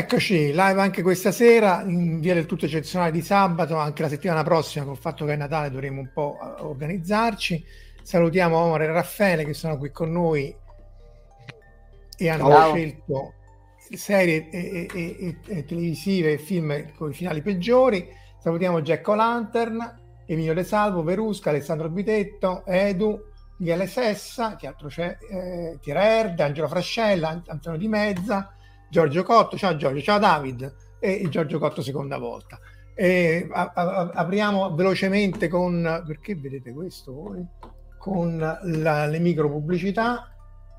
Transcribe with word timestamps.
Eccoci, 0.00 0.46
live 0.46 0.80
anche 0.80 1.02
questa 1.02 1.30
sera, 1.30 1.82
in 1.82 2.20
via 2.20 2.32
del 2.32 2.46
tutto 2.46 2.64
eccezionale 2.64 3.10
di 3.10 3.20
sabato, 3.20 3.76
anche 3.76 4.00
la 4.00 4.08
settimana 4.08 4.42
prossima, 4.42 4.86
col 4.86 4.96
fatto 4.96 5.26
che 5.26 5.34
è 5.34 5.36
Natale 5.36 5.70
dovremo 5.70 6.00
un 6.00 6.10
po' 6.10 6.38
eh, 6.40 6.62
organizzarci. 6.62 7.62
Salutiamo 8.00 8.56
Omar 8.56 8.80
e 8.80 8.86
Raffaele 8.86 9.44
che 9.44 9.52
sono 9.52 9.76
qui 9.76 9.90
con 9.90 10.10
noi 10.10 10.56
e 12.16 12.28
hanno 12.30 12.48
Ciao. 12.48 12.70
scelto 12.70 13.34
serie 13.92 14.48
e, 14.48 14.86
e, 14.90 15.16
e, 15.20 15.36
e, 15.46 15.64
televisive 15.66 16.32
e 16.32 16.38
film 16.38 16.94
con 16.94 17.10
i 17.10 17.14
finali 17.14 17.42
peggiori. 17.42 18.08
Salutiamo 18.38 18.80
Jack 18.80 19.06
O'Lantern, 19.06 20.24
Emilio 20.24 20.54
De 20.54 20.64
Salvo, 20.64 21.02
Verusca, 21.02 21.50
Alessandro 21.50 21.90
Bitetto, 21.90 22.64
Edu, 22.64 23.20
Michele 23.58 23.86
Sessa, 23.86 24.56
chi 24.56 24.66
altro 24.66 24.88
c'è? 24.88 25.18
Eh, 25.30 25.78
Tira 25.78 26.02
Erde, 26.02 26.42
Angelo 26.42 26.68
Frascella, 26.68 27.42
Antonio 27.46 27.78
Di 27.78 27.86
Mezza, 27.86 28.54
Giorgio 28.90 29.22
Cotto, 29.22 29.56
ciao 29.56 29.76
Giorgio, 29.76 30.02
ciao 30.02 30.18
David 30.18 30.74
e 30.98 31.24
Giorgio 31.30 31.60
Cotto 31.60 31.80
seconda 31.80 32.18
volta. 32.18 32.58
E, 32.94 33.48
a, 33.50 33.72
a, 33.72 34.10
apriamo 34.12 34.74
velocemente 34.74 35.46
con, 35.46 36.02
perché 36.04 36.34
vedete 36.34 36.72
questo 36.72 37.12
voi? 37.12 37.46
Con 37.96 38.36
la, 38.36 39.06
le 39.06 39.18
micro 39.20 39.48
pubblicità, 39.48 40.34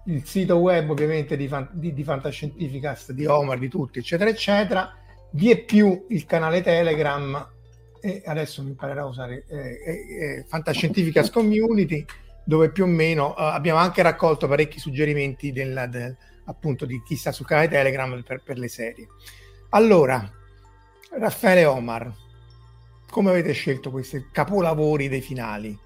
il 0.07 0.25
sito 0.25 0.57
web 0.57 0.89
ovviamente 0.89 1.37
di, 1.37 1.49
di, 1.71 1.93
di 1.93 2.03
Fantascientificast, 2.03 3.13
di 3.13 3.25
Omar, 3.25 3.57
di 3.57 3.69
tutti, 3.69 3.99
eccetera, 3.99 4.29
eccetera, 4.29 4.93
vi 5.31 5.49
è 5.49 5.63
più 5.63 6.05
il 6.09 6.25
canale 6.25 6.61
Telegram 6.61 7.47
e 8.01 8.23
adesso 8.25 8.61
mi 8.61 8.69
imparerò 8.69 9.03
a 9.03 9.09
usare 9.09 9.45
eh, 9.47 9.57
eh, 9.57 10.37
eh 10.39 10.45
Fantascientificast 10.47 11.31
Community 11.31 12.03
dove 12.43 12.71
più 12.71 12.83
o 12.83 12.87
meno 12.87 13.37
eh, 13.37 13.43
abbiamo 13.43 13.79
anche 13.79 14.01
raccolto 14.01 14.47
parecchi 14.47 14.79
suggerimenti 14.79 15.53
del, 15.53 15.87
del 15.89 16.17
appunto 16.45 16.85
di 16.85 17.01
chi 17.03 17.15
sta 17.15 17.31
sul 17.31 17.45
canale 17.45 17.67
Telegram 17.67 18.21
per, 18.23 18.41
per 18.43 18.57
le 18.57 18.67
serie. 18.67 19.07
Allora, 19.69 20.29
Raffaele 21.11 21.65
Omar, 21.65 22.11
come 23.09 23.29
avete 23.29 23.51
scelto 23.51 23.91
questi 23.91 24.29
capolavori 24.31 25.07
dei 25.07 25.21
finali? 25.21 25.77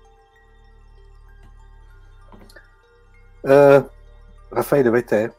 Uh, 3.41 3.89
Raffaele, 4.49 4.89
vai 4.89 5.03
te? 5.03 5.33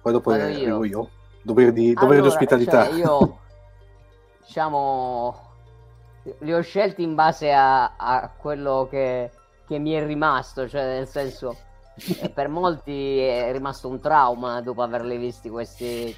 Poi 0.00 0.12
dopo 0.12 0.34
io. 0.34 0.42
arrivo 0.42 0.84
io. 0.84 1.10
Dovere 1.42 1.72
di, 1.72 1.92
dovere 1.92 2.18
allora, 2.18 2.20
di 2.20 2.26
ospitalità. 2.28 2.86
Cioè 2.86 2.94
io, 2.94 3.38
diciamo, 4.44 5.50
li 6.38 6.52
ho 6.52 6.60
scelti 6.60 7.02
in 7.02 7.14
base 7.14 7.52
a, 7.52 7.96
a 7.96 8.28
quello 8.36 8.86
che, 8.90 9.30
che 9.66 9.78
mi 9.78 9.92
è 9.92 10.04
rimasto, 10.04 10.68
cioè 10.68 10.84
nel 10.84 11.08
senso 11.08 11.56
e 12.20 12.30
per 12.30 12.48
molti 12.48 13.18
è 13.18 13.52
rimasto 13.52 13.88
un 13.88 14.00
trauma 14.00 14.60
dopo 14.60 14.82
averli 14.82 15.16
visti 15.18 15.48
questi, 15.48 16.14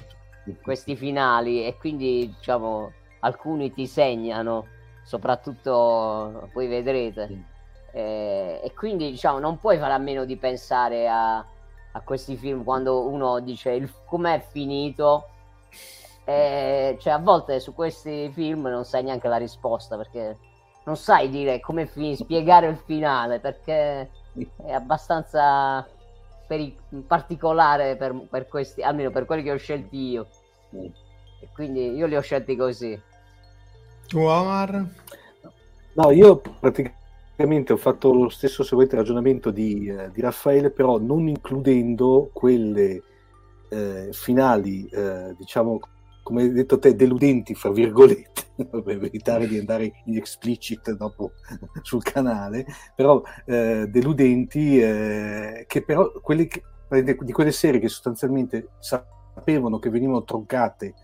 questi 0.61 0.95
finali. 0.95 1.65
E 1.65 1.77
quindi 1.77 2.33
diciamo 2.35 2.91
alcuni 3.19 3.71
ti 3.71 3.87
segnano 3.87 4.67
soprattutto 5.03 6.49
poi 6.53 6.67
vedrete. 6.67 7.53
E, 7.91 8.61
e 8.63 8.73
quindi 8.73 9.09
diciamo 9.11 9.39
non 9.39 9.59
puoi 9.59 9.77
fare 9.77 9.93
a 9.93 9.97
meno 9.97 10.25
di 10.25 10.35
pensare 10.35 11.07
a, 11.07 11.37
a 11.37 12.01
questi 12.03 12.35
film 12.35 12.63
quando 12.63 13.07
uno 13.07 13.39
dice 13.39 13.71
il, 13.71 13.91
com'è 14.05 14.43
finito? 14.51 15.29
E, 16.25 16.97
cioè 16.99 17.13
a 17.13 17.19
volte 17.19 17.59
su 17.59 17.73
questi 17.73 18.31
film 18.33 18.67
non 18.67 18.83
sai 18.83 19.03
neanche 19.03 19.27
la 19.27 19.37
risposta 19.37 19.95
perché 19.95 20.37
non 20.85 20.97
sai 20.97 21.29
dire 21.29 21.59
come 21.59 21.85
finire 21.85 22.15
spiegare 22.15 22.67
il 22.67 22.77
finale 22.77 23.39
perché 23.39 24.09
è 24.65 24.71
abbastanza 24.71 25.87
peri- 26.47 26.75
particolare 27.05 27.95
per, 27.95 28.27
per, 28.29 28.47
questi, 28.47 28.81
almeno 28.81 29.11
per 29.11 29.25
quelli 29.25 29.43
che 29.43 29.51
ho 29.51 29.57
scelti 29.57 29.97
io. 29.97 30.27
E 30.71 31.49
quindi 31.53 31.95
io 31.95 32.05
li 32.05 32.15
ho 32.15 32.21
scelti 32.21 32.55
così. 32.55 32.99
Tu 34.07 34.19
Omar? 34.19 34.85
No, 35.93 36.11
io 36.11 36.41
praticamente 36.59 37.73
ho 37.73 37.77
fatto 37.77 38.13
lo 38.13 38.29
stesso 38.29 38.63
seguente 38.63 38.95
ragionamento 38.95 39.49
di, 39.51 39.87
eh, 39.87 40.11
di 40.11 40.21
Raffaele, 40.21 40.71
però 40.71 40.97
non 40.99 41.27
includendo 41.27 42.29
quelle 42.33 43.01
eh, 43.69 44.09
finali, 44.11 44.85
eh, 44.87 45.33
diciamo, 45.37 45.79
come 46.25 46.41
hai 46.41 46.51
detto 46.51 46.79
te, 46.79 46.95
deludenti, 46.95 47.53
fra 47.53 47.69
virgolette, 47.69 48.45
per 48.81 48.99
evitare 49.03 49.45
di 49.47 49.59
andare 49.59 50.01
in 50.05 50.17
explicit 50.17 50.91
dopo 50.93 51.33
sul 51.83 52.01
canale, 52.01 52.65
però 52.95 53.21
eh, 53.45 53.85
deludenti, 53.87 54.79
eh, 54.79 55.65
che 55.67 55.83
però 55.83 56.11
quelli 56.23 56.47
che, 56.47 56.63
di 56.89 57.31
quelle 57.31 57.51
serie 57.51 57.79
che 57.79 57.89
sostanzialmente 57.89 58.69
sapevano 58.79 59.77
che 59.77 59.91
venivano 59.91 60.23
troncate 60.23 60.95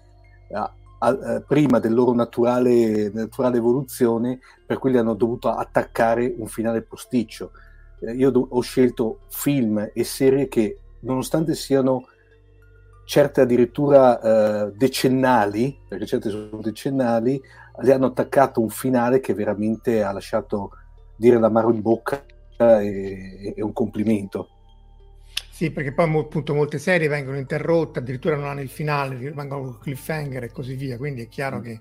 a, 0.53 0.73
a, 0.97 1.07
a, 1.07 1.41
prima 1.41 1.77
del 1.77 1.93
loro 1.93 2.15
naturale, 2.15 3.11
naturale, 3.13 3.57
evoluzione, 3.57 4.39
per 4.65 4.79
cui 4.79 4.97
hanno 4.97 5.13
dovuto 5.13 5.49
attaccare 5.49 6.33
un 6.35 6.47
finale 6.47 6.81
posticcio. 6.81 7.51
Eh, 7.99 8.13
io 8.13 8.31
do, 8.31 8.47
ho 8.49 8.61
scelto 8.61 9.19
film 9.29 9.91
e 9.93 10.03
serie 10.03 10.47
che, 10.47 10.79
nonostante 11.01 11.53
siano 11.53 12.07
certe 13.05 13.41
addirittura 13.41 14.19
eh, 14.21 14.71
decennali, 14.75 15.77
perché 15.87 16.05
certe 16.05 16.29
sono 16.29 16.61
decennali, 16.61 17.41
le 17.81 17.93
hanno 17.93 18.07
attaccato 18.07 18.61
un 18.61 18.69
finale 18.69 19.19
che 19.19 19.33
veramente 19.33 20.03
ha 20.03 20.11
lasciato 20.11 20.71
dire 21.15 21.39
l'amaro 21.39 21.71
in 21.71 21.81
bocca 21.81 22.23
e, 22.57 23.53
e 23.55 23.61
un 23.61 23.73
complimento. 23.73 24.49
Sì, 25.51 25.71
perché 25.71 25.93
poi 25.93 26.17
appunto 26.17 26.55
molte 26.55 26.79
serie 26.79 27.07
vengono 27.07 27.37
interrotte, 27.37 27.99
addirittura 27.99 28.35
non 28.35 28.45
hanno 28.45 28.61
il 28.61 28.69
finale, 28.69 29.15
rimangono 29.15 29.61
con 29.61 29.79
cliffhanger 29.79 30.45
e 30.45 30.51
così 30.51 30.75
via, 30.75 30.97
quindi 30.97 31.21
è 31.21 31.27
chiaro 31.27 31.59
mm. 31.59 31.61
che 31.61 31.79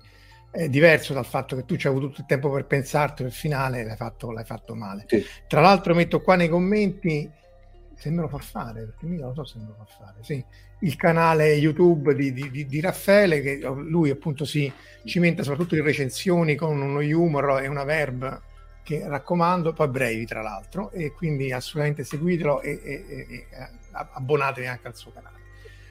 è 0.51 0.69
diverso 0.69 1.13
dal 1.13 1.25
fatto 1.25 1.55
che 1.55 1.65
tu 1.65 1.77
ci 1.77 1.87
hai 1.87 1.93
avuto 1.93 2.09
tutto 2.09 2.21
il 2.21 2.27
tempo 2.27 2.51
per 2.51 2.65
pensarti 2.65 3.23
il 3.23 3.31
finale 3.31 3.85
l'hai 3.85 3.95
fatto, 3.95 4.31
l'hai 4.31 4.43
fatto 4.43 4.75
male. 4.75 5.05
Sì. 5.07 5.25
Tra 5.47 5.61
l'altro 5.61 5.95
metto 5.95 6.21
qua 6.21 6.35
nei 6.35 6.49
commenti 6.49 7.27
se 8.01 8.09
me 8.09 8.21
lo 8.21 8.27
fa 8.27 8.39
fare, 8.39 8.81
perché 8.81 9.05
mica 9.05 9.27
lo 9.27 9.33
so 9.35 9.45
se 9.45 9.59
me 9.59 9.65
lo 9.67 9.75
fa 9.77 9.85
fare, 9.85 10.15
sì, 10.21 10.43
il 10.79 10.95
canale 10.95 11.53
YouTube 11.53 12.15
di, 12.15 12.33
di, 12.33 12.65
di 12.65 12.81
Raffaele, 12.81 13.41
che 13.41 13.59
lui 13.59 14.09
appunto 14.09 14.43
si 14.43 14.71
cimenta 15.05 15.43
soprattutto 15.43 15.75
in 15.75 15.83
recensioni 15.83 16.55
con 16.55 16.81
uno 16.81 16.99
humor 16.99 17.61
e 17.61 17.67
una 17.67 17.83
verb 17.83 18.41
che 18.81 19.03
raccomando, 19.07 19.73
poi 19.73 19.87
brevi 19.89 20.25
tra 20.25 20.41
l'altro, 20.41 20.89
e 20.89 21.11
quindi 21.11 21.51
assolutamente 21.51 22.03
seguitelo 22.03 22.61
e, 22.61 22.81
e, 22.83 23.05
e, 23.07 23.27
e 23.29 23.47
abbonatevi 23.91 24.65
anche 24.65 24.87
al 24.87 24.95
suo 24.95 25.11
canale. 25.11 25.37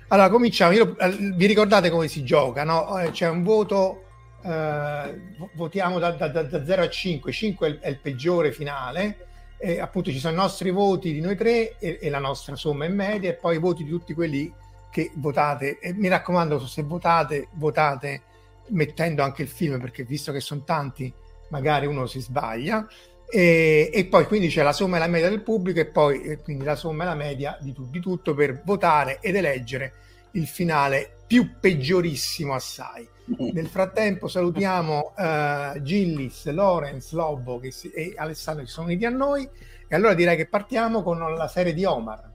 Allora, 0.08 0.28
cominciamo. 0.30 0.72
Io, 0.72 0.98
eh, 0.98 1.10
vi 1.10 1.46
ricordate 1.46 1.90
come 1.90 2.08
si 2.08 2.24
gioca? 2.24 2.64
No? 2.64 2.98
Eh, 2.98 3.12
c'è 3.12 3.28
un 3.28 3.44
voto, 3.44 4.06
eh, 4.42 5.20
votiamo 5.54 6.00
da, 6.00 6.10
da, 6.10 6.26
da, 6.26 6.64
0 6.64 6.82
a 6.82 6.88
5, 6.88 7.30
5 7.30 7.66
è 7.66 7.70
il, 7.70 7.78
è 7.78 7.88
il 7.90 8.00
peggiore 8.00 8.50
finale, 8.50 9.28
e 9.62 9.78
appunto 9.78 10.10
ci 10.10 10.18
sono 10.18 10.32
i 10.32 10.36
nostri 10.36 10.70
voti 10.70 11.12
di 11.12 11.20
noi 11.20 11.36
tre 11.36 11.76
e, 11.78 11.98
e, 12.00 12.08
la 12.08 12.18
nostra 12.18 12.56
somma 12.56 12.86
in 12.86 12.94
media 12.94 13.28
e 13.28 13.34
poi 13.34 13.56
i 13.56 13.58
voti 13.58 13.84
di 13.84 13.90
tutti 13.90 14.14
quelli 14.14 14.50
che 14.90 15.10
votate 15.16 15.78
e 15.78 15.92
mi 15.92 16.08
raccomando 16.08 16.66
se 16.66 16.82
votate 16.82 17.48
votate 17.52 18.22
mettendo 18.68 19.22
anche 19.22 19.42
il 19.42 19.48
film 19.48 19.78
perché 19.78 20.04
visto 20.04 20.32
che 20.32 20.40
sono 20.40 20.62
tanti 20.64 21.12
magari 21.48 21.86
uno 21.86 22.06
si 22.06 22.20
sbaglia 22.20 22.86
E, 23.32 23.90
e, 23.92 24.06
poi 24.06 24.24
quindi 24.24 24.48
c'è 24.48 24.62
la 24.62 24.72
somma 24.72 24.96
e 24.96 24.98
la 24.98 25.06
media 25.06 25.28
del 25.28 25.42
pubblico 25.42 25.78
e 25.78 25.86
poi 25.86 26.22
e 26.22 26.38
quindi 26.38 26.64
la 26.64 26.74
somma 26.74 27.04
e 27.04 27.06
la 27.06 27.14
media 27.14 27.56
di, 27.60 27.72
tu, 27.72 27.88
di, 27.88 28.00
tutto 28.00 28.34
per 28.34 28.62
votare 28.64 29.18
ed 29.20 29.36
eleggere 29.36 29.92
il 30.32 30.48
finale 30.48 31.18
più 31.28 31.60
peggiorissimo 31.60 32.54
assai. 32.54 33.06
Nel 33.38 33.66
frattempo 33.68 34.26
salutiamo 34.26 35.12
uh, 35.16 35.80
Gillis, 35.82 36.50
Lorenz, 36.50 37.12
Lobo 37.12 37.60
si, 37.68 37.90
e 37.90 38.14
Alessandro 38.16 38.64
che 38.64 38.70
sono 38.70 38.86
uniti 38.86 39.04
a 39.04 39.10
noi 39.10 39.48
e 39.86 39.94
allora 39.94 40.14
direi 40.14 40.36
che 40.36 40.48
partiamo 40.48 41.02
con 41.02 41.18
la 41.18 41.48
serie 41.48 41.72
di 41.72 41.84
Omar. 41.84 42.28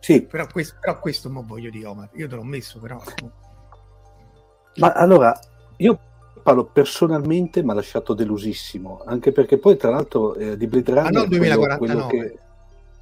Sì. 0.00 0.22
Però 0.22 0.46
questo, 0.50 0.76
però 0.80 0.98
questo 0.98 1.30
mo 1.30 1.44
voglio 1.46 1.70
di 1.70 1.84
Omar, 1.84 2.08
io 2.14 2.28
te 2.28 2.34
l'ho 2.34 2.42
messo 2.42 2.78
però. 2.78 3.00
Ma 4.76 4.92
allora, 4.92 5.38
io 5.76 5.98
parlo 6.42 6.64
personalmente, 6.64 7.62
mi 7.62 7.70
ha 7.70 7.74
lasciato 7.74 8.14
delusissimo, 8.14 9.02
anche 9.04 9.30
perché 9.32 9.58
poi 9.58 9.76
tra 9.76 9.90
l'altro 9.90 10.34
eh, 10.34 10.56
di 10.56 10.66
Blade 10.66 10.90
Runner... 10.92 11.16
Ah 11.16 11.20
no, 11.20 11.26
2049. 11.26 11.78
Quello, 11.78 12.06
quello 12.06 12.26
che... 12.26 12.38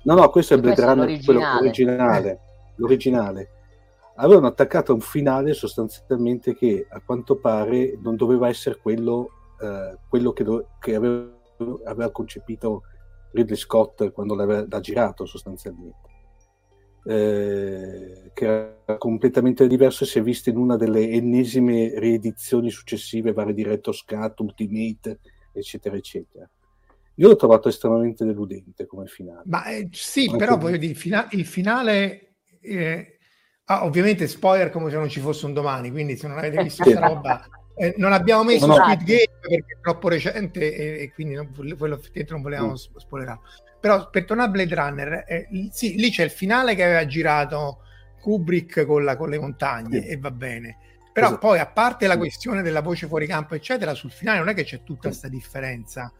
No, 0.02 0.14
no, 0.14 0.30
questo 0.30 0.54
è 0.54 0.58
Blade 0.58 0.80
Runner, 0.80 0.96
l'originale. 0.96 1.24
quello 1.24 1.58
originale, 1.58 2.40
l'originale. 2.76 3.50
Avevano 4.22 4.48
attaccato 4.48 4.92
a 4.92 4.94
un 4.94 5.00
finale 5.00 5.54
sostanzialmente 5.54 6.54
che 6.54 6.86
a 6.88 7.00
quanto 7.00 7.36
pare 7.36 7.98
non 8.02 8.16
doveva 8.16 8.48
essere 8.48 8.76
quello, 8.76 9.30
eh, 9.58 9.96
quello 10.08 10.32
che, 10.32 10.44
do- 10.44 10.68
che 10.78 10.94
aveva, 10.94 11.26
aveva, 11.84 12.10
concepito 12.10 12.82
Ridley 13.32 13.56
Scott 13.56 14.10
quando 14.12 14.34
l'aveva 14.34 14.80
girato 14.80 15.24
sostanzialmente. 15.24 16.08
Eh, 17.02 18.30
che 18.34 18.44
era 18.44 18.98
completamente 18.98 19.66
diverso 19.66 20.04
e 20.04 20.06
si 20.06 20.18
è 20.18 20.22
visto 20.22 20.50
in 20.50 20.58
una 20.58 20.76
delle 20.76 21.08
ennesime 21.08 21.98
riedizioni 21.98 22.68
successive, 22.68 23.32
vari 23.32 23.54
Director's 23.54 24.04
Cut, 24.04 24.38
Ultimate, 24.40 25.20
eccetera, 25.50 25.96
eccetera. 25.96 26.48
Io 27.14 27.28
l'ho 27.28 27.36
trovato 27.36 27.70
estremamente 27.70 28.26
deludente 28.26 28.84
come 28.84 29.06
finale. 29.06 29.44
Ma 29.46 29.64
eh, 29.64 29.88
sì, 29.92 30.26
Anche 30.26 30.36
però 30.36 30.58
voglio 30.58 30.76
dire, 30.76 30.92
il, 30.92 30.98
fina- 30.98 31.26
il 31.30 31.46
finale... 31.46 32.34
Eh, 32.60 33.14
ah, 33.70 33.84
ovviamente 33.84 34.26
spoiler 34.26 34.70
come 34.70 34.90
se 34.90 34.96
non 34.96 35.08
ci 35.08 35.20
fosse 35.20 35.46
un 35.46 35.52
domani, 35.52 35.90
quindi 35.90 36.16
se 36.16 36.28
non 36.28 36.38
avete 36.38 36.62
visto 36.62 36.82
questa 36.82 37.06
roba... 37.06 37.44
Eh, 37.76 37.94
non 37.96 38.12
abbiamo 38.12 38.44
messo 38.44 38.66
no, 38.66 38.74
Squid 38.74 39.04
Game 39.04 39.38
perché 39.40 39.56
è 39.56 39.80
troppo 39.80 40.08
recente 40.08 40.74
e, 40.74 41.02
e 41.02 41.12
quindi 41.14 41.34
non, 41.34 41.50
quello 41.54 41.94
effettivamente 41.94 42.32
non 42.32 42.42
volevamo 42.42 42.72
mm. 42.72 42.96
spoilerare 42.96 43.40
però 43.80 44.10
per 44.10 44.26
tornare 44.26 44.48
a 44.48 44.52
Blade 44.52 44.74
Runner, 44.74 45.24
eh, 45.26 45.48
sì, 45.72 45.96
lì 45.96 46.10
c'è 46.10 46.22
il 46.22 46.30
finale 46.30 46.74
che 46.74 46.84
aveva 46.84 47.06
girato 47.06 47.78
Kubrick 48.20 48.84
con, 48.84 49.04
la, 49.04 49.16
con 49.16 49.30
le 49.30 49.38
montagne 49.38 50.02
sì. 50.02 50.08
e 50.08 50.18
va 50.18 50.30
bene. 50.30 50.76
Però 51.12 51.28
esatto. 51.28 51.46
poi, 51.46 51.58
a 51.58 51.66
parte 51.66 52.06
la 52.06 52.18
questione 52.18 52.60
della 52.60 52.82
voce 52.82 53.06
fuori 53.06 53.26
campo, 53.26 53.54
eccetera, 53.54 53.94
sul 53.94 54.10
finale 54.10 54.38
non 54.38 54.48
è 54.48 54.54
che 54.54 54.64
c'è 54.64 54.82
tutta 54.82 55.08
questa 55.08 55.28
differenza 55.28 56.12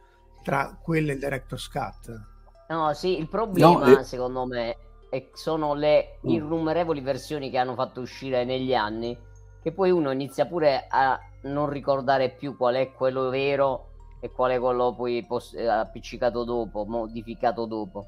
tra 0.42 0.76
quello 0.82 1.10
e 1.10 1.14
il 1.14 1.20
director's 1.20 1.68
cut. 1.68 2.28
No, 2.68 2.94
sì, 2.94 3.18
il 3.18 3.28
problema 3.28 3.90
no, 3.90 4.02
secondo 4.04 4.46
me 4.46 4.76
è, 5.10 5.28
sono 5.34 5.74
le 5.74 6.18
mm. 6.26 6.30
innumerevoli 6.30 7.00
versioni 7.00 7.50
che 7.50 7.58
hanno 7.58 7.74
fatto 7.74 8.00
uscire 8.00 8.44
negli 8.44 8.72
anni, 8.72 9.18
che 9.60 9.72
poi 9.72 9.90
uno 9.90 10.10
inizia 10.10 10.46
pure 10.46 10.86
a 10.88 11.18
non 11.42 11.68
ricordare 11.68 12.30
più 12.30 12.56
qual 12.56 12.76
è 12.76 12.92
quello 12.92 13.28
vero 13.28 13.88
e 14.20 14.30
quale 14.30 14.58
quello 14.58 14.94
poi 14.94 15.24
post- 15.26 15.56
eh, 15.56 15.66
appiccicato 15.66 16.44
dopo, 16.44 16.84
modificato 16.84 17.66
dopo. 17.66 18.06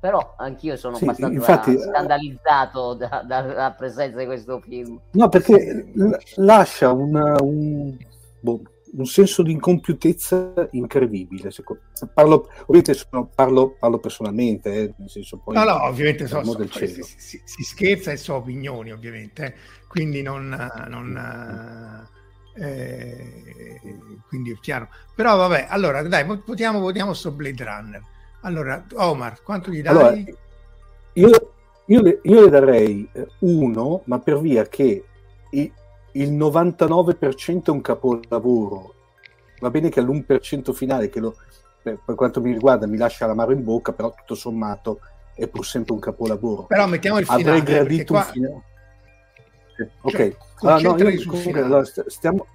Però 0.00 0.34
anch'io 0.36 0.76
sono 0.76 0.96
sì, 0.96 1.04
abbastanza 1.04 1.34
infatti, 1.34 1.78
scandalizzato 1.78 2.92
da, 2.92 3.22
dalla 3.26 3.70
presenza 3.70 4.18
di 4.18 4.26
questo 4.26 4.60
film. 4.60 5.00
No, 5.12 5.28
perché 5.30 5.90
l- 5.94 6.16
lascia 6.36 6.92
una, 6.92 7.36
un, 7.40 7.96
boh, 8.40 8.60
un, 8.96 9.06
senso 9.06 9.42
di 9.42 9.52
incompiutezza 9.52 10.68
incredibile. 10.72 11.50
Parlo, 12.12 12.48
ovviamente 12.66 12.94
sono, 12.94 13.30
parlo, 13.34 13.76
parlo 13.78 13.98
personalmente, 13.98 14.74
eh, 14.74 14.94
nel 14.96 15.10
senso 15.10 15.38
poi... 15.38 15.54
No, 15.54 15.64
no, 15.64 15.84
ovviamente 15.84 16.26
so, 16.26 16.42
so, 16.44 16.66
si, 16.70 17.04
si, 17.16 17.42
si, 17.44 17.62
scherza 17.62 18.12
e 18.12 18.16
so 18.16 18.34
opinioni, 18.34 18.92
ovviamente, 18.92 19.44
eh. 19.44 19.54
quindi 19.88 20.22
non... 20.22 20.48
non 20.88 22.12
eh, 22.56 23.80
quindi 24.28 24.52
è 24.52 24.58
chiaro. 24.60 24.88
Però 25.14 25.36
vabbè, 25.36 25.66
allora 25.68 26.02
dai, 26.02 26.24
votiamo, 26.24 26.80
votiamo 26.80 27.12
sto 27.12 27.30
Blade 27.30 27.64
Runner. 27.64 28.02
Allora, 28.42 28.84
Omar, 28.94 29.42
quanto 29.42 29.70
gli 29.70 29.82
dai? 29.82 29.92
Allora, 29.92 30.14
io, 30.14 31.52
io, 31.86 32.02
le, 32.02 32.20
io, 32.22 32.40
le, 32.42 32.50
darei 32.50 33.08
eh, 33.12 33.26
uno, 33.40 34.02
ma 34.04 34.18
per 34.18 34.40
via 34.40 34.66
che 34.66 35.04
il, 35.50 35.72
il 36.14 36.32
99% 36.32 37.64
è 37.64 37.70
un 37.70 37.80
capolavoro. 37.80 38.94
Va 39.60 39.70
bene 39.70 39.88
che 39.88 40.00
all'1% 40.00 40.72
finale, 40.72 41.08
che 41.08 41.20
lo, 41.20 41.36
per, 41.82 42.00
per, 42.04 42.14
quanto 42.14 42.40
mi 42.40 42.52
riguarda, 42.52 42.86
mi 42.86 42.96
lascia 42.96 43.26
l'amaro 43.26 43.52
in 43.52 43.62
bocca, 43.62 43.92
però 43.92 44.12
tutto 44.12 44.34
sommato 44.34 45.00
è 45.34 45.46
pur 45.48 45.64
sempre 45.64 45.94
un 45.94 46.00
capolavoro. 46.00 46.64
Però 46.64 46.86
mettiamo 46.86 47.18
il 47.18 47.24
finale. 47.24 47.42
Avrei 47.42 47.62
gradito 47.62 48.12
qua... 48.12 48.24
un 48.24 48.32
finale 48.32 48.62
Ok, 50.02 50.12
cioè, 50.12 50.72
allora, 50.72 51.02
no, 51.02 51.08
io, 51.10 51.28
comunque, 51.28 51.60
allora, 51.60 51.84
stiamo, 51.84 52.46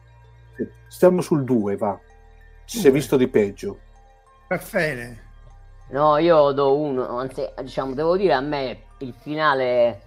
stiamo, 0.88 1.22
sul 1.22 1.44
2, 1.44 1.76
va. 1.76 2.00
Si 2.64 2.88
è 2.88 2.92
visto 2.92 3.18
di 3.18 3.28
peggio. 3.28 3.80
Raffaele. 4.48 5.28
No, 5.90 6.18
io 6.18 6.52
do 6.52 6.78
uno, 6.78 7.18
anzi, 7.18 7.46
diciamo, 7.62 7.94
devo 7.94 8.16
dire 8.16 8.34
a 8.34 8.42
me 8.42 8.84
il 9.00 9.14
finale, 9.20 10.02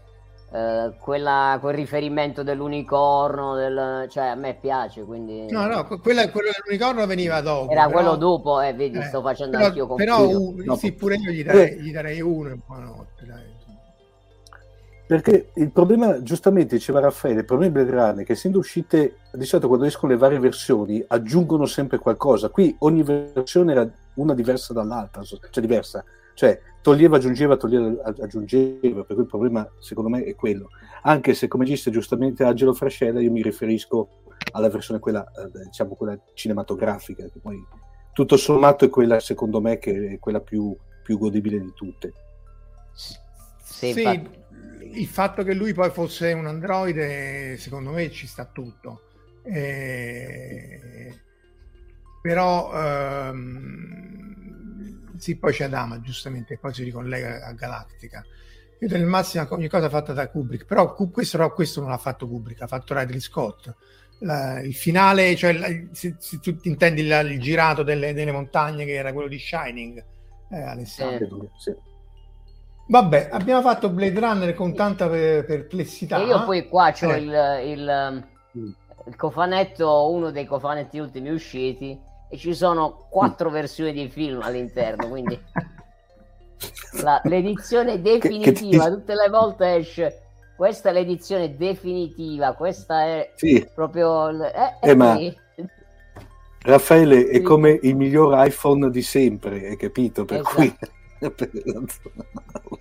eh, 0.53 0.93
quella, 0.99 1.57
quel 1.61 1.75
riferimento 1.75 2.43
dell'unicorno, 2.43 3.55
del, 3.55 4.07
cioè 4.11 4.27
a 4.27 4.35
me 4.35 4.57
piace, 4.61 5.03
quindi... 5.03 5.51
No, 5.51 5.67
no, 5.67 5.87
quella, 6.03 6.31
quello 6.31 6.51
dell'unicorno 6.53 7.07
veniva 7.07 7.41
dopo. 7.41 7.71
Era 7.71 7.87
però... 7.87 7.99
quello 7.99 8.17
dopo, 8.17 8.61
eh, 8.61 8.75
vedi, 8.75 8.99
eh, 8.99 9.05
sto 9.05 9.23
facendo 9.23 9.57
però, 9.57 9.69
anch'io 9.69 9.87
con 9.87 9.97
Però, 9.97 10.29
un, 10.29 10.77
sì, 10.77 10.93
pure 10.93 11.17
io 11.17 11.31
gli 11.31 11.43
darei, 11.43 11.81
gli 11.81 11.91
darei 11.91 12.21
uno 12.21 12.51
e 12.51 12.59
buonanotte, 12.67 13.27
dai. 13.27 13.51
Perché 15.07 15.51
il 15.55 15.71
problema, 15.71 16.23
giustamente 16.23 16.77
diceva 16.77 17.01
Raffaele, 17.01 17.41
il 17.41 17.45
problema 17.45 17.73
di 17.73 17.83
Blade 17.83 17.97
Runner 17.99 18.23
è 18.23 18.25
che 18.25 18.33
essendo 18.33 18.59
uscite, 18.59 19.17
di 19.33 19.45
solito 19.45 19.69
quando 19.69 19.85
escono 19.85 20.13
le 20.13 20.19
varie 20.19 20.39
versioni, 20.39 21.05
aggiungono 21.07 21.67
sempre 21.67 21.99
qualcosa. 21.99 22.49
Qui 22.49 22.75
ogni 22.79 23.03
versione 23.03 23.73
era 23.73 23.87
una 24.15 24.33
diversa 24.33 24.73
dall'altra, 24.73 25.23
cioè 25.23 25.61
diversa. 25.61 26.03
Cioè 26.35 26.61
toglieva, 26.81 27.17
aggiungeva, 27.17 27.57
toglieva, 27.57 28.03
aggiungeva, 28.03 29.05
per 29.05 29.15
cui 29.15 29.25
il 29.25 29.27
problema 29.27 29.69
secondo 29.79 30.11
me 30.11 30.25
è 30.25 30.35
quello. 30.35 30.69
Anche 31.03 31.35
se, 31.35 31.49
come 31.49 31.65
disse 31.65 31.91
giustamente 31.91 32.45
Angelo 32.45 32.75
Frascella, 32.75 33.21
io 33.21 33.31
mi 33.31 33.43
riferisco 33.43 34.21
alla 34.53 34.69
versione 34.69 35.01
quella, 35.01 35.25
eh, 35.25 35.65
diciamo, 35.65 35.95
quella 35.95 36.19
cinematografica, 36.35 37.25
che 37.25 37.39
poi 37.41 37.65
tutto 38.13 38.37
sommato 38.37 38.85
è 38.85 38.89
quella, 38.91 39.21
secondo 39.21 39.61
me, 39.61 39.79
che 39.79 40.13
è 40.13 40.19
quella 40.19 40.41
più, 40.41 40.77
più 41.03 41.19
godibile 41.19 41.61
di 41.61 41.73
tutte. 41.75 42.13
Sì, 43.63 43.93
sì 43.93 44.41
il 44.95 45.07
fatto 45.07 45.43
che 45.43 45.55
lui 45.55 45.73
poi 45.73 45.91
fosse 45.91 46.33
un 46.33 46.47
androide, 46.47 47.57
secondo 47.57 47.91
me 47.91 48.11
ci 48.11 48.27
sta 48.27 48.45
tutto. 48.45 49.03
Eh, 49.43 51.21
però 52.21 52.71
ehm, 52.73 54.42
sì, 55.17 55.37
poi 55.37 55.53
c'è 55.53 55.65
Adama, 55.65 56.01
giustamente, 56.01 56.59
poi 56.59 56.73
si 56.73 56.85
ricollega 56.85 57.47
a 57.47 57.53
Galactica. 57.53 58.25
Io 58.81 58.89
nel 58.89 59.05
massimo 59.05 59.47
ogni 59.51 59.69
cosa 59.69 59.89
fatta 59.89 60.13
da 60.13 60.29
Kubrick, 60.29 60.65
però 60.65 60.93
questo, 60.95 61.51
questo 61.51 61.81
non 61.81 61.91
l'ha 61.91 61.99
fatto 61.99 62.27
Kubrick, 62.27 62.63
ha 62.63 62.67
fatto 62.67 62.99
Ridley 62.99 63.21
Scott. 63.21 63.73
La, 64.19 64.61
il 64.61 64.75
finale, 64.75 65.35
cioè 65.37 65.53
la, 65.53 65.69
se, 65.93 66.17
se, 66.19 66.41
tu 66.41 66.57
intendi 66.63 67.03
il, 67.03 67.29
il 67.31 67.41
girato 67.41 67.83
delle, 67.83 68.13
delle, 68.13 68.33
montagne 68.33 68.85
che 68.85 68.95
era 68.95 69.13
quello 69.13 69.29
di 69.29 69.39
Shining, 69.39 70.05
eh, 70.51 70.61
Alessandro. 70.61 71.43
Eh, 71.43 71.49
sì. 71.59 71.75
Vabbè, 72.89 73.29
abbiamo 73.33 73.63
fatto 73.63 73.89
Blade 73.89 74.19
Runner 74.19 74.55
con 74.55 74.75
tanta 74.75 75.09
perplessità. 75.09 76.21
E 76.21 76.27
io 76.27 76.45
poi 76.45 76.69
qua 76.69 76.93
ho 77.01 77.13
eh. 77.13 77.19
il, 77.19 77.79
il, 77.79 78.25
mm. 78.59 78.71
il, 79.07 79.17
cofanetto, 79.17 80.11
uno 80.11 80.31
dei 80.31 80.45
cofanetti 80.45 80.99
ultimi 80.99 81.31
usciti, 81.31 81.99
e 82.33 82.39
ci 82.39 82.55
sono 82.55 83.09
quattro 83.11 83.51
mm. 83.51 83.53
versioni 83.53 83.93
di 83.93 84.09
film 84.09 84.41
all'interno, 84.41 85.07
quindi 85.07 85.39
la, 87.03 87.21
l'edizione 87.25 88.01
definitiva, 88.01 88.53
che, 88.53 88.53
che 88.53 88.53
ti... 88.53 88.79
tutte 88.79 89.15
le 89.15 89.29
volte 89.29 89.75
esce. 89.75 90.19
Questa 90.57 90.89
è 90.89 90.93
l'edizione 90.93 91.57
definitiva, 91.59 92.55
questa 92.55 93.05
è 93.05 93.33
sì. 93.35 93.69
proprio... 93.75 94.31
Eh, 94.31 94.79
eh, 94.81 94.95
ma... 94.95 95.19
Raffaele 96.61 97.29
è 97.29 97.43
come 97.43 97.79
il 97.83 97.97
miglior 97.97 98.35
iPhone 98.47 98.89
di 98.91 99.03
sempre, 99.03 99.69
hai 99.69 99.77
capito? 99.77 100.25
Per 100.25 100.41
esatto. 100.41 100.55
cui 100.57 100.77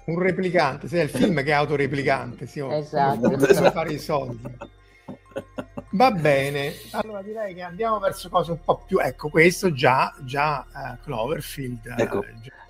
un 0.06 0.20
replicante, 0.20 0.88
sì, 0.88 0.96
è 0.96 1.02
il 1.02 1.10
film 1.10 1.44
che 1.44 1.50
è 1.50 1.54
autoreplicante, 1.54 2.46
sì, 2.46 2.64
esatto. 2.70 3.30
per 3.32 3.72
fare 3.74 3.92
i 3.92 4.00
soldi. 4.00 4.80
Va 5.94 6.12
bene, 6.12 6.74
allora 6.92 7.22
direi 7.22 7.54
che 7.54 7.62
andiamo 7.62 8.00
verso 8.00 8.30
cose 8.30 8.52
un 8.52 8.60
po' 8.64 8.82
più... 8.86 9.00
Ecco, 9.00 9.30
questo 9.30 9.74
già, 9.74 10.14
già 10.22 10.66
uh, 10.74 11.04
Cloverfield. 11.04 11.96
Ecco. 11.98 12.24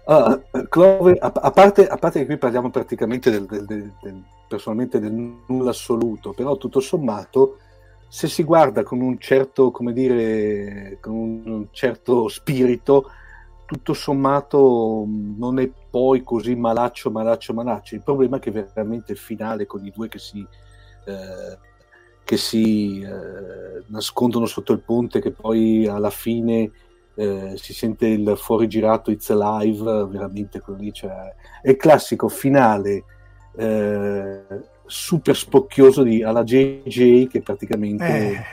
Uh, 0.06 0.44
uh, 0.52 0.68
Clover, 0.68 1.18
a, 1.20 1.32
a, 1.34 1.52
parte, 1.52 1.88
a, 1.88 1.98
parte, 1.98 2.20
che 2.20 2.26
qui 2.26 2.38
parliamo 2.38 2.72
praticamente 2.72 3.30
del, 3.30 3.46
del, 3.46 3.66
del, 3.66 3.94
del, 4.02 4.24
personalmente 4.48 5.00
del 5.00 5.12
nulla 5.46 5.70
assoluto, 5.70 6.34
però 6.34 6.58
tutto 6.58 6.80
sommato, 6.80 7.60
se 8.08 8.28
si 8.28 8.44
guarda 8.44 8.84
con 8.84 9.00
un 9.02 9.20
certo, 9.20 9.70
come 9.70 9.94
dire, 9.94 10.98
con 11.00 11.14
un 11.14 11.68
certo 11.72 12.28
spirito, 12.28 13.12
tutto 13.66 13.94
sommato 13.94 15.06
non 15.08 15.60
è 15.60 15.70
poi 15.90 16.24
così 16.24 16.56
malaccio, 16.56 17.12
malaccio, 17.12 17.54
malaccio. 17.54 17.96
Il 17.96 18.02
problema 18.02 18.38
è 18.38 18.40
che 18.40 18.52
veramente 18.52 19.14
il 19.14 19.18
finale 19.18 19.66
con 19.66 19.86
i 19.86 19.92
due 19.96 20.10
che 20.10 20.20
si, 20.20 20.46
eh, 21.06 21.58
che 22.32 22.38
si 22.38 23.02
eh, 23.02 23.84
nascondono 23.88 24.46
sotto 24.46 24.72
il 24.72 24.80
ponte, 24.80 25.20
che 25.20 25.32
poi 25.32 25.86
alla 25.86 26.10
fine 26.10 26.72
eh, 27.14 27.56
si 27.58 27.74
sente 27.74 28.08
il 28.08 28.36
fuorigirato 28.38 29.12
It's 29.12 29.30
Alive, 29.32 30.08
veramente 30.10 30.62
quello 30.62 30.90
cioè, 30.92 31.36
è 31.62 31.72
il 31.72 31.76
classico 31.76 32.30
finale 32.30 33.04
eh, 33.58 34.44
super 34.86 35.36
spocchioso 35.36 36.04
di, 36.04 36.24
alla 36.24 36.46
JJ 36.46 37.28
che 37.28 37.42
praticamente 37.42 38.46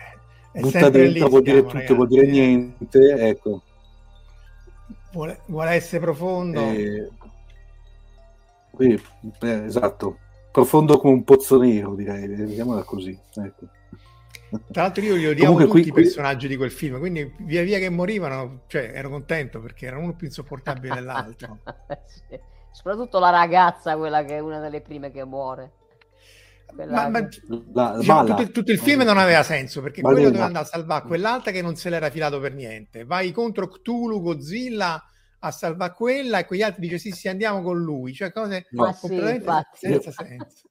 Eh, 0.51 0.61
butta 0.61 0.91
dentro, 0.91 1.25
lì, 1.25 1.31
vuol 1.31 1.43
dire 1.43 1.65
tutto, 1.65 1.95
vuol 1.95 2.09
dire 2.09 2.27
niente, 2.27 3.29
ecco. 3.29 3.63
Vuole, 5.13 5.39
vuole 5.47 5.71
essere 5.71 6.01
profondo. 6.01 6.61
Eh, 6.63 7.09
quindi, 8.73 9.01
eh, 9.43 9.65
esatto, 9.67 10.19
profondo 10.51 10.99
come 10.99 11.15
un 11.15 11.25
pozzo 11.25 11.59
nero, 11.59 11.95
direi, 11.95 12.27
vediamola 12.29 12.83
così. 12.83 13.19
Ecco. 13.35 13.67
Tra 14.71 14.83
l'altro 14.83 15.03
io 15.05 15.15
li 15.15 15.27
odiavo 15.27 15.53
Comunque, 15.53 15.67
tutti 15.67 15.81
qui- 15.81 15.89
i 15.89 15.93
qui- 15.93 16.03
personaggi 16.05 16.49
di 16.49 16.57
quel 16.57 16.71
film, 16.71 16.99
quindi 16.99 17.35
via 17.41 17.63
via 17.63 17.79
che 17.79 17.91
morivano, 17.91 18.63
cioè 18.67 18.93
ero 18.95 19.11
contento 19.11 19.61
perché 19.61 19.87
erano 19.87 20.05
uno 20.05 20.17
più 20.17 20.27
insopportabile 20.27 20.95
dell'altro. 20.95 21.59
Sì. 22.07 22.39
Soprattutto 22.71 23.19
la 23.19 23.31
ragazza, 23.31 23.97
quella 23.97 24.25
che 24.25 24.37
è 24.37 24.39
una 24.39 24.61
delle 24.61 24.81
prime 24.81 25.11
che 25.11 25.25
muore. 25.25 25.73
Quella 26.67 26.93
Ma, 26.93 27.09
ma, 27.09 27.29
La, 27.73 27.97
diciamo, 27.99 28.25
tutto, 28.25 28.43
il- 28.43 28.51
tutto 28.53 28.71
il 28.73 28.79
film 28.79 29.03
non 29.03 29.19
aveva 29.19 29.43
senso 29.43 29.81
perché 29.83 30.01
Balena. 30.01 30.21
quello 30.21 30.31
doveva 30.31 30.47
andare 30.47 30.65
a 30.65 30.69
salvare 30.69 31.07
quell'altra 31.07 31.51
che 31.51 31.61
non 31.63 31.75
se 31.77 31.91
l'era 31.91 32.09
filato 32.11 32.39
per 32.41 32.55
niente. 32.55 33.05
Vai 33.05 33.33
contro 33.33 33.69
Cthulhu, 33.69 34.21
Godzilla 34.23 35.03
a 35.41 35.51
salvare 35.51 35.95
quella 35.95 36.39
e 36.41 36.45
quegli 36.47 36.63
altri 36.63 36.83
dice 36.83 36.99
sì, 36.99 37.11
sì, 37.13 37.29
andiamo 37.29 37.63
con 37.63 37.79
lui. 37.81 38.13
Cioè 38.15 38.33
cose 38.33 38.67
Ma 38.71 38.93
sì, 38.93 39.01
completamente 39.01 39.45
infatti. 39.45 39.79
senza 39.79 40.11
senso. 40.11 40.69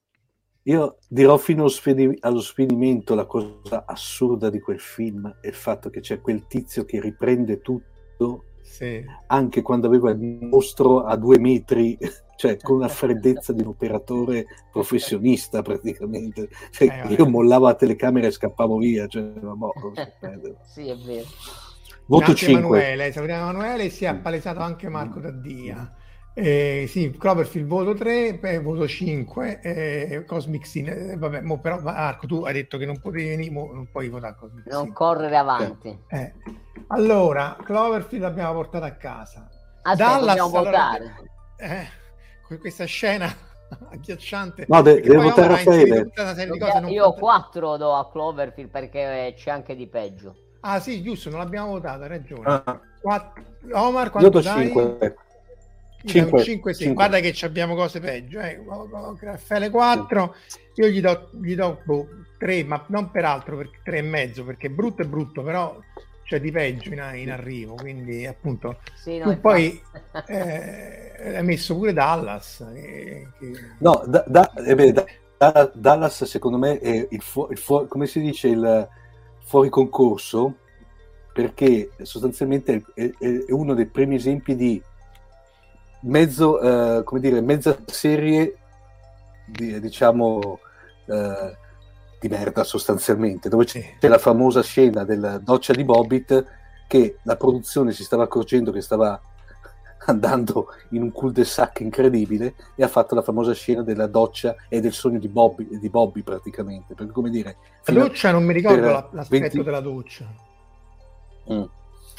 Io 0.64 0.98
dirò 1.08 1.38
fino 1.38 1.60
allo, 1.60 1.70
spedi- 1.70 2.16
allo 2.20 2.40
sfinimento 2.40 3.14
la 3.14 3.24
cosa 3.24 3.84
assurda 3.86 4.50
di 4.50 4.60
quel 4.60 4.78
film 4.80 5.38
è 5.40 5.46
il 5.46 5.54
fatto 5.54 5.88
che 5.88 6.00
c'è 6.00 6.20
quel 6.20 6.46
tizio 6.46 6.84
che 6.84 7.00
riprende 7.00 7.60
tutto 7.62 8.44
Sì. 8.60 9.02
anche 9.28 9.62
quando 9.62 9.86
aveva 9.86 10.10
il 10.10 10.18
mostro 10.18 11.04
a 11.04 11.16
due 11.16 11.38
metri, 11.38 11.96
cioè 12.36 12.58
con 12.58 12.80
la 12.80 12.88
freddezza 12.88 13.54
di 13.54 13.62
un 13.62 13.68
operatore 13.68 14.44
professionista 14.70 15.62
praticamente. 15.62 16.50
Cioè, 16.70 17.02
Eh, 17.06 17.14
io 17.14 17.26
mollavo 17.26 17.64
la 17.66 17.74
telecamera 17.74 18.26
e 18.26 18.30
scappavo 18.30 18.76
via. 18.76 19.06
Cioè, 19.06 19.22
boh, 19.22 19.72
si 19.94 20.12
perde. 20.20 20.56
Sì, 20.66 20.88
è 20.88 20.96
vero. 20.96 21.26
Voto 22.08 22.24
Grazie 22.24 22.46
5. 22.48 22.58
Emanuele, 22.78 23.12
salutiamo 23.12 23.50
Emanuele, 23.50 23.90
si 23.90 24.04
è 24.04 24.08
appalesato 24.08 24.60
anche 24.60 24.88
Marco 24.88 25.20
Daddia. 25.20 25.92
Eh, 26.32 26.86
sì, 26.88 27.14
Cloverfield 27.18 27.66
voto 27.66 27.92
3, 27.94 28.38
poi 28.38 28.58
voto 28.62 28.88
5, 28.88 29.60
eh, 29.60 30.24
Cosmic 30.24 30.66
Sin, 30.66 30.88
eh, 30.88 31.16
vabbè, 31.18 31.42
mo 31.42 31.60
però 31.60 31.80
Marco 31.82 32.26
tu 32.26 32.44
hai 32.44 32.54
detto 32.54 32.78
che 32.78 32.86
non 32.86 32.98
potevi 32.98 33.28
venire, 33.28 33.50
mo 33.50 33.70
non 33.74 33.90
puoi 33.90 34.08
votare 34.08 34.36
Cosmic 34.38 34.66
Non 34.68 34.84
Sin. 34.84 34.92
correre 34.94 35.36
avanti. 35.36 35.98
Eh, 36.08 36.32
Allora, 36.88 37.56
Cloverfield 37.62 38.22
l'abbiamo 38.24 38.54
portato 38.54 38.84
a 38.86 38.92
casa. 38.92 39.46
Aspetta, 39.82 40.10
Dallas, 40.10 40.36
dobbiamo 40.36 40.58
allora, 40.58 40.70
votare. 40.70 41.14
Eh, 41.58 41.86
con 42.46 42.58
questa 42.58 42.84
scena 42.86 43.30
agghiacciante. 43.92 44.64
No, 44.68 44.80
de- 44.80 45.02
poi 45.02 45.16
votare 45.16 45.52
inserito 45.54 46.06
Raffaele. 46.14 46.90
Io 46.90 47.04
fatte- 47.06 47.20
4 47.20 47.76
do 47.76 47.94
a 47.94 48.08
Cloverfield 48.10 48.70
perché 48.70 49.34
c'è 49.36 49.50
anche 49.50 49.76
di 49.76 49.86
peggio. 49.88 50.36
Ah 50.60 50.80
sì, 50.80 51.02
giusto, 51.02 51.30
non 51.30 51.38
l'abbiamo 51.38 51.70
votato, 51.70 52.02
hai 52.02 52.08
ragione. 52.08 52.42
Ah, 52.46 52.80
Quatt- 53.00 53.40
Omar, 53.72 54.04
io 54.06 54.10
quanto 54.10 54.28
do 54.30 54.40
dai? 54.40 54.64
5. 54.66 55.16
Gli 56.00 56.12
dai 56.12 56.22
un 56.22 56.28
5, 56.28 56.42
5, 56.42 56.72
sì. 56.74 56.78
5. 56.84 56.94
Guarda 56.96 57.20
che 57.20 57.32
ci 57.32 57.44
abbiamo 57.44 57.74
cose 57.74 58.00
peggio. 58.00 58.40
Eh. 58.40 58.60
Raffaele 59.20 59.70
4, 59.70 60.34
io 60.74 60.86
gli 60.88 61.00
do, 61.00 61.30
gli 61.40 61.54
do 61.54 61.80
3, 62.38 62.64
ma 62.64 62.84
non 62.88 63.10
per 63.10 63.24
altro, 63.24 63.56
perché 63.56 63.78
3 63.84 63.98
e 63.98 64.02
mezzo, 64.02 64.44
perché 64.44 64.70
brutto 64.70 65.02
è 65.02 65.06
brutto, 65.06 65.42
però 65.42 65.76
c'è 66.24 66.40
di 66.40 66.50
peggio 66.50 66.92
in, 66.92 67.02
in 67.14 67.30
arrivo, 67.30 67.74
quindi 67.74 68.26
appunto 68.26 68.80
Sì, 68.94 69.16
no, 69.18 69.36
poi 69.38 69.80
eh, 70.26 71.36
hai 71.36 71.44
messo 71.44 71.74
pure 71.76 71.92
Dallas. 71.92 72.60
eh, 72.74 73.26
che- 73.38 73.52
No, 73.78 74.02
da, 74.06 74.24
da- 74.26 74.52
eh 74.54 74.74
beh, 74.74 74.92
da- 74.92 75.04
da- 75.38 75.70
Dallas 75.74 76.24
secondo 76.24 76.58
me 76.58 76.78
è 76.78 77.06
il, 77.10 77.22
fu- 77.22 77.48
il 77.50 77.56
fu- 77.58 77.86
come 77.88 78.06
si 78.06 78.20
dice 78.20 78.48
il 78.48 78.88
fuori 79.48 79.70
concorso 79.70 80.56
perché 81.32 81.90
sostanzialmente 82.02 82.84
è, 82.94 83.10
è- 83.18 83.44
è 83.46 83.52
uno 83.52 83.72
dei 83.74 83.86
primi 83.86 84.16
esempi 84.16 84.54
di 84.54 84.82
mezzo, 86.02 86.60
eh, 86.98 87.02
come 87.04 87.20
dire, 87.20 87.40
mezza 87.40 87.76
serie 87.86 88.56
di, 89.46 89.80
diciamo 89.80 90.58
eh, 91.06 91.56
di 92.20 92.28
merda 92.28 92.62
sostanzialmente, 92.64 93.48
dove 93.48 93.64
c'è 93.64 93.94
Sì. 93.98 94.08
la 94.08 94.18
famosa 94.18 94.62
scena 94.62 95.04
della 95.04 95.38
doccia 95.38 95.72
di 95.72 95.84
Bobbit 95.84 96.44
che 96.86 97.18
la 97.22 97.36
produzione 97.36 97.92
si 97.92 98.02
stava 98.04 98.24
accorgendo 98.24 98.70
che 98.72 98.80
stava 98.80 99.18
andando 100.06 100.68
in 100.90 101.02
un 101.02 101.12
cul-de-sac 101.12 101.80
incredibile 101.80 102.54
e 102.74 102.82
ha 102.82 102.88
fatto 102.88 103.14
la 103.14 103.22
famosa 103.22 103.52
scena 103.52 103.82
della 103.82 104.06
doccia 104.06 104.56
e 104.68 104.80
del 104.80 104.92
sogno 104.92 105.18
di 105.18 105.28
Bobby, 105.28 105.78
di 105.78 105.88
Bobby 105.90 106.22
praticamente, 106.22 106.94
perché 106.94 107.12
come 107.12 107.30
dire... 107.30 107.56
La 107.84 108.00
a- 108.00 108.06
doccia 108.06 108.30
non 108.30 108.44
mi 108.44 108.52
ricordo 108.52 109.08
l'aspetto 109.12 109.28
20 109.28 109.62
della 109.62 109.80
doccia. 109.80 110.26
Mm. 111.52 111.62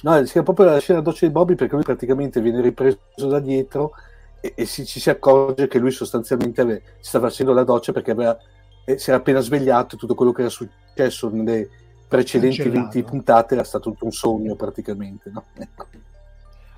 No, 0.01 0.25
si 0.25 0.31
chiama 0.31 0.45
proprio 0.45 0.65
la 0.67 0.79
scena 0.79 0.99
della 0.99 1.11
doccia 1.11 1.25
di 1.25 1.31
Bobby 1.31 1.55
perché 1.55 1.75
lui 1.75 1.83
praticamente 1.83 2.41
viene 2.41 2.61
ripreso 2.61 2.99
da 3.27 3.39
dietro 3.39 3.91
e, 4.41 4.53
e 4.55 4.65
si- 4.65 4.85
ci 4.85 4.99
si 4.99 5.09
accorge 5.09 5.67
che 5.67 5.77
lui 5.79 5.91
sostanzialmente 5.91 6.61
ave- 6.61 6.83
stava 6.99 7.27
facendo 7.27 7.53
la 7.53 7.63
doccia 7.63 7.91
perché 7.91 8.11
aveva, 8.11 8.37
eh, 8.85 8.97
si 8.97 9.09
era 9.09 9.19
appena 9.19 9.39
svegliato 9.41 9.95
e 9.95 9.97
tutto 9.97 10.15
quello 10.15 10.31
che 10.31 10.41
era 10.41 10.49
successo 10.49 11.29
nelle 11.29 11.69
precedenti 12.07 12.69
Cancellato. 12.69 12.91
20 12.93 13.03
puntate 13.03 13.53
era 13.55 13.63
stato 13.63 13.91
tutto 13.91 14.05
un 14.05 14.11
sogno 14.11 14.55
praticamente. 14.55 15.29
No? 15.31 15.43
Ecco. 15.57 15.87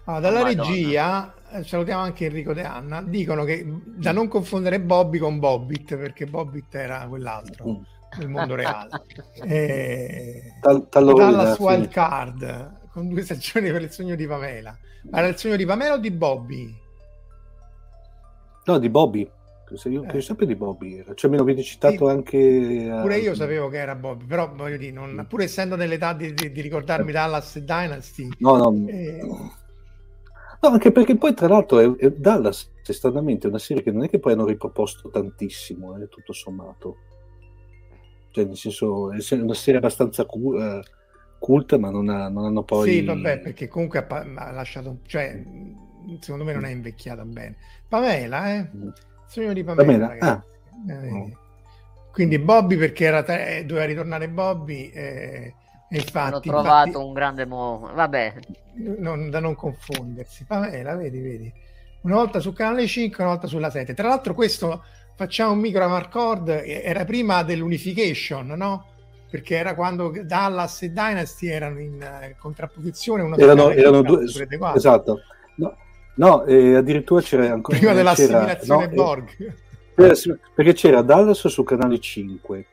Ah, 0.05 0.19
dalla 0.19 0.41
Madonna. 0.41 0.63
regia, 0.69 1.33
eh, 1.51 1.63
salutiamo 1.63 2.01
anche 2.01 2.25
Enrico 2.25 2.53
De 2.53 2.63
Anna, 2.63 3.01
dicono 3.03 3.43
che 3.43 3.65
da 3.85 4.11
non 4.11 4.27
confondere 4.27 4.79
Bobby 4.81 5.19
con 5.19 5.39
Bobbit, 5.39 5.95
perché 5.95 6.25
Bobbit 6.25 6.73
era 6.73 7.05
quell'altro 7.07 7.67
Mm. 7.69 7.81
nel 8.19 8.27
mondo 8.29 8.55
reale. 8.55 8.89
Eh, 9.43 10.53
Tal- 10.61 10.87
Dallas 10.89 11.55
sì. 11.55 11.61
Wild 11.61 11.87
Card 11.89 12.79
con 12.91 13.07
due 13.09 13.21
stagioni 13.23 13.71
per 13.71 13.83
il 13.83 13.91
sogno 13.91 14.15
di 14.15 14.25
Pamela. 14.27 14.77
Ma 15.09 15.19
era 15.19 15.27
il 15.27 15.37
sogno 15.37 15.55
di 15.55 15.65
Pamela 15.65 15.93
o 15.93 15.97
di 15.97 16.11
Bobby? 16.11 16.75
No, 18.65 18.77
di 18.79 18.89
Bobby. 18.89 19.29
Penso 19.67 19.87
Io, 19.89 20.03
Eh. 20.03 20.21
sempre 20.21 20.45
di 20.45 20.55
Bobby 20.55 20.97
era. 20.99 21.13
Cioè, 21.13 21.29
me 21.29 21.37
lo 21.37 21.43
avete 21.43 21.61
citato 21.63 22.05
Sì. 22.07 22.11
anche. 22.11 22.37
eh, 22.37 22.99
Pure 23.01 23.17
io 23.19 23.33
sapevo 23.35 23.69
che 23.69 23.77
era 23.77 23.95
Bobby, 23.95 24.25
però 24.25 24.51
voglio 24.53 24.75
dire, 24.77 24.91
non- 24.91 25.25
pur 25.29 25.41
essendo 25.41 25.75
nell'età 25.77 26.11
di, 26.13 26.33
di- 26.33 26.51
di 26.51 26.61
ricordarmi 26.61 27.11
Dallas 27.13 27.55
e 27.55 27.63
Dynasty, 27.63 28.27
No, 28.39 28.57
no. 28.57 28.85
eh, 28.89 29.19
No, 29.23 29.53
anche 30.69 30.91
perché 30.91 31.15
poi, 31.17 31.33
tra 31.33 31.47
l'altro, 31.47 31.79
è, 31.79 32.05
è 32.05 32.11
Dallas 32.11 32.71
è 32.85 32.91
stranamente 32.91 33.47
una 33.47 33.57
serie 33.59 33.83
che 33.83 33.91
non 33.91 34.03
è 34.03 34.09
che 34.09 34.19
poi 34.19 34.33
hanno 34.33 34.45
riproposto 34.45 35.09
tantissimo, 35.09 35.97
eh, 35.97 36.07
tutto 36.07 36.33
sommato. 36.33 36.97
Cioè, 38.31 38.45
nel 38.45 38.57
senso, 38.57 39.11
è 39.11 39.33
una 39.35 39.53
serie 39.53 39.79
abbastanza 39.79 40.25
cu- 40.25 40.55
eh, 40.55 40.81
cult, 41.39 41.75
ma 41.77 41.89
non, 41.89 42.09
ha- 42.09 42.29
non 42.29 42.45
hanno 42.45 42.63
poi. 42.63 42.89
Sì, 42.89 43.03
vabbè, 43.03 43.39
perché 43.39 43.67
comunque 43.67 44.05
ha, 44.05 44.25
ha 44.35 44.51
lasciato, 44.51 44.99
cioè, 45.05 45.41
secondo 46.19 46.45
me 46.45 46.53
non 46.53 46.65
è 46.65 46.71
invecchiata 46.71 47.23
bene. 47.25 47.57
Pamela, 47.87 48.53
eh? 48.53 48.69
Mm. 48.75 48.89
Sogno 49.27 49.53
di 49.53 49.63
Pamela, 49.63 49.85
Pamela, 49.85 50.07
ragazzi. 50.07 50.47
Eh, 50.89 51.11
Oh. 51.11 51.29
Quindi 52.11 52.39
Bobby 52.39 52.75
perché 52.75 53.05
era 53.05 53.21
doveva 53.21 53.85
ritornare 53.85 54.27
Bobby 54.29 54.89
eh, 54.89 55.53
e 55.93 55.97
Hanno 55.97 56.03
infatti, 56.05 56.47
trovato 56.49 56.87
infatti, 56.87 57.05
un 57.05 57.13
grande 57.13 57.45
mo... 57.45 57.89
Vabbè, 57.93 58.33
non- 58.99 59.29
da 59.29 59.39
non 59.41 59.55
confondersi. 59.55 60.45
Pamela, 60.45 60.95
vedi, 60.95 61.19
vedi. 61.19 61.53
Una 62.03 62.15
volta 62.15 62.39
su 62.39 62.53
canale 62.53 62.87
5, 62.87 63.21
una 63.23 63.33
volta 63.33 63.47
sulla 63.47 63.69
7. 63.69 63.93
Tra 63.93 64.07
l'altro 64.07 64.33
questo 64.33 64.83
facciamo 65.15 65.51
un 65.51 65.59
micro 65.59 65.83
Amarcord, 65.83 66.47
era 66.47 67.03
prima 67.03 67.43
dell'unification, 67.43 68.47
no? 68.47 68.85
Perché 69.29 69.57
era 69.57 69.75
quando 69.75 70.13
Dallas 70.23 70.81
e 70.83 70.89
Dynasty 70.91 71.47
erano 71.47 71.79
in 71.79 72.01
eh, 72.01 72.35
contrapposizione 72.39 73.21
uno 73.23 73.35
su 73.35 73.41
Erano, 73.41 73.69
erano 73.71 73.97
5, 73.97 74.15
due. 74.17 74.27
su 74.27 74.37
Rete 74.39 74.57
4. 74.57 74.77
Esatto. 74.77 75.19
No, 75.57 75.75
no, 76.15 76.43
eh, 76.45 76.75
addirittura 76.75 77.21
c'era 77.21 77.51
ancora. 77.51 77.77
prima 77.77 77.91
c'era- 77.91 78.03
dell'assimilazione 78.03 78.87
no, 78.87 78.93
Borg. 78.93 79.53
Eh, 79.95 80.39
perché 80.55 80.73
c'era 80.73 81.01
Dallas 81.01 81.45
su 81.47 81.63
canale 81.63 81.99
5, 81.99 82.65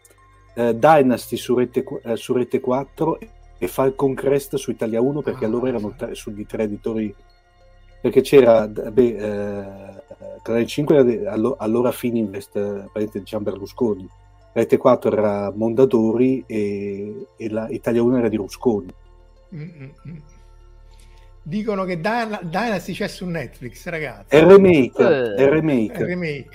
eh, 0.58 0.74
Dynasty 0.76 1.36
su 1.36 1.54
rete, 1.54 1.84
eh, 2.02 2.16
su 2.16 2.32
rete 2.32 2.58
4 2.60 3.18
e 3.58 3.68
Falcon 3.68 4.14
Crest 4.14 4.56
su 4.56 4.70
Italia 4.72 5.00
1 5.00 5.22
perché 5.22 5.44
Ah. 5.44 5.48
allora 5.48 5.68
erano 5.68 5.94
tre, 5.96 6.14
sugli 6.14 6.44
tre 6.46 6.64
editori 6.64 7.14
perché 8.00 8.20
c'era 8.22 8.66
beh, 8.68 9.16
eh, 9.16 10.02
canale 10.42 10.66
5 10.66 10.94
era 10.94 11.04
de- 11.04 11.26
allo- 11.26 11.56
allora 11.58 11.90
Fininvest 11.92 12.56
eh, 12.56 12.88
parente 12.92 13.22
Gian 13.22 13.42
Berlusconi 13.42 14.08
rete 14.52 14.76
4 14.76 15.12
era 15.12 15.52
Mondadori 15.54 16.42
e, 16.46 17.26
e 17.36 17.48
la 17.50 17.68
Italia 17.68 18.02
1 18.02 18.18
era 18.18 18.28
di 18.28 18.36
Rusconi 18.36 18.92
Mm, 19.54 19.60
mm, 19.62 19.90
mm. 20.08 20.16
Dicono 21.42 21.84
che 21.84 21.96
Dyna- 21.98 22.40
Dynasty 22.42 22.92
c'è 22.92 23.08
su 23.08 23.24
Netflix, 23.24 23.86
ragazzi. 23.88 24.36
È 24.36 24.44
remake, 24.44 25.02
Eh. 25.02 25.34
è 25.36 25.48
remake, 25.48 25.94
È 25.94 26.04
remake. 26.04 26.48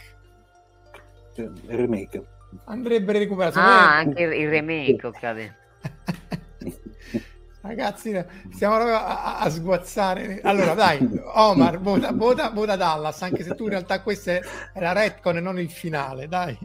è 1.35 1.75
remake. 1.75 2.23
Andrebbe 2.65 3.13
recuperato. 3.13 3.59
Ah, 3.59 3.97
anche 3.97 4.23
il, 4.23 4.49
remake, 4.49 5.11
me- 5.33 5.55
Ragazzi, 7.61 8.25
stiamo 8.51 8.75
proprio 8.75 8.95
a, 8.95 9.23
a- 9.23 9.39
a 9.39 9.49
sguazzare. 9.49 10.41
Allora, 10.43 10.73
dai, 10.73 11.07
Omar, 11.35 11.79
vota, 11.79 12.11
vota, 12.11 12.49
vota 12.49 12.75
Dallas, 12.75 13.21
anche 13.21 13.43
se 13.43 13.55
tu 13.55 13.63
in 13.63 13.69
realtà 13.69 14.01
questa 14.01 14.33
è 14.33 14.41
la 14.79 14.91
retcon 14.91 15.37
e 15.37 15.39
non 15.39 15.57
il 15.59 15.69
finale, 15.71 16.27
dai. 16.27 16.57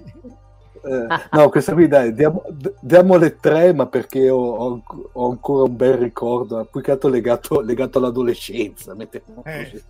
Eh, 0.85 1.07
no, 1.33 1.49
questa 1.50 1.73
qui 1.73 1.87
dai, 1.88 2.12
diamo, 2.14 2.42
diamo 2.80 3.16
le 3.16 3.37
tre, 3.37 3.73
ma 3.73 3.87
perché 3.87 4.28
ho, 4.28 4.38
ho- 4.38 4.83
ho 5.12 5.30
ancora 5.30 5.64
un 5.64 5.76
bel 5.76 5.95
ricordo, 5.95 6.64
più 6.71 6.80
che 6.80 6.90
altro 6.90 7.09
legato, 7.11 7.61
legato 7.61 7.99
all'adolescenza. 7.99 8.95
mettiamo 8.95 9.42
Eh. 9.45 9.71
così. 9.71 9.85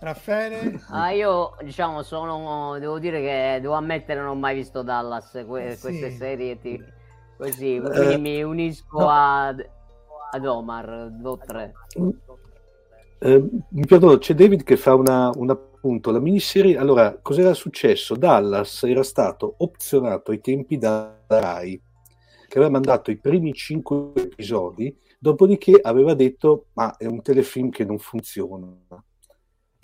Raffaele? 0.00 0.80
Ah, 0.90 1.10
io 1.10 1.56
diciamo 1.62 2.02
sono. 2.02 2.78
Devo 2.78 2.98
dire 2.98 3.20
che 3.20 3.58
devo 3.60 3.74
ammettere 3.74 4.20
non 4.20 4.30
ho 4.30 4.34
mai 4.34 4.54
visto 4.54 4.82
Dallas, 4.82 5.44
que- 5.46 5.70
Eh, 5.70 5.74
sì. 5.76 5.80
queste 5.80 6.10
serie 6.10 6.58
ti- 6.58 6.82
così, 7.36 7.80
quindi 7.80 8.14
Eh, 8.14 8.18
mi 8.18 8.42
unisco 8.42 8.98
no. 8.98 9.08
ad, 9.08 9.64
ad 10.32 10.46
Omar, 10.46 11.08
do 11.10 11.38
tre. 11.44 11.72
Eh, 13.18 13.48
mi 13.68 13.86
perdono, 13.86 14.18
c'è 14.18 14.34
David 14.34 14.62
che 14.64 14.76
fa 14.76 14.94
una, 14.94 15.30
un 15.34 15.50
appunto. 15.50 16.10
La 16.10 16.18
miniserie, 16.20 16.76
allora, 16.76 17.18
cos'era 17.20 17.54
successo? 17.54 18.16
Dallas 18.16 18.82
era 18.84 19.02
stato 19.02 19.54
opzionato 19.58 20.30
ai 20.30 20.40
tempi 20.40 20.76
da 20.78 21.12
da 21.26 21.40
Rai, 21.40 21.80
che 22.46 22.58
aveva 22.58 22.70
mandato 22.70 23.10
i 23.10 23.16
primi 23.16 23.52
cinque 23.54 24.12
episodi, 24.14 24.94
dopodiché 25.18 25.78
aveva 25.80 26.12
detto: 26.14 26.66
Ma 26.74 26.94
è 26.96 27.06
un 27.06 27.22
telefilm 27.22 27.70
che 27.70 27.84
non 27.84 27.98
funziona. 27.98 28.76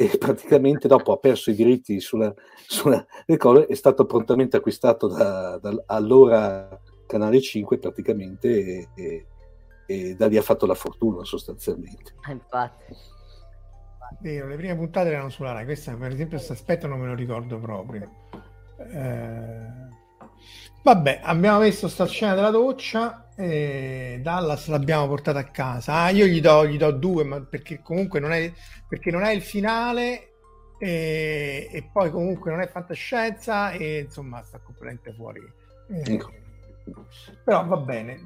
E 0.01 0.17
praticamente 0.17 0.89
dopo 0.89 1.13
ha 1.13 1.19
perso 1.19 1.51
i 1.51 1.55
diritti 1.55 2.01
sulla, 2.01 2.33
sulla 2.67 3.05
le 3.27 3.37
cose, 3.37 3.67
è 3.67 3.75
stato 3.75 4.07
prontamente 4.07 4.57
acquistato 4.57 5.09
da, 5.09 5.59
da 5.59 5.83
allora 5.87 6.81
Canale 7.07 7.39
5 7.39 7.79
praticamente 7.79 8.49
e, 8.49 8.89
e- 8.95 9.27
e 9.87 10.15
da 10.15 10.29
lì 10.29 10.39
ha 10.39 10.43
fatto 10.43 10.65
la 10.65 10.75
fortuna 10.75 11.23
sostanzialmente. 11.25 12.15
Eh, 12.27 12.33
Infatti. 12.33 12.95
Vero, 14.21 14.47
le 14.49 14.57
prime 14.57 14.75
puntate 14.75 15.11
erano 15.11 15.29
sulla 15.29 15.53
Rai, 15.53 15.65
questa 15.67 15.95
per 15.95 16.13
esempio 16.13 16.37
questo 16.37 16.55
aspetto 16.55 16.87
non 16.87 17.01
me 17.01 17.07
lo 17.09 17.15
ricordo 17.15 17.59
proprio. 17.59 18.09
Eh, 18.79 19.67
Vabbè, 20.83 21.21
abbiamo 21.23 21.59
messo 21.61 21.89
sta 21.89 22.07
scena 22.07 22.35
della 22.35 22.51
doccia 22.51 23.29
e 23.37 24.19
Dallas 24.23 24.67
l'abbiamo 24.69 25.07
portata 25.09 25.39
a 25.39 25.45
casa. 25.51 25.95
Ah, 26.05 26.11
io 26.11 26.27
gli 26.27 26.41
do, 26.41 26.67
gli 26.67 26.79
do 26.79 26.91
due, 26.93 27.25
ma 27.25 27.41
perché 27.43 27.81
comunque 27.83 28.19
non 28.21 28.33
è, 28.33 28.51
perché 28.89 29.11
non 29.11 29.23
è 29.23 29.31
il 29.33 29.43
finale 29.43 30.33
e, 30.79 31.69
e 31.71 31.91
poi 31.93 32.11
comunque 32.11 32.51
non 32.51 32.61
è 32.63 32.69
fantascienza 32.69 33.73
e 33.73 34.01
insomma 34.01 34.43
sta 34.43 34.59
completamente 34.61 35.13
fuori. 35.13 35.41
Eh, 35.89 36.15
Ecco. 36.15 36.33
Però 37.45 37.65
va 37.67 37.77
bene, 37.77 38.19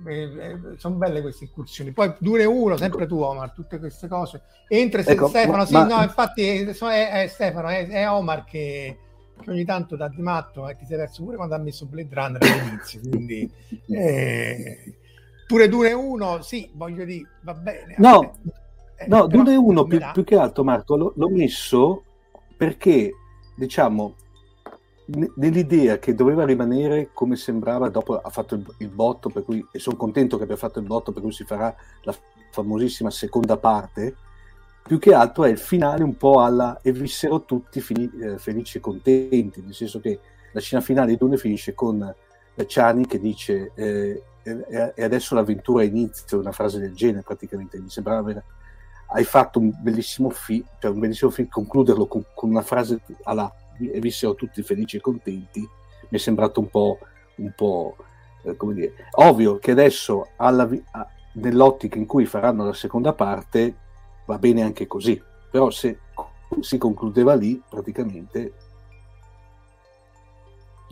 sono 0.77 0.95
belle 0.97 1.21
queste 1.21 1.45
incursioni. 1.45 1.93
Poi 1.93 2.15
dure 2.19 2.45
uno, 2.45 2.77
sempre 2.77 3.07
tu 3.07 3.21
Omar, 3.21 3.53
tutte 3.53 3.79
queste 3.79 4.09
cose. 4.09 4.43
Entra 4.69 5.03
Ecco, 5.05 5.29
Stefano, 5.29 5.57
ma- 5.59 5.67
sì, 5.67 5.73
no, 5.75 6.03
infatti 6.03 6.43
è, 6.43 6.65
è- 6.65 7.11
è 7.25 7.27
Stefano, 7.27 7.69
è, 7.69 7.87
è 7.89 8.09
Omar 8.11 8.45
che, 8.45 8.99
che 9.43 9.51
ogni 9.51 9.65
tanto 9.65 9.97
dà 9.97 10.09
di 10.09 10.23
matto 10.23 10.69
e 10.69 10.77
ti 10.77 10.85
sei 10.87 10.97
perso 10.97 11.23
pure 11.25 11.37
quando 11.37 11.55
ha 11.55 11.59
messo 11.59 11.87
Blade 11.87 12.15
Runner 12.15 12.43
all'inizio, 12.43 13.01
quindi 13.01 13.51
eh, 13.89 14.95
pure 15.47 15.69
dure 15.69 15.93
uno, 15.93 16.43
sì, 16.43 16.71
voglio 16.75 17.05
dire, 17.05 17.29
va 17.43 17.55
bene. 17.55 17.95
No, 17.99 18.39
Eh, 18.97 19.07
No, 19.09 19.27
Dune 19.27 19.57
1 19.57 19.83
mi 19.83 19.89
più, 19.89 20.01
più 20.13 20.25
che 20.25 20.37
altro, 20.37 20.65
Marco, 20.65 20.97
l'ho, 20.97 21.13
l'ho 21.17 21.29
messo 21.29 22.05
perché, 22.57 23.13
diciamo, 23.57 24.15
ne- 25.07 25.33
nell'idea 25.37 25.99
che 25.99 26.15
doveva 26.15 26.45
rimanere 26.45 27.11
come 27.13 27.37
sembrava, 27.37 27.89
dopo 27.91 28.17
ha 28.19 28.31
fatto 28.31 28.55
il, 28.55 28.65
il 28.79 28.89
botto, 28.89 29.29
per 29.31 29.45
cui, 29.45 29.67
e 29.71 29.79
sono 29.79 29.97
contento 29.97 30.37
che 30.37 30.45
abbia 30.45 30.57
fatto 30.57 30.79
il 30.79 30.87
botto, 30.87 31.13
per 31.13 31.23
cui 31.23 31.33
si 31.33 31.45
farà 31.45 31.75
la 32.03 32.15
famosissima 32.51 33.11
seconda 33.11 33.57
parte, 33.59 34.17
più 34.87 34.99
che 34.99 35.15
altro 35.15 35.45
è 35.45 35.49
il 35.49 35.59
finale 35.59 36.03
un 36.03 36.17
po' 36.17 36.41
alla 36.41 36.79
e 36.83 36.93
vissero 36.93 37.45
tutti 37.45 37.81
fini- 37.81 38.11
eh, 38.21 38.39
felici 38.39 38.77
e 38.77 38.81
contenti, 38.81 39.63
nel 39.63 39.73
senso 39.73 39.99
che 39.99 40.21
la 40.53 40.61
scena 40.61 40.83
finale 40.83 41.09
di 41.09 41.17
Dune 41.17 41.39
finisce 41.39 41.73
con 41.73 42.03
eh, 42.55 42.65
Chani 42.69 43.07
che 43.07 43.19
dice 43.19 43.73
eh, 43.75 44.23
e 44.45 45.03
adesso 45.03 45.35
l'avventura 45.35 45.85
inizia, 45.85 46.37
una 46.37 46.53
frase 46.53 46.79
del 46.79 46.93
genere 46.93 47.23
praticamente, 47.23 47.81
mi 47.81 47.89
sembrava 47.89 48.21
vera- 48.21 48.45
hai 49.09 49.25
fatto 49.25 49.59
un 49.59 49.73
bellissimo 49.81 50.29
film, 50.29 50.65
cioè 50.79 50.91
un 50.91 50.99
bellissimo 50.99 51.31
film, 51.31 51.49
concluderlo 51.49 52.07
con, 52.07 52.25
con 52.35 52.51
una 52.51 52.61
frase 52.61 53.01
alla 53.23 53.51
e 53.79 53.99
vissero 54.01 54.35
tutti 54.35 54.63
felici 54.63 54.99
e 54.99 55.01
contenti, 55.01 55.61
mi 55.61 56.19
è 56.19 56.19
sembrato 56.19 56.61
un 56.61 56.69
po', 56.69 56.99
un 57.37 57.53
po' 57.57 57.97
eh, 58.43 58.55
come 58.57 58.75
dire, 58.75 58.93
ovvio 59.13 59.59
che 59.59 59.71
adesso 59.71 60.29
alla 60.37 60.69
nell'ottica 61.33 61.97
in 61.97 62.07
cui 62.07 62.27
faranno 62.27 62.65
la 62.65 62.75
seconda 62.75 63.13
parte 63.15 63.75
va 64.27 64.39
bene 64.39 64.63
anche 64.63 64.87
così, 64.87 65.21
però 65.51 65.71
se 65.71 65.99
si 66.61 66.79
concludeva 66.79 67.35
lì 67.35 67.61
praticamente 67.69 68.53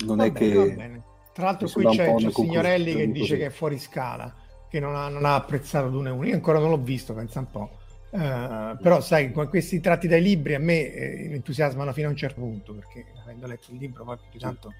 non 0.05 0.19
Va 0.19 0.25
è 0.25 0.31
bene, 0.31 0.75
che... 0.75 1.03
Tra 1.33 1.47
l'altro 1.47 1.69
qui 1.69 1.85
c'è, 1.87 2.15
c'è 2.15 2.31
Signorelli 2.31 2.95
che 2.95 3.07
dice 3.11 3.21
così. 3.21 3.37
che 3.39 3.47
è 3.47 3.51
fuori 3.51 3.79
scala, 3.79 4.35
che 4.69 4.81
non 4.81 4.95
ha, 4.95 5.09
non 5.09 5.25
ha 5.25 5.35
apprezzato 5.35 5.89
Dune 5.89 6.11
1. 6.11 6.27
Io 6.27 6.35
ancora 6.35 6.59
non 6.59 6.69
l'ho 6.69 6.79
visto, 6.79 7.15
pensa 7.15 7.39
un 7.39 7.51
po'. 7.51 7.71
Eh, 8.11 8.77
però 8.83 9.01
sai, 9.01 9.33
con 9.33 9.49
questi 9.49 9.81
tratti 9.81 10.09
dai 10.09 10.21
libri 10.21 10.55
a 10.55 10.59
me 10.59 10.93
eh, 10.93 11.27
mi 11.29 11.35
entusiasmano 11.35 11.93
fino 11.95 12.09
a 12.09 12.11
un 12.11 12.17
certo 12.17 12.41
punto, 12.41 12.75
perché 12.75 13.07
avendo 13.23 13.47
letto 13.47 13.71
il 13.71 13.79
libro 13.79 14.05
poi 14.05 14.19
più 14.31 14.39
tanto... 14.39 14.75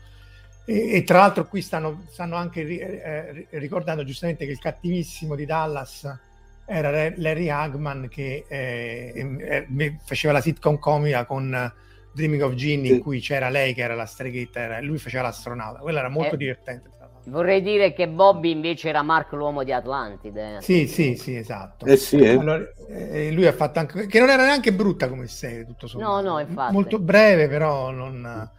E, 0.65 0.97
e 0.97 1.03
tra 1.05 1.19
l'altro 1.19 1.47
qui 1.49 1.63
stanno, 1.63 2.03
stanno 2.11 2.37
anche 2.37 2.63
ri- 2.63 2.79
eh, 2.79 3.33
ri- 3.33 3.47
ricordando 3.53 4.05
giustamente 4.05 4.45
che 4.45 4.53
il 4.53 4.59
cattivissimo 4.59 5.35
di 5.35 5.47
Dallas 5.47 6.19
era 6.65 6.91
Larry 7.17 7.49
Hagman 7.49 8.09
che 8.09 8.45
eh, 8.49 9.13
eh, 9.15 9.67
eh, 9.77 9.97
faceva 10.05 10.33
la 10.35 10.41
sitcom 10.41 10.79
comica 10.79 11.25
con 11.27 11.55
eh, 11.55 11.73
Dreaming 12.15 12.43
of 12.43 12.55
Ginny 12.55 12.89
Sì. 12.89 12.95
in 12.95 13.01
cui 13.01 13.21
c'era 13.21 13.49
lei 13.49 13.75
che 13.75 13.83
era 13.83 13.95
la 13.95 14.07
streghetta 14.07 14.61
era- 14.61 14.81
lui 14.81 14.99
faceva 14.99 15.25
l'astronauta 15.25 15.81
quello 15.81 15.99
era 15.99 16.09
molto 16.09 16.35
Eh. 16.35 16.39
divertente. 16.39 16.91
Vorrei 17.25 17.63
dire 17.63 17.93
che 17.93 18.09
Bobby 18.09 18.51
invece 18.51 18.89
era 18.89 19.03
Mark 19.03 19.31
l'uomo 19.33 19.63
di 19.63 19.71
Atlantide. 19.73 20.59
sì 20.61 20.89
sì 20.89 21.15
sì 21.15 21.37
esatto 21.37 21.87
Eh 21.87 21.97
sì, 21.97 22.17
eh. 22.17 22.31
Allora, 22.33 22.65
eh, 22.89 23.31
lui 23.31 23.47
ha 23.47 23.53
fatto 23.53 23.79
anche 23.79 24.07
che 24.07 24.19
non 24.19 24.29
era 24.29 24.45
neanche 24.45 24.73
brutta 24.73 25.09
come 25.09 25.29
serie 25.29 25.65
tutto 25.65 25.87
sommato 25.87 26.21
No, 26.21 26.31
no, 26.33 26.39
infatti. 26.41 26.73
molto 26.73 26.99
breve 26.99 27.47
però 27.47 27.91
non, 27.93 28.51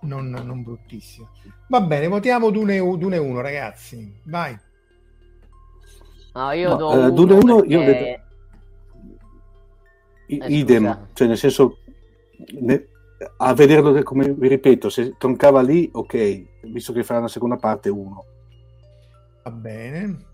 non, 0.00 0.30
non 0.30 0.62
bruttissima 0.64 1.30
va 1.68 1.80
bene 1.80 2.08
votiamo 2.08 2.50
Dune, 2.50 2.78
Dune 2.78 3.18
1 3.18 3.40
ragazzi 3.40 4.12
vai 4.24 4.58
No, 6.38 6.52
io 6.52 6.68
No, 6.68 6.76
do 6.76 6.92
eh, 6.92 6.96
uno 6.96 7.10
Dune 7.10 7.32
uno, 7.34 7.64
io 7.64 7.84
perché- 7.84 8.22
I- 10.26 10.38
Eh, 10.38 10.46
idem, 10.46 10.84
scusa. 10.84 11.08
cioè 11.14 11.26
nel 11.26 11.36
senso, 11.36 11.78
ne- 12.60 12.86
a 13.38 13.54
vederlo 13.54 14.00
come 14.04 14.32
vi 14.32 14.46
ripeto, 14.46 14.88
se 14.88 15.16
troncava 15.18 15.62
lì, 15.62 15.88
ok, 15.92 16.44
visto 16.68 16.92
che 16.92 17.02
farà 17.02 17.18
una 17.18 17.28
seconda 17.28 17.56
parte, 17.56 17.88
uno. 17.88 18.24
Va 19.42 19.50
bene. 19.50 20.26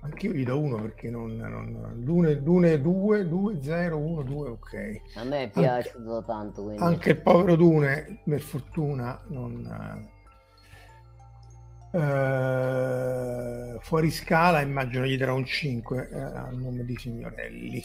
Anche 0.00 0.26
io 0.26 0.32
gli 0.32 0.44
do 0.44 0.58
uno 0.58 0.80
perché 0.80 1.10
non... 1.10 1.36
non 1.36 2.02
Dune, 2.02 2.42
Dune 2.42 2.80
2, 2.80 3.28
2, 3.28 3.58
0, 3.62 3.98
1, 3.98 4.22
2, 4.22 4.48
ok. 4.48 5.00
a 5.14 5.22
me 5.24 5.42
è 5.44 5.50
piaciuto 5.50 6.24
tanto. 6.26 6.64
Quindi. 6.64 6.82
Anche 6.82 7.10
il 7.10 7.20
povero 7.20 7.54
Dune, 7.54 8.20
per 8.24 8.40
fortuna, 8.40 9.20
non... 9.28 10.10
eh, 11.92 13.78
fuori 13.80 14.10
scala, 14.10 14.60
immagino 14.60 15.04
gli 15.04 15.16
darò 15.16 15.34
un 15.34 15.44
5 15.44 16.08
eh, 16.10 16.18
al 16.20 16.56
nome 16.56 16.84
di 16.84 16.96
Signorelli. 16.96 17.84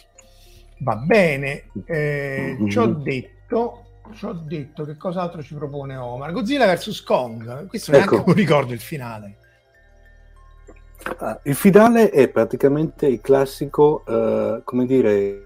Va 0.80 0.96
bene, 0.96 1.64
eh, 1.86 2.56
Mhm. 2.60 2.70
ci 2.70 2.78
ho 2.78 2.88
detto... 2.88 3.82
Ci 4.14 4.24
ho 4.24 4.32
detto 4.32 4.86
che 4.86 4.96
cos'altro 4.96 5.44
ci 5.44 5.54
propone 5.54 5.98
Omar. 5.98 6.32
Godzilla 6.32 6.74
vs 6.74 7.02
Kong. 7.04 7.68
Questo 7.68 7.92
neanche 7.92 8.16
Ecco. 8.16 8.24
non 8.28 8.36
ricordo 8.36 8.72
il 8.72 8.80
finale. 8.80 9.38
Ah, 11.18 11.38
il 11.44 11.56
finale 11.56 12.10
è 12.10 12.30
praticamente 12.30 13.06
il 13.06 13.20
classico, 13.20 14.06
eh, 14.08 14.62
come 14.64 14.86
dire, 14.86 15.46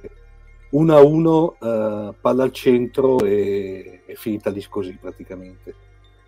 1 0.70 0.96
a 0.96 1.02
1, 1.02 1.56
eh, 1.60 2.14
palla 2.22 2.44
al 2.44 2.52
centro 2.52 3.20
e 3.26 4.04
è 4.06 4.14
finita 4.14 4.52
lì 4.52 4.64
così 4.70 4.96
praticamente. 5.02 5.74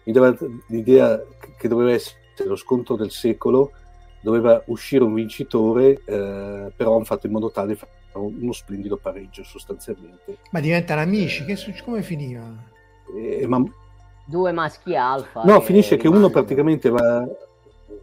Mi 0.05 0.11
dava 0.11 0.35
l'idea 0.69 1.23
che 1.55 1.67
doveva 1.67 1.91
essere 1.91 2.17
lo 2.37 2.55
scontro 2.55 2.95
del 2.95 3.11
secolo, 3.11 3.71
doveva 4.21 4.61
uscire 4.67 5.03
un 5.03 5.13
vincitore, 5.13 6.01
eh, 6.05 6.71
però 6.75 6.95
hanno 6.95 7.03
fatto 7.03 7.27
in 7.27 7.33
modo 7.33 7.51
tale 7.51 7.73
di 7.73 7.75
fare 7.75 7.91
uno 8.13 8.51
splendido 8.51 8.97
pareggio 8.97 9.43
sostanzialmente. 9.43 10.37
Ma 10.51 10.59
diventano 10.59 11.01
amici? 11.01 11.45
Che 11.45 11.55
suc- 11.55 11.83
come 11.83 12.01
finiva? 12.01 12.71
E- 13.15 13.45
ma 13.47 13.63
Due 14.25 14.51
maschi 14.53 14.95
alfa. 14.95 15.43
No, 15.43 15.59
che 15.59 15.65
finisce 15.65 15.97
che 15.97 16.07
uno 16.07 16.29
praticamente 16.29 16.89
va 16.89 17.27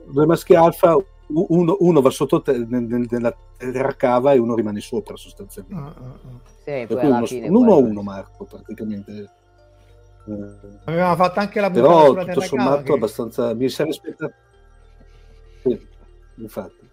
due 0.04 0.26
maschi 0.26 0.54
alfa, 0.54 0.96
uno, 1.28 1.76
uno, 1.80 2.00
va 2.00 2.10
sotto 2.10 2.42
te, 2.42 2.58
nella 2.68 3.34
terra 3.56 3.94
cava 3.94 4.32
e 4.32 4.38
uno 4.38 4.54
rimane 4.54 4.80
sopra 4.80 5.16
sostanzialmente. 5.16 5.98
Uh, 5.98 6.02
uh, 6.02 6.34
uh. 6.34 7.26
Sì, 7.26 7.38
uno, 7.46 7.58
uno 7.60 7.72
a 7.72 7.76
uno 7.76 8.02
Marco 8.02 8.44
praticamente. 8.44 9.30
Avevamo 10.84 11.16
fatto 11.16 11.40
anche 11.40 11.60
la 11.60 11.70
però 11.70 12.06
sulla 12.06 12.24
tutto 12.24 12.40
sommato 12.40 12.82
che... 12.82 12.92
abbastanza 12.92 13.54
mi 13.54 13.68
sarei 13.68 13.92
aspettato 13.92 14.34
sì, 15.62 15.88
infatti. 16.36 16.88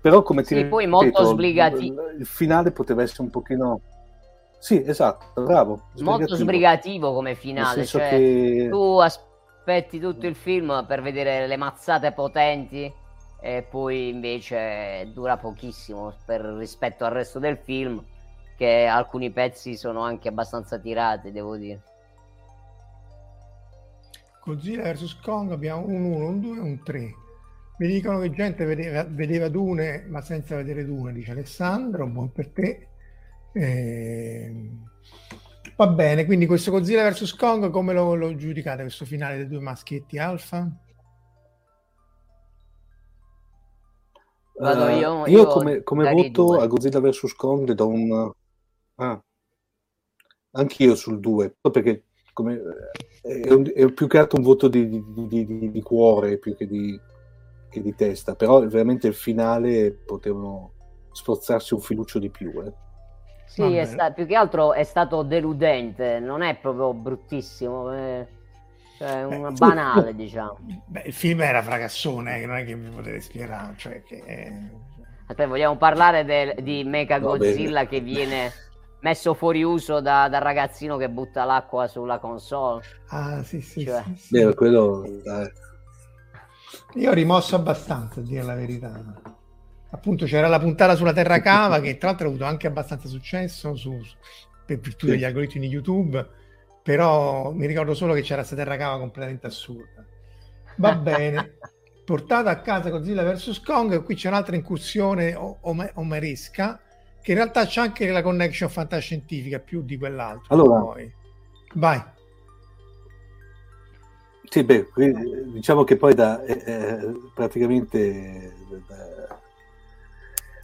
Però 0.00 0.22
come 0.22 0.42
ti 0.42 0.54
sì, 0.54 0.64
poi 0.64 0.86
molto 0.86 1.24
sbrigativo 1.24 2.08
il, 2.10 2.20
il 2.20 2.26
finale 2.26 2.70
poteva 2.70 3.02
essere 3.02 3.22
un 3.22 3.30
pochino 3.30 3.80
sì 4.58 4.82
esatto 4.84 5.40
bravo 5.42 5.90
molto 6.00 6.34
sbrigativo 6.34 7.12
come 7.12 7.34
finale 7.36 7.86
cioè, 7.86 8.08
che... 8.08 8.68
tu 8.68 8.98
aspetti 8.98 10.00
tutto 10.00 10.26
il 10.26 10.34
film 10.34 10.84
per 10.86 11.00
vedere 11.00 11.46
le 11.46 11.56
mazzate 11.56 12.10
potenti 12.12 12.92
e 13.40 13.62
poi 13.68 14.08
invece 14.08 15.10
dura 15.12 15.36
pochissimo 15.36 16.12
per, 16.24 16.40
rispetto 16.40 17.04
al 17.04 17.12
resto 17.12 17.38
del 17.38 17.56
film 17.56 18.02
che 18.56 18.86
alcuni 18.86 19.30
pezzi 19.30 19.76
sono 19.76 20.00
anche 20.00 20.28
abbastanza 20.28 20.76
tirati 20.78 21.30
devo 21.30 21.56
dire 21.56 21.80
Godzilla 24.48 24.90
vs 24.90 25.20
Kong 25.20 25.52
abbiamo 25.52 25.86
un 25.86 26.04
1, 26.04 26.26
un 26.26 26.40
2 26.40 26.56
e 26.56 26.60
un 26.60 26.82
3. 26.82 27.14
Mi 27.78 27.86
dicono 27.86 28.18
che 28.20 28.30
gente 28.30 28.64
vedeva, 28.64 29.04
vedeva 29.04 29.48
Dune 29.48 30.06
ma 30.08 30.22
senza 30.22 30.56
vedere 30.56 30.86
Dune, 30.86 31.12
dice 31.12 31.32
Alessandro, 31.32 32.06
buon 32.06 32.32
per 32.32 32.48
te. 32.48 32.88
Eh, 33.52 34.70
va 35.76 35.86
bene, 35.88 36.24
quindi 36.24 36.46
questo 36.46 36.70
Godzilla 36.70 37.10
vs 37.10 37.34
Kong 37.34 37.68
come 37.68 37.92
lo, 37.92 38.14
lo 38.14 38.34
giudicate 38.36 38.82
questo 38.82 39.04
finale 39.04 39.36
dei 39.36 39.48
due 39.48 39.60
maschietti 39.60 40.18
alfa? 40.18 40.66
Vado 44.60 44.84
uh, 44.84 44.88
io, 44.88 45.26
io, 45.26 45.26
io, 45.26 45.46
come, 45.46 45.82
come 45.82 46.10
voto 46.10 46.46
due. 46.46 46.62
a 46.62 46.66
Godzilla 46.66 47.00
vs 47.00 47.34
Kong 47.34 47.68
le 47.68 47.74
do 47.74 47.86
un... 47.86 48.32
Ah, 48.94 49.22
anch'io 50.52 50.94
sul 50.96 51.20
2, 51.20 51.58
perché 51.70 52.07
come, 52.38 52.60
è, 53.20 53.52
un, 53.52 53.68
è, 53.74 53.90
più 53.90 54.06
che 54.06 54.18
altro 54.18 54.38
un 54.38 54.44
voto 54.44 54.68
di, 54.68 54.88
di, 54.88 55.26
di, 55.26 55.70
di 55.72 55.82
cuore 55.82 56.38
più 56.38 56.54
che 56.54 56.68
di, 56.68 56.98
che 57.68 57.82
di, 57.82 57.96
testa, 57.96 58.36
però 58.36 58.64
veramente 58.64 59.08
il 59.08 59.14
finale 59.14 59.90
potevano 59.90 60.72
sforzarsi 61.10 61.74
un 61.74 61.80
filuccio 61.80 62.20
di 62.20 62.30
più. 62.30 62.52
Eh. 62.64 62.72
Sì, 63.46 63.82
sta, 63.86 64.12
più 64.12 64.24
che 64.24 64.36
altro 64.36 64.72
è 64.72 64.84
stato 64.84 65.24
deludente, 65.24 66.20
non 66.20 66.42
è 66.42 66.56
proprio 66.56 66.94
bruttissimo, 66.94 67.90
è, 67.90 68.24
cioè 68.98 69.24
una 69.24 69.50
Beh, 69.50 69.56
banale, 69.58 70.14
diciamo. 70.14 70.58
Beh, 70.86 71.02
il 71.06 71.12
film 71.12 71.40
era 71.40 71.60
fragassone, 71.60 72.46
non 72.46 72.58
è 72.58 72.64
che 72.64 72.76
mi 72.76 72.88
potete 72.88 73.20
spiegare. 73.20 73.74
Cioè 73.76 74.00
che... 74.04 74.52
Aspetta, 75.26 75.48
vogliamo 75.48 75.76
parlare 75.76 76.24
del, 76.24 76.54
di 76.62 76.84
Mega 76.84 77.18
Godzilla 77.18 77.86
che 77.86 77.98
viene 78.00 78.52
messo 79.00 79.34
fuori 79.34 79.62
uso 79.62 80.00
da, 80.00 80.28
dal 80.28 80.42
ragazzino 80.42 80.96
che 80.96 81.08
butta 81.08 81.44
l'acqua 81.44 81.86
sulla 81.86 82.18
console. 82.18 82.82
Ah, 83.08 83.42
sì, 83.42 83.60
sì. 83.60 83.84
Cioè... 83.84 84.02
sì, 84.04 84.16
sì. 84.16 84.44
Beh, 84.44 84.54
quello... 84.54 85.04
Io 86.94 87.10
ho 87.10 87.14
rimosso 87.14 87.54
abbastanza, 87.54 88.20
a 88.20 88.22
dire 88.22 88.42
la 88.42 88.54
verità. 88.54 89.20
Appunto 89.90 90.26
c'era 90.26 90.48
la 90.48 90.58
puntata 90.58 90.94
sulla 90.96 91.12
Terra 91.12 91.40
Cava 91.40 91.80
che 91.80 91.96
tra 91.96 92.08
l'altro 92.08 92.26
ha 92.26 92.30
avuto 92.30 92.44
anche 92.44 92.66
abbastanza 92.66 93.08
successo 93.08 93.74
su, 93.74 94.02
su, 94.02 94.16
per 94.66 94.78
virtù 94.78 95.06
degli 95.06 95.24
algoritmi 95.24 95.60
di 95.60 95.72
YouTube, 95.72 96.26
però 96.82 97.52
mi 97.52 97.66
ricordo 97.66 97.94
solo 97.94 98.12
che 98.12 98.20
c'era 98.20 98.36
questa 98.36 98.56
Terra 98.56 98.76
Cava 98.76 98.98
completamente 98.98 99.46
assurda. 99.46 100.04
Va 100.76 100.94
bene. 100.96 101.56
Portata 102.04 102.50
a 102.50 102.60
casa 102.60 102.88
Godzilla 102.88 103.22
vs 103.22 103.60
Kong, 103.60 104.02
qui 104.02 104.14
c'è 104.14 104.28
un'altra 104.28 104.56
incursione 104.56 105.34
omeresca 105.34 106.80
che 107.28 107.34
in 107.34 107.40
realtà 107.40 107.66
c'è 107.66 107.82
anche 107.82 108.10
la 108.10 108.22
connection 108.22 108.70
fantascientifica 108.70 109.58
più 109.58 109.82
di 109.82 109.98
quell'altro. 109.98 110.46
Allora, 110.48 110.80
poi. 110.80 111.12
vai. 111.74 112.02
Sì, 114.48 114.64
beh, 114.64 114.88
diciamo 115.52 115.84
che 115.84 115.98
poi 115.98 116.14
da 116.14 116.42
eh, 116.42 116.62
eh, 116.64 117.12
praticamente 117.34 118.54
da... 118.86 119.40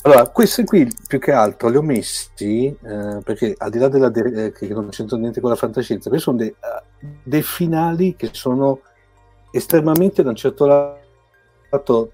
allora, 0.05 0.27
questi 0.31 0.65
qui 0.65 0.91
più 1.07 1.19
che 1.19 1.33
altro 1.33 1.69
li 1.69 1.77
ho 1.77 1.83
messi 1.83 2.65
eh, 2.69 3.21
perché 3.23 3.55
al 3.59 3.71
di 3.71 3.79
là 3.79 3.89
della 3.89 4.09
de- 4.09 4.47
eh, 4.47 4.53
che 4.53 4.67
non 4.69 4.89
c'entra 4.89 5.19
niente 5.19 5.43
con 5.43 5.51
la 5.51 5.57
fantascienza, 5.57 6.09
questi 6.09 6.25
sono 6.25 6.39
dei, 6.39 6.49
uh, 6.49 7.07
dei 7.23 7.43
finali 7.43 8.17
che 8.17 8.31
sono 8.33 8.81
estremamente 9.51 10.23
da 10.23 10.31
un 10.31 10.37
certo 10.37 10.65
lato 11.69 12.13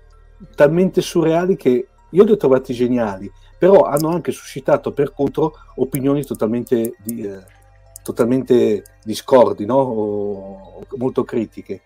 talmente 0.57 1.03
surreali 1.03 1.55
che 1.55 1.90
io 2.11 2.25
li 2.25 2.33
ho 2.33 2.37
trovati 2.37 2.73
geniali 2.73 3.31
però 3.61 3.83
hanno 3.83 4.09
anche 4.09 4.33
suscitato 4.33 4.91
per 4.91 5.13
contro 5.13 5.53
opinioni 5.75 6.25
totalmente, 6.25 6.95
di, 6.97 7.21
eh, 7.21 7.45
totalmente 8.03 8.85
discordi, 9.05 9.67
no? 9.67 9.75
o, 9.75 10.83
molto 10.97 11.25
critiche. 11.25 11.83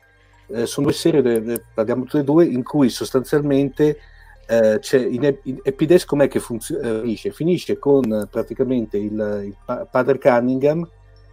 Eh, 0.47 0.67
sono 0.67 0.87
due 0.87 0.95
serie, 0.95 1.65
parliamo 1.75 2.05
tutte 2.05 2.21
e 2.21 2.23
due, 2.23 2.45
in 2.45 2.63
cui 2.63 2.91
sostanzialmente 2.91 3.99
eh, 4.47 4.79
c'è 4.79 5.05
in, 5.05 5.37
in 5.43 5.59
Epides 5.65 6.05
com'è 6.05 6.29
che 6.29 6.39
funziona, 6.39 6.89
eh, 6.89 7.01
finisce? 7.01 7.33
Finisce 7.33 7.79
con 7.81 8.29
praticamente 8.31 8.97
il, 8.97 9.43
il 9.47 9.87
padre 9.91 10.21
Cunningham 10.21 10.89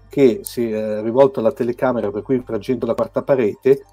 che 0.09 0.39
si 0.41 0.71
è 0.71 1.03
rivolto 1.03 1.39
alla 1.39 1.51
telecamera 1.51 2.09
per 2.09 2.23
cui 2.23 2.35
infrangendo 2.35 2.87
la 2.87 2.95
quarta 2.95 3.21
parete 3.21 3.85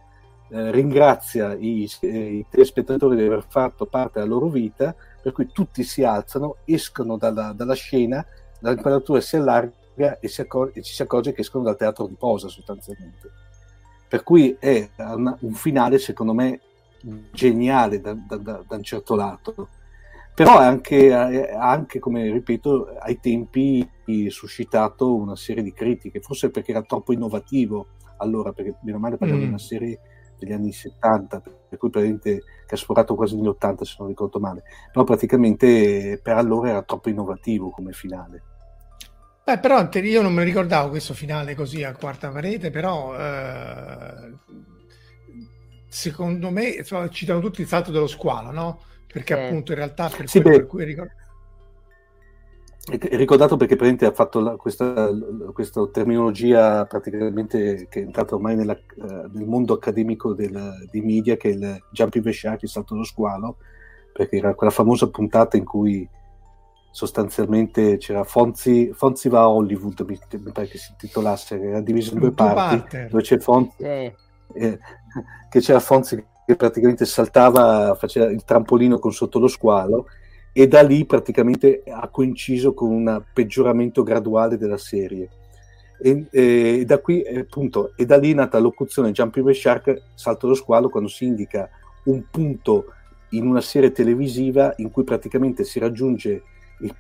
eh, 0.50 0.70
ringrazia 0.70 1.54
i, 1.54 1.88
i 2.00 2.46
telespettatori 2.48 3.16
di 3.16 3.24
aver 3.24 3.44
fatto 3.48 3.86
parte 3.86 4.20
della 4.20 4.32
loro 4.32 4.48
vita 4.48 4.94
per 5.20 5.32
cui 5.32 5.50
tutti 5.52 5.82
si 5.82 6.04
alzano, 6.04 6.56
escono 6.64 7.16
dalla, 7.16 7.52
dalla 7.52 7.74
scena, 7.74 8.24
l'inquadratura 8.60 9.20
si 9.20 9.36
allarga 9.36 10.18
e, 10.20 10.28
si 10.28 10.40
accor- 10.40 10.74
e, 10.74 10.82
ci 10.82 10.94
si 10.94 11.02
accorge 11.02 11.32
che 11.32 11.42
escono 11.42 11.64
dal 11.64 11.76
teatro 11.76 12.06
di 12.06 12.14
posa 12.14 12.48
sostanzialmente. 12.48 13.30
Per 14.08 14.22
cui 14.22 14.56
è 14.58 14.88
una, 14.96 15.36
un 15.40 15.52
finale 15.52 15.98
secondo 15.98 16.32
me 16.32 16.60
geniale 17.30 18.00
da, 18.00 18.14
da, 18.14 18.36
da, 18.36 18.64
da 18.66 18.76
un 18.76 18.82
certo 18.82 19.14
lato, 19.14 19.68
però 20.34 20.56
anche, 20.56 21.12
anche, 21.12 21.98
come 21.98 22.30
ripeto, 22.30 22.94
ai 23.00 23.18
tempi 23.18 23.86
suscitato 24.28 25.14
una 25.14 25.36
serie 25.36 25.62
di 25.62 25.72
critiche, 25.72 26.20
forse 26.20 26.50
perché 26.50 26.70
era 26.70 26.82
troppo 26.82 27.12
innovativo 27.12 27.88
allora, 28.18 28.52
perché 28.52 28.76
meno 28.82 28.98
male 28.98 29.16
parliamo 29.16 29.40
mm. 29.42 29.44
di 29.44 29.48
una 29.50 29.58
serie 29.58 29.98
degli 30.38 30.52
anni 30.52 30.72
70, 30.72 31.40
per 31.68 31.78
cui 31.78 31.90
praticamente 31.90 32.42
che 32.66 32.74
ha 32.74 32.78
sforato 32.78 33.14
quasi 33.14 33.36
negli 33.36 33.46
80 33.46 33.84
se 33.84 33.96
non 33.98 34.08
ricordo 34.08 34.38
male, 34.38 34.62
però 34.92 35.04
praticamente 35.04 36.20
per 36.22 36.36
allora 36.36 36.70
era 36.70 36.82
troppo 36.82 37.08
innovativo 37.08 37.70
come 37.70 37.92
finale. 37.92 38.42
Beh, 39.44 39.58
però 39.58 39.88
io 39.90 40.22
non 40.22 40.34
me 40.34 40.44
ricordavo 40.44 40.90
questo 40.90 41.14
finale 41.14 41.54
così 41.54 41.82
a 41.82 41.94
quarta 41.94 42.28
parete, 42.28 42.70
però 42.70 43.18
eh, 43.18 44.34
secondo 45.88 46.50
me 46.50 46.84
citano 47.10 47.40
tutti 47.40 47.62
il 47.62 47.66
salto 47.66 47.90
dello 47.90 48.06
squalo, 48.06 48.50
no? 48.50 48.82
Perché 49.10 49.34
eh. 49.34 49.46
appunto 49.46 49.72
in 49.72 49.78
realtà 49.78 50.10
per, 50.14 50.28
sì, 50.28 50.42
quello, 50.42 50.58
per 50.58 50.66
cui 50.66 50.84
ricordo 50.84 51.12
ricordato 52.90 53.56
perché 53.56 53.76
praticamente 53.76 54.06
ha 54.06 54.12
fatto 54.12 54.40
la, 54.40 54.56
questa, 54.56 55.10
questa, 55.52 55.86
terminologia 55.88 56.84
praticamente 56.86 57.86
che 57.88 58.00
è 58.00 58.02
entrata 58.02 58.34
ormai 58.34 58.56
nella, 58.56 58.78
uh, 58.96 59.28
nel 59.32 59.46
mondo 59.46 59.74
accademico 59.74 60.32
del, 60.32 60.86
dei 60.90 61.00
media 61.02 61.36
che 61.36 61.50
è 61.50 61.52
il 61.52 61.82
the 61.92 62.32
shark, 62.32 62.62
il 62.62 62.68
salto 62.68 62.94
dello 62.94 63.04
squalo 63.04 63.56
perché 64.12 64.36
era 64.36 64.54
quella 64.54 64.72
famosa 64.72 65.08
puntata 65.10 65.56
in 65.56 65.64
cui 65.64 66.08
sostanzialmente 66.90 67.98
c'era 67.98 68.24
Fonzi, 68.24 68.90
Fonzi 68.92 69.28
va 69.28 69.40
a 69.40 69.48
Hollywood 69.48 70.04
mi, 70.06 70.18
mi 70.42 70.52
pare 70.52 70.68
che 70.68 70.78
si 70.78 70.92
intitolasse 70.92 71.60
era 71.60 71.80
diviso 71.80 72.14
in 72.14 72.20
due 72.20 72.32
parti 72.32 73.06
dove 73.08 73.22
c'è 73.22 73.38
Fonzi 73.38 73.76
sì. 73.76 73.84
eh, 73.84 74.78
che 75.50 75.60
c'era 75.60 75.80
Fonzi 75.80 76.24
che 76.46 76.56
praticamente 76.56 77.04
saltava 77.04 77.94
faceva 77.94 78.30
il 78.30 78.44
trampolino 78.44 78.98
con 78.98 79.12
sotto 79.12 79.38
lo 79.38 79.48
squalo 79.48 80.06
e 80.52 80.66
da 80.66 80.82
lì 80.82 81.04
praticamente 81.04 81.82
ha 81.86 82.08
coinciso 82.08 82.74
con 82.74 82.90
un 82.90 83.22
peggioramento 83.32 84.02
graduale 84.02 84.56
della 84.56 84.78
serie. 84.78 85.28
E, 86.00 86.26
e, 86.30 86.84
da 86.86 86.98
qui 86.98 87.24
appunto 87.26 87.92
e 87.96 88.06
da 88.06 88.16
lì 88.16 88.30
è 88.30 88.34
nata 88.34 88.58
l'ocuzione 88.60 89.10
Jumping 89.10 89.44
the 89.46 89.54
Shark 89.54 90.02
salto 90.14 90.46
lo 90.46 90.54
squalo 90.54 90.88
quando 90.88 91.08
si 91.08 91.24
indica 91.24 91.68
un 92.04 92.22
punto 92.30 92.92
in 93.30 93.44
una 93.44 93.60
serie 93.60 93.90
televisiva 93.90 94.74
in 94.76 94.92
cui 94.92 95.02
praticamente 95.02 95.64
si 95.64 95.80
raggiunge 95.80 96.42
il, 96.82 96.94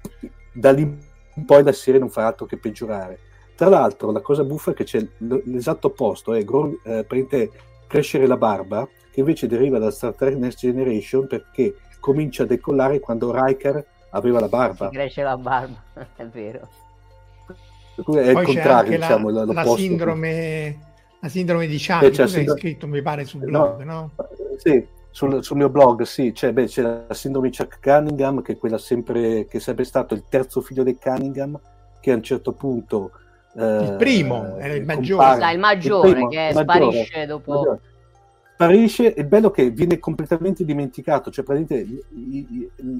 da 0.52 0.72
lì 0.72 0.82
in 0.82 1.44
poi 1.44 1.62
la 1.62 1.70
serie 1.70 2.00
non 2.00 2.10
fa 2.10 2.26
altro 2.26 2.46
che 2.46 2.58
peggiorare 2.58 3.20
tra 3.54 3.68
l'altro 3.68 4.10
la 4.10 4.20
cosa 4.20 4.42
buffa 4.42 4.72
è 4.72 4.74
che 4.74 4.82
c'è 4.82 5.06
l'esatto 5.18 5.86
opposto 5.88 6.34
è 6.34 6.44
eh, 6.84 7.50
crescere 7.86 8.26
la 8.26 8.36
barba 8.36 8.88
che 9.12 9.20
invece 9.20 9.46
deriva 9.46 9.78
da 9.78 9.92
Star 9.92 10.14
Trek 10.14 10.34
Next 10.34 10.58
Generation 10.58 11.28
perché 11.28 11.74
comincia 12.00 12.44
a 12.44 12.46
decollare 12.46 13.00
quando 13.00 13.32
Riker 13.32 13.84
aveva 14.10 14.40
la 14.40 14.48
barba. 14.48 14.88
Si 14.88 14.94
cresce 14.94 15.22
la 15.22 15.36
barba, 15.36 15.82
è 16.16 16.24
vero. 16.26 16.68
È 17.96 18.02
Poi 18.02 18.28
il 18.28 18.42
contrario, 18.42 18.96
diciamo, 18.96 19.30
la, 19.30 19.44
la 19.44 19.64
sindrome, 19.64 20.78
la 21.20 21.28
sindrome 21.28 21.66
di 21.66 21.74
eh, 21.74 22.10
tu 22.10 22.26
sindrome... 22.26 22.60
scritto, 22.60 22.86
mi 22.86 23.02
pare, 23.02 23.24
sul 23.24 23.40
blog, 23.40 23.82
no? 23.82 24.12
no? 24.16 24.26
Sì, 24.56 24.86
sul, 25.10 25.42
sul, 25.42 25.56
mio 25.56 25.68
blog, 25.68 26.02
sì, 26.02 26.30
c'è, 26.30 26.52
beh, 26.52 26.66
c'è 26.66 26.82
la 26.82 27.14
sindrome 27.14 27.50
di 27.50 27.56
Chuck 27.56 27.80
Cunningham, 27.80 28.40
che 28.42 28.52
è 28.52 28.56
quella 28.56 28.78
sempre, 28.78 29.46
che 29.46 29.56
è 29.56 29.60
sempre 29.60 29.82
stato 29.82 30.14
il 30.14 30.24
terzo 30.28 30.60
figlio 30.60 30.84
dei 30.84 30.96
Cunningham, 30.96 31.58
che 32.00 32.12
a 32.12 32.14
un 32.14 32.22
certo 32.22 32.52
punto... 32.52 33.10
Eh, 33.56 33.82
il 33.82 33.96
primo, 33.98 34.56
era 34.58 34.74
il 34.74 34.84
maggiore. 34.84 35.26
Compare, 35.30 35.52
il 35.54 35.58
maggiore, 35.58 36.08
il 36.08 36.14
primo, 36.14 36.28
che 36.28 36.50
sparisce 36.52 36.98
maggiore, 36.98 37.26
dopo... 37.26 37.52
Maggiore. 37.52 37.80
Sparisce, 38.58 39.14
il 39.16 39.26
bello 39.26 39.52
che 39.52 39.70
viene 39.70 40.00
completamente 40.00 40.64
dimenticato, 40.64 41.30
cioè 41.30 41.44
praticamente 41.44 41.86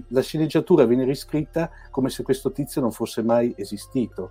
la 0.07 0.21
sceneggiatura 0.21 0.85
viene 0.85 1.03
riscritta 1.03 1.69
come 1.91 2.11
se 2.11 2.23
questo 2.23 2.53
tizio 2.53 2.81
non 2.81 2.93
fosse 2.93 3.25
mai 3.25 3.53
esistito. 3.57 4.31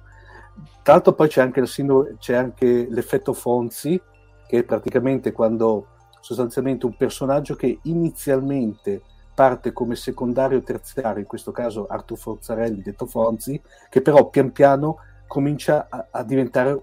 Tra 0.82 0.94
l'altro 0.94 1.12
poi 1.12 1.28
c'è 1.28 1.42
anche, 1.42 1.66
sindrome, 1.66 2.16
c'è 2.18 2.34
anche 2.34 2.88
l'effetto 2.90 3.34
Fonzi, 3.34 4.02
che 4.48 4.60
è 4.60 4.64
praticamente 4.64 5.34
quando 5.34 5.88
sostanzialmente 6.22 6.86
un 6.86 6.96
personaggio 6.96 7.56
che 7.56 7.78
inizialmente 7.84 9.02
parte 9.36 9.74
come 9.74 9.98
secondario 9.98 10.60
o 10.60 10.64
terziario, 10.64 11.20
in 11.20 11.28
questo 11.28 11.52
caso 11.52 11.88
Arthur 11.88 12.18
Forzarelli, 12.18 12.82
detto 12.82 13.06
Fonzi, 13.06 13.62
che 13.90 14.02
però 14.02 14.30
pian 14.30 14.54
piano 14.54 15.00
comincia 15.28 15.88
a, 15.90 16.08
a 16.10 16.24
diventare 16.24 16.80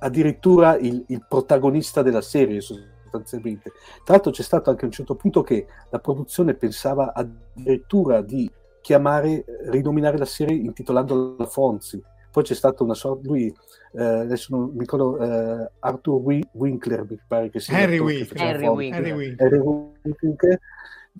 addirittura 0.00 0.76
il, 0.76 1.02
il, 1.08 1.24
protagonista 1.26 2.02
della 2.02 2.20
serie 2.20 2.60
sostanzialmente. 3.10 3.72
Tra 4.04 4.14
l'altro 4.14 4.30
c'è 4.30 4.42
stato 4.42 4.70
anche 4.70 4.84
un 4.84 4.92
certo 4.92 5.16
punto 5.16 5.42
che 5.42 5.66
la 5.90 5.98
produzione 5.98 6.54
pensava 6.54 7.12
addirittura 7.12 8.22
di 8.22 8.50
chiamare, 8.80 9.44
rinominare 9.66 10.16
la 10.16 10.24
serie 10.24 10.56
intitolandola 10.56 11.46
Fonzi, 11.46 12.02
poi 12.30 12.44
c'è 12.44 12.54
stata 12.54 12.84
una 12.84 12.94
sorta, 12.94 13.26
lui, 13.26 13.52
eh, 13.92 14.02
adesso 14.02 14.56
non 14.56 14.70
mi 14.72 14.78
ricordo, 14.78 15.18
eh, 15.18 15.70
Arthur 15.80 16.46
Winkler, 16.52 17.04
mi 17.08 17.18
pare 17.26 17.50
che 17.50 17.58
sia. 17.58 17.76
Harry 17.76 17.98
Winkler. 17.98 18.46
Harry 18.46 18.66
Winkler. 18.68 19.36
Harry 19.38 19.58
Winkler. 19.58 20.60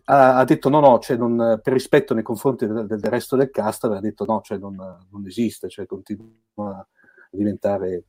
Ha, 0.04 0.36
ha, 0.38 0.44
detto 0.44 0.68
no, 0.68 0.78
no, 0.78 0.98
cioè 1.00 1.16
non, 1.16 1.60
per 1.62 1.72
rispetto 1.72 2.14
nei 2.14 2.22
confronti 2.22 2.64
del, 2.64 2.86
del, 2.86 3.00
resto 3.02 3.34
del 3.34 3.50
cast, 3.50 3.84
aveva 3.84 4.00
detto 4.00 4.24
no, 4.24 4.40
cioè 4.40 4.56
non, 4.56 4.76
non 4.76 5.26
esiste, 5.26 5.68
cioè 5.68 5.84
continua 5.84 6.28
a 6.54 6.86
diventare 7.28 8.04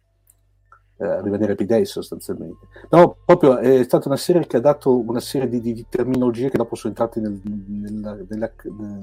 eh, 1.02 1.08
a 1.08 1.22
rimanere 1.22 1.56
P-Day 1.56 1.84
sostanzialmente. 1.84 2.68
No, 2.90 3.18
proprio 3.26 3.58
è 3.58 3.84
stata 3.84 4.08
una 4.08 4.18
serie 4.18 4.46
che 4.46 4.58
ha 4.58 4.62
dato 4.62 5.00
una 5.00 5.20
serie 5.20 5.50
di, 5.50 5.60
di 5.60 5.86
terminologie 5.90 6.50
che 6.50 6.58
dopo 6.58 6.76
sono 6.76 6.94
entrate 6.94 7.20
nel, 7.20 7.42
nel, 7.44 8.26
nel, 8.30 8.54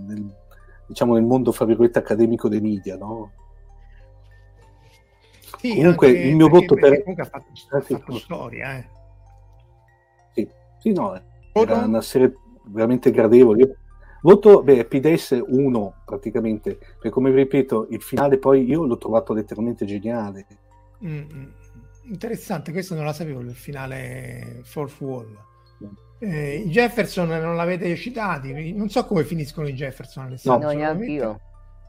nel, 0.06 0.34
diciamo, 0.87 1.14
nel 1.14 1.24
mondo, 1.24 1.50
fra 1.50 1.64
virgolette, 1.64 1.98
accademico 1.98 2.48
dei 2.48 2.61
media, 2.61 2.96
no? 2.96 3.32
Sì, 5.58 5.74
comunque 5.74 6.11
il 6.11 6.37
mio 6.37 6.48
voto 6.48 6.76
per... 6.76 7.02
Comunque 7.02 7.24
ha 7.24 7.26
fatto, 7.26 7.46
ha 7.70 7.80
fatto 7.80 8.16
storia, 8.18 8.76
eh. 8.76 8.88
Sì, 10.34 10.48
sì 10.78 10.92
no, 10.92 11.20
era 11.52 11.78
una 11.78 12.00
serie 12.00 12.32
veramente 12.62 13.11
gradevole. 13.11 13.62
Io 13.62 13.76
voto, 14.22 14.62
beh, 14.62 14.84
PDS 14.84 15.42
1 15.44 15.94
praticamente, 16.04 16.76
perché 16.76 17.11
come 17.11 17.30
vi 17.30 17.38
ripeto, 17.38 17.88
il 17.90 18.02
finale 18.02 18.38
poi 18.38 18.64
io 18.64 18.84
l'ho 18.84 18.98
trovato 18.98 19.32
letteralmente 19.32 19.84
geniale. 19.84 20.46
Mm-hmm. 21.04 21.44
Interessante, 22.09 22.73
questo 22.73 22.94
non 22.94 23.05
la 23.05 23.12
sapevo, 23.12 23.40
il 23.40 23.55
finale 23.55 24.61
Fourth 24.64 25.01
Wall. 25.01 25.37
Eh, 26.21 26.57
I 26.57 26.68
Jefferson 26.71 27.29
non 27.29 27.55
l'avete 27.55 27.94
citati, 27.97 28.73
non 28.73 28.88
so 28.88 29.05
come 29.05 29.25
finiscono 29.25 29.68
i 29.68 29.75
Jefferson. 29.75 30.25
Alessandro, 30.25 30.73
no, 30.73 30.77
neanche 30.77 31.05
io. 31.05 31.40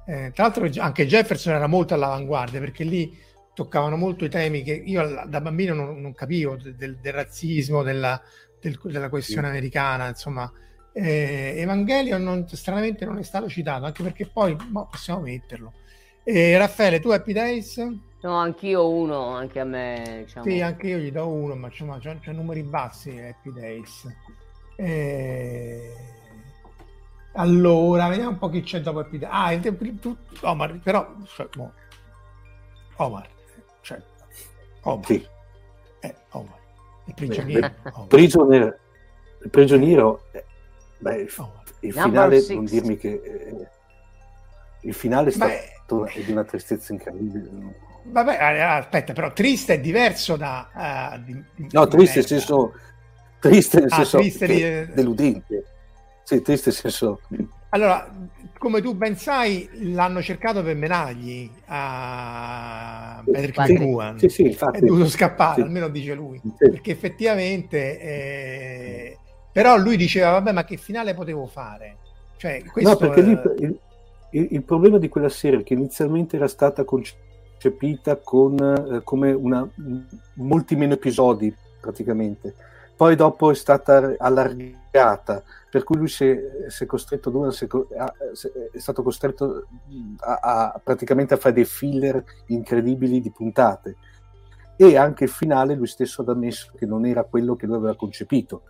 Eh, 0.05 0.31
tra 0.33 0.43
l'altro 0.43 0.69
anche 0.81 1.05
Jefferson 1.07 1.53
era 1.53 1.67
molto 1.67 1.93
all'avanguardia 1.93 2.59
perché 2.59 2.83
lì 2.83 3.17
toccavano 3.53 3.95
molto 3.95 4.25
i 4.25 4.29
temi 4.29 4.63
che 4.63 4.73
io 4.73 5.25
da 5.27 5.41
bambino 5.41 5.73
non, 5.73 6.01
non 6.01 6.13
capivo, 6.13 6.55
del, 6.55 6.97
del 6.99 7.13
razzismo, 7.13 7.83
della, 7.83 8.21
del, 8.59 8.79
della 8.83 9.09
questione 9.09 9.47
sì. 9.47 9.53
americana, 9.53 10.07
insomma. 10.07 10.51
Eh, 10.91 11.53
Evangelion 11.57 12.21
non, 12.21 12.47
stranamente 12.49 13.05
non 13.05 13.19
è 13.19 13.23
stato 13.23 13.47
citato, 13.47 13.85
anche 13.85 14.03
perché 14.03 14.25
poi 14.25 14.55
boh, 14.55 14.87
possiamo 14.89 15.21
metterlo. 15.21 15.73
Eh, 16.31 16.55
Raffaele, 16.59 16.99
tu 16.99 17.09
Happy 17.09 17.33
Days? 17.33 17.77
No, 18.21 18.35
anch'io 18.35 18.87
uno, 18.87 19.29
anche 19.29 19.59
a 19.59 19.63
me. 19.63 20.21
Diciamo. 20.25 20.45
Sì, 20.45 20.61
anche 20.61 20.85
io 20.85 20.99
gli 20.99 21.11
do 21.11 21.27
uno, 21.27 21.55
ma 21.55 21.69
c'è, 21.69 21.87
c'è, 21.97 22.19
c'è 22.19 22.31
numeri 22.33 22.61
bassi 22.61 23.17
Happy 23.17 23.51
Days. 23.51 24.07
Eh... 24.75 25.91
Allora, 27.33 28.07
vediamo 28.09 28.29
un 28.29 28.37
po' 28.37 28.49
chi 28.49 28.61
c'è 28.61 28.79
dopo 28.79 28.99
Happy 28.99 29.17
Days. 29.17 29.33
Ah, 29.33 29.53
il, 29.53 29.65
il, 29.65 29.77
il, 29.79 30.17
Omar, 30.41 30.77
però... 30.83 31.15
Cioè, 31.25 31.47
boh. 31.55 31.71
Omar 32.97 33.27
cioè, 33.81 33.99
Omar. 34.81 35.05
Sì. 35.07 35.27
Eh, 36.01 36.15
Omar. 36.29 36.59
Il 37.05 37.13
prigioniero. 37.15 37.73
Beh, 37.81 38.05
prigioniero, 38.07 38.77
il 39.41 39.49
prigioniero 39.49 40.21
eh, 40.33 40.45
beh, 40.99 41.15
il, 41.15 41.33
il 41.79 41.93
finale, 41.93 42.45
non 42.49 42.65
dirmi 42.65 42.97
che... 42.97 43.19
Eh, 43.23 43.67
il 44.81 44.93
finale 44.93 45.31
è 45.31 45.78
stato 45.89 46.03
beh, 46.03 46.23
di 46.23 46.31
una 46.31 46.43
tristezza 46.43 46.93
incredibile. 46.93 47.49
Vabbè, 48.03 48.31
eh, 48.31 48.61
aspetta, 48.61 49.13
però 49.13 49.33
triste 49.33 49.75
è 49.75 49.79
diverso 49.79 50.35
da... 50.35 50.69
Uh, 50.73 51.23
di, 51.23 51.43
di 51.55 51.67
no, 51.71 51.87
triste 51.87 52.19
nel 52.19 52.27
senso... 52.27 52.73
Triste 53.39 53.79
nel 53.79 53.91
ah, 53.91 53.95
senso 53.95 54.17
triste 54.17 54.45
di... 54.45 54.93
deludente. 54.93 55.63
Sì, 56.23 56.41
triste 56.41 56.69
nel 56.69 56.77
senso... 56.77 57.21
Allora, 57.69 58.11
come 58.57 58.81
tu 58.81 58.95
ben 58.95 59.15
sai, 59.15 59.69
l'hanno 59.93 60.21
cercato 60.21 60.63
per 60.63 60.75
menargli 60.75 61.49
a 61.67 63.21
Patrick 63.23 63.57
McGowan. 63.59 64.17
Sì, 64.17 64.29
sì, 64.29 64.41
infatti. 64.47 64.79
È 64.79 64.81
dovuto 64.81 65.07
scappare, 65.07 65.55
sì. 65.55 65.61
almeno 65.61 65.87
dice 65.87 66.13
lui. 66.13 66.41
Sì. 66.57 66.69
Perché 66.69 66.91
effettivamente... 66.91 67.99
Eh... 67.99 69.17
Però 69.51 69.77
lui 69.77 69.97
diceva, 69.97 70.31
vabbè, 70.31 70.51
ma 70.51 70.63
che 70.63 70.77
finale 70.77 71.13
potevo 71.13 71.45
fare? 71.47 71.97
Cioè, 72.37 72.63
questo, 72.63 72.91
no, 72.91 72.97
perché 72.97 73.21
lì, 73.21 73.79
il, 74.31 74.47
il, 74.51 74.63
problema 74.63 74.97
di 74.97 75.09
quella 75.09 75.29
serie 75.29 75.63
che 75.63 75.73
inizialmente 75.73 76.35
era 76.35 76.47
stata 76.47 76.83
concepita 76.83 78.17
con, 78.17 78.57
eh, 78.59 79.01
come 79.03 79.31
una, 79.31 79.67
molti 80.35 80.75
meno 80.75 80.93
episodi, 80.93 81.53
praticamente. 81.79 82.55
Poi 82.95 83.15
dopo 83.15 83.49
è 83.51 83.55
stata 83.55 84.15
allargata 84.17 85.43
per 85.69 85.83
cui 85.83 85.97
lui 85.97 86.07
si 86.07 86.25
è, 86.25 86.39
si 86.67 86.83
è 86.83 86.87
costretto 86.87 87.47
è 87.47 88.79
stato 88.79 89.03
costretto 89.03 89.67
a, 90.17 90.39
a, 90.41 90.81
praticamente 90.83 91.33
a 91.33 91.37
fare 91.37 91.53
dei 91.53 91.65
filler 91.65 92.23
incredibili 92.47 93.21
di 93.21 93.31
puntate 93.31 93.95
e 94.75 94.97
anche 94.97 95.25
il 95.25 95.29
finale 95.29 95.75
lui 95.75 95.87
stesso 95.87 96.23
ha 96.23 96.31
ammesso 96.31 96.73
che 96.75 96.85
non 96.85 97.05
era 97.05 97.23
quello 97.23 97.55
che 97.55 97.67
lui 97.67 97.75
aveva 97.75 97.95
concepito 97.95 98.63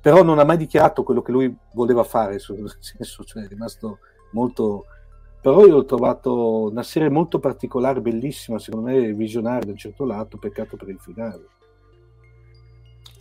però 0.00 0.22
non 0.22 0.38
ha 0.38 0.44
mai 0.44 0.56
dichiarato 0.56 1.02
quello 1.02 1.22
che 1.22 1.32
lui 1.32 1.56
voleva 1.74 2.02
fare 2.02 2.38
nel 2.48 2.76
senso 2.80 3.24
cioè 3.24 3.44
è 3.44 3.48
rimasto 3.48 3.98
molto 4.30 4.86
però 5.40 5.64
io 5.64 5.76
ho 5.76 5.84
trovato 5.84 6.70
una 6.70 6.82
serie 6.82 7.08
molto 7.08 7.38
particolare 7.38 8.00
bellissima 8.00 8.58
secondo 8.58 8.90
me 8.90 9.12
visionaria 9.12 9.66
da 9.66 9.70
un 9.70 9.76
certo 9.76 10.04
lato 10.04 10.38
peccato 10.38 10.76
per 10.76 10.88
il 10.88 10.98
finale 10.98 11.48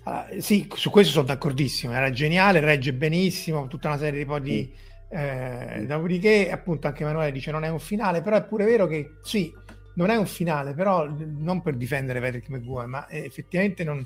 Uh, 0.06 0.40
sì, 0.40 0.72
su 0.76 0.92
questo 0.92 1.14
sono 1.14 1.26
d'accordissimo, 1.26 1.92
era 1.92 2.12
geniale, 2.12 2.60
regge 2.60 2.94
benissimo, 2.94 3.68
tutta 3.68 3.88
una 3.88 3.98
serie 3.98 4.24
di 4.24 4.42
di... 4.42 4.74
Eh, 5.10 5.86
dopodiché, 5.88 6.52
appunto, 6.52 6.86
anche 6.86 7.02
Emanuele 7.02 7.32
dice 7.32 7.50
non 7.50 7.64
è 7.64 7.70
un 7.70 7.80
finale, 7.80 8.22
però 8.22 8.38
è 8.38 8.44
pure 8.44 8.66
vero 8.66 8.86
che 8.86 9.16
sì, 9.24 9.52
non 9.96 10.12
è 10.12 10.16
un 10.16 10.28
finale, 10.28 10.74
però 10.74 11.08
non 11.08 11.62
per 11.62 11.76
difendere 11.76 12.20
Patrick 12.20 12.50
McGuire, 12.50 12.86
ma 12.86 13.10
effettivamente 13.10 13.84
non, 13.84 14.06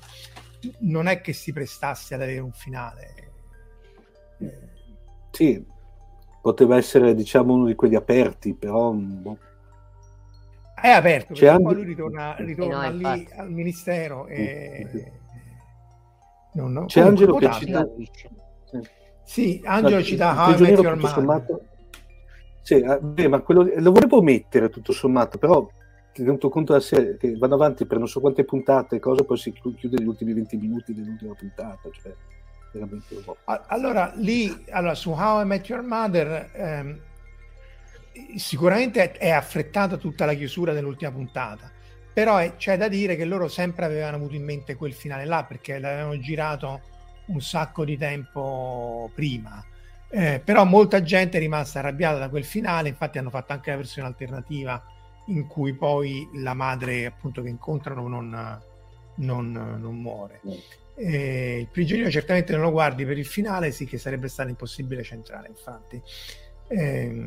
non, 0.79 1.07
è 1.07 1.19
che 1.19 1.33
si 1.33 1.51
prestasse 1.51 2.13
ad 2.15 2.21
avere 2.21 2.39
un 2.39 2.53
finale. 2.53 3.13
Eh. 4.37 4.57
Sì, 5.31 5.65
poteva 6.41 6.77
essere 6.77 7.13
diciamo 7.13 7.53
uno 7.53 7.65
di 7.65 7.75
quelli 7.75 7.95
aperti, 7.95 8.53
però... 8.53 8.91
Boh. 8.91 9.37
È 10.81 10.89
aperto, 10.89 11.33
perché 11.33 11.61
poi 11.61 11.73
lui 11.75 11.83
ritorna, 11.83 12.35
ritorna 12.37 12.89
no, 12.89 12.95
lì 12.95 13.27
al 13.35 13.51
ministero 13.51 14.27
e... 14.27 15.11
Non, 16.53 16.71
no. 16.71 16.85
C'è 16.85 17.01
Angelo 17.01 17.35
che 17.35 17.51
cita... 17.51 17.87
Sì, 19.23 19.61
Angelo 19.65 20.01
cita 20.01 20.55
Met 20.57 20.79
Your 20.79 21.07
sommato... 21.07 21.61
Sì, 22.61 22.75
eh, 22.75 22.99
beh, 22.99 23.27
ma 23.27 23.41
quello... 23.41 23.63
lo 23.75 23.91
volevo 23.91 24.21
mettere 24.21 24.69
tutto 24.69 24.93
sommato, 24.93 25.37
però 25.37 25.67
tenuto 26.11 26.49
conto 26.49 26.73
della 26.73 26.83
serie 26.83 27.17
che 27.17 27.35
vanno 27.37 27.55
avanti 27.55 27.85
per 27.85 27.97
non 27.97 28.07
so 28.07 28.19
quante 28.19 28.43
puntate, 28.43 28.99
cosa 28.99 29.23
poi 29.23 29.37
si 29.37 29.51
chiude 29.51 30.01
gli 30.01 30.07
ultimi 30.07 30.33
20 30.33 30.57
minuti 30.57 30.93
dell'ultima 30.93 31.33
puntata. 31.33 31.89
Cioè, 31.91 32.13
veramente 32.71 33.15
un 33.15 33.23
po'. 33.23 33.37
Allora, 33.67 34.11
lì, 34.15 34.65
allora, 34.69 34.95
su 34.95 35.11
How 35.11 35.41
I 35.41 35.45
Met 35.45 35.67
Your 35.67 35.83
Mother, 35.83 36.49
ehm, 36.53 36.99
sicuramente 38.35 39.11
è 39.13 39.29
affrettata 39.29 39.97
tutta 39.97 40.25
la 40.25 40.33
chiusura 40.33 40.73
dell'ultima 40.73 41.11
puntata 41.11 41.77
però 42.19 42.35
è, 42.35 42.57
c'è 42.57 42.75
da 42.75 42.89
dire 42.89 43.15
che 43.15 43.23
loro 43.23 43.47
sempre 43.47 43.85
avevano 43.85 44.17
avuto 44.17 44.35
in 44.35 44.43
mente 44.43 44.75
quel 44.75 44.93
finale 44.93 45.23
là 45.23 45.45
perché 45.45 45.79
l'avevano 45.79 46.19
girato 46.19 46.81
un 47.27 47.39
sacco 47.39 47.85
di 47.85 47.97
tempo 47.97 49.09
prima. 49.15 49.63
Eh, 50.09 50.41
però 50.43 50.65
molta 50.65 51.01
gente 51.01 51.37
è 51.37 51.39
rimasta 51.39 51.79
arrabbiata 51.79 52.17
da 52.17 52.27
quel 52.27 52.43
finale, 52.43 52.89
infatti 52.89 53.19
hanno 53.19 53.29
fatto 53.29 53.53
anche 53.53 53.69
la 53.69 53.77
versione 53.77 54.09
alternativa 54.09 54.83
in 55.27 55.47
cui 55.47 55.73
poi 55.73 56.27
la 56.33 56.53
madre 56.53 57.05
appunto 57.05 57.41
che 57.41 57.47
incontrano 57.47 58.07
non, 58.09 58.61
non, 59.15 59.51
non 59.79 59.95
muore. 59.95 60.41
Eh, 61.01 61.59
il 61.61 61.69
prigioniero 61.71 62.11
certamente 62.11 62.51
non 62.51 62.63
lo 62.63 62.71
guardi 62.71 63.05
per 63.05 63.17
il 63.17 63.25
finale, 63.25 63.71
sì 63.71 63.85
che 63.85 63.97
sarebbe 63.97 64.27
stato 64.27 64.49
impossibile 64.49 65.01
centrare, 65.01 65.47
infatti. 65.47 66.01
Eh, 66.67 67.25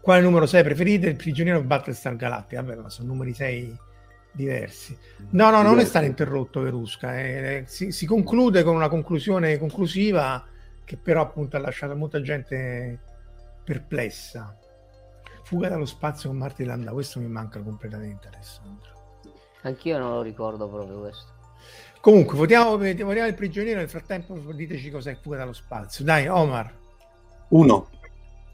quale 0.00 0.22
numero 0.22 0.46
6 0.46 0.62
preferite? 0.62 1.08
Il 1.08 1.16
prigioniero 1.16 1.60
Battlestar 1.62 2.16
Galactica? 2.16 2.62
Vabbè, 2.62 2.80
ma 2.80 2.88
sono 2.88 3.08
numeri 3.08 3.34
6 3.34 3.76
diversi. 4.32 4.96
No, 5.30 5.50
no, 5.50 5.62
non 5.62 5.80
è 5.80 5.84
stato 5.84 6.04
interrotto 6.06 6.60
Verusca, 6.60 7.18
eh, 7.18 7.64
si, 7.66 7.90
si, 7.90 8.06
conclude 8.06 8.62
con 8.62 8.74
una 8.74 8.88
conclusione 8.88 9.58
conclusiva 9.58 10.44
che 10.84 10.96
però 10.96 11.22
appunto 11.22 11.56
ha 11.56 11.60
lasciato 11.60 11.96
molta 11.96 12.20
gente 12.20 13.00
perplessa. 13.64 14.56
Fuga 15.42 15.68
dallo 15.68 15.86
spazio 15.86 16.28
con 16.28 16.38
Marti 16.38 16.64
Landau, 16.64 16.94
questo 16.94 17.20
mi 17.20 17.28
manca 17.28 17.60
completamente 17.60 18.28
Alessandro. 18.28 19.20
Anch'io 19.62 19.98
non 19.98 20.10
lo 20.12 20.22
ricordo 20.22 20.68
proprio 20.68 21.00
questo. 21.00 21.35
Comunque, 22.00 22.36
votiamo, 22.36 22.76
votiamo 22.76 23.26
il 23.26 23.34
prigioniero. 23.34 23.78
Nel 23.78 23.88
frattempo, 23.88 24.34
diteci 24.34 24.90
cos'è 24.90 25.16
fuga 25.20 25.38
dallo 25.38 25.52
spazio. 25.52 26.04
Dai, 26.04 26.28
Omar. 26.28 26.72
Uno. 27.48 27.88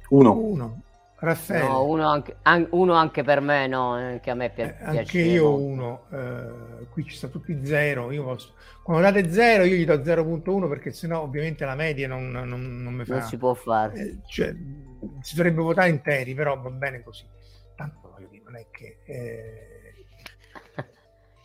Uno. 0.09 0.33
Uno. 0.39 0.83
Raffaele. 1.19 1.69
No, 1.69 1.85
uno 1.85 2.09
anche, 2.09 2.37
an- 2.43 2.67
uno 2.71 2.95
anche 2.95 3.23
per 3.23 3.41
me, 3.41 3.69
no, 3.69 4.19
che 4.21 4.31
a 4.31 4.35
me 4.35 4.51
pi- 4.51 4.63
eh, 4.63 4.75
Anche 4.81 5.21
io 5.21 5.55
uno. 5.57 6.07
Eh, 6.11 6.87
qui 6.91 7.05
ci 7.05 7.15
sta 7.15 7.29
tutti 7.29 7.65
zero. 7.65 8.11
Io 8.11 8.25
posso... 8.25 8.55
Quando 8.83 9.03
date 9.03 9.31
zero, 9.31 9.63
io 9.63 9.77
gli 9.77 9.85
do 9.85 9.95
0.1 9.95 10.69
perché 10.69 10.93
sennò 10.93 11.23
ovviamente 11.23 11.65
la 11.65 11.77
media 11.77 12.09
non, 12.09 12.31
non, 12.31 12.83
non 12.83 12.93
mi 12.93 13.05
fa... 13.05 13.19
Non 13.19 13.23
si 13.23 13.37
può 13.37 13.55
fare. 13.55 13.95
Eh, 14.01 14.17
cioè, 14.27 14.53
si 15.21 15.37
dovrebbe 15.37 15.63
votare 15.63 15.91
interi, 15.91 16.35
però 16.35 16.59
va 16.61 16.71
bene 16.71 17.03
così. 17.05 17.25
Tanto 17.77 18.11
voglio 18.13 18.29
dire, 18.29 18.43
non 18.45 18.57
è 18.57 18.67
che... 18.71 18.99
Eh 19.05 19.67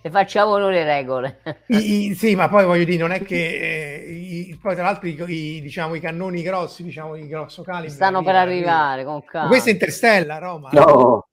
e 0.01 0.09
facciamo 0.09 0.57
noi 0.57 0.73
le 0.73 0.83
regole. 0.83 1.39
I, 1.67 2.09
i, 2.09 2.15
sì, 2.15 2.35
ma 2.35 2.47
poi 2.47 2.65
voglio 2.65 2.83
dire, 2.83 2.97
non 2.97 3.11
è 3.11 3.21
che 3.21 4.03
eh, 4.05 4.11
i, 4.11 4.57
poi 4.61 4.75
tra 4.75 4.83
l'altro 4.83 5.07
i, 5.07 5.61
diciamo, 5.61 5.95
i 5.95 5.99
cannoni 5.99 6.41
grossi, 6.41 6.83
diciamo 6.83 7.15
i 7.15 7.27
grosso 7.27 7.63
calibri 7.63 7.91
stanno 7.91 8.23
per 8.23 8.35
arrivare 8.35 9.03
con 9.03 9.23
calma. 9.23 9.47
Questo 9.47 9.69
è 9.69 9.73
Interstellar, 9.73 10.41
Roma. 10.41 10.69
No, 10.71 11.27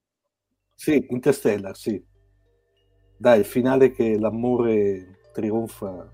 sì, 0.74 1.06
Interstellar, 1.08 1.76
sì. 1.76 2.02
Dai, 3.16 3.38
il 3.38 3.44
finale 3.44 3.92
che 3.92 4.18
l'amore 4.18 5.20
trionfa. 5.32 6.10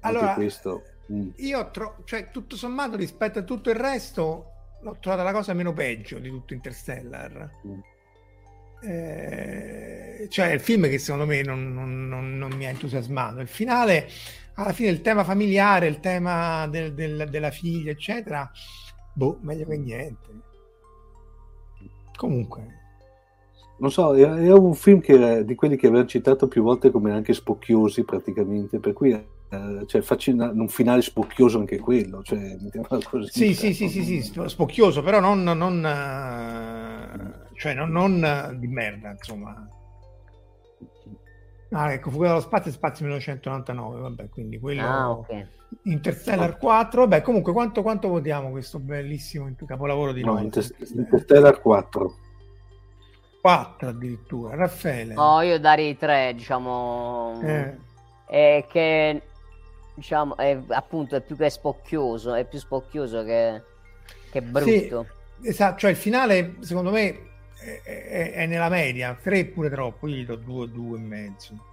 Allora, 0.00 0.34
questo. 0.34 0.82
Mm. 1.12 1.30
io 1.36 1.70
tro- 1.70 1.96
cioè, 2.04 2.30
tutto 2.30 2.56
sommato 2.56 2.96
rispetto 2.96 3.38
a 3.38 3.42
tutto 3.42 3.68
il 3.68 3.76
resto 3.76 4.52
l'ho 4.80 4.96
trovata 5.00 5.22
la 5.22 5.32
cosa 5.32 5.52
meno 5.52 5.74
peggio 5.74 6.18
di 6.18 6.30
tutto 6.30 6.54
Interstellar. 6.54 7.50
Mm 7.66 7.80
eh, 8.86 10.28
cioè 10.28 10.52
il 10.52 10.60
film 10.60 10.88
che 10.88 10.98
secondo 10.98 11.26
me 11.26 11.42
non, 11.42 11.72
non, 11.72 12.08
non, 12.08 12.36
non, 12.36 12.52
mi 12.52 12.66
ha 12.66 12.70
entusiasmato. 12.70 13.40
Il 13.40 13.48
finale, 13.48 14.08
alla 14.54 14.72
fine, 14.72 14.90
il 14.90 15.00
tema 15.00 15.24
familiare, 15.24 15.86
il 15.86 16.00
tema 16.00 16.66
del, 16.68 16.92
del, 16.92 17.28
della 17.30 17.50
figlia, 17.50 17.90
eccetera, 17.90 18.50
boh, 19.12 19.38
meglio 19.42 19.66
che 19.66 19.76
niente. 19.78 20.28
Comunque. 22.16 22.82
Non 23.76 23.90
so, 23.90 24.14
è, 24.14 24.52
un 24.52 24.74
film 24.74 25.00
che, 25.00 25.44
di 25.44 25.54
quelli 25.56 25.76
che 25.76 25.88
avevamo 25.88 26.08
citato 26.08 26.46
più 26.46 26.62
volte 26.62 26.90
come 26.90 27.12
anche 27.12 27.32
spocchiosi 27.32 28.04
praticamente, 28.04 28.78
per 28.78 28.92
cui 28.92 29.10
eh, 29.12 29.82
cioè, 29.86 30.00
facci 30.00 30.30
un 30.30 30.68
finale 30.68 31.02
spocchioso 31.02 31.58
anche 31.58 31.78
quello. 31.80 32.22
Cioè, 32.22 32.56
così, 33.10 33.30
sì, 33.30 33.54
sì, 33.54 33.74
sì, 33.74 33.88
sì, 33.88 34.04
sì, 34.04 34.32
spocchioso, 34.46 35.02
però 35.02 35.18
non, 35.18 35.42
non 35.42 35.84
uh 37.40 37.43
cioè 37.54 37.74
non, 37.74 37.90
non 37.90 38.56
di 38.58 38.66
merda, 38.66 39.10
insomma. 39.10 39.68
Ah, 41.70 41.92
ecco, 41.92 42.10
Fuga 42.10 42.28
dallo 42.28 42.40
spazio 42.40 42.70
spazio 42.70 43.04
1999, 43.06 44.00
vabbè, 44.00 44.28
quindi 44.28 44.58
quello... 44.60 44.82
Ah, 44.82 45.10
okay. 45.10 45.46
Interstellar 45.82 46.56
4, 46.56 47.00
vabbè, 47.00 47.22
comunque 47.22 47.52
quanto, 47.52 47.82
quanto 47.82 48.06
votiamo 48.06 48.50
questo 48.50 48.78
bellissimo 48.78 49.52
capolavoro 49.66 50.12
di 50.12 50.22
no, 50.22 50.38
Inter- 50.38 50.72
Interstellar 50.94 51.60
4. 51.60 52.14
4 53.40 53.88
addirittura, 53.88 54.54
Raffaele. 54.54 55.14
No, 55.14 55.40
io 55.40 55.58
darei 55.58 55.96
3, 55.96 56.34
diciamo... 56.36 57.40
Eh. 57.42 57.76
È 58.26 58.64
che, 58.68 59.22
diciamo, 59.94 60.36
è, 60.36 60.58
appunto, 60.68 61.16
è 61.16 61.20
più 61.20 61.36
che 61.36 61.50
spocchioso, 61.50 62.34
è 62.34 62.46
più 62.46 62.58
spocchioso 62.58 63.24
che, 63.24 63.62
che 64.30 64.42
brutto. 64.42 65.06
Sì, 65.40 65.48
esatto, 65.48 65.78
cioè 65.78 65.90
il 65.90 65.96
finale, 65.96 66.54
secondo 66.60 66.90
me, 66.90 67.32
è, 67.82 68.32
è, 68.32 68.46
nella 68.46 68.68
media, 68.68 69.16
3 69.20 69.46
pure 69.46 69.70
troppo, 69.70 70.06
io 70.06 70.16
gli 70.16 70.26
do 70.26 70.36
2, 70.36 70.70
2 70.70 70.98
e 70.98 71.00
mezzo. 71.00 71.64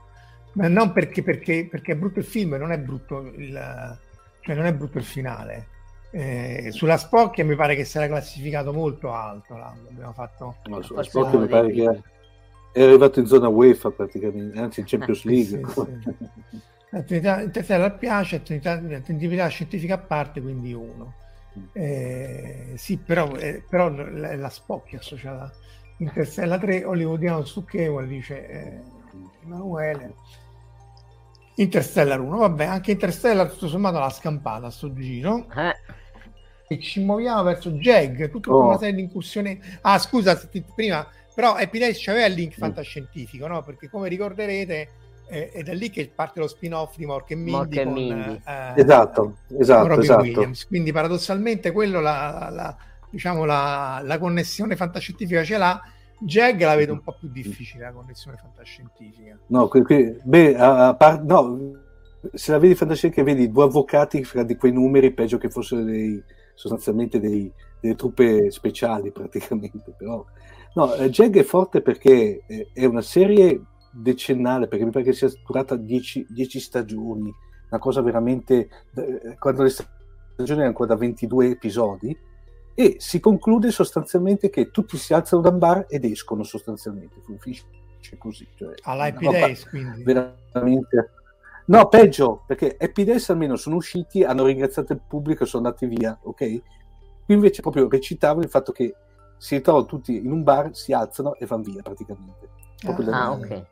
Ma 0.54 0.68
non 0.68 0.92
perché, 0.92 1.24
perché, 1.24 1.68
perché, 1.70 1.94
è 1.94 1.96
brutto 1.96 2.20
il 2.20 2.26
film, 2.26 2.56
non 2.56 2.72
è 2.72 2.80
brutto 2.80 3.22
il, 3.36 3.98
cioè 4.42 4.56
non 4.56 4.66
è 4.66 4.74
brutto 4.74 4.98
il 4.98 5.04
finale. 5.04 5.68
Eh, 6.12 6.70
sulla 6.72 6.98
Spocchia 6.98 7.46
mi 7.46 7.56
pare 7.56 7.76
che 7.76 7.86
sia 7.86 8.06
classificato 8.08 8.74
molto 8.74 9.14
alto. 9.14 9.56
Là. 9.56 9.74
Abbiamo 9.90 10.14
fatto 10.14 10.58
no, 10.66 10.82
sulla 10.82 11.04
Spocchia 11.04 11.40
mi 11.40 11.48
pare 11.48 11.72
che 11.72 12.02
è 12.74 12.84
arrivato 12.84 13.20
in 13.20 13.28
zona 13.28 13.48
UEFA 13.48 13.92
praticamente, 13.92 14.60
anzi 14.60 14.82
in 14.82 14.86
Champions 14.88 15.24
League. 15.24 15.62
sì, 15.68 15.84
sì. 16.50 16.62
L'attività 16.94 17.42
Interstellar 17.42 17.98
piace, 17.98 18.36
attività, 18.36 18.74
attività 18.74 19.48
scientifica 19.48 19.94
a 19.94 20.00
parte, 20.00 20.42
quindi 20.42 20.74
uno. 20.74 21.14
Mm. 21.58 21.64
Eh, 21.72 22.74
sì, 22.76 22.98
però, 22.98 23.34
eh, 23.36 23.64
però 23.68 23.90
la, 23.90 24.36
la 24.36 24.50
spocchia 24.50 25.00
associata 25.00 25.52
Interstellar 26.02 26.60
3 26.60 26.84
hollywoodiano 26.84 27.46
stucchevole 27.46 28.08
dice 28.08 28.48
eh, 28.50 28.82
Emanuele 29.44 30.16
Interstellar 31.56 32.20
1 32.20 32.38
vabbè 32.38 32.66
anche 32.66 32.92
Interstellar 32.92 33.52
tutto 33.52 33.68
sommato 33.68 34.00
l'ha 34.00 34.10
scampata 34.10 34.68
a 34.68 34.72
sto 34.72 34.92
giro 34.94 35.46
eh. 35.56 35.76
e 36.68 36.80
ci 36.80 37.04
muoviamo 37.04 37.44
verso 37.44 37.70
Jag 37.70 38.30
tutta 38.32 38.52
oh. 38.52 38.66
una 38.66 38.78
serie 38.80 38.96
di 38.96 39.02
incursioni 39.02 39.62
ah 39.82 40.00
scusa 40.00 40.40
prima 40.74 41.08
però 41.36 41.58
Epidays 41.58 42.04
c'aveva 42.04 42.26
il 42.26 42.34
link 42.34 42.56
mm. 42.58 42.60
fantascientifico 42.60 43.46
no? 43.46 43.62
perché 43.62 43.88
come 43.88 44.10
ricorderete 44.10 44.90
eh, 45.28 45.52
è 45.52 45.62
da 45.62 45.74
lì 45.74 45.92
che 45.92 46.12
parte 46.14 46.40
lo 46.40 46.48
spin-off 46.48 46.98
di 46.98 47.06
Mork 47.06 47.30
e 47.30 47.36
Mindy, 47.36 47.52
Mork 47.52 47.84
con, 47.84 47.94
Mindy. 47.94 48.42
Eh, 48.44 48.74
esatto, 48.76 49.36
esatto, 49.58 50.00
esatto. 50.00 50.22
Williams 50.22 50.66
quindi 50.66 50.92
paradossalmente 50.92 51.72
quello 51.72 52.02
la, 52.02 52.50
la 52.52 52.76
diciamo 53.12 53.46
la, 53.46 54.02
la 54.04 54.18
connessione 54.18 54.76
fantascientifica 54.76 55.44
ce 55.44 55.58
l'ha 55.58 55.82
Jag 56.24 56.62
la 56.62 56.76
vedo 56.76 56.94
un 56.94 57.02
po' 57.02 57.16
più 57.20 57.30
difficile 57.30 57.86
la 57.86 57.92
connessione 57.92 58.38
fantascientifica. 58.38 59.40
No, 59.48 59.68
qui, 59.68 59.82
qui, 59.82 60.16
beh, 60.24 60.56
a, 60.56 60.96
a 60.96 61.22
no 61.24 61.80
se 62.34 62.52
la 62.52 62.60
vedi 62.60 62.76
fantascientifica 62.76 63.26
vedi 63.26 63.52
due 63.52 63.64
avvocati 63.64 64.24
fra 64.24 64.44
di 64.44 64.56
quei 64.56 64.72
numeri 64.72 65.14
peggio 65.14 65.40
che 65.40 65.50
fossero 65.50 65.84
dei, 65.84 66.24
sostanzialmente 66.54 67.20
dei, 67.20 67.52
delle 67.80 67.96
truppe 67.96 68.52
speciali 68.52 69.10
praticamente 69.14 69.94
però. 69.98 70.24
No, 70.76 70.94
eh, 70.94 71.10
Jag 71.10 71.36
è 71.36 71.44
forte 71.44 71.82
perché 71.82 72.44
è 72.72 72.86
una 72.86 73.02
serie 73.02 73.60
decennale 73.92 74.68
perché 74.68 74.86
mi 74.86 74.92
pare 74.92 75.04
che 75.04 75.14
sia 75.14 75.30
durata 75.46 75.76
10 75.76 76.28
stagioni 76.60 77.34
una 77.70 77.80
cosa 77.80 78.02
veramente 78.02 78.70
eh, 78.96 79.36
quando 79.38 79.64
le 79.64 79.70
stagioni 79.70 80.60
erano 80.60 80.68
ancora 80.68 80.94
da 80.94 81.00
22 81.00 81.50
episodi 81.50 82.18
e 82.74 82.96
si 83.00 83.20
conclude 83.20 83.72
sostanzialmente 83.72 84.50
che 84.50 84.72
tutti 84.72 84.98
si 84.98 85.14
alzano 85.14 85.42
da 85.42 85.50
un 85.50 85.58
bar 85.58 85.86
ed 85.90 86.06
escono 86.06 86.44
sostanzialmente, 86.44 87.22
finisce 87.40 88.18
così. 88.18 88.48
Cioè, 88.56 88.74
All'Happy 88.84 89.30
Days 89.30 89.68
quindi? 89.68 90.04
Veramente... 90.04 91.12
No, 91.66 91.88
peggio, 91.88 92.44
perché 92.48 92.76
Happy 92.80 93.04
Days 93.04 93.30
almeno 93.30 93.56
sono 93.56 93.76
usciti, 93.78 94.24
hanno 94.24 94.46
ringraziato 94.46 94.94
il 94.94 95.02
pubblico 95.08 95.44
e 95.44 95.48
sono 95.48 95.66
andati 95.66 95.86
via, 95.86 96.18
ok? 96.22 96.38
Qui 96.38 97.34
invece 97.34 97.62
proprio 97.62 97.88
recitavano 97.88 98.42
il 98.42 98.50
fatto 98.50 98.72
che 98.72 98.94
si 99.38 99.56
ritrovano 99.56 99.86
tutti 99.86 100.18
in 100.18 100.32
un 100.32 100.44
bar, 100.44 100.76
si 100.76 100.92
alzano 100.92 101.36
e 101.36 101.46
vanno 101.46 101.64
via 101.64 101.82
praticamente. 101.82 102.50
Ah, 102.86 103.26
ah 103.26 103.32
ok. 103.32 103.66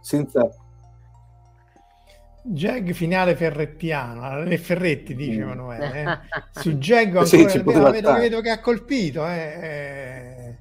Senza, 0.00 0.48
Jag 2.42 2.94
finale 2.94 3.36
ferrettiano, 3.36 4.42
le 4.42 4.58
Ferretti 4.58 5.14
dice 5.14 5.38
mm. 5.38 5.42
Emanuele. 5.42 6.02
Eh. 6.02 6.18
Su 6.60 6.70
Jag 6.80 7.06
ancora 7.06 7.26
sì, 7.26 7.44
vedo, 7.44 7.90
vedo, 7.90 8.12
vedo, 8.14 8.40
che 8.40 8.50
ha 8.50 8.60
colpito. 8.60 9.26
Eh. 9.26 9.58
eh. 9.62 10.56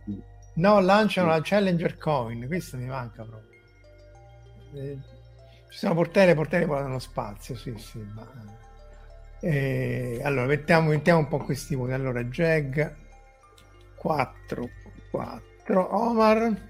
No, 0.53 0.79
lanciano 0.79 1.29
la 1.29 1.39
Challenger 1.41 1.97
Coin, 1.97 2.47
questo 2.47 2.77
mi 2.77 2.85
manca 2.85 3.23
proprio. 3.23 3.59
Eh, 4.73 4.97
ci 5.69 5.77
sono 5.77 5.93
portiere, 5.93 6.33
portiere 6.33 6.65
nello 6.65 6.99
spazio, 6.99 7.55
sì, 7.55 7.73
sì. 7.77 7.99
Ma... 8.13 8.27
Eh, 9.39 10.19
allora, 10.23 10.47
mettiamo, 10.47 10.89
mettiamo, 10.89 11.19
un 11.19 11.27
po' 11.27 11.37
questi 11.37 11.75
voti. 11.75 11.91
Allora, 11.91 12.21
Jag 12.21 12.91
4, 13.95 14.69
4, 15.11 15.95
Omar. 15.95 16.61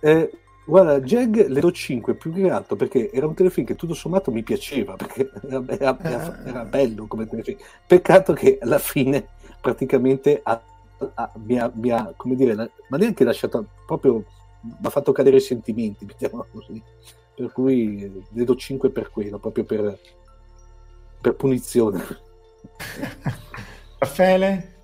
Eh, 0.00 0.30
Guarda, 0.66 0.98
Jag 0.98 1.46
le 1.48 1.60
do 1.60 1.70
5 1.70 2.14
più 2.14 2.32
che 2.32 2.50
altro 2.50 2.74
perché 2.74 3.10
era 3.12 3.26
un 3.26 3.34
telefilm 3.34 3.64
che 3.64 3.76
tutto 3.76 3.94
sommato 3.94 4.32
mi 4.32 4.42
piaceva, 4.42 4.96
perché 4.96 5.30
era, 5.48 5.62
era, 5.68 5.96
era, 6.02 6.44
era 6.44 6.64
bello 6.64 7.06
come 7.06 7.28
telefilm. 7.28 7.58
Peccato 7.86 8.32
che 8.32 8.58
alla 8.60 8.80
fine 8.80 9.28
praticamente 9.60 10.40
ha, 10.42 10.60
ha, 11.14 11.32
mi, 11.36 11.58
ha, 11.58 11.70
mi, 11.72 11.90
ha, 11.90 12.12
come 12.16 12.34
dire, 12.34 12.54
ma 12.54 12.96
neanche 12.96 13.22
lasciato 13.22 13.64
proprio, 13.86 14.24
mi 14.60 14.74
ha 14.82 14.90
fatto 14.90 15.12
cadere 15.12 15.36
i 15.36 15.40
sentimenti, 15.40 16.04
mettiamola 16.04 16.46
così. 16.50 16.82
per 17.36 17.52
cui 17.52 18.24
ne 18.28 18.44
do 18.44 18.56
5 18.56 18.90
per 18.90 19.10
quello, 19.10 19.38
proprio 19.38 19.62
per, 19.62 19.98
per 21.20 21.34
punizione. 21.36 22.02
Raffaele? 23.98 24.74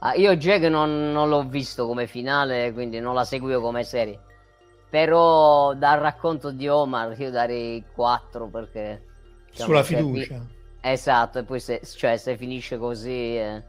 Ah, 0.00 0.14
io 0.14 0.32
Jag 0.32 0.64
non, 0.64 1.12
non, 1.12 1.30
l'ho 1.30 1.48
visto 1.48 1.86
come 1.86 2.06
finale, 2.06 2.72
quindi 2.74 3.00
non 3.00 3.14
la 3.14 3.24
seguivo 3.24 3.62
come 3.62 3.84
serie. 3.84 4.28
Però 4.90 5.72
dal 5.74 6.00
racconto 6.00 6.50
di 6.50 6.68
Omar 6.68 7.18
io 7.18 7.30
darei 7.30 7.84
4 7.94 8.48
perché... 8.48 9.02
Diciamo, 9.48 9.68
Sulla 9.68 9.82
fiducia. 9.84 10.40
Fi... 10.40 10.58
Esatto, 10.82 11.38
e 11.38 11.44
poi 11.44 11.60
se, 11.60 11.80
cioè, 11.84 12.16
se 12.16 12.36
finisce 12.36 12.76
così 12.76 13.36
è, 13.36 13.62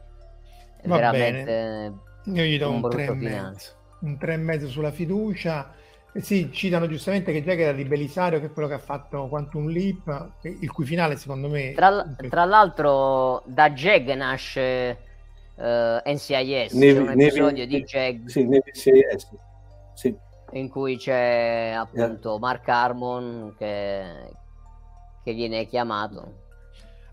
è 0.80 0.88
veramente... 0.88 1.44
Bene. 1.44 2.40
Io 2.40 2.44
gli 2.44 2.58
do 2.58 2.70
un, 2.70 2.82
un 2.82 2.90
3 2.90 3.04
e 3.04 3.14
mezzo. 3.14 3.70
Un 4.00 4.18
3 4.18 4.32
e 4.32 4.36
mezzo 4.36 4.68
sulla 4.68 4.90
fiducia. 4.90 5.74
Eh 6.12 6.20
sì, 6.20 6.50
citano 6.52 6.88
giustamente 6.88 7.32
che 7.32 7.42
Jag 7.42 7.58
era 7.58 7.72
di 7.72 7.84
Belisario, 7.84 8.40
che 8.40 8.46
è 8.46 8.52
quello 8.52 8.68
che 8.68 8.74
ha 8.74 8.78
fatto 8.78 9.28
Quantum 9.28 9.68
Leap, 9.68 10.32
il 10.42 10.70
cui 10.70 10.84
finale 10.84 11.16
secondo 11.16 11.48
me... 11.48 11.72
Tra, 11.72 12.04
tra 12.28 12.44
l'altro 12.44 13.42
da 13.46 13.70
Jag 13.70 14.08
nasce 14.10 14.98
uh, 15.54 15.62
eh, 15.62 16.02
NCIS, 16.04 16.72
Navy, 16.72 16.92
c'è 16.92 16.98
un 16.98 17.08
episodio 17.10 17.64
Navy, 17.64 17.66
di 17.66 17.84
Jag 17.86 18.26
sì, 18.26 18.46
NCIS, 18.46 19.28
sì. 19.94 20.16
In 20.52 20.68
cui 20.68 20.96
c'è 20.96 21.74
appunto 21.76 22.30
yeah. 22.30 22.38
Mark 22.38 22.68
Harmon 22.68 23.54
che, 23.56 24.04
che 25.22 25.32
viene 25.34 25.66
chiamato. 25.66 26.40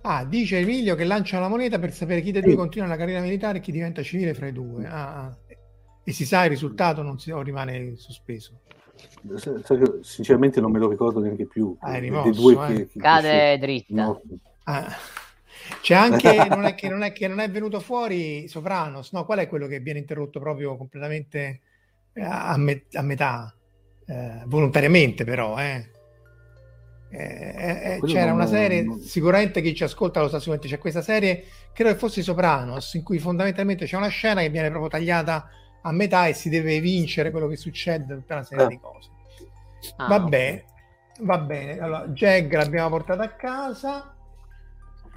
Ah, 0.01 0.23
dice 0.23 0.59
Emilio 0.59 0.95
che 0.95 1.03
lancia 1.03 1.39
la 1.39 1.49
moneta 1.49 1.77
per 1.77 1.91
sapere 1.91 2.21
chi 2.21 2.31
dei 2.31 2.41
due 2.41 2.55
continua 2.55 2.87
la 2.87 2.95
carriera 2.95 3.21
militare 3.21 3.57
e 3.57 3.61
chi 3.61 3.71
diventa 3.71 4.01
civile 4.01 4.33
fra 4.33 4.47
i 4.47 4.53
due. 4.53 4.85
Ah, 4.85 5.23
ah. 5.23 5.37
E 6.03 6.11
si 6.11 6.25
sa 6.25 6.43
il 6.45 6.49
risultato 6.49 7.01
non 7.01 7.19
si, 7.19 7.31
o 7.31 7.41
rimane 7.41 7.95
sospeso? 7.97 8.61
Sinceramente 10.01 10.61
non 10.61 10.71
me 10.71 10.79
lo 10.79 10.89
ricordo 10.89 11.19
neanche 11.19 11.45
più. 11.45 11.75
Ah, 11.79 11.93
è 11.93 11.99
rimosso, 11.99 12.31
due 12.31 12.53
eh. 12.53 12.67
che, 12.67 12.87
che, 12.87 12.99
Cade 12.99 13.29
che 13.29 13.57
dritta. 13.59 14.21
Ah. 14.63 14.87
C'è 15.81 15.93
anche, 15.93 16.33
non 16.49 16.65
è, 16.65 16.75
che 16.75 16.89
non 16.89 17.03
è, 17.03 17.11
che 17.11 17.27
non 17.27 17.39
è 17.39 17.49
venuto 17.49 17.79
fuori 17.79 18.47
Sopranos, 18.47 19.11
no? 19.11 19.25
Qual 19.25 19.39
è 19.39 19.47
quello 19.47 19.67
che 19.67 19.79
viene 19.79 19.99
interrotto 19.99 20.39
proprio 20.39 20.77
completamente 20.77 21.39
eh, 21.39 21.59
a, 22.15 22.57
me, 22.57 22.85
a 22.93 23.01
metà? 23.01 23.53
Eh, 24.05 24.43
volontariamente 24.45 25.23
però, 25.23 25.57
eh. 25.59 25.87
Eh, 27.11 27.95
eh, 27.95 27.99
c'era 28.05 28.33
una 28.33 28.45
serie, 28.45 28.83
non... 28.83 28.99
sicuramente 28.99 29.61
chi 29.61 29.73
ci 29.73 29.83
ascolta 29.83 30.21
lo 30.21 30.29
sa 30.29 30.37
sicuramente, 30.37 30.67
c'è 30.67 30.79
questa 30.79 31.01
serie, 31.01 31.45
credo 31.73 31.91
che 31.91 31.97
fosse 31.97 32.21
Sopranos, 32.21 32.93
in 32.93 33.03
cui 33.03 33.17
fondamentalmente 33.17 33.85
c'è 33.85 33.97
una 33.97 34.09
scena 34.09 34.41
che 34.41 34.49
viene 34.49 34.69
proprio 34.69 34.89
tagliata 34.89 35.49
a 35.81 35.91
metà 35.91 36.27
e 36.27 36.33
si 36.33 36.49
deve 36.49 36.79
vincere 36.79 37.31
quello 37.31 37.47
che 37.47 37.55
succede, 37.55 38.13
tutta 38.15 38.35
una 38.35 38.43
serie 38.43 38.65
eh. 38.65 38.67
di 38.67 38.79
cose. 38.79 39.09
Ah, 39.97 40.07
va 40.07 40.15
okay. 40.15 40.29
bene, 40.29 40.65
va 41.21 41.37
bene. 41.39 41.79
Allora, 41.79 42.05
Jag 42.13 42.53
l'abbiamo 42.53 42.89
portata 42.89 43.23
a 43.23 43.35
casa 43.35 44.15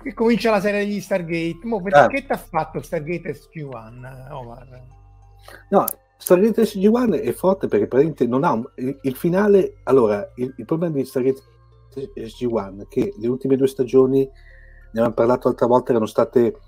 e 0.03 0.15
comincia 0.15 0.51
la 0.51 0.61
serie 0.61 0.81
degli 0.81 1.01
Stargate. 1.01 1.61
Mo, 1.65 1.83
perché 1.83 2.19
eh. 2.19 2.27
ti 2.27 2.33
ha 2.33 2.37
fatto 2.37 2.81
Stargate 2.81 3.35
SG1, 3.35 4.33
Omar? 4.33 4.83
No, 5.71 5.87
Stargate 6.23 6.63
SG1 6.63 7.21
è 7.21 7.33
forte 7.33 7.67
perché 7.67 7.89
praticamente 7.89 8.29
non 8.29 8.45
ha 8.45 8.53
un, 8.53 8.65
il, 8.77 8.97
il, 9.03 9.17
finale. 9.17 9.79
Allora, 9.83 10.31
il, 10.37 10.55
il, 10.57 10.65
problema 10.65 10.95
di 10.95 11.05
Stargate 11.05 11.43
SG1 12.15 12.83
è 12.83 12.87
che 12.87 13.13
le 13.19 13.27
ultime 13.27 13.57
due 13.57 13.67
stagioni, 13.67 14.21
ne 14.21 14.31
abbiamo 14.93 15.15
parlato 15.15 15.49
l'altra 15.49 15.67
volta, 15.67 15.91
erano 15.91 16.07
state 16.07 16.59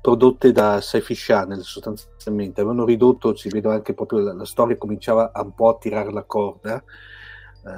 prodotte 0.00 0.50
da 0.50 0.80
Sci-Fi 0.80 1.14
Channel 1.14 1.62
sostanzialmente. 1.62 2.62
Avevano 2.62 2.84
ridotto, 2.84 3.36
si 3.36 3.48
vede 3.48 3.68
anche 3.68 3.94
proprio 3.94 4.18
la, 4.18 4.32
la 4.32 4.44
storia 4.44 4.76
cominciava 4.76 5.30
un 5.36 5.54
po' 5.54 5.68
a 5.68 5.78
tirare 5.78 6.10
la 6.10 6.24
corda. 6.24 6.82
Uh, 7.62 7.70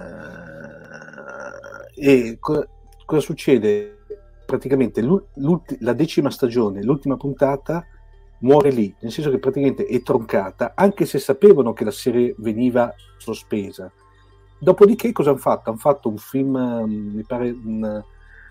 e 1.95 2.39
co- 2.41 2.67
cosa 3.05 3.21
succede? 3.21 3.99
praticamente 4.47 5.03
la 5.81 5.93
decima 5.93 6.31
stagione, 6.31 6.83
l'ultima 6.83 7.19
puntata, 7.19 7.85
muore 8.41 8.71
lì, 8.71 8.95
nel 9.01 9.13
senso 9.13 9.31
che 9.31 9.39
praticamente 9.39 9.85
è 9.85 10.03
troncata, 10.03 10.73
anche 10.75 11.07
se 11.07 11.19
sapevano 11.19 11.73
che 11.73 11.85
la 11.85 11.91
serie 11.91 12.35
veniva 12.39 12.93
sospesa. 13.17 13.91
Dopodiché 14.59 15.13
cosa 15.13 15.31
hanno 15.31 15.39
fatto? 15.39 15.71
Hanno 15.71 15.79
fatto 15.79 16.09
un 16.09 16.19
film, 16.19 16.57
mm, 16.57 17.15
mi 17.15 17.23
pare 17.25 17.51
un, 17.51 18.03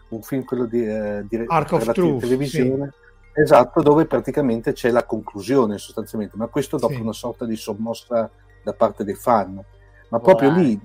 un 0.09 0.21
film 0.21 0.43
quello 0.43 0.65
di, 0.65 0.85
uh, 0.85 1.25
di 1.27 1.43
Arc 1.45 1.71
of 1.73 1.91
Truth, 1.91 2.21
televisione. 2.21 2.91
Sì. 2.91 3.41
Esatto, 3.41 3.81
dove 3.81 4.05
praticamente 4.05 4.73
c'è 4.73 4.89
la 4.89 5.05
conclusione 5.05 5.77
sostanzialmente, 5.77 6.38
ma 6.38 6.47
questo 6.47 6.77
dopo 6.77 6.93
sì. 6.93 7.01
una 7.01 7.13
sorta 7.13 7.45
di 7.45 7.55
sommossa 7.55 8.29
da 8.63 8.73
parte 8.73 9.03
dei 9.03 9.13
fan. 9.13 9.63
Ma 10.09 10.19
proprio 10.19 10.51
lì 10.51 10.79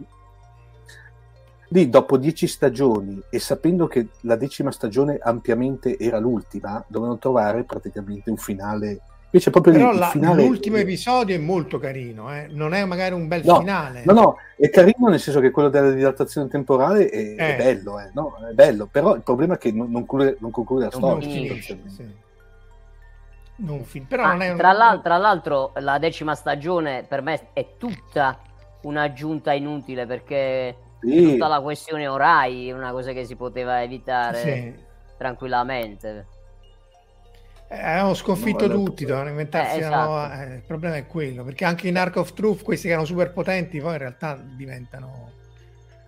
lì 1.73 1.89
dopo 1.89 2.19
dieci 2.19 2.47
stagioni 2.47 3.21
e 3.31 3.39
sapendo 3.39 3.87
che 3.87 4.09
la 4.21 4.37
decima 4.37 4.71
stagione 4.71 5.19
ampiamente 5.21 5.99
era 5.99 6.19
l'ultima, 6.19 6.85
dovevano 6.87 7.19
trovare 7.19 7.65
praticamente 7.65 8.31
un 8.31 8.37
finale. 8.37 9.01
Invece 9.35 9.51
proprio 9.51 9.73
Però 9.73 9.93
lì, 9.93 9.99
la, 9.99 10.09
finale... 10.09 10.45
l'ultimo 10.45 10.77
episodio 10.77 11.35
è 11.35 11.39
molto 11.39 11.79
carino, 11.79 12.31
eh? 12.35 12.49
non 12.51 12.75
è 12.75 12.85
magari 12.85 13.15
un 13.15 13.27
bel 13.27 13.43
no, 13.43 13.61
finale. 13.61 14.03
No, 14.05 14.13
no, 14.13 14.37
è 14.59 14.69
carino 14.69 15.09
nel 15.09 15.19
senso 15.19 15.41
che 15.41 15.51
quello 15.51 15.71
della 15.71 15.91
dilatazione 15.91 16.49
temporale 16.49 17.09
è, 17.09 17.17
eh. 17.17 17.37
è 17.37 17.57
bello, 17.57 17.99
eh, 17.99 18.11
no? 18.13 18.35
è 18.51 18.53
bello, 18.53 18.87
però 18.91 19.15
il 19.15 19.23
problema 19.23 19.55
è 19.55 19.59
che 19.59 19.73
non, 19.73 19.91
non, 19.91 20.05
conclude, 20.05 20.37
non 20.41 20.51
conclude 20.51 20.85
la 20.85 20.91
storia. 20.91 21.13
Non 21.13 21.23
finisce, 21.23 21.81
sì. 21.87 22.07
non 23.57 23.83
fin- 23.85 24.07
però 24.07 24.25
ah, 24.25 24.33
non 24.33 24.43
è 24.43 24.55
tra, 24.55 24.71
un... 24.73 24.77
l'altro, 24.77 25.03
tra 25.03 25.17
l'altro 25.17 25.73
la 25.77 25.99
decima 25.99 26.35
stagione 26.35 27.07
per 27.09 27.23
me 27.23 27.49
è 27.55 27.77
tutta 27.79 28.39
un'aggiunta 28.83 29.53
inutile 29.55 30.05
perché 30.05 30.77
sì. 31.03 31.23
tutta 31.23 31.49
la 31.49 31.61
questione 31.61 32.07
orai 32.07 32.69
è 32.69 32.73
una 32.73 32.93
cosa 32.93 33.13
che 33.13 33.25
si 33.25 33.37
poteva 33.37 33.83
evitare 33.83 34.39
sì. 34.39 34.75
tranquillamente. 35.17 36.27
Eh, 37.69 37.81
hanno 37.81 38.15
sconfitto 38.15 38.67
no, 38.67 38.75
tutti, 38.75 39.05
dovevano 39.05 39.31
inventarsi 39.31 39.77
eh, 39.77 39.81
esatto. 39.81 40.35
eh, 40.35 40.55
il 40.57 40.63
problema 40.63 40.97
è 40.97 41.07
quello, 41.07 41.43
perché 41.43 41.65
anche 41.65 41.89
in 41.89 41.97
Arc 41.97 42.17
of 42.17 42.35
Truth 42.35 42.63
questi 42.63 42.87
che 42.87 42.93
erano 42.93 43.07
super 43.07 43.33
potenti 43.33 43.81
poi 43.81 43.93
in 43.93 43.99
realtà 43.99 44.35
diventano 44.35 45.33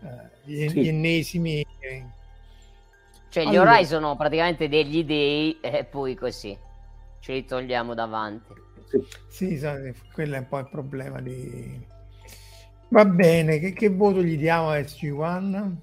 eh, 0.02 0.30
gli, 0.42 0.68
sì. 0.68 0.80
gli, 0.82 0.88
ennesimi. 0.88 1.66
Cioè 3.30 3.42
allora. 3.42 3.50
gli 3.50 3.56
orai 3.56 3.86
sono 3.86 4.14
praticamente 4.14 4.68
degli 4.68 5.04
dei 5.04 5.58
e 5.60 5.84
poi 5.84 6.14
così 6.14 6.56
ce 7.20 7.32
li 7.32 7.44
togliamo 7.46 7.94
davanti. 7.94 8.52
Sì, 9.28 9.56
sì 9.56 9.94
quello 10.12 10.34
è 10.34 10.38
un 10.38 10.48
po' 10.48 10.58
il 10.58 10.68
problema 10.68 11.20
di 11.22 11.92
Va 12.94 13.04
bene, 13.04 13.58
che, 13.58 13.72
che 13.72 13.90
voto 13.90 14.22
gli 14.22 14.38
diamo 14.38 14.68
a 14.68 14.76
SG1? 14.76 15.74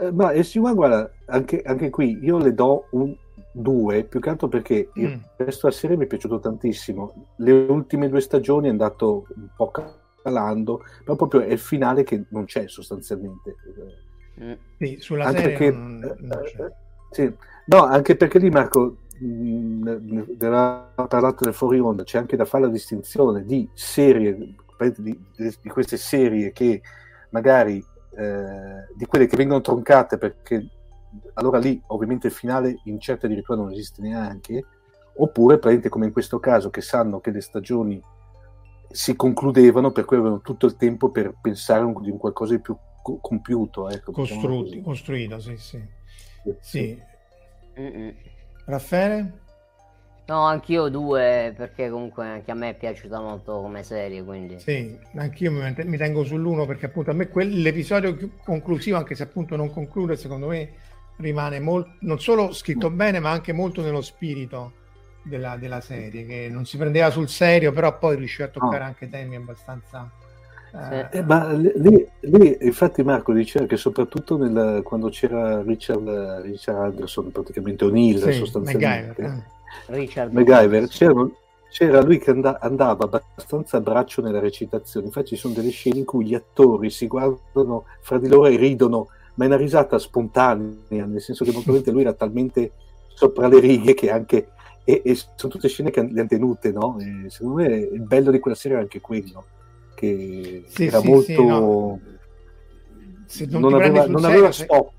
Eh, 0.00 0.10
ma 0.10 0.32
SG1, 0.32 0.74
guarda, 0.74 1.08
anche, 1.26 1.62
anche, 1.62 1.88
qui 1.88 2.18
io 2.20 2.38
le 2.38 2.52
do 2.52 2.86
un 2.90 3.16
2, 3.52 4.02
più 4.02 4.18
che 4.18 4.28
altro 4.28 4.48
perché 4.48 4.88
mm. 4.98 5.04
il 5.04 5.20
resto 5.36 5.68
della 5.68 5.78
serie 5.78 5.96
mi 5.96 6.02
è 6.02 6.08
piaciuto 6.08 6.40
tantissimo. 6.40 7.34
Le 7.36 7.52
ultime 7.52 8.08
due 8.08 8.20
stagioni 8.20 8.66
è 8.66 8.70
andato 8.70 9.28
un 9.36 9.50
po' 9.54 9.70
calando, 10.20 10.82
però 11.04 11.14
proprio 11.14 11.42
è 11.42 11.52
il 11.52 11.60
finale 11.60 12.02
che 12.02 12.24
non 12.30 12.46
c'è 12.46 12.66
sostanzialmente. 12.66 13.54
Mm. 14.42 14.52
Sì, 14.78 14.96
sulla 14.98 15.26
anche 15.26 15.42
serie 15.42 15.56
perché, 15.56 15.70
non, 15.70 16.16
non 16.18 16.42
eh, 16.42 16.72
sì. 17.12 17.32
No, 17.66 17.84
anche 17.84 18.16
perché 18.16 18.40
lì 18.40 18.50
Marco 18.50 18.96
aveva 19.20 20.92
parlato 20.96 21.44
del 21.44 21.54
fuori 21.54 21.78
onda, 21.78 22.02
c'è 22.02 22.18
anche 22.18 22.34
da 22.34 22.44
fare 22.44 22.64
la 22.64 22.70
distinzione 22.70 23.44
di 23.44 23.68
serie 23.72 24.56
di, 24.96 25.18
di 25.36 25.68
queste 25.68 25.96
serie 25.96 26.52
che 26.52 26.82
magari 27.30 27.84
eh, 28.16 28.86
di 28.94 29.06
quelle 29.06 29.26
che 29.26 29.36
vengono 29.36 29.60
troncate 29.60 30.18
perché 30.18 30.68
allora 31.34 31.58
lì 31.58 31.80
ovviamente 31.88 32.28
il 32.28 32.32
finale 32.32 32.80
in 32.84 33.00
certe 33.00 33.26
addirittura 33.26 33.58
non 33.58 33.70
esiste 33.70 34.02
neanche 34.02 34.64
oppure 35.16 35.58
prende 35.58 35.88
come 35.88 36.06
in 36.06 36.12
questo 36.12 36.38
caso 36.38 36.70
che 36.70 36.80
sanno 36.80 37.20
che 37.20 37.30
le 37.30 37.40
stagioni 37.40 38.02
si 38.90 39.16
concludevano 39.16 39.92
per 39.92 40.04
cui 40.04 40.16
avevano 40.16 40.40
tutto 40.40 40.66
il 40.66 40.76
tempo 40.76 41.10
per 41.10 41.34
pensare 41.40 41.84
di 42.00 42.10
un 42.10 42.18
qualcosa 42.18 42.54
di 42.54 42.60
più 42.60 42.76
co- 43.02 43.18
compiuto 43.20 43.88
ecco, 43.88 44.12
diciamo 44.12 44.64
costruito 44.82 45.38
sì 45.38 45.56
sì, 45.56 45.82
sì. 46.60 47.02
sì. 47.74 48.14
Raffaele? 48.64 49.40
No, 50.32 50.46
anch'io 50.46 50.88
due, 50.88 51.52
perché 51.54 51.90
comunque 51.90 52.24
anche 52.24 52.50
a 52.50 52.54
me 52.54 52.70
è 52.70 52.74
piaciuta 52.74 53.20
molto 53.20 53.60
come 53.60 53.82
serie, 53.82 54.24
quindi... 54.24 54.58
Sì, 54.58 54.98
anch'io 55.16 55.52
mi, 55.52 55.74
mi 55.84 55.98
tengo 55.98 56.24
sull'uno 56.24 56.64
perché 56.64 56.86
appunto 56.86 57.10
a 57.10 57.12
me 57.12 57.28
quel, 57.28 57.60
l'episodio 57.60 58.16
conclusivo, 58.42 58.96
anche 58.96 59.14
se 59.14 59.24
appunto 59.24 59.56
non 59.56 59.70
conclude, 59.70 60.16
secondo 60.16 60.46
me 60.46 60.70
rimane 61.16 61.60
molto, 61.60 61.96
non 62.00 62.18
solo 62.18 62.54
scritto 62.54 62.88
bene, 62.88 63.18
ma 63.18 63.30
anche 63.30 63.52
molto 63.52 63.82
nello 63.82 64.00
spirito 64.00 64.72
della, 65.22 65.58
della, 65.58 65.82
serie, 65.82 66.24
che 66.24 66.48
non 66.50 66.64
si 66.64 66.78
prendeva 66.78 67.10
sul 67.10 67.28
serio, 67.28 67.70
però 67.70 67.98
poi 67.98 68.16
riusciva 68.16 68.48
a 68.48 68.50
toccare 68.50 68.78
no. 68.78 68.84
anche 68.84 69.10
temi 69.10 69.36
abbastanza... 69.36 70.10
Eh, 70.90 71.08
eh, 71.18 71.22
ma 71.22 71.52
lì, 71.52 72.08
lì, 72.20 72.56
infatti 72.62 73.02
Marco 73.02 73.34
diceva 73.34 73.66
che 73.66 73.76
soprattutto 73.76 74.38
nel, 74.38 74.80
quando 74.82 75.10
c'era 75.10 75.60
Richard, 75.60 76.40
Richard 76.40 76.78
Anderson, 76.78 77.30
praticamente 77.30 77.84
O'Neill 77.84 78.22
sì, 78.22 78.32
sostanzialmente... 78.32 79.60
Richard 79.86 80.32
MacGyver 80.32 80.88
c'erano, 80.88 81.36
c'era 81.70 82.02
lui 82.02 82.18
che 82.18 82.30
and- 82.30 82.56
andava 82.60 83.04
abbastanza 83.04 83.78
a 83.78 83.80
braccio 83.80 84.22
nella 84.22 84.40
recitazione, 84.40 85.06
infatti 85.06 85.28
ci 85.28 85.36
sono 85.36 85.54
delle 85.54 85.70
scene 85.70 85.98
in 85.98 86.04
cui 86.04 86.26
gli 86.26 86.34
attori 86.34 86.90
si 86.90 87.06
guardano 87.06 87.84
fra 88.00 88.18
di 88.18 88.28
loro 88.28 88.46
e 88.46 88.56
ridono, 88.56 89.08
ma 89.34 89.44
è 89.44 89.46
una 89.46 89.56
risata 89.56 89.98
spontanea, 89.98 91.06
nel 91.06 91.20
senso 91.20 91.44
che 91.44 91.50
probabilmente 91.50 91.90
lui 91.90 92.02
era 92.02 92.12
talmente 92.12 92.72
sopra 93.14 93.48
le 93.48 93.60
righe 93.60 93.94
che 93.94 94.10
anche... 94.10 94.48
E, 94.84 95.00
e 95.04 95.14
sono 95.14 95.52
tutte 95.52 95.68
scene 95.68 95.90
che 95.90 96.02
le 96.02 96.20
hanno 96.20 96.28
tenute, 96.28 96.72
no? 96.72 96.98
E 96.98 97.30
secondo 97.30 97.62
me 97.62 97.76
il 97.76 98.00
bello 98.00 98.32
di 98.32 98.40
quella 98.40 98.56
serie 98.56 98.76
era 98.76 98.84
anche 98.84 99.00
quello, 99.00 99.44
che 99.94 100.64
sì, 100.66 100.86
era 100.86 100.98
sì, 100.98 101.08
molto... 101.08 102.00
Sì, 103.26 103.46
no. 103.46 103.60
non, 103.60 103.70
non 103.70 103.74
aveva, 103.74 104.06
non 104.06 104.24
aveva 104.24 104.50
spocchi. 104.50 104.94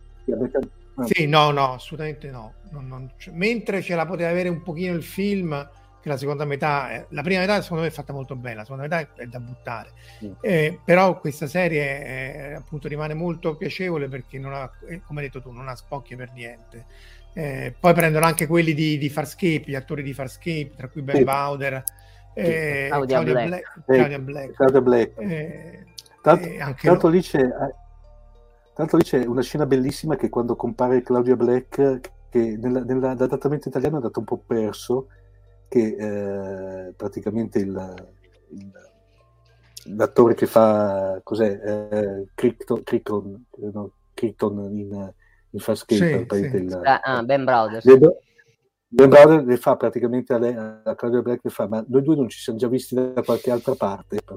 Sì, 1.05 1.25
no, 1.25 1.51
no, 1.51 1.73
assolutamente 1.73 2.29
no. 2.29 2.53
Non, 2.71 2.87
non, 2.87 3.11
cioè, 3.17 3.33
mentre 3.33 3.81
ce 3.81 3.95
la 3.95 4.05
poteva 4.05 4.29
avere 4.29 4.49
un 4.49 4.61
pochino 4.61 4.93
il 4.93 5.03
film, 5.03 5.69
che 6.01 6.09
la 6.09 6.17
seconda 6.17 6.45
metà, 6.45 6.89
è, 6.89 7.05
la 7.09 7.21
prima 7.21 7.39
metà 7.39 7.61
secondo 7.61 7.83
me 7.83 7.89
è 7.89 7.93
fatta 7.93 8.11
molto 8.11 8.35
bene, 8.35 8.55
la 8.55 8.63
seconda 8.63 8.83
metà 8.83 8.99
è, 8.99 9.07
è 9.21 9.25
da 9.25 9.39
buttare. 9.39 9.91
Mm. 10.23 10.31
Eh, 10.41 10.79
però 10.83 11.17
questa 11.19 11.47
serie 11.47 12.03
è, 12.03 12.53
appunto 12.53 12.87
rimane 12.87 13.13
molto 13.13 13.55
piacevole 13.55 14.07
perché 14.09 14.37
non 14.37 14.53
ha, 14.53 14.69
eh, 14.87 15.01
come 15.01 15.21
hai 15.21 15.27
detto 15.27 15.41
tu, 15.41 15.51
non 15.51 15.67
ha 15.67 15.75
spocchie 15.75 16.17
per 16.17 16.31
niente. 16.33 16.85
Eh, 17.33 17.73
poi 17.79 17.93
prendono 17.93 18.25
anche 18.25 18.47
quelli 18.47 18.73
di, 18.73 18.97
di 18.97 19.09
Farscape, 19.09 19.63
gli 19.65 19.75
attori 19.75 20.03
di 20.03 20.13
Farscape, 20.13 20.73
tra 20.75 20.89
cui 20.89 21.01
Ben 21.01 21.15
sì. 21.15 21.23
Bowder, 21.23 21.83
eh, 22.35 22.87
Claudia, 22.89 23.23
Black. 23.23 23.47
Black. 23.47 23.83
Claudia 23.85 24.19
Black. 24.19 24.53
Claudia 24.53 24.81
Black. 24.81 25.19
Eh, 25.19 25.85
tanto, 26.21 26.49
tanto 26.81 27.07
lì 27.07 27.21
c'è 27.21 27.39
tanto 28.73 28.97
lì 28.97 29.03
c'è 29.03 29.25
una 29.25 29.41
scena 29.41 29.65
bellissima 29.65 30.15
che 30.15 30.29
quando 30.29 30.55
compare 30.55 31.01
Claudia 31.01 31.35
Black, 31.35 31.99
che 32.29 32.57
nella, 32.57 32.83
nell'adattamento 32.83 33.69
italiano 33.69 33.95
è 33.95 33.97
andato 33.97 34.19
un 34.19 34.25
po' 34.25 34.41
perso, 34.45 35.07
che 35.67 35.95
eh, 35.97 36.93
praticamente 36.93 37.59
il, 37.59 38.07
il, 38.49 38.71
l'attore 39.95 40.33
che 40.33 40.45
fa 40.45 41.19
cos'è 41.23 41.89
eh, 41.91 42.27
Crichton, 42.33 42.83
Crichton, 42.83 43.45
no, 43.71 43.91
Crichton 44.13 44.59
in, 44.71 45.13
in 45.49 45.59
Farscape 45.59 46.25
sì, 46.29 46.49
sì. 46.49 46.55
Il, 46.55 46.81
ah, 46.83 46.99
ah, 46.99 47.23
Ben 47.23 47.43
Browder 47.43 47.81
Ben 48.93 49.09
Brother 49.09 49.43
le 49.43 49.57
fa 49.57 49.75
praticamente 49.75 50.35
a, 50.35 50.37
lei, 50.37 50.53
a 50.55 50.93
Claudia 50.95 51.23
Black 51.23 51.39
le 51.41 51.49
fa, 51.49 51.67
ma 51.67 51.83
noi 51.87 52.03
due 52.03 52.15
non 52.15 52.29
ci 52.29 52.37
siamo 52.37 52.59
già 52.59 52.67
visti 52.67 52.93
da 52.93 53.23
qualche 53.23 53.49
altra 53.49 53.73
parte. 53.73 54.19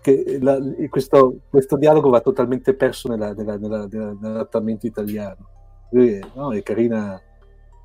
che 0.00 0.38
la, 0.40 0.56
questo, 0.88 1.40
questo, 1.50 1.76
dialogo 1.76 2.08
va 2.08 2.20
totalmente 2.20 2.74
perso 2.74 3.08
nella, 3.08 3.32
nella, 3.32 3.56
nella, 3.56 3.88
nell'adattamento 3.88 4.86
italiano. 4.86 5.48
Lui, 5.90 6.24
no, 6.34 6.52
è 6.54 6.62
carina. 6.62 7.20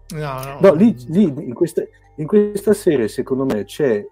No, 0.10 0.44
no. 0.44 0.60
no 0.62 0.74
lì, 0.76 0.96
lì 1.08 1.24
in, 1.24 1.56
questa, 1.56 1.82
in, 2.18 2.28
questa, 2.28 2.74
serie, 2.74 3.08
secondo 3.08 3.46
me, 3.46 3.64
c'è. 3.64 4.06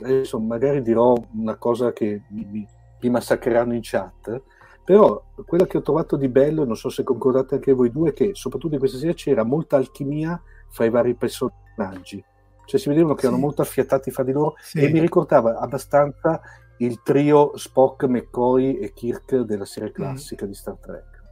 Adesso 0.00 0.40
magari 0.40 0.80
dirò 0.80 1.14
una 1.34 1.56
cosa 1.56 1.92
che 1.92 2.22
mi, 2.28 2.66
mi 3.02 3.10
massacreranno 3.10 3.74
in 3.74 3.80
chat 3.82 4.42
però 4.90 5.22
quello 5.46 5.66
che 5.66 5.76
ho 5.76 5.82
trovato 5.82 6.16
di 6.16 6.26
bello, 6.26 6.64
non 6.64 6.74
so 6.74 6.88
se 6.88 7.04
concordate 7.04 7.54
anche 7.54 7.72
voi 7.72 7.92
due, 7.92 8.10
è 8.10 8.12
che 8.12 8.30
soprattutto 8.32 8.74
in 8.74 8.80
questa 8.80 8.98
serie 8.98 9.14
c'era 9.14 9.44
molta 9.44 9.76
alchimia 9.76 10.42
fra 10.68 10.84
i 10.84 10.90
vari 10.90 11.14
personaggi. 11.14 12.20
Cioè 12.64 12.80
si 12.80 12.88
vedevano 12.88 13.14
che 13.14 13.20
sì. 13.20 13.26
erano 13.26 13.40
molto 13.40 13.62
affiatati 13.62 14.10
fra 14.10 14.24
di 14.24 14.32
loro 14.32 14.56
sì. 14.60 14.80
e 14.80 14.90
mi 14.90 14.98
ricordava 14.98 15.60
abbastanza 15.60 16.40
il 16.78 17.02
trio 17.04 17.56
Spock, 17.56 18.02
McCoy 18.06 18.78
e 18.78 18.92
Kirk 18.92 19.42
della 19.42 19.64
serie 19.64 19.90
mm. 19.90 19.92
classica 19.92 20.44
mm. 20.44 20.48
di 20.48 20.54
Star 20.54 20.76
Trek. 20.80 21.22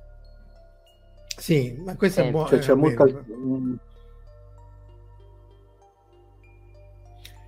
Sì, 1.36 1.82
ma 1.84 1.96
questo 1.96 2.20
sì. 2.20 2.28
è 2.28 2.30
buono. 2.30 2.46
Cioè, 2.46 2.58
c'è 2.60 2.74
molta... 2.74 3.06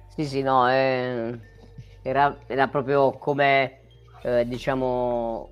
Sì, 0.09 0.25
sì, 0.25 0.43
no, 0.43 0.69
eh, 0.69 1.39
era, 2.03 2.37
era, 2.49 2.67
proprio 2.67 3.13
come, 3.13 3.79
eh, 4.23 4.45
diciamo, 4.49 5.51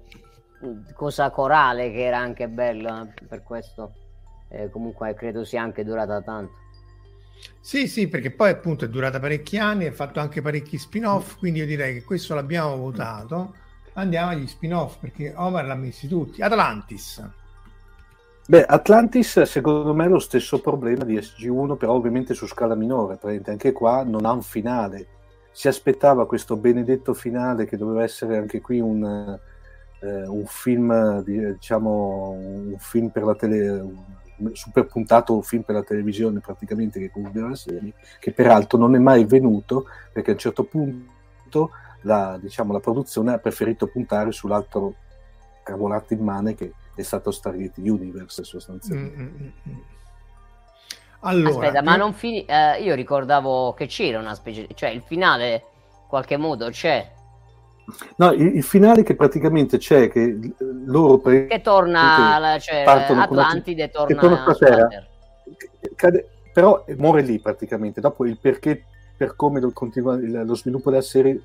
cosa 0.95 1.31
corale 1.31 1.91
che 1.93 2.05
era 2.05 2.19
anche 2.19 2.49
bella 2.49 3.07
per 3.29 3.43
questo 3.43 3.93
eh, 4.49 4.71
comunque 4.71 5.15
credo 5.15 5.45
sia 5.45 5.63
anche 5.63 5.85
durata 5.85 6.21
tanto. 6.23 6.67
Sì 7.61 7.87
sì 7.87 8.09
perché 8.09 8.33
poi 8.33 8.51
appunto 8.51 8.85
è 8.85 8.89
durata 8.89 9.21
parecchi 9.21 9.59
anni 9.59 9.87
ha 9.87 9.93
fatto 9.93 10.19
anche 10.19 10.43
parecchi 10.43 10.77
spin-off 10.77 11.39
quindi 11.39 11.61
io 11.61 11.67
direi 11.67 11.95
che 11.95 12.05
questo 12.05 12.35
l'abbiamo 12.35 12.77
votato. 12.77 13.55
Andiamo 13.95 14.31
agli 14.31 14.47
spin-off 14.47 14.99
perché 14.99 15.33
Omar 15.37 15.67
l'ha 15.67 15.75
messi 15.75 16.09
tutti. 16.09 16.41
Atlantis. 16.41 17.23
Beh, 18.47 18.65
Atlantis 18.65 19.43
secondo 19.43 19.93
me 19.93 20.07
è 20.07 20.09
lo 20.09 20.21
stesso 20.21 20.61
problema 20.61 21.05
di 21.05 21.17
SG1, 21.17 21.77
però 21.77 21.93
ovviamente 21.93 22.33
su 22.33 22.47
scala 22.47 22.75
minore, 22.75 23.19
anche 23.45 23.73
qua 23.73 24.05
non 24.05 24.25
ha 24.25 24.33
un 24.33 24.43
finale. 24.43 25.07
Si 25.51 25.69
aspettava 25.69 26.27
questo 26.27 26.57
benedetto 26.57 27.13
finale 27.13 27.67
che 27.67 27.77
doveva 27.77 28.05
essere 28.05 28.39
anche 28.39 28.61
qui 28.61 28.81
un, 28.81 29.39
eh, 30.01 30.27
un 30.27 30.47
film, 30.47 31.23
diciamo, 31.23 32.31
un 32.31 32.77
film 32.79 33.09
per 33.09 33.25
la 33.25 33.35
tele, 33.35 33.85
super 34.53 34.87
puntato 34.87 35.35
un 35.35 35.43
film 35.43 35.63
per 35.63 35.75
la 35.75 35.83
televisione 35.83 36.41
praticamente 36.41 36.99
che 36.99 37.11
concludeva 37.11 37.49
la 37.49 37.57
serie, 37.57 37.95
che 38.21 38.33
peraltro 38.33 38.79
non 38.79 38.95
è 38.95 38.99
mai 38.99 39.25
venuto 39.25 39.87
perché 40.13 40.31
a 40.31 40.35
un 40.35 40.39
certo 40.39 40.65
punto 40.65 41.71
la, 42.03 42.39
diciamo, 42.41 42.73
la 42.73 42.81
produzione 42.81 43.33
ha 43.33 43.39
preferito 43.39 43.89
puntare 43.89 44.33
sull'altro 44.33 44.95
cavolato 45.65 46.15
immane 46.15 46.55
che 46.55 46.73
è 46.95 47.03
stato 47.03 47.31
Stargate 47.31 47.81
Universe 47.81 48.43
sostanzialmente. 48.45 49.17
Mm-hmm. 49.17 49.79
Allora, 51.21 51.51
Aspetta, 51.51 51.83
ma 51.83 51.97
non 51.97 52.13
fini... 52.13 52.45
Eh, 52.45 52.83
io 52.83 52.95
ricordavo 52.95 53.75
che 53.75 53.87
c'era 53.87 54.19
una 54.19 54.35
specie... 54.35 54.69
Cioè, 54.73 54.91
il 54.91 55.03
finale, 55.03 55.53
in 55.53 56.07
qualche 56.09 56.37
modo, 56.37 56.71
c'è. 56.71 57.13
No, 58.17 58.33
il, 58.33 58.57
il, 58.57 58.63
finale 58.63 59.03
che 59.03 59.15
praticamente 59.15 59.79
c'è 59.79 60.11
che 60.11 60.39
loro 60.85 61.19
pre- 61.19 61.47
che 61.47 61.63
torna 61.63 62.39
la, 62.39 62.59
cioè, 62.59 62.85
Atlantide 62.85 63.89
torna, 63.89 64.07
che 64.07 64.15
torna 64.15 64.55
terra, 64.55 64.89
cade, 65.95 66.29
però 66.53 66.85
muore 66.97 67.23
lì 67.23 67.39
praticamente. 67.39 68.01
Dopo 68.01 68.27
il 68.27 68.39
perché 68.39 68.85
per 69.17 69.35
come 69.37 69.61
lo, 69.61 69.71
continua, 69.73 70.17
lo 70.17 70.55
sviluppo 70.55 70.91
della 70.91 71.03
serie 71.03 71.41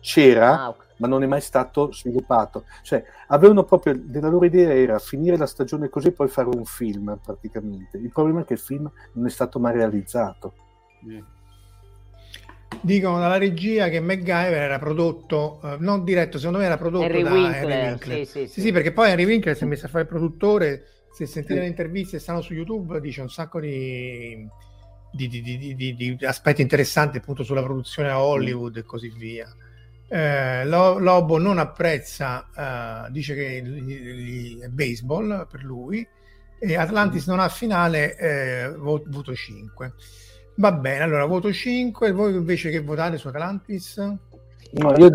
c'era 0.00 0.62
ah, 0.62 0.68
okay. 0.70 0.86
ma 0.96 1.08
non 1.08 1.22
è 1.22 1.26
mai 1.26 1.42
stato 1.42 1.92
sviluppato. 1.92 2.64
Cioè 2.82 3.04
avevano 3.28 3.64
proprio 3.64 4.00
la 4.12 4.28
loro 4.28 4.46
idea 4.46 4.74
era 4.74 4.98
finire 4.98 5.36
la 5.36 5.46
stagione 5.46 5.90
così 5.90 6.08
e 6.08 6.12
poi 6.12 6.28
fare 6.28 6.48
un 6.48 6.64
film 6.64 7.18
praticamente. 7.22 7.98
Il 7.98 8.10
problema 8.10 8.40
è 8.40 8.44
che 8.44 8.54
il 8.54 8.58
film 8.58 8.90
non 9.12 9.26
è 9.26 9.30
stato 9.30 9.58
mai 9.58 9.74
realizzato. 9.74 10.54
Mm 11.06 11.40
dicono 12.80 13.18
dalla 13.18 13.38
regia 13.38 13.88
che 13.88 14.00
MacGyver 14.00 14.62
era 14.62 14.78
prodotto, 14.78 15.60
eh, 15.62 15.76
non 15.78 16.04
diretto, 16.04 16.38
secondo 16.38 16.58
me 16.58 16.64
era 16.64 16.76
prodotto 16.76 17.04
Henry 17.04 17.22
da 17.22 17.32
Winkler, 17.32 17.70
Henry 17.70 17.88
Winkler. 17.88 18.26
Sì 18.26 18.40
sì, 18.40 18.46
sì, 18.48 18.60
sì, 18.60 18.72
perché 18.72 18.92
poi 18.92 19.10
Henry 19.10 19.24
Winkler 19.24 19.56
si 19.56 19.64
è 19.64 19.66
messo 19.66 19.86
a 19.86 19.88
fare 19.88 20.02
il 20.02 20.08
produttore, 20.08 20.84
se 21.12 21.26
sentite 21.26 21.60
le 21.60 21.66
interviste 21.66 22.18
stanno 22.18 22.40
su 22.40 22.54
YouTube, 22.54 23.00
dice 23.00 23.20
un 23.20 23.30
sacco 23.30 23.60
di, 23.60 24.48
di, 25.12 25.28
di, 25.28 25.94
di 25.94 26.18
aspetti 26.22 26.62
interessanti 26.62 27.18
appunto 27.18 27.42
sulla 27.42 27.62
produzione 27.62 28.08
a 28.08 28.22
Hollywood 28.22 28.76
e 28.78 28.82
così 28.82 29.08
via. 29.10 29.54
Eh, 30.08 30.64
Lobo 30.66 31.38
non 31.38 31.58
apprezza, 31.58 33.06
eh, 33.06 33.10
dice 33.10 33.34
che 33.34 34.58
è 34.62 34.68
baseball 34.68 35.46
per 35.50 35.62
lui, 35.62 36.06
e 36.58 36.76
Atlantis 36.76 37.26
non 37.26 37.40
ha 37.40 37.48
finale, 37.48 38.16
eh, 38.16 38.72
voto 38.76 39.34
5. 39.34 39.94
Va 40.56 40.72
bene, 40.72 41.02
allora 41.02 41.24
voto 41.24 41.52
5, 41.52 42.12
voi 42.12 42.34
invece 42.34 42.70
che 42.70 42.82
votate 42.82 43.16
su 43.16 43.28
Atlantis? 43.28 43.96
No, 43.96 44.96
io 44.96 45.10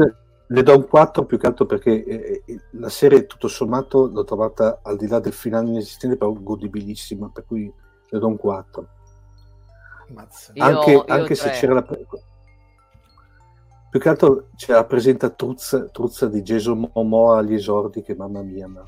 le 0.48 0.64
do 0.64 0.76
un 0.76 0.88
4 0.88 1.26
più 1.26 1.38
che 1.38 1.48
altro 1.48 1.66
perché 1.66 2.04
eh, 2.04 2.44
eh, 2.46 2.62
la 2.72 2.90
serie 2.90 3.26
tutto 3.26 3.48
sommato 3.48 4.08
l'ho 4.08 4.24
trovata 4.24 4.80
al 4.82 4.96
di 4.98 5.08
là 5.08 5.20
del 5.20 5.34
finale 5.34 5.68
inesistente 5.68 6.18
però 6.18 6.32
godibilissima, 6.32 7.30
per 7.32 7.46
cui 7.46 7.72
le 8.10 8.20
do 8.20 8.28
un 8.28 8.38
4. 8.38 8.88
Anche, 10.58 10.92
io, 10.92 11.04
anche 11.06 11.36
se 11.36 11.50
c'era 11.50 11.74
la... 11.74 11.84
Più 13.90 14.00
che 14.00 14.10
altro 14.10 14.48
c'era 14.56 14.80
la 14.80 14.86
presentatruzza 14.86 15.86
truzza 15.86 16.28
di 16.28 16.42
Jason 16.42 16.90
Momoa 16.94 17.40
agli 17.40 17.54
esordi 17.54 18.02
che 18.02 18.16
mamma 18.16 18.42
mia, 18.42 18.68
mamma 18.68 18.86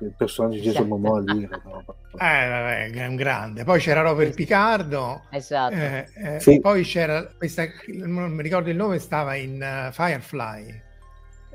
il 0.00 0.14
personaggio 0.16 0.56
di 0.56 0.62
Jason 0.62 0.88
Momoa 0.88 1.20
lì 1.20 1.44
era 1.44 1.56
eh, 1.56 2.48
vabbè, 2.48 2.90
è 2.90 3.06
un 3.06 3.16
grande. 3.16 3.64
Poi 3.64 3.80
c'era 3.80 4.02
Robert 4.02 4.34
Picardo. 4.34 5.22
Esatto. 5.30 5.74
Eh, 5.74 6.06
eh, 6.14 6.40
sì. 6.40 6.60
poi 6.60 6.82
c'era 6.82 7.28
questa 7.36 7.64
non 7.88 8.32
mi 8.32 8.42
ricordo 8.42 8.70
il 8.70 8.76
nome 8.76 8.98
stava 8.98 9.34
in 9.34 9.88
uh, 9.88 9.92
Firefly. 9.92 10.84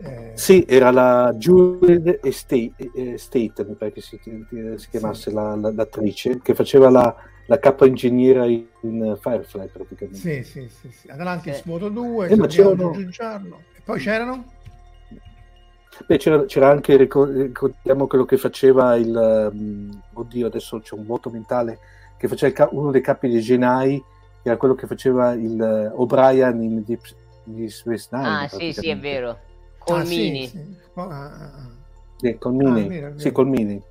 Eh... 0.03 0.31
sì 0.33 0.65
era 0.67 0.89
la 0.89 1.31
Julie 1.37 2.19
Estate, 2.23 3.17
State 3.17 3.65
mi 3.65 3.75
pare 3.75 3.91
che 3.91 4.01
si, 4.01 4.19
si 4.23 4.89
chiamasse 4.89 5.29
sì. 5.29 5.35
la, 5.35 5.55
la, 5.55 5.71
l'attrice 5.71 6.39
che 6.41 6.55
faceva 6.55 6.89
la, 6.89 7.15
la 7.45 7.59
capo 7.59 7.85
ingegnera 7.85 8.45
in 8.45 9.17
Firefly 9.19 9.67
praticamente. 9.67 10.17
Sì 10.17 10.43
sì 10.43 10.69
sì, 10.69 10.91
sì. 10.91 11.07
Atlantis 11.09 11.61
sì. 11.61 11.63
Moto 11.65 11.89
2 11.89 12.29
eh, 12.29 12.35
ma 12.35 12.47
c'erano... 12.47 12.93
e 12.93 13.81
poi 13.83 13.99
c'erano 13.99 14.45
Beh, 16.05 16.17
c'era, 16.17 16.45
c'era, 16.45 16.69
anche, 16.69 16.95
ricordiamo 16.95 18.07
quello 18.07 18.25
che 18.25 18.37
faceva 18.37 18.95
il, 18.95 19.49
um, 19.53 20.01
oddio 20.13 20.47
adesso 20.47 20.79
c'è 20.79 20.95
un 20.95 21.05
vuoto 21.05 21.29
mentale, 21.29 21.79
che 22.17 22.27
faceva 22.27 22.53
ca- 22.53 22.69
uno 22.71 22.91
dei 22.91 23.01
capi 23.01 23.29
dei 23.29 23.41
Genai 23.41 24.03
che 24.41 24.49
era 24.49 24.57
quello 24.57 24.73
che 24.73 24.87
faceva 24.87 25.33
il 25.33 25.91
O'Brien 25.95 26.61
in 26.63 26.83
Deep, 26.83 27.01
Deep 27.43 27.69
Space 27.69 28.07
Nine. 28.11 28.27
Ah, 28.27 28.47
sì, 28.47 28.73
sì, 28.73 28.89
è 28.89 28.97
vero. 28.97 29.37
Colmini. 29.77 30.45
Ah, 30.45 30.47
sì, 30.47 30.57
sì. 30.57 30.75
Oh, 30.95 31.09
ah, 31.09 31.25
ah. 31.25 31.43
ah. 31.43 31.69
Sì, 32.17 32.37
Colmini. 32.37 32.69
Ah, 32.69 32.87
vero, 32.87 33.07
vero. 33.07 33.19
Sì, 33.19 33.31
Colmini. 33.31 33.81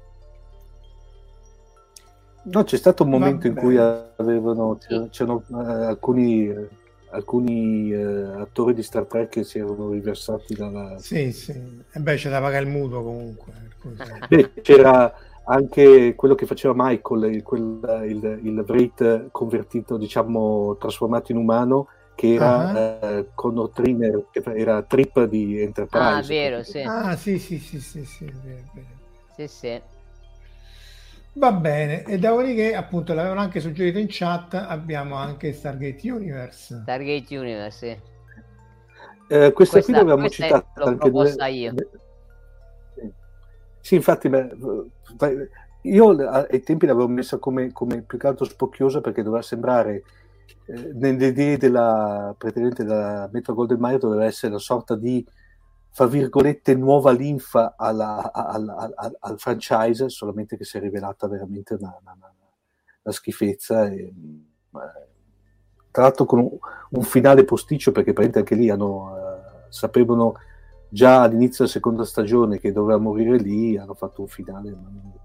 No, 2.42 2.64
c'è 2.64 2.76
stato 2.76 3.04
un 3.04 3.10
momento 3.10 3.46
in 3.46 3.54
cui 3.54 3.76
avevano, 3.76 4.78
c'erano 5.10 5.44
uh, 5.46 5.56
alcuni, 5.56 6.48
uh, 6.48 6.68
alcuni 7.10 7.92
uh, 7.92 8.38
attori 8.38 8.74
di 8.74 8.82
Star 8.82 9.04
Trek 9.04 9.28
che 9.28 9.44
si 9.44 9.58
erano 9.58 9.90
riversati 9.90 10.54
dalla... 10.54 10.96
Sì, 10.98 11.32
sì, 11.32 11.52
e 11.52 12.00
beh 12.00 12.16
c'è 12.16 12.30
da 12.30 12.40
pagare 12.40 12.64
il 12.64 12.70
mutuo 12.70 13.02
comunque. 13.02 13.52
Beh, 14.28 14.52
c'era 14.62 15.12
anche 15.44 16.14
quello 16.14 16.34
che 16.34 16.46
faceva 16.46 16.74
Michael, 16.76 17.32
il, 17.34 17.42
quel, 17.42 17.80
il, 18.06 18.40
il 18.42 18.64
Wraith 18.66 19.28
convertito, 19.30 19.96
diciamo, 19.96 20.76
trasformato 20.78 21.32
in 21.32 21.38
umano, 21.38 21.88
che 22.14 22.34
era 22.34 22.98
uh-huh. 23.00 23.26
Connor 23.34 23.70
Triner, 23.70 24.26
che 24.30 24.42
era 24.44 24.82
Trip 24.82 25.24
di 25.24 25.60
Enterprise. 25.60 26.04
Ah, 26.04 26.22
vero, 26.22 26.62
sì. 26.62 26.80
Ah, 26.82 27.16
sì, 27.16 27.38
sì, 27.38 27.58
sì, 27.58 27.80
sì, 27.80 28.04
sì, 28.04 28.24
vero, 28.26 28.62
vero. 28.74 28.86
Sì, 29.34 29.48
sì. 29.48 29.80
Va 31.32 31.52
bene, 31.52 32.04
e 32.04 32.18
dopodiché 32.18 32.74
appunto 32.74 33.14
l'avevano 33.14 33.40
anche 33.40 33.60
suggerito 33.60 33.98
in 33.98 34.06
chat, 34.08 34.54
abbiamo 34.54 35.14
anche 35.14 35.52
Stargate 35.52 36.10
Universe. 36.10 36.80
Stargate 36.82 37.38
Universe, 37.38 37.78
sì. 37.78 38.08
Eh, 39.32 39.52
questa, 39.52 39.52
questa, 39.52 39.80
qui 39.80 39.92
l'avevamo 39.92 40.28
citata 40.28 40.66
anche 40.74 41.10
due... 41.10 41.50
io. 41.50 41.74
Sì, 43.80 43.94
infatti, 43.94 44.28
beh, 44.28 44.56
io 45.82 46.10
ai 46.28 46.62
tempi 46.62 46.86
l'avevo 46.86 47.08
messa 47.08 47.38
come, 47.38 47.70
come, 47.72 48.02
più 48.02 48.18
che 48.18 48.26
altro 48.26 48.44
spocchiosa 48.44 49.00
perché 49.00 49.22
doveva 49.22 49.42
sembrare, 49.42 50.02
eh, 50.66 50.92
nelle 50.94 51.28
idee 51.28 51.56
della, 51.56 52.34
della 52.74 53.28
Metro 53.32 53.54
Golden 53.54 53.78
Mario, 53.78 53.98
doveva 53.98 54.24
essere 54.24 54.48
una 54.48 54.60
sorta 54.60 54.96
di 54.96 55.24
fra 55.92 56.06
virgolette, 56.06 56.74
nuova 56.74 57.10
linfa 57.10 57.74
alla, 57.76 58.32
alla, 58.32 58.76
alla, 58.76 59.12
al 59.18 59.38
franchise, 59.38 60.08
solamente 60.08 60.56
che 60.56 60.64
si 60.64 60.76
è 60.76 60.80
rivelata 60.80 61.26
veramente 61.26 61.74
una, 61.74 61.96
una, 62.00 62.16
una 63.02 63.14
schifezza. 63.14 63.86
E, 63.86 63.98
eh, 63.98 65.08
tra 65.90 66.02
l'altro 66.02 66.24
con 66.24 66.38
un, 66.38 66.58
un, 66.90 67.02
finale 67.02 67.44
posticcio, 67.44 67.90
perché 67.90 68.14
anche 68.16 68.54
lì 68.54 68.70
hanno, 68.70 69.10
uh, 69.10 69.70
sapevano 69.70 70.34
già 70.88 71.22
all'inizio 71.22 71.64
della 71.64 71.76
seconda 71.76 72.04
stagione 72.04 72.60
che 72.60 72.70
doveva 72.70 72.98
morire 72.98 73.36
lì, 73.36 73.76
hanno 73.76 73.94
fatto 73.94 74.20
un 74.20 74.28
finale 74.28 74.76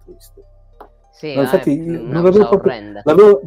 triste. 0.04 0.44
Sì, 1.12 1.36
no, 1.36 1.42
infatti, 1.42 1.78
eh, 1.78 1.86
non 1.86 2.24
l'avevo 2.24 2.50
proprio, 2.50 3.02
l'avevo, 3.04 3.42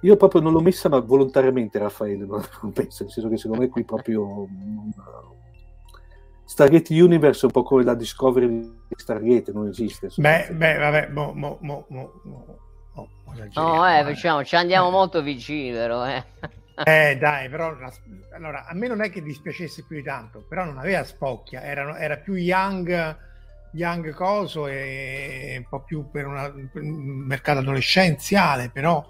io 0.00 0.16
proprio 0.16 0.40
non 0.40 0.52
l'ho 0.52 0.60
messa 0.60 0.88
ma 0.88 0.98
volontariamente 0.98 1.78
Raffaele, 1.78 2.26
non 2.26 2.42
penso, 2.74 3.04
nel 3.04 3.12
senso 3.12 3.28
che 3.28 3.36
secondo 3.36 3.62
me 3.62 3.68
qui 3.68 3.84
proprio... 3.84 4.24
Non, 4.24 4.92
Stargate 6.48 6.98
Universe 6.98 7.42
è 7.42 7.44
un 7.44 7.50
po' 7.50 7.62
come 7.62 7.84
la 7.84 7.94
Discovery 7.94 8.48
di 8.48 8.94
Stargate, 8.96 9.52
non 9.52 9.68
esiste. 9.68 10.08
Beh, 10.16 10.48
beh, 10.50 10.78
vabbè, 10.78 11.08
mo, 11.10 11.32
mo, 11.34 11.58
mo, 11.60 11.84
mo, 11.90 12.20
mo, 12.22 12.44
mo 12.94 13.02
no, 13.52 13.86
eh, 13.86 14.02
facciamo, 14.02 14.42
ci 14.44 14.56
andiamo 14.56 14.88
eh. 14.88 14.92
molto 14.92 15.20
vicini, 15.20 15.72
però, 15.72 16.08
eh. 16.08 16.24
Eh 16.78 17.18
dai, 17.18 17.48
però 17.48 17.76
allora, 18.32 18.64
a 18.64 18.72
me 18.72 18.86
non 18.86 19.02
è 19.02 19.10
che 19.10 19.20
dispiacesse 19.20 19.84
più 19.86 19.96
di 19.96 20.04
tanto, 20.04 20.44
però 20.48 20.64
non 20.64 20.78
aveva 20.78 21.02
spocchia, 21.02 21.60
era, 21.62 21.98
era 21.98 22.18
più 22.18 22.34
young, 22.34 23.16
young 23.72 24.14
coso 24.14 24.68
e 24.68 25.56
un 25.58 25.68
po' 25.68 25.82
più 25.82 26.08
per, 26.08 26.26
una, 26.26 26.48
per 26.48 26.82
un 26.82 26.94
mercato 27.26 27.58
adolescenziale, 27.58 28.70
però 28.72 29.04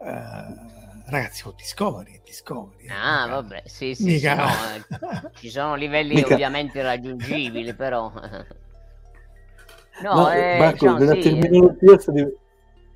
eh, 0.00 0.77
ragazzi, 1.10 1.46
ho 1.46 1.54
Discovery, 1.56 2.20
Discovery. 2.24 2.88
Ah, 2.88 3.24
mica. 3.24 3.34
vabbè, 3.34 3.62
sì, 3.66 3.94
sì, 3.94 4.18
sì 4.18 4.26
no, 4.26 4.46
ci 5.34 5.50
sono 5.50 5.74
livelli 5.74 6.14
mica. 6.14 6.34
ovviamente 6.34 6.82
raggiungibili, 6.82 7.74
però... 7.74 8.12
No, 10.00 10.14
no 10.14 10.32
eh, 10.32 10.58
Marco, 10.58 10.74
diciamo, 10.74 10.98
nella 10.98 11.14
sì. 11.14 11.20
terminologia 11.20 11.98
sta, 11.98 12.12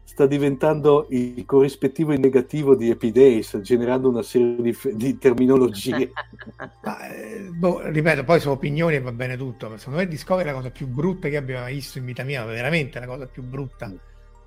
sta, 0.04 0.26
diventando 0.26 1.06
il 1.10 1.44
corrispettivo 1.44 2.12
in 2.12 2.20
negativo 2.20 2.76
di 2.76 2.90
Happy 2.90 3.10
Days, 3.10 3.58
generando 3.60 4.08
una 4.08 4.22
serie 4.22 4.56
di, 4.60 4.76
di 4.94 5.18
terminologie. 5.18 6.12
Ma, 6.82 7.08
eh, 7.08 7.48
boh, 7.52 7.88
ripeto, 7.88 8.22
poi 8.24 8.38
sono 8.38 8.54
opinioni 8.54 8.96
e 8.96 9.00
va 9.00 9.12
bene 9.12 9.36
tutto, 9.36 9.76
secondo 9.78 9.98
me 9.98 10.06
Discovery 10.06 10.48
è 10.48 10.52
la 10.52 10.56
cosa 10.56 10.70
più 10.70 10.86
brutta 10.86 11.28
che 11.28 11.36
abbia 11.36 11.60
mai 11.60 11.74
visto 11.74 11.98
in 11.98 12.04
vita 12.04 12.22
mia, 12.22 12.44
veramente 12.44 13.00
la 13.00 13.06
cosa 13.06 13.26
più 13.26 13.42
brutta 13.42 13.92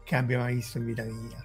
che 0.03 0.15
abbia 0.15 0.37
mai 0.37 0.55
visto 0.55 0.77
in 0.77 0.85
vita 0.85 1.03
mia. 1.03 1.43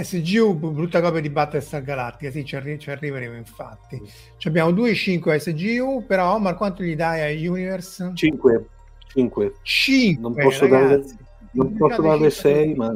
SGU, 0.00 0.54
brutta 0.54 1.00
copia 1.00 1.20
di 1.20 1.28
Battlestar 1.28 1.82
Galactica, 1.82 2.30
sì, 2.30 2.44
ci, 2.44 2.56
arri- 2.56 2.78
ci 2.78 2.90
arriveremo 2.90 3.36
infatti. 3.36 4.00
Ci 4.36 4.48
abbiamo 4.48 4.70
2,5 4.70 5.36
SGU, 5.36 6.04
però 6.06 6.34
Omar 6.34 6.56
quanto 6.56 6.82
gli 6.82 6.96
dai 6.96 7.20
a 7.20 7.50
Universe? 7.50 8.12
5. 8.14 8.66
5. 9.08 9.54
5 9.62 10.22
non 10.22 10.34
posso 10.34 10.66
ragazzi. 10.66 11.14
dare, 11.14 11.24
non 11.52 11.76
posso 11.76 12.02
dare 12.02 12.30
6, 12.30 12.74
ma... 12.74 12.92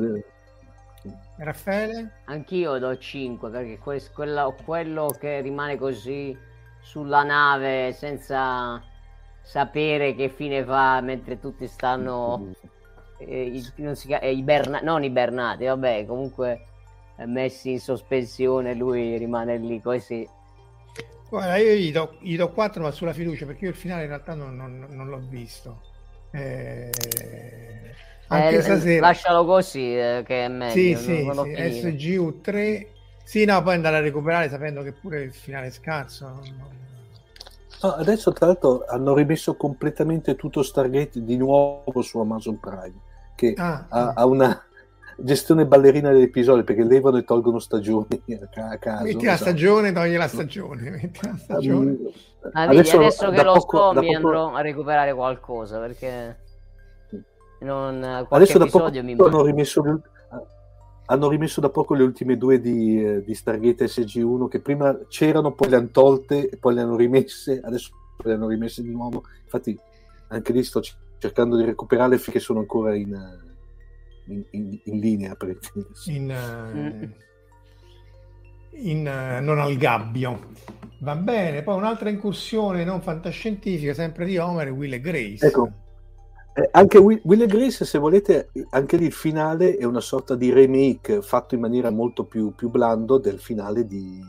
Raffaele? 1.38 2.12
Anch'io 2.24 2.78
do 2.78 2.96
5 2.96 3.50
perché 3.50 3.78
que- 3.78 4.10
quello, 4.14 4.56
quello 4.64 5.14
che 5.18 5.42
rimane 5.42 5.76
così 5.76 6.34
sulla 6.80 7.22
nave 7.24 7.92
senza 7.92 8.82
sapere 9.42 10.14
che 10.14 10.30
fine 10.30 10.64
fa 10.64 11.00
mentre 11.02 11.38
tutti 11.38 11.66
stanno 11.66 12.52
eh, 13.18 13.62
non 13.76 13.94
si, 13.96 14.10
eh, 14.10 14.32
iberna- 14.32 14.80
non 14.80 15.04
ibernati, 15.04 15.66
vabbè, 15.66 16.06
comunque 16.06 16.66
messi 17.24 17.72
in 17.72 17.80
sospensione, 17.80 18.74
lui 18.74 19.16
rimane 19.16 19.56
lì 19.56 19.80
così. 19.80 20.28
Guarda, 21.28 21.56
io 21.56 21.74
gli 21.74 21.90
do, 21.90 22.16
gli 22.20 22.36
do 22.36 22.50
4 22.52 22.82
ma 22.82 22.90
sulla 22.90 23.12
fiducia 23.12 23.46
perché 23.46 23.64
io 23.64 23.70
il 23.70 23.76
finale 23.76 24.02
in 24.02 24.08
realtà 24.08 24.34
non, 24.34 24.54
non, 24.54 24.86
non 24.90 25.08
l'ho 25.08 25.20
visto. 25.28 25.80
Eh, 26.30 26.90
anche 28.28 28.56
eh, 28.56 28.62
stasera... 28.62 29.06
Lascialo 29.06 29.44
così 29.44 29.96
eh, 29.96 30.22
che 30.26 30.44
è 30.44 30.48
meglio. 30.48 30.98
Sì, 30.98 31.24
non, 31.24 31.44
sì, 31.54 31.72
sì. 31.72 31.98
SGU 31.98 32.40
3. 32.40 32.88
Sì, 33.24 33.44
no, 33.44 33.62
poi 33.62 33.74
andare 33.74 33.96
a 33.96 34.00
recuperare 34.00 34.48
sapendo 34.48 34.82
che 34.82 34.92
pure 34.92 35.22
il 35.22 35.32
finale 35.32 35.66
è 35.66 35.70
scarso. 35.70 36.40
No, 37.82 37.90
adesso 37.92 38.32
tra 38.32 38.46
l'altro 38.46 38.84
hanno 38.86 39.14
rimesso 39.14 39.54
completamente 39.56 40.36
tutto 40.36 40.62
Stargate 40.62 41.22
di 41.22 41.36
nuovo 41.36 42.02
su 42.02 42.18
Amazon 42.18 42.58
Prime, 42.58 42.94
che 43.34 43.54
ah, 43.56 43.86
ha, 43.88 44.12
ha, 44.14 44.26
una, 44.26 44.65
gestione 45.16 45.66
ballerina 45.66 46.12
dell'episodio 46.12 46.64
perché 46.64 46.84
levano 46.84 47.16
e 47.16 47.24
tolgono 47.24 47.58
stagioni 47.58 48.06
a 48.54 48.78
caso. 48.78 49.04
Metti 49.04 49.24
la 49.24 49.32
esatto. 49.32 49.50
stagione, 49.50 49.92
togli 49.92 50.16
la 50.16 50.28
stagione. 50.28 50.90
Metti 50.90 51.20
la 51.22 51.36
stagione. 51.36 51.90
Um, 51.90 52.10
adesso, 52.52 52.96
adesso, 52.96 53.30
che 53.30 53.42
lo 53.42 53.52
poco, 53.54 53.78
so 53.78 54.00
mi 54.00 54.06
poco... 54.06 54.16
andrò 54.16 54.54
a 54.54 54.60
recuperare 54.60 55.14
qualcosa 55.14 55.78
perché 55.78 56.36
non, 57.60 58.26
adesso 58.28 58.58
da 58.58 58.66
poco 58.66 58.90
mi 58.90 59.16
hanno 59.18 59.42
rimesso, 59.42 60.00
hanno 61.06 61.28
rimesso 61.28 61.60
da 61.60 61.70
poco 61.70 61.94
le 61.94 62.02
ultime 62.02 62.36
due 62.36 62.60
di, 62.60 63.02
eh, 63.02 63.24
di 63.24 63.34
Stargate 63.34 63.86
SG1 63.86 64.48
che 64.48 64.60
prima 64.60 64.96
c'erano, 65.08 65.52
poi 65.52 65.70
le 65.70 65.76
hanno 65.76 65.90
tolte 65.90 66.48
e 66.48 66.56
poi 66.56 66.74
le 66.74 66.82
hanno 66.82 66.96
rimesse, 66.96 67.60
adesso 67.64 67.90
le 68.22 68.32
hanno 68.32 68.48
rimesse 68.48 68.82
di 68.82 68.90
nuovo. 68.90 69.24
Infatti 69.42 69.78
anche 70.28 70.52
lì 70.52 70.62
sto 70.62 70.80
cercando 71.18 71.56
di 71.56 71.64
recuperarle 71.64 72.18
finché 72.18 72.40
sono 72.40 72.60
ancora 72.60 72.94
in 72.94 73.44
in, 74.26 74.44
in, 74.50 74.80
in 74.84 74.98
linea 74.98 75.34
per 75.34 75.58
in, 76.06 76.30
uh, 76.30 77.08
in 78.72 78.98
uh, 79.06 79.42
non 79.42 79.58
al 79.58 79.76
gabbio. 79.76 80.54
Va 81.00 81.14
bene 81.14 81.62
poi 81.62 81.76
un'altra 81.76 82.08
incursione 82.08 82.84
non 82.84 83.02
fantascientifica 83.02 83.92
sempre 83.92 84.24
di 84.24 84.38
Homer 84.38 84.70
Will 84.70 84.94
e 84.94 85.00
Grace. 85.00 85.46
Ecco. 85.46 85.70
Eh, 86.54 86.68
anche 86.72 86.96
Will, 86.96 87.20
Will, 87.24 87.42
e 87.42 87.46
Grace 87.46 87.84
se 87.84 87.98
volete 87.98 88.50
anche 88.70 88.96
lì 88.96 89.04
il 89.04 89.12
finale 89.12 89.76
è 89.76 89.84
una 89.84 90.00
sorta 90.00 90.34
di 90.34 90.50
remake 90.50 91.20
fatto 91.20 91.54
in 91.54 91.60
maniera 91.60 91.90
molto 91.90 92.24
più, 92.24 92.54
più 92.54 92.70
blando 92.70 93.18
del 93.18 93.38
finale 93.38 93.86
di, 93.86 94.24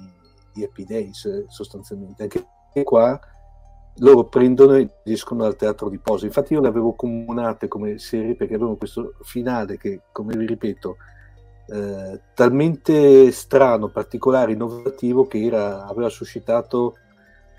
di 0.51 0.63
Happy 0.63 0.83
Days 0.83 1.47
sostanzialmente. 1.47 2.23
Anche 2.23 2.43
qua 2.83 3.17
loro 3.99 4.25
prendono 4.25 4.75
e 4.75 4.89
escono 5.03 5.43
dal 5.43 5.55
teatro 5.55 5.89
di 5.89 5.97
posa. 5.97 6.25
Infatti 6.25 6.53
io 6.53 6.61
le 6.61 6.67
avevo 6.67 6.93
comunate 6.93 7.67
come 7.67 7.97
serie 7.97 8.35
perché 8.35 8.55
avevano 8.55 8.75
questo 8.75 9.13
finale 9.21 9.77
che, 9.77 10.01
come 10.11 10.35
vi 10.35 10.45
ripeto, 10.45 10.97
eh, 11.69 12.21
talmente 12.33 13.31
strano, 13.31 13.89
particolare, 13.89 14.51
innovativo 14.51 15.27
che 15.27 15.43
era, 15.43 15.85
aveva 15.85 16.09
suscitato 16.09 16.97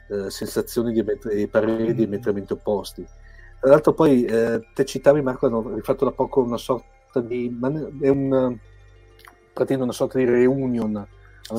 eh, 0.09 0.31
sensazioni 0.31 0.93
di, 0.93 1.05
e 1.31 1.49
pareri 1.49 1.95
diametralmente 1.95 2.55
opposti. 2.55 3.05
Tra 3.61 3.71
l'altro 3.71 3.93
poi 3.93 4.25
eh, 4.25 4.61
te 4.73 4.85
citavi 4.85 5.21
Marco, 5.21 5.47
hanno 5.47 5.75
rifatto 5.75 6.05
da 6.05 6.13
poco 6.13 6.41
una 6.41 6.57
sorta 6.57 7.21
di... 7.21 7.49
è 8.01 8.09
una, 8.09 8.57
praticamente 9.53 9.83
una 9.83 9.93
sorta 9.93 10.19
di 10.19 10.25
reunion. 10.25 11.05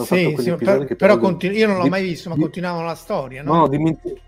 sì, 0.06 0.34
sì 0.38 0.56
per, 0.56 0.96
però 0.96 1.18
continu- 1.18 1.58
io 1.58 1.68
non 1.68 1.78
l'ho 1.78 1.88
mai 1.88 2.04
visto, 2.04 2.30
ma 2.30 2.36
di, 2.36 2.42
continuavano 2.42 2.86
la 2.86 2.96
storia. 2.96 3.44
No, 3.44 3.56
no 3.56 3.68
dimentico 3.68 4.28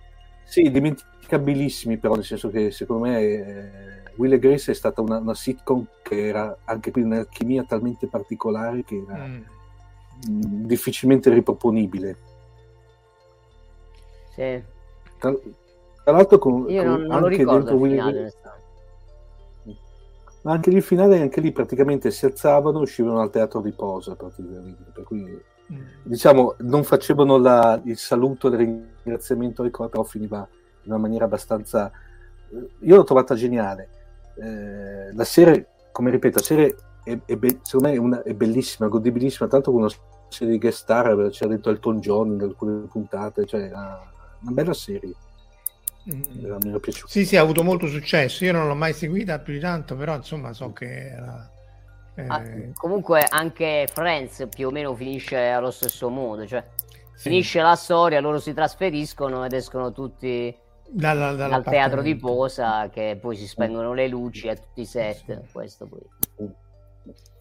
sì, 0.52 0.70
dimenticabilissimi 0.70 1.98
però, 1.98 2.16
nel 2.16 2.26
senso 2.26 2.50
che 2.50 2.72
secondo 2.72 3.04
me 3.06 3.22
eh, 3.22 4.04
Will 4.18 4.34
e 4.34 4.40
Grace 4.40 4.74
è 4.74 4.76
stata 4.76 5.00
una, 5.00 5.18
una, 5.18 5.34
sitcom 5.34 5.88
che 6.02 6.28
era 6.28 6.58
anche 6.66 6.92
qui 6.92 7.04
un'alchimia 7.04 7.64
talmente 7.64 8.08
particolare 8.08 8.84
che 8.84 9.02
era... 9.08 9.26
Mm. 9.26 9.44
difficilmente 10.66 11.34
riproponibile. 11.34 12.18
Sì. 14.34 14.62
Tra, 15.18 15.34
tra 16.04 16.12
l'altro 16.12 16.38
con, 16.38 16.70
Io 16.70 16.84
con 16.84 16.92
non, 16.92 17.04
non 17.04 17.28
ricordo 17.28 17.72
il 17.72 17.78
Willy- 17.78 17.96
finale, 17.96 18.34
ma 20.42 20.52
anche 20.52 20.70
lì 20.70 20.76
il 20.76 20.84
finale 20.84 21.22
anche 21.22 21.40
lì 21.40 21.54
praticamente 21.54 22.12
si 22.12 22.26
alzavano 22.26 22.80
e 22.80 22.82
uscivano 22.82 23.22
al 23.22 23.30
teatro 23.30 23.62
di 23.62 23.72
posa 23.72 24.16
praticamente 24.16 24.92
per 24.92 25.04
cui 25.06 25.22
Mm. 25.22 25.51
Diciamo 26.04 26.56
non 26.60 26.84
facevano 26.84 27.38
la- 27.38 27.80
il 27.86 27.98
saluto 27.98 28.48
il 28.48 28.58
ringraziamento 28.58 29.62
al 29.64 29.72
coro 29.72 29.90
però 29.90 30.04
finiva 30.04 30.48
in 30.84 30.92
una 30.92 31.00
maniera 31.00 31.26
abbastanza 31.26 31.92
io 32.82 32.96
l'ho 32.96 33.04
trovata 33.04 33.36
geniale 33.36 33.90
Eh, 34.34 35.14
la 35.14 35.24
serie 35.26 35.68
come 35.92 36.10
ripeto 36.10 36.40
la 36.40 36.44
serie 36.46 36.76
è, 37.04 37.20
è 37.26 37.36
be- 37.36 37.60
secondo 37.64 37.90
me 37.90 37.94
è, 37.96 37.98
una- 37.98 38.24
è 38.24 38.34
bellissima 38.34 38.88
godibilissima 38.88 39.48
tanto 39.50 39.72
con 39.72 39.82
una 39.82 39.92
serie 40.30 40.54
di 40.54 40.60
guest 40.60 40.80
star 40.80 41.30
c'era 41.30 41.50
dentro 41.50 41.70
Elton 41.72 42.00
John 42.00 42.32
in 42.34 42.42
alcune 42.42 42.88
puntate 42.88 43.46
cioè 43.46 43.70
ah, 43.74 44.00
una 44.42 44.52
bella 44.52 44.74
serie 44.74 45.14
Mm. 46.12 46.22
mi 46.64 46.70
era 46.70 46.80
piaciuta 46.80 47.12
Sì, 47.12 47.26
sì, 47.26 47.38
ha 47.38 47.42
avuto 47.42 47.62
molto 47.64 47.86
successo. 47.88 48.44
Io 48.44 48.52
non 48.54 48.68
l'ho 48.68 48.74
mai 48.74 48.92
seguita 48.94 49.38
più 49.38 49.54
di 49.54 49.60
tanto, 49.60 49.96
però 49.96 50.16
insomma 50.16 50.52
so 50.52 50.74
che 50.74 51.10
era... 51.12 51.48
eh, 52.24 52.28
Ah, 52.28 52.44
comunque 52.74 53.24
anche 53.28 53.88
Friends 53.92 54.48
più 54.54 54.68
o 54.68 54.72
meno 54.72 54.94
finisce 54.96 55.38
allo 55.38 55.72
stesso 55.72 56.10
modo, 56.10 56.46
cioè 56.46 56.64
sì, 57.14 57.30
finisce 57.30 57.62
la 57.62 57.76
storia, 57.76 58.20
loro 58.20 58.40
si 58.40 58.54
trasferiscono 58.54 59.46
ed 59.46 59.54
escono 59.54 59.92
tutti 59.92 60.56
dalla- 60.88 61.34
dalla 61.34 61.60
dal 61.60 61.64
teatro 61.64 62.02
di 62.02 62.16
posa 62.16 62.90
che 62.90 63.18
poi 63.20 63.36
si 63.36 63.48
spengono 63.48 63.94
le 63.94 64.08
luci 64.08 64.48
a 64.50 64.56
tutti 64.56 64.82
i 64.82 64.86
set, 64.86 65.24
Sì. 65.26 65.52
questo 65.52 65.86
poi 65.88 66.02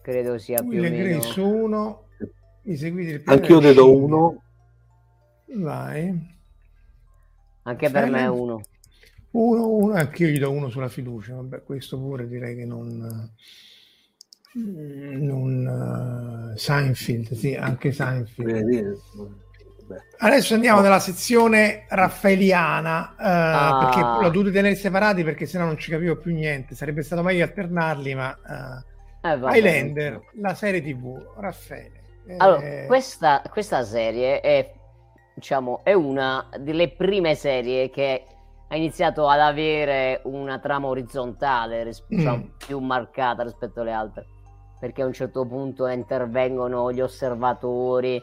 credo 0.01 0.37
sia 0.37 0.61
più 0.63 0.79
o 0.79 0.81
meno... 0.81 1.19
Grace 1.19 1.41
1, 1.41 2.03
i 2.63 2.77
seguiti 2.77 3.11
del 3.11 3.23
anch'io 3.25 3.59
ne 3.59 3.73
do 3.73 3.95
uno 3.95 4.41
Vai. 5.53 6.39
Anche 7.63 7.89
per 7.89 8.09
me 8.09 8.17
è 8.19 8.21
Silent? 8.21 8.39
uno. 8.39 8.61
Uno, 9.31 9.67
uno, 9.69 9.93
anch'io 9.93 10.27
gli 10.27 10.39
do 10.39 10.49
uno 10.51 10.69
sulla 10.69 10.87
fiducia. 10.87 11.35
Vabbè, 11.35 11.63
questo 11.63 11.97
pure 11.97 12.27
direi 12.27 12.55
che 12.55 12.65
non... 12.65 13.29
non 14.53 16.51
eh, 16.53 16.57
Seinfeld, 16.57 17.33
sì, 17.33 17.55
anche 17.55 17.91
Seinfeld. 17.91 18.97
Vabbè. 19.87 20.01
Adesso 20.19 20.53
andiamo 20.53 20.81
nella 20.81 20.99
sezione 20.99 21.85
raffaeliana, 21.89 23.11
eh, 23.11 23.15
Ah. 23.23 23.77
perché 23.79 23.99
l'ho 24.23 24.29
dovuto 24.29 24.51
tenere 24.51 24.75
separati 24.75 25.23
perché 25.23 25.45
sennò 25.45 25.65
non 25.65 25.77
ci 25.77 25.89
capivo 25.91 26.17
più 26.17 26.33
niente. 26.33 26.75
Sarebbe 26.75 27.01
stato 27.03 27.23
meglio 27.23 27.43
alternarli, 27.43 28.15
ma 28.15 28.31
eh, 29.23 29.29
Eh, 29.29 29.37
vabbè. 29.37 29.57
Highlander, 29.57 30.21
la 30.39 30.53
serie 30.53 30.81
TV, 30.81 31.21
Raffaele. 31.37 32.01
eh, 32.27 32.35
Allora, 32.37 32.85
questa, 32.87 33.41
questa 33.49 33.83
serie 33.83 34.39
è, 34.41 34.71
diciamo, 35.35 35.81
è 35.83 35.93
una 35.93 36.47
delle 36.59 36.89
prime 36.91 37.35
serie 37.35 37.89
che 37.89 38.23
ha 38.69 38.75
iniziato 38.77 39.27
ad 39.27 39.39
avere 39.41 40.21
una 40.23 40.57
trama 40.59 40.87
orizzontale, 40.87 41.83
ris- 41.83 42.03
diciamo, 42.07 42.37
Mm. 42.37 42.49
più 42.65 42.79
marcata 42.79 43.43
rispetto 43.43 43.81
alle 43.81 43.91
altre, 43.91 44.25
perché 44.81 45.03
a 45.03 45.05
un 45.05 45.13
certo 45.13 45.45
punto 45.45 45.85
intervengono 45.85 46.91
gli 46.91 47.01
osservatori 47.01 48.19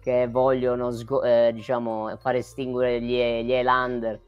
che 0.00 0.28
vogliono, 0.28 0.92
sgo- 0.92 1.24
eh, 1.24 1.50
diciamo, 1.52 2.16
far 2.18 2.36
estinguere 2.36 3.00
gli, 3.00 3.16
gli 3.42 3.50
Highlander. 3.50 4.20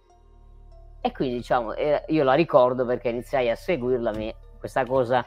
E 1.01 1.12
quindi, 1.12 1.37
diciamo, 1.37 1.74
eh, 1.74 2.03
io 2.09 2.24
la 2.24 2.35
ricordo 2.35 2.85
perché 2.85 3.11
iniziai 3.11 3.49
a 3.49 3.55
seguirla, 3.55 4.11
mi- 4.12 4.35
questa 4.59 4.85
cosa 4.85 5.24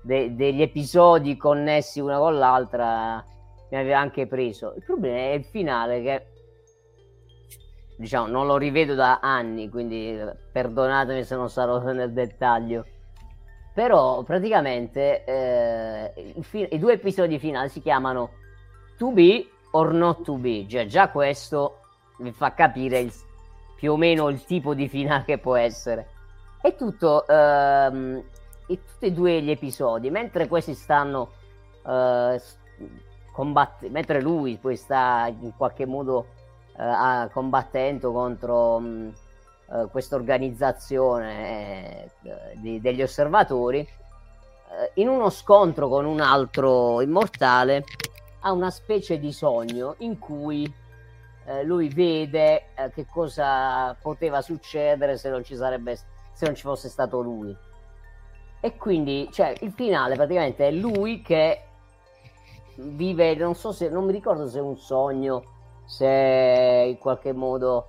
de- 0.00 0.36
degli 0.36 0.62
episodi 0.62 1.36
connessi 1.36 1.98
una 1.98 2.18
con 2.18 2.38
l'altra 2.38 3.24
mi 3.70 3.76
aveva 3.76 3.98
anche 3.98 4.28
preso. 4.28 4.74
Il 4.76 4.84
problema 4.84 5.16
è 5.16 5.32
il 5.32 5.44
finale 5.44 6.00
che 6.00 6.26
diciamo 7.96 8.28
non 8.28 8.46
lo 8.46 8.56
rivedo 8.56 8.94
da 8.94 9.18
anni, 9.20 9.68
quindi 9.68 10.16
eh, 10.16 10.36
perdonatemi 10.52 11.24
se 11.24 11.34
non 11.34 11.50
sarò 11.50 11.80
nel 11.80 12.12
dettaglio. 12.12 12.86
Però 13.78 14.24
praticamente 14.24 15.22
eh, 15.22 16.34
fi- 16.40 16.66
i 16.72 16.80
due 16.80 16.94
episodi 16.94 17.38
finali 17.38 17.68
si 17.68 17.80
chiamano 17.80 18.30
To 18.96 19.12
Be 19.12 19.48
or 19.70 19.92
Not 19.92 20.22
To 20.24 20.34
Be, 20.34 20.66
cioè 20.68 20.86
già 20.86 21.10
questo 21.10 21.78
mi 22.16 22.32
fa 22.32 22.54
capire 22.54 22.98
il- 22.98 23.12
più 23.76 23.92
o 23.92 23.96
meno 23.96 24.30
il 24.30 24.42
tipo 24.44 24.74
di 24.74 24.88
finale 24.88 25.22
che 25.22 25.38
può 25.38 25.54
essere. 25.54 26.08
È 26.60 26.74
tutto 26.74 27.24
ehm, 27.28 28.20
e 28.66 28.80
tutti 28.84 29.06
e 29.06 29.12
due 29.12 29.40
gli 29.42 29.50
episodi, 29.52 30.10
mentre 30.10 30.48
questi 30.48 30.74
stanno 30.74 31.30
eh, 31.86 32.36
s- 32.36 32.56
combatt- 33.32 33.86
mentre 33.90 34.20
lui 34.20 34.56
poi 34.56 34.74
sta 34.74 35.32
in 35.40 35.52
qualche 35.56 35.86
modo 35.86 36.26
eh, 36.76 37.28
combattendo 37.30 38.10
contro 38.10 38.80
mh, 38.80 39.12
eh, 39.72 39.86
questa 39.90 40.16
organizzazione 40.16 42.04
eh, 42.04 42.10
di- 42.56 42.80
degli 42.80 43.02
osservatori, 43.02 43.80
eh, 43.80 44.90
in 44.94 45.08
uno 45.08 45.30
scontro 45.30 45.88
con 45.88 46.04
un 46.04 46.20
altro 46.20 47.00
immortale 47.00 47.84
ha 48.40 48.52
una 48.52 48.70
specie 48.70 49.18
di 49.18 49.32
sogno 49.32 49.94
in 49.98 50.18
cui 50.18 50.72
eh, 51.46 51.64
lui 51.64 51.88
vede 51.88 52.66
che 52.94 53.06
cosa 53.06 53.96
poteva 54.00 54.42
succedere 54.42 55.16
se 55.16 55.28
non 55.30 55.42
ci 55.42 55.56
sarebbe 55.56 55.98
se 56.38 56.46
non 56.46 56.54
ci 56.54 56.62
fosse 56.62 56.88
stato 56.88 57.20
lui. 57.20 57.56
E 58.60 58.76
quindi, 58.76 59.28
cioè, 59.32 59.54
il 59.60 59.72
finale 59.72 60.14
praticamente 60.14 60.68
è 60.68 60.70
lui 60.70 61.20
che 61.20 61.62
vive, 62.76 63.34
non 63.34 63.56
so 63.56 63.72
se, 63.72 63.88
non 63.88 64.04
mi 64.04 64.12
ricordo 64.12 64.46
se 64.48 64.58
è 64.58 64.62
un 64.62 64.76
sogno, 64.76 65.42
se 65.84 66.86
in 66.88 66.98
qualche 66.98 67.32
modo 67.32 67.88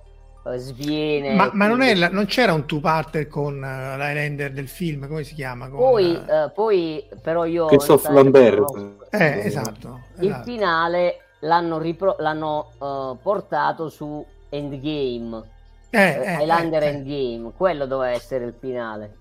sviene. 0.56 1.34
ma, 1.34 1.50
ma 1.52 1.66
non, 1.66 1.78
la- 1.96 2.08
non 2.08 2.24
c'era 2.26 2.52
un 2.52 2.66
two-parter 2.66 3.28
con 3.28 3.56
uh, 3.56 3.96
l'Highlander 3.96 4.52
del 4.52 4.68
film, 4.68 5.06
come 5.06 5.22
si 5.22 5.34
chiama? 5.34 5.68
Con, 5.68 5.78
Poi, 5.78 6.14
eh, 6.14 6.42
eh, 6.44 6.50
poi, 6.50 7.06
però 7.22 7.44
io... 7.44 7.66
Christophe 7.66 8.08
non 8.08 8.16
Lambert 8.22 8.58
ho- 8.58 8.96
eh, 9.10 9.40
esatto. 9.44 10.00
Il 10.18 10.28
esatto. 10.28 10.44
finale 10.44 11.20
l'hanno, 11.40 11.78
ripro- 11.78 12.16
l'hanno 12.18 12.70
eh, 12.80 13.16
portato 13.22 13.88
su 13.88 14.24
Endgame. 14.48 15.42
Eh, 15.90 15.98
eh, 16.00 16.24
eh, 16.24 16.42
Highlander 16.42 16.82
eh, 16.82 16.86
eh. 16.86 16.88
Endgame, 16.88 17.52
quello 17.56 17.86
doveva 17.86 18.12
essere 18.12 18.44
il 18.44 18.54
finale. 18.58 19.16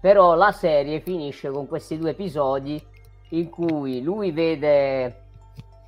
Però 0.00 0.34
la 0.34 0.52
serie 0.52 1.00
finisce 1.00 1.50
con 1.50 1.66
questi 1.66 1.98
due 1.98 2.10
episodi 2.10 2.80
in 3.30 3.50
cui 3.50 4.00
lui 4.02 4.30
vede, 4.30 5.22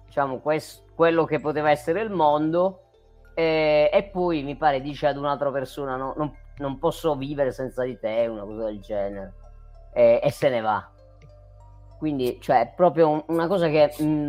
diciamo, 0.06 0.38
quest- 0.38 0.82
quello 0.94 1.24
che 1.24 1.38
poteva 1.38 1.70
essere 1.70 2.02
il 2.02 2.10
mondo 2.10 2.80
e, 3.34 3.90
e 3.92 4.02
poi 4.04 4.42
mi 4.42 4.56
pare 4.56 4.80
dice 4.80 5.06
ad 5.06 5.16
un'altra 5.16 5.50
persona 5.50 5.96
no, 5.96 6.14
non, 6.16 6.32
non 6.58 6.78
posso 6.78 7.14
vivere 7.16 7.52
senza 7.52 7.84
di 7.84 7.98
te, 7.98 8.26
una 8.28 8.42
cosa 8.44 8.64
del 8.64 8.80
genere. 8.80 9.32
E, 9.92 10.20
e 10.22 10.30
se 10.30 10.48
ne 10.48 10.60
va. 10.60 10.88
Quindi, 11.98 12.38
cioè, 12.40 12.60
è 12.60 12.72
proprio 12.74 13.08
un- 13.10 13.24
una 13.26 13.46
cosa 13.46 13.68
che 13.68 13.92
mh, 14.02 14.28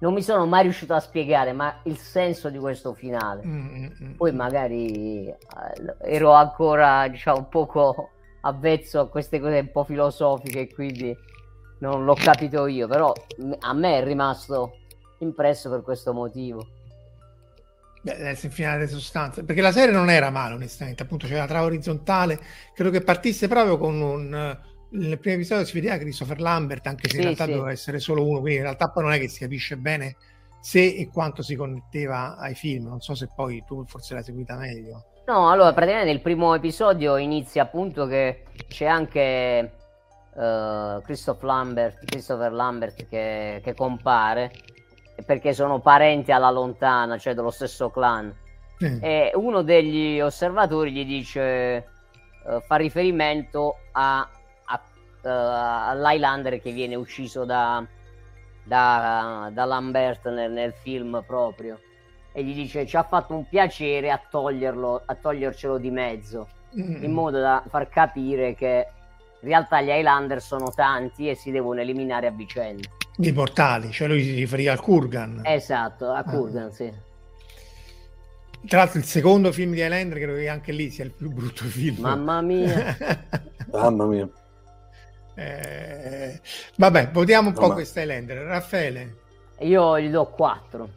non 0.00 0.14
mi 0.14 0.22
sono 0.22 0.46
mai 0.46 0.62
riuscito 0.62 0.94
a 0.94 1.00
spiegare, 1.00 1.52
ma 1.52 1.80
il 1.84 1.96
senso 1.98 2.48
di 2.48 2.58
questo 2.58 2.94
finale. 2.94 3.42
Mm, 3.44 3.66
mm, 3.66 3.86
mm. 4.02 4.12
Poi 4.14 4.32
magari 4.32 5.26
eh, 5.26 5.36
ero 6.00 6.32
ancora, 6.32 7.06
diciamo, 7.08 7.38
un 7.38 7.48
poco 7.48 8.10
avvezzo 8.42 9.00
a 9.00 9.08
queste 9.08 9.40
cose 9.40 9.58
un 9.58 9.70
po' 9.70 9.84
filosofiche, 9.84 10.72
quindi 10.72 11.14
non 11.80 12.04
l'ho 12.04 12.14
capito 12.14 12.66
io, 12.66 12.86
però 12.88 13.12
a 13.60 13.72
me 13.72 13.98
è 13.98 14.04
rimasto 14.04 14.76
impresso 15.18 15.68
per 15.70 15.82
questo 15.82 16.12
motivo. 16.12 16.66
Beh, 18.02 18.30
il 18.30 18.36
finale 18.52 18.78
delle 18.78 18.90
sostanze, 18.90 19.44
perché 19.44 19.60
la 19.60 19.72
serie 19.72 19.92
non 19.92 20.10
era 20.10 20.30
male, 20.30 20.54
onestamente. 20.54 21.02
Appunto, 21.02 21.26
c'era 21.26 21.40
la 21.40 21.46
trama 21.46 21.64
orizzontale. 21.66 22.38
Credo 22.74 22.90
che 22.90 23.02
partisse 23.02 23.48
proprio 23.48 23.76
con 23.78 24.00
un. 24.00 24.34
eh, 24.34 24.58
Nel 24.90 25.18
primo 25.18 25.36
episodio 25.36 25.64
si 25.66 25.74
vedeva 25.74 25.98
Christopher 25.98 26.40
Lambert, 26.40 26.86
anche 26.86 27.08
se 27.08 27.16
in 27.16 27.22
Sì, 27.22 27.24
realtà 27.24 27.44
sì. 27.44 27.46
doveva 27.46 27.70
essere 27.72 27.98
solo 27.98 28.26
uno, 28.26 28.40
quindi 28.40 28.56
in 28.58 28.62
realtà 28.64 28.88
poi 28.90 29.02
non 29.04 29.12
è 29.12 29.18
che 29.18 29.28
si 29.28 29.40
capisce 29.40 29.76
bene 29.76 30.16
se 30.60 30.80
e 30.94 31.08
quanto 31.12 31.42
si 31.42 31.54
connetteva 31.56 32.36
ai 32.36 32.54
film. 32.54 32.86
Non 32.88 33.00
so 33.00 33.14
se 33.14 33.30
poi 33.34 33.62
tu 33.66 33.84
forse 33.86 34.14
l'hai 34.14 34.22
seguita 34.24 34.56
meglio. 34.56 35.06
No, 35.26 35.50
allora 35.50 35.74
praticamente 35.74 36.10
nel 36.10 36.22
primo 36.22 36.54
episodio 36.54 37.16
inizia 37.18 37.62
appunto 37.62 38.06
che 38.06 38.44
c'è 38.66 38.86
anche 38.86 39.20
eh, 40.34 41.00
Christopher 41.04 41.44
Lambert, 41.44 42.04
Christopher 42.06 42.50
Lambert 42.52 43.06
che, 43.06 43.60
che 43.62 43.74
compare 43.74 44.50
perché 45.24 45.52
sono 45.52 45.80
parenti 45.80 46.32
alla 46.32 46.50
lontana, 46.50 47.18
cioè 47.18 47.34
dello 47.34 47.50
stesso 47.50 47.90
clan. 47.90 48.34
Sì. 48.78 48.98
e 49.02 49.32
uno 49.34 49.62
degli 49.62 50.20
osservatori 50.20 50.92
gli 50.92 51.04
dice 51.04 51.42
eh, 51.42 51.84
fa 52.64 52.76
riferimento 52.76 53.78
a, 53.90 54.20
a, 54.20 54.82
eh, 55.20 55.28
all'Highlander 55.28 56.60
che 56.62 56.70
viene 56.70 56.94
ucciso 56.94 57.44
da, 57.44 57.84
da, 58.62 59.50
da 59.52 59.64
Lambert 59.64 60.28
nel, 60.28 60.52
nel 60.52 60.72
film 60.74 61.24
proprio 61.26 61.80
e 62.30 62.44
gli 62.44 62.54
dice 62.54 62.86
ci 62.86 62.96
ha 62.96 63.02
fatto 63.02 63.34
un 63.34 63.48
piacere 63.48 64.12
a 64.12 64.20
toglierlo 64.30 65.02
a 65.06 65.14
togliercelo 65.16 65.76
di 65.78 65.90
mezzo 65.90 66.46
Mm. 66.76 67.02
in 67.02 67.12
modo 67.12 67.40
da 67.40 67.64
far 67.66 67.88
capire 67.88 68.54
che 68.54 68.86
in 69.40 69.48
realtà 69.48 69.80
gli 69.80 69.88
Highlander 69.88 70.42
sono 70.42 70.70
tanti 70.70 71.26
e 71.30 71.34
si 71.34 71.50
devono 71.50 71.80
eliminare 71.80 72.26
a 72.26 72.30
vicenda 72.30 72.86
Dei 73.20 73.32
portali, 73.32 73.90
cioè 73.90 74.06
lui 74.06 74.22
si 74.22 74.32
riferiva 74.32 74.70
al 74.70 74.80
Kurgan. 74.80 75.40
Esatto, 75.44 76.12
a 76.12 76.22
Kurgan, 76.22 76.66
ah. 76.66 76.70
sì. 76.70 76.92
Tra 78.64 78.78
l'altro 78.78 79.00
il 79.00 79.04
secondo 79.04 79.50
film 79.50 79.72
di 79.72 79.80
Highlander 79.80 80.18
credo 80.18 80.34
che 80.34 80.48
anche 80.48 80.70
lì 80.70 80.88
sia 80.88 81.02
il 81.02 81.10
più 81.10 81.28
brutto 81.28 81.64
film. 81.64 81.98
Mamma 81.98 82.40
mia. 82.42 82.96
Mamma 83.72 84.04
mia. 84.04 84.28
Eh, 85.34 86.40
vabbè, 86.76 87.10
votiamo 87.10 87.48
un 87.48 87.54
no, 87.54 87.60
po' 87.60 87.66
ma... 87.66 87.74
questa 87.74 88.02
Highlander. 88.02 88.38
Raffaele? 88.38 89.16
Io 89.62 89.98
gli 89.98 90.10
do 90.10 90.26
4. 90.26 90.88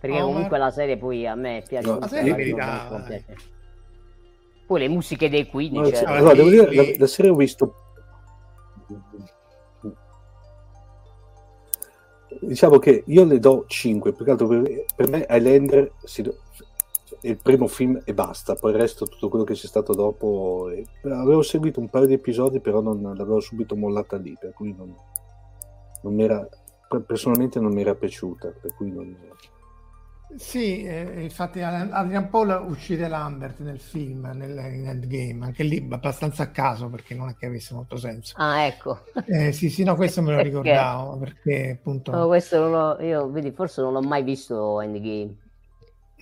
Perché 0.00 0.20
oh, 0.20 0.26
comunque 0.26 0.58
ma... 0.58 0.64
la 0.64 0.70
serie 0.70 0.98
poi 0.98 1.26
a 1.26 1.34
me 1.34 1.62
piace. 1.66 1.86
No, 1.86 1.98
la 1.98 2.08
serie 2.08 2.34
verità. 2.34 3.06
Poi 4.66 4.80
le 4.80 4.88
musiche 4.88 5.30
dei 5.30 5.46
Queen. 5.46 5.72
No, 5.72 5.90
cioè... 5.90 6.04
allora, 6.04 6.34
devo 6.34 6.50
dire, 6.50 6.74
la, 6.74 6.84
la 6.98 7.06
serie 7.06 7.30
ho 7.30 7.36
visto 7.36 7.74
diciamo 12.40 12.78
che 12.78 13.02
io 13.06 13.24
le 13.24 13.38
do 13.38 13.64
5 13.66 14.12
più 14.12 14.24
che 14.24 14.30
altro 14.30 14.48
per, 14.48 14.84
per 14.94 15.08
me 15.08 15.26
Highlander 15.28 15.92
si, 16.04 16.22
è 16.22 17.28
il 17.28 17.38
primo 17.42 17.66
film 17.66 18.00
e 18.04 18.14
basta 18.14 18.54
poi 18.54 18.72
il 18.72 18.78
resto 18.78 19.06
tutto 19.06 19.28
quello 19.28 19.44
che 19.44 19.54
c'è 19.54 19.66
stato 19.66 19.94
dopo 19.94 20.70
e, 20.70 20.86
avevo 21.04 21.42
seguito 21.42 21.80
un 21.80 21.88
paio 21.88 22.06
di 22.06 22.14
episodi 22.14 22.60
però 22.60 22.80
non 22.80 23.02
l'avevo 23.02 23.40
subito 23.40 23.76
mollata 23.76 24.16
lì 24.16 24.36
per 24.38 24.52
cui 24.52 24.74
non, 24.76 24.94
non 26.02 26.14
mi 26.14 26.24
era 26.24 26.48
personalmente 27.06 27.60
non 27.60 27.72
mi 27.72 27.82
era 27.82 27.94
piaciuta 27.94 28.52
per 28.60 28.74
cui 28.74 28.90
non 28.90 29.14
sì, 30.36 30.82
eh, 30.84 31.22
infatti 31.22 31.60
Adrian 31.60 32.28
Paul 32.30 32.64
uccide 32.68 33.08
Lambert 33.08 33.58
nel 33.60 33.80
film, 33.80 34.30
nel, 34.34 34.50
in 34.50 34.86
Endgame, 34.86 35.44
anche 35.44 35.62
lì 35.62 35.86
abbastanza 35.90 36.44
a 36.44 36.48
caso 36.48 36.88
perché 36.88 37.14
non 37.14 37.28
è 37.28 37.36
che 37.36 37.46
avesse 37.46 37.74
molto 37.74 37.96
senso. 37.96 38.34
Ah, 38.36 38.62
ecco. 38.62 39.04
Eh, 39.26 39.52
sì, 39.52 39.68
sì, 39.68 39.82
no, 39.82 39.96
questo 39.96 40.22
me 40.22 40.34
lo 40.34 40.40
ricordavo 40.42 41.18
perché 41.18 41.78
appunto... 41.78 42.12
No, 42.12 42.26
questo 42.26 42.58
non 42.58 42.70
l'ho, 42.70 43.02
io 43.02 43.30
vedi, 43.30 43.50
forse 43.50 43.82
non 43.82 43.92
l'ho 43.92 44.02
mai 44.02 44.22
visto 44.22 44.80
Endgame. 44.80 45.34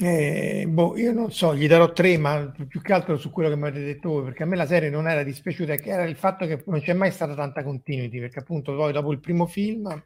Eh, 0.01 0.65
boh, 0.69 0.97
io 0.97 1.13
non 1.13 1.33
so, 1.33 1.57
gli 1.57 1.67
darò 1.67 1.93
tre, 1.93 2.17
ma 2.19 2.53
più 2.69 2.81
che 2.81 2.93
altro 2.93 3.17
su 3.17 3.31
quello 3.31 3.49
che 3.49 3.57
mi 3.57 3.67
avete 3.67 3.85
detto 3.85 4.11
voi, 4.11 4.25
perché 4.25 4.45
a 4.45 4.47
me 4.47 4.55
la 4.55 4.67
serie 4.67 4.91
non 4.91 5.09
era 5.09 5.25
dispiaciuta, 5.25 5.75
che 5.75 5.91
era 5.91 6.05
il 6.05 6.15
fatto 6.15 6.47
che 6.47 6.63
non 6.67 6.81
c'è 6.81 6.93
mai 6.93 7.11
stata 7.11 7.35
tanta 7.35 7.65
continuity, 7.65 8.21
perché 8.21 8.39
appunto 8.39 8.77
poi 8.77 8.93
dopo 8.93 9.11
il 9.11 9.19
primo 9.19 9.47
film 9.47 10.03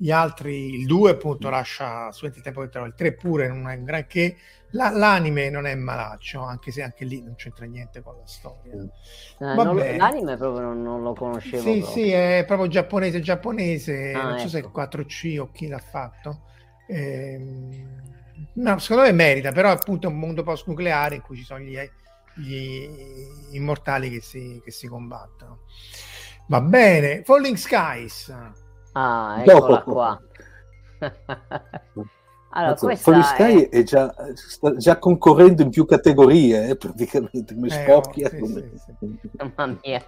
gli 0.00 0.12
altri, 0.12 0.74
il 0.74 0.86
2 0.86 1.10
appunto 1.10 1.50
lascia 1.50 2.12
sovente 2.12 2.40
tempo 2.40 2.60
che 2.60 2.68
trovo, 2.68 2.86
il 2.86 2.94
3 2.94 3.14
pure 3.14 3.48
non 3.48 3.68
è 3.68 3.74
un 3.74 3.82
granché, 3.82 4.36
la, 4.70 4.90
l'anime 4.90 5.50
non 5.50 5.66
è 5.66 5.74
malaccio, 5.74 6.40
anche 6.40 6.70
se 6.70 6.82
anche 6.82 7.04
lì 7.04 7.20
non 7.20 7.34
c'entra 7.34 7.66
niente 7.66 8.00
con 8.00 8.14
la 8.16 8.26
storia. 8.26 8.74
Eh, 8.74 8.88
non, 9.38 9.76
l'anime 9.96 10.36
proprio 10.36 10.66
non, 10.66 10.82
non, 10.82 11.02
lo 11.02 11.14
conoscevo. 11.14 11.62
Sì, 11.62 11.80
proprio. 11.80 12.04
sì, 12.04 12.10
è 12.12 12.44
proprio 12.46 12.68
giapponese, 12.68 13.20
giapponese, 13.20 14.12
ah, 14.12 14.22
non 14.22 14.32
ecco. 14.34 14.42
so 14.42 14.48
se 14.48 14.58
è 14.60 14.70
4C 14.72 15.32
ecco. 15.32 15.42
o 15.42 15.50
chi 15.50 15.66
l'ha 15.66 15.78
fatto. 15.78 16.42
Eh, 16.86 17.84
no, 18.52 18.78
secondo 18.78 19.02
me 19.02 19.12
merita, 19.12 19.50
però 19.50 19.70
appunto 19.70 20.06
è 20.06 20.10
un 20.10 20.18
mondo 20.18 20.44
post-nucleare 20.44 21.16
in 21.16 21.22
cui 21.22 21.38
ci 21.38 21.44
sono 21.44 21.58
gli, 21.58 21.76
gli 22.34 22.88
immortali 23.50 24.10
che 24.10 24.20
si, 24.20 24.60
che 24.62 24.70
si 24.70 24.86
combattono. 24.86 25.62
Va 26.46 26.60
bene, 26.60 27.22
Falling 27.24 27.56
Skies. 27.56 28.66
Ah, 28.98 29.42
eccola 29.44 29.84
no. 29.86 29.92
qua. 29.92 30.20
allora, 32.50 32.74
questa 32.74 33.22
Sky 33.22 33.68
è... 33.68 33.68
è 33.68 33.82
già, 33.84 34.12
sta 34.34 34.74
già 34.76 34.98
concorrendo 34.98 35.62
in 35.62 35.70
più 35.70 35.84
categorie, 35.84 36.70
eh, 36.70 36.76
praticamente, 36.76 37.54
come 37.54 37.68
eh, 37.68 37.70
spocchia. 37.70 38.28
Oh, 38.32 38.38
come... 38.40 38.70
Sì, 38.74 38.94
sì. 38.98 39.30
Mamma 39.54 39.78
mia. 39.84 40.04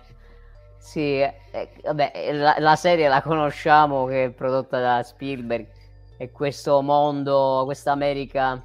Sì, 0.79 1.21
eh, 1.21 1.69
vabbè, 1.85 2.33
la, 2.33 2.57
la, 2.59 2.75
serie 2.75 3.07
la 3.07 3.23
conosciamo 3.23 4.07
che 4.07 4.25
è 4.25 4.31
prodotta 4.31 4.81
da 4.81 5.03
Spielberg 5.05 5.69
e 6.17 6.31
questo 6.33 6.83
mondo, 6.83 7.63
questa 7.67 7.93
America 7.93 8.61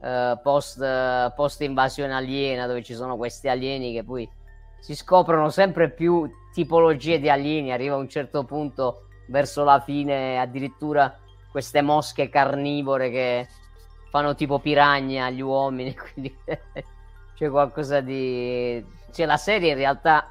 eh, 0.00 0.38
post, 0.42 1.34
post 1.34 1.60
invasione 1.60 2.14
aliena 2.14 2.66
dove 2.66 2.82
ci 2.82 2.94
sono 2.94 3.16
questi 3.16 3.48
alieni 3.48 3.92
che 3.92 4.04
poi 4.04 4.26
si 4.80 4.94
scoprono 4.94 5.50
sempre 5.50 5.90
più 5.90 6.30
tipologie 6.54 7.18
di 7.18 7.28
alieni, 7.28 7.72
arriva 7.72 7.96
a 7.96 7.98
un 7.98 8.08
certo 8.08 8.44
punto 8.44 9.08
verso 9.32 9.64
la 9.64 9.80
fine 9.80 10.38
addirittura 10.38 11.18
queste 11.50 11.80
mosche 11.80 12.28
carnivore 12.28 13.10
che 13.10 13.48
fanno 14.10 14.34
tipo 14.34 14.58
piragna 14.58 15.26
agli 15.26 15.40
uomini, 15.40 15.96
quindi 15.96 16.36
c'è 17.34 17.48
qualcosa 17.48 18.00
di... 18.00 18.84
Cioè 19.10 19.26
la 19.26 19.38
serie 19.38 19.70
in 19.70 19.76
realtà 19.76 20.30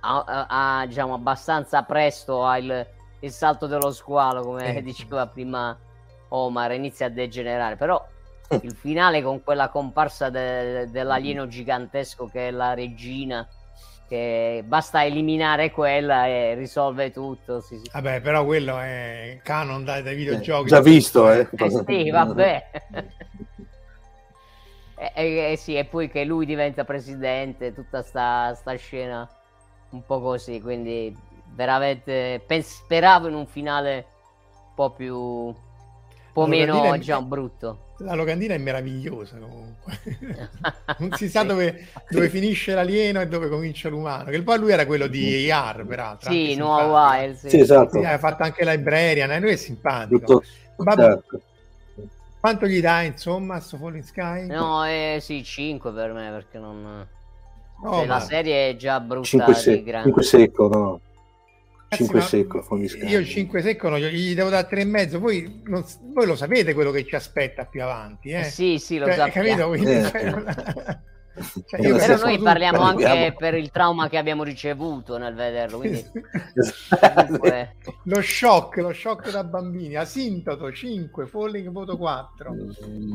ha, 0.00 0.46
ha 0.48 0.86
diciamo 0.86 1.14
abbastanza 1.14 1.82
presto 1.82 2.44
ha 2.44 2.58
il, 2.58 2.86
il 3.20 3.30
salto 3.30 3.66
dello 3.66 3.90
squalo, 3.90 4.42
come 4.42 4.76
eh. 4.76 4.82
diceva 4.84 5.26
prima 5.26 5.76
Omar, 6.28 6.72
inizia 6.72 7.06
a 7.06 7.10
degenerare, 7.10 7.76
però 7.76 8.06
il 8.60 8.74
finale 8.74 9.22
con 9.22 9.42
quella 9.42 9.70
comparsa 9.70 10.28
de, 10.28 10.90
dell'alieno 10.90 11.46
gigantesco 11.46 12.26
che 12.26 12.48
è 12.48 12.50
la 12.50 12.74
regina 12.74 13.48
che 14.08 14.62
basta 14.66 15.04
eliminare 15.04 15.70
quella 15.70 16.26
e 16.26 16.54
risolve 16.54 17.10
tutto. 17.10 17.60
Sì, 17.60 17.78
sì. 17.78 17.90
Vabbè, 17.92 18.20
però 18.20 18.44
quello 18.44 18.78
è 18.78 19.40
canon 19.42 19.84
dai, 19.84 20.02
dai 20.02 20.14
videogiochi. 20.14 20.68
Già 20.68 20.80
visto, 20.80 21.30
eh. 21.30 21.48
eh 21.50 21.70
sì, 21.86 22.10
vabbè. 22.10 22.70
e, 24.96 25.12
e, 25.14 25.52
e, 25.52 25.56
sì, 25.56 25.76
e 25.76 25.84
poi 25.84 26.08
che 26.08 26.24
lui 26.24 26.46
diventa 26.46 26.84
presidente, 26.84 27.72
tutta 27.72 28.02
sta, 28.02 28.54
sta 28.54 28.74
scena 28.76 29.28
un 29.90 30.04
po' 30.04 30.20
così, 30.20 30.60
quindi 30.60 31.16
veramente 31.54 32.42
pens- 32.46 32.82
speravo 32.82 33.28
in 33.28 33.34
un 33.34 33.46
finale 33.46 34.06
un 34.50 34.74
po' 34.74 34.90
più 34.90 35.16
un 35.16 35.54
po' 36.32 36.46
meno 36.46 36.92
è... 36.92 36.98
diciamo 36.98 37.26
brutto 37.26 37.83
la 37.98 38.14
locandina 38.14 38.54
è 38.54 38.58
meravigliosa 38.58 39.36
comunque. 39.36 39.98
non 40.98 41.12
si 41.12 41.28
sa 41.28 41.40
sì. 41.40 41.46
dove, 41.46 41.86
dove, 42.08 42.28
finisce 42.28 42.74
l'alieno 42.74 43.20
e 43.20 43.28
dove 43.28 43.48
comincia 43.48 43.88
l'umano. 43.88 44.30
Che 44.30 44.42
poi 44.42 44.58
lui 44.58 44.72
era 44.72 44.86
quello 44.86 45.06
di 45.06 45.50
AR, 45.50 45.84
peraltro. 45.86 46.30
Sì, 46.30 46.56
Noah 46.56 47.18
Wild. 47.20 47.36
Sì. 47.36 47.48
sì, 47.50 47.60
esatto. 47.60 48.00
Sì, 48.00 48.04
ha 48.04 48.18
fatto 48.18 48.42
anche 48.42 48.64
Librarian, 48.64 49.30
e 49.30 49.40
lui 49.40 49.52
è 49.52 49.56
simpatico. 49.56 50.18
Tutto... 50.18 50.42
Certo. 50.94 51.40
Quanto 52.40 52.66
gli 52.66 52.80
dai, 52.80 53.06
insomma, 53.06 53.54
a 53.54 53.60
sto 53.60 53.78
Falling 53.78 54.02
Sky? 54.02 54.46
No, 54.46 54.84
eh, 54.84 55.18
sì, 55.20 55.42
5 55.42 55.92
per 55.92 56.12
me, 56.12 56.28
perché 56.30 56.58
non... 56.58 57.06
Oh, 57.82 57.92
cioè, 57.94 58.06
la 58.06 58.20
serie 58.20 58.70
è 58.70 58.76
già 58.76 59.00
brutta 59.00 59.26
5 59.26 59.54
se- 59.54 59.82
5 59.82 60.22
secco, 60.22 60.68
no? 60.68 61.00
5 61.88 62.20
secco 62.20 62.66
io 63.06 63.18
il 63.18 63.26
5 63.26 63.62
secco 63.62 63.88
no, 63.88 63.98
gli 63.98 64.34
devo 64.34 64.48
dare 64.48 64.66
3 64.66 64.80
e 64.80 64.84
mezzo 64.84 65.18
voi, 65.20 65.62
non, 65.64 65.84
voi 66.12 66.26
lo 66.26 66.36
sapete 66.36 66.74
quello 66.74 66.90
che 66.90 67.04
ci 67.04 67.14
aspetta 67.14 67.66
più 67.66 67.82
avanti 67.82 68.30
eh? 68.30 68.44
sì 68.44 68.78
sì 68.78 68.98
lo 68.98 69.06
cioè, 69.06 69.14
sappiamo 69.14 69.68
Quindi, 69.68 69.92
eh. 69.92 70.02
cioè, 70.02 70.98
Cioè, 71.66 71.80
però 71.80 72.16
noi 72.26 72.38
parliamo 72.38 72.80
anche 72.80 73.02
parliamo. 73.02 73.36
per 73.36 73.54
il 73.54 73.70
trauma 73.72 74.08
che 74.08 74.18
abbiamo 74.18 74.44
ricevuto 74.44 75.18
nel 75.18 75.34
vederlo. 75.34 75.78
Quindi... 75.78 76.04
lo 78.04 78.22
shock, 78.22 78.76
lo 78.76 78.92
shock 78.92 79.32
da 79.32 79.42
bambini. 79.42 79.96
Asintoto 79.96 80.70
5, 80.70 81.26
Falling 81.26 81.70
voto 81.70 81.96
4. 81.96 82.54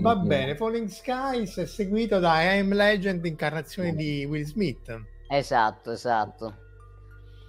Va 0.02 0.18
bene, 0.18 0.56
Falling 0.56 0.90
Skies 0.90 1.58
è 1.60 1.66
seguito 1.66 2.20
da 2.20 2.42
I 2.42 2.60
Am 2.60 2.74
Legend, 2.74 3.24
incarnazione 3.24 3.96
di 3.96 4.26
Will 4.26 4.44
Smith. 4.44 5.02
Esatto, 5.30 5.92
esatto. 5.92 6.69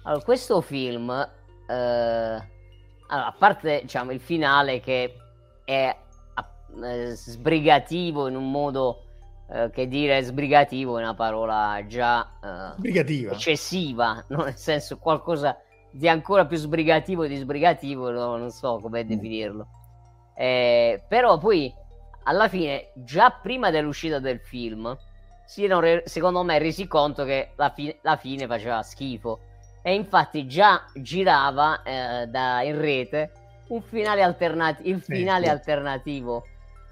Allora, 0.03 0.23
questo 0.23 0.61
film, 0.61 1.09
eh, 1.09 1.73
allora, 1.73 2.47
a 3.07 3.35
parte 3.37 3.81
diciamo, 3.81 4.11
il 4.11 4.19
finale 4.19 4.79
che 4.79 5.13
è 5.63 5.95
eh, 6.83 7.11
sbrigativo 7.13 8.27
in 8.27 8.35
un 8.35 8.49
modo 8.49 9.03
eh, 9.51 9.69
che 9.71 9.87
dire 9.87 10.21
sbrigativo 10.23 10.97
è 10.97 11.01
una 11.01 11.13
parola 11.13 11.83
già 11.85 12.75
eh, 12.81 13.27
eccessiva, 13.29 14.23
no? 14.29 14.43
nel 14.45 14.57
senso 14.57 14.97
qualcosa 14.97 15.57
di 15.91 16.07
ancora 16.07 16.45
più 16.45 16.57
sbrigativo 16.57 17.27
di 17.27 17.35
sbrigativo, 17.35 18.09
no? 18.09 18.37
non 18.37 18.49
so 18.49 18.79
come 18.81 19.03
mm. 19.03 19.07
definirlo. 19.07 19.67
Eh, 20.33 21.03
però 21.07 21.37
poi 21.37 21.71
alla 22.23 22.47
fine, 22.47 22.91
già 22.95 23.29
prima 23.29 23.69
dell'uscita 23.69 24.19
del 24.19 24.39
film, 24.39 24.97
si 25.45 25.65
erano 25.65 25.81
re- 25.81 26.03
secondo 26.05 26.43
me 26.43 26.57
resi 26.57 26.87
conto 26.87 27.23
che 27.25 27.51
la, 27.55 27.69
fi- 27.69 27.95
la 28.01 28.15
fine 28.15 28.47
faceva 28.47 28.81
schifo 28.81 29.41
e 29.81 29.93
infatti 29.93 30.47
già 30.47 30.85
girava 30.93 31.81
eh, 31.83 32.27
da, 32.27 32.61
in 32.61 32.79
rete 32.79 33.31
un 33.67 33.81
finale 33.81 34.21
alternativo 34.21 34.89
il 34.89 35.01
finale 35.01 35.45
sì. 35.45 35.49
alternativo 35.49 36.45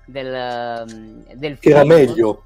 del, 0.06 0.86
um, 0.88 1.24
del 1.34 1.58
film. 1.58 1.76
era 1.76 1.86
meglio. 1.86 2.44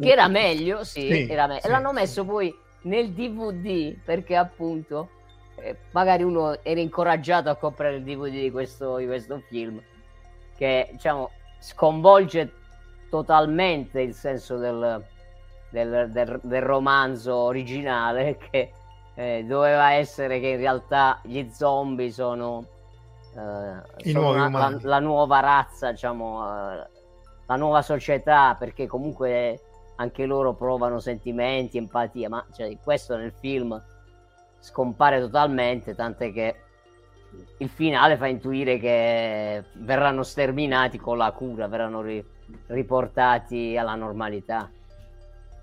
Che 0.00 0.08
era 0.08 0.28
meglio 0.28 0.84
sì, 0.84 1.12
sì, 1.12 1.28
era 1.28 1.48
me- 1.48 1.60
sì 1.60 1.68
l'hanno 1.68 1.92
messo 1.92 2.24
poi 2.24 2.56
nel 2.82 3.10
DVD 3.10 3.96
perché 4.04 4.36
appunto 4.36 5.10
eh, 5.56 5.76
magari 5.90 6.22
uno 6.22 6.62
era 6.62 6.80
incoraggiato 6.80 7.50
a 7.50 7.56
comprare 7.56 7.96
il 7.96 8.04
DVD 8.04 8.42
di 8.42 8.50
questo, 8.50 8.98
di 8.98 9.06
questo 9.06 9.42
film 9.48 9.82
che 10.56 10.88
diciamo 10.92 11.30
sconvolge 11.58 12.52
totalmente 13.10 14.00
il 14.00 14.14
senso 14.14 14.56
del, 14.56 15.04
del, 15.70 16.10
del, 16.10 16.38
del 16.42 16.62
romanzo 16.62 17.34
originale 17.34 18.38
che 18.50 18.72
eh, 19.18 19.44
doveva 19.44 19.94
essere 19.94 20.38
che 20.38 20.50
in 20.50 20.58
realtà 20.58 21.18
gli 21.24 21.48
zombie 21.50 22.12
sono, 22.12 22.64
eh, 23.34 24.12
sono 24.12 24.30
una, 24.30 24.48
la, 24.48 24.78
la, 24.80 25.00
nuova 25.00 25.40
razza, 25.40 25.90
diciamo, 25.90 26.46
eh, 26.46 26.86
la 27.44 27.56
nuova 27.56 27.82
società, 27.82 28.54
perché 28.56 28.86
comunque 28.86 29.60
anche 29.96 30.24
loro 30.24 30.54
provano 30.54 31.00
sentimenti, 31.00 31.78
empatia, 31.78 32.28
ma 32.28 32.46
cioè, 32.54 32.78
questo 32.80 33.16
nel 33.16 33.32
film 33.32 33.82
scompare 34.60 35.18
totalmente, 35.18 35.96
tant'è 35.96 36.32
che 36.32 36.54
il 37.56 37.68
finale 37.68 38.16
fa 38.16 38.28
intuire 38.28 38.78
che 38.78 39.64
verranno 39.78 40.22
sterminati 40.22 40.96
con 40.96 41.16
la 41.16 41.32
cura, 41.32 41.66
verranno 41.66 42.02
ri- 42.02 42.24
riportati 42.68 43.76
alla 43.76 43.96
normalità. 43.96 44.70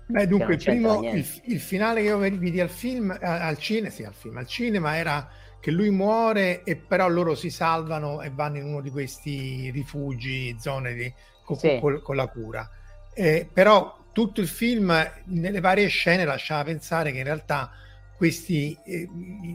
Beh, 0.08 0.26
dunque, 0.28 0.54
il, 0.54 0.62
primo, 0.62 1.02
il, 1.02 1.26
il, 1.44 1.60
finale 1.60 2.00
che 2.00 2.06
io 2.06 2.18
vidi 2.18 2.60
al 2.60 2.68
film, 2.68 3.16
al, 3.20 3.58
cinema, 3.58 3.90
sì, 3.90 4.04
al 4.04 4.14
film, 4.14 4.36
al 4.36 4.46
cinema 4.46 4.96
era 4.96 5.28
che 5.60 5.72
lui 5.72 5.90
muore 5.90 6.62
e 6.62 6.76
però 6.76 7.08
loro 7.08 7.34
si 7.34 7.50
salvano 7.50 8.22
e 8.22 8.30
vanno 8.30 8.58
in 8.58 8.66
uno 8.66 8.80
di 8.80 8.90
questi 8.90 9.68
rifugi, 9.72 10.56
zone 10.60 10.94
di, 10.94 11.12
con, 11.42 11.56
sì. 11.56 11.78
con, 11.80 12.00
con 12.02 12.14
la 12.14 12.28
cura. 12.28 12.70
Eh, 13.12 13.48
però 13.52 14.04
tutto 14.12 14.40
il 14.40 14.46
film, 14.46 14.94
nelle 15.24 15.60
varie 15.60 15.88
scene, 15.88 16.24
lasciava 16.24 16.62
pensare 16.62 17.10
che 17.10 17.18
in 17.18 17.24
realtà 17.24 17.72
questi, 18.16 18.78
eh, 18.84 19.08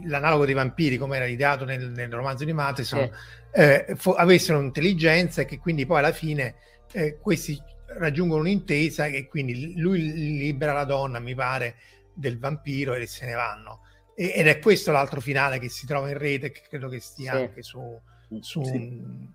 l'analogo 0.04 0.44
dei 0.44 0.54
vampiri, 0.54 0.98
come 0.98 1.16
era 1.16 1.26
ideato 1.26 1.64
nel, 1.64 1.90
nel 1.90 2.12
romanzo 2.12 2.44
di 2.44 2.52
Matheson, 2.52 3.10
sì. 3.10 3.60
eh, 3.60 3.94
fo- 3.96 4.14
avessero 4.14 4.58
un'intelligenza 4.58 5.40
e 5.40 5.44
che 5.46 5.58
quindi 5.58 5.86
poi 5.86 5.98
alla 5.98 6.12
fine 6.12 6.56
eh, 6.92 7.18
questi 7.18 7.60
raggiungono 7.98 8.40
un'intesa 8.40 9.06
e 9.06 9.26
quindi 9.28 9.78
lui 9.78 10.12
libera 10.12 10.72
la 10.72 10.84
donna, 10.84 11.18
mi 11.18 11.34
pare, 11.34 11.76
del 12.14 12.38
vampiro 12.38 12.94
e 12.94 13.06
se 13.06 13.26
ne 13.26 13.34
vanno. 13.34 13.80
E, 14.14 14.32
ed 14.34 14.46
è 14.46 14.58
questo 14.58 14.92
l'altro 14.92 15.20
finale 15.20 15.58
che 15.58 15.68
si 15.68 15.86
trova 15.86 16.08
in 16.08 16.18
rete, 16.18 16.50
che 16.50 16.62
credo 16.68 16.88
che 16.88 17.00
stia 17.00 17.32
sì. 17.32 17.38
anche 17.38 17.62
su... 17.62 18.00
su 18.40 18.62
sì. 18.62 18.76
un... 18.76 19.28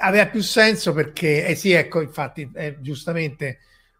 aveva 0.00 0.26
più 0.26 0.40
senso 0.40 0.92
perché, 0.92 1.46
eh 1.46 1.54
sì, 1.54 1.72
ecco, 1.72 2.00
infatti, 2.00 2.50
eh, 2.54 2.78
giustamente 2.80 3.58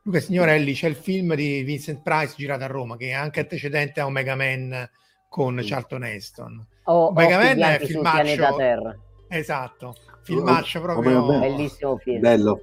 Luca 0.08 0.20
Signorelli 0.20 0.72
c'è 0.72 0.88
il 0.88 0.94
film 0.96 1.34
di 1.34 1.62
Vincent 1.62 2.02
Price 2.02 2.34
girato 2.36 2.64
a 2.64 2.66
Roma 2.66 2.96
che 2.96 3.08
è 3.08 3.12
anche 3.12 3.40
antecedente 3.40 4.00
a 4.00 4.06
Omega 4.06 4.36
Man 4.36 4.88
con. 5.28 5.60
Charlton 5.62 6.04
Heston. 6.04 6.66
O, 6.84 7.08
Omega 7.08 7.36
Man 7.36 7.62
è 7.62 7.78
filmaccio 7.84 8.56
Terra. 8.56 8.98
Esatto, 9.28 9.94
filmaccio 10.22 10.80
proprio 10.80 11.38
bellissimo 11.38 11.98
film. 11.98 12.20
Bello. 12.20 12.62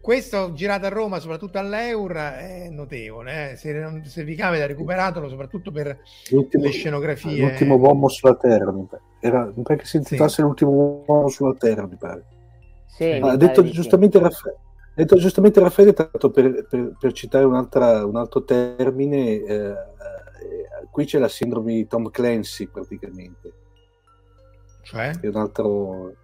Questo 0.00 0.52
girato 0.52 0.86
a 0.86 0.88
Roma, 0.88 1.18
soprattutto 1.18 1.58
all'Eur, 1.58 2.12
è 2.12 2.68
notevole. 2.70 3.52
Eh? 3.52 3.56
Se, 3.56 4.02
se, 4.04 4.24
vi 4.24 4.34
capita, 4.34 4.66
recuperatelo 4.66 5.28
soprattutto 5.28 5.70
per 5.70 5.98
l'ultimo, 6.30 6.64
le 6.64 6.70
scenografie. 6.70 7.40
L'ultimo 7.40 7.76
uomo 7.76 8.08
sulla 8.08 8.34
Terra, 8.34 8.72
mi 8.72 8.86
pare. 8.88 9.02
Era, 9.20 9.52
mi 9.54 9.62
pare 9.62 9.78
che 9.78 9.86
si 9.86 9.98
intitolasse 9.98 10.36
sì. 10.36 10.42
l'ultimo 10.42 11.04
uomo 11.06 11.28
sulla 11.28 11.54
Terra, 11.54 11.86
mi 11.86 11.96
pare. 11.96 12.24
Sì, 12.86 13.04
ha 13.04 13.36
detto 13.36 13.62
giustamente 13.64 14.18
Raffaele 14.18 14.68
detto 15.00 15.16
giustamente 15.16 15.60
Raffaele, 15.60 15.92
tanto 15.92 16.30
per, 16.30 16.66
per, 16.68 16.96
per 16.98 17.12
citare 17.12 17.44
un 17.44 17.54
altro 17.54 18.44
termine, 18.44 19.42
eh, 19.42 19.68
eh, 19.68 19.74
qui 20.90 21.04
c'è 21.04 21.18
la 21.18 21.28
sindrome 21.28 21.74
di 21.74 21.86
Tom 21.86 22.10
Clancy 22.10 22.66
praticamente. 22.66 23.52
Cioè? 24.82 25.18
È 25.20 25.26
un 25.26 25.36
altro... 25.36 26.14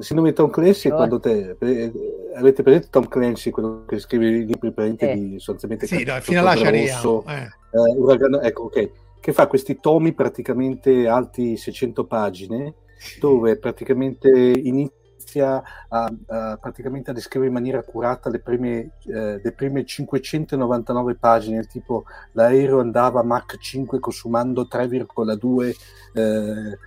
Sindrome 0.00 0.30
di 0.30 0.34
Tom 0.34 0.50
Clancy 0.50 0.88
è 0.88 0.92
quando 0.92 1.20
te... 1.20 1.56
Eh, 1.58 1.92
avete 2.34 2.62
presente 2.62 2.88
Tom 2.90 3.06
Clancy, 3.06 3.50
quello 3.50 3.84
che 3.86 3.98
scrive 3.98 4.26
i 4.26 4.44
libri 4.44 4.72
presenti 4.72 5.04
eh. 5.04 5.14
di 5.14 5.34
sostanzialmente... 5.38 5.86
Sì, 5.86 6.02
no, 6.04 6.18
fino 6.20 6.40
alla 6.40 6.54
rosso, 6.54 7.24
eh. 7.26 7.42
eh. 7.42 7.96
uragano, 7.96 8.40
ecco, 8.40 8.64
ok. 8.64 8.90
Che 9.20 9.32
fa 9.32 9.46
questi 9.46 9.78
tomi 9.80 10.12
praticamente 10.12 11.06
alti 11.06 11.56
600 11.56 12.04
pagine, 12.06 12.74
dove 13.20 13.56
praticamente 13.56 14.28
inizia 14.28 15.62
a, 15.88 16.12
a, 16.26 16.58
praticamente 16.60 17.10
a 17.10 17.14
descrivere 17.14 17.50
in 17.50 17.56
maniera 17.56 17.78
accurata 17.78 18.28
le 18.28 18.40
prime, 18.40 18.96
eh, 19.06 19.40
le 19.42 19.52
prime 19.52 19.84
599 19.84 21.14
pagine, 21.14 21.64
tipo 21.64 22.04
l'aereo 22.32 22.80
andava 22.80 23.20
a 23.20 23.24
Mach 23.24 23.56
5 23.56 23.98
consumando 24.00 24.68
3,2. 24.70 25.74
Eh, 26.12 26.78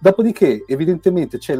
dopodiché, 0.00 0.64
evidentemente, 0.66 1.38
c'è 1.38 1.56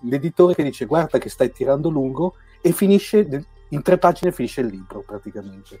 l'editore 0.00 0.54
che 0.54 0.62
dice 0.62 0.86
guarda 0.86 1.18
che 1.18 1.28
stai 1.28 1.52
tirando 1.52 1.88
lungo 1.88 2.34
e 2.60 2.72
finisce 2.72 3.46
in 3.68 3.82
tre 3.82 3.98
pagine 3.98 4.32
finisce 4.32 4.60
il 4.62 4.68
libro 4.68 5.02
praticamente. 5.02 5.80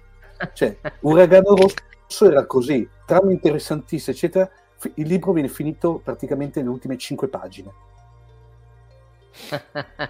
Cioè, 0.52 0.76
Uragano 1.00 1.54
Rosso 1.54 2.30
era 2.30 2.46
così, 2.46 2.88
trama 3.04 3.30
interessantissima, 3.32 4.16
eccetera. 4.16 4.50
Il 4.94 5.06
libro 5.06 5.32
viene 5.32 5.48
finito 5.48 6.00
praticamente 6.02 6.60
nelle 6.60 6.72
ultime 6.72 6.96
cinque 6.96 7.28
pagine 7.28 7.70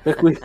per 0.02 0.14
cui... 0.16 0.36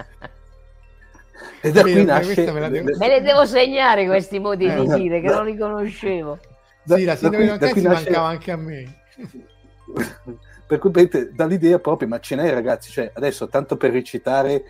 E 1.62 1.72
da 1.72 1.82
qui 1.82 2.04
nasce... 2.06 2.50
Me, 2.52 2.70
devo... 2.70 2.98
me, 2.98 3.08
le 3.08 3.22
devo 3.22 3.46
segnare 3.46 4.06
questi 4.06 4.40
modi 4.40 4.72
di 4.72 4.90
eh, 4.90 4.96
dire 4.96 5.20
che 5.20 5.28
non 5.28 5.46
li 5.46 5.58
conoscevo. 5.58 6.40
Da, 6.84 6.96
sì, 6.96 7.04
la 7.04 7.16
sindrome 7.16 7.58
di 7.58 7.82
nasce... 7.82 8.10
mancava 8.10 8.28
anche 8.28 8.52
a 8.52 8.56
me. 8.56 9.04
per 10.68 10.80
cui 10.80 10.92
vedete, 10.92 11.32
dall'idea 11.32 11.80
proprio, 11.80 12.08
ma 12.08 12.20
ce 12.20 12.36
n'è 12.36 12.52
ragazzi, 12.52 12.92
cioè 12.92 13.12
adesso 13.14 13.48
tanto 13.48 13.78
per 13.78 13.92
recitare 13.92 14.64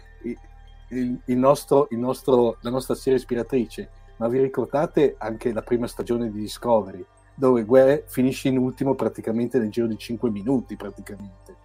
il, 0.90 1.20
il, 1.26 1.38
nostro, 1.38 1.88
il 1.92 1.98
nostro, 1.98 2.58
la 2.62 2.70
nostra 2.70 2.96
serie 2.96 3.18
ispiratrice, 3.18 3.90
ma 4.18 4.28
vi 4.28 4.42
ricordate 4.42 5.16
anche 5.18 5.54
la 5.54 5.62
prima 5.62 5.88
stagione 5.88 6.32
di 6.32 6.40
Discovery, 6.40 7.06
dove 7.34 7.64
Guerre 7.64 8.04
finisce 8.08 8.50
in 8.50 8.58
ultimo 8.58 8.96
praticamente 8.96 9.58
nel 9.58 9.70
giro 9.70 9.88
di 9.88 9.98
5 9.98 10.30
minuti 10.30 10.76
praticamente. 10.76 11.56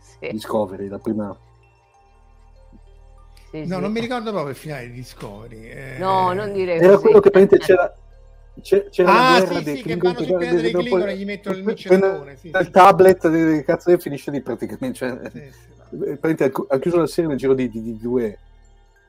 Sì. 0.00 0.28
Discovery, 0.30 0.88
la 0.88 0.98
prima 0.98 1.36
sì, 3.50 3.66
no, 3.66 3.76
sì. 3.76 3.80
non 3.80 3.90
mi 3.90 4.00
ricordo 4.00 4.30
proprio 4.30 4.52
il 4.52 4.56
finale 4.56 4.86
di 4.86 4.92
Discovery. 4.92 5.68
Eh... 5.68 5.96
No, 5.98 6.32
non 6.32 6.52
dire 6.52 6.76
Era 6.76 6.98
quello 6.98 7.20
che 7.20 7.30
c'era, 7.58 7.92
c'era 8.60 9.10
ah, 9.10 9.38
la 9.38 9.38
guerra 9.38 9.58
sì, 9.58 9.64
dei 9.64 9.76
sì, 9.76 9.82
Klingon, 9.82 10.14
che 10.14 10.26
vanno 10.26 10.26
sul 10.26 10.38
pianeta 10.38 10.62
dei 10.62 10.72
Klingon 10.72 11.08
e 11.08 11.16
gli 11.16 11.24
mettono 11.24 11.56
il 11.56 11.64
micellone. 11.64 12.36
Sì, 12.36 12.48
il 12.48 12.70
tablet, 12.70 13.28
di 13.28 13.64
cazzo, 13.64 13.98
finisce 13.98 14.30
lì 14.30 14.40
praticamente. 14.40 14.98
Cioè, 14.98 15.30
sì, 15.30 15.50
sì, 15.90 16.42
ha, 16.42 16.50
ha 16.68 16.78
chiuso 16.78 16.98
la 16.98 17.06
serie 17.06 17.30
nel 17.30 17.38
giro 17.38 17.54
di, 17.54 17.68
di, 17.68 17.82
di 17.82 17.96
due... 17.96 18.38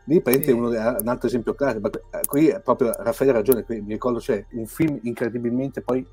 Lì 0.06 0.20
praticamente 0.20 0.52
sì. 0.52 0.58
uno, 0.58 0.98
un 1.00 1.08
altro 1.08 1.28
esempio 1.28 1.54
classico, 1.54 1.82
ma 1.82 2.20
qui 2.26 2.48
è 2.48 2.60
proprio 2.60 2.92
Raffaele 2.98 3.34
ha 3.34 3.36
ragione, 3.36 3.64
qui, 3.64 3.82
mi 3.82 3.94
ricordo 3.94 4.18
c'è 4.18 4.44
un 4.54 4.66
film 4.66 5.00
incredibilmente 5.04 5.82
poi 5.82 6.04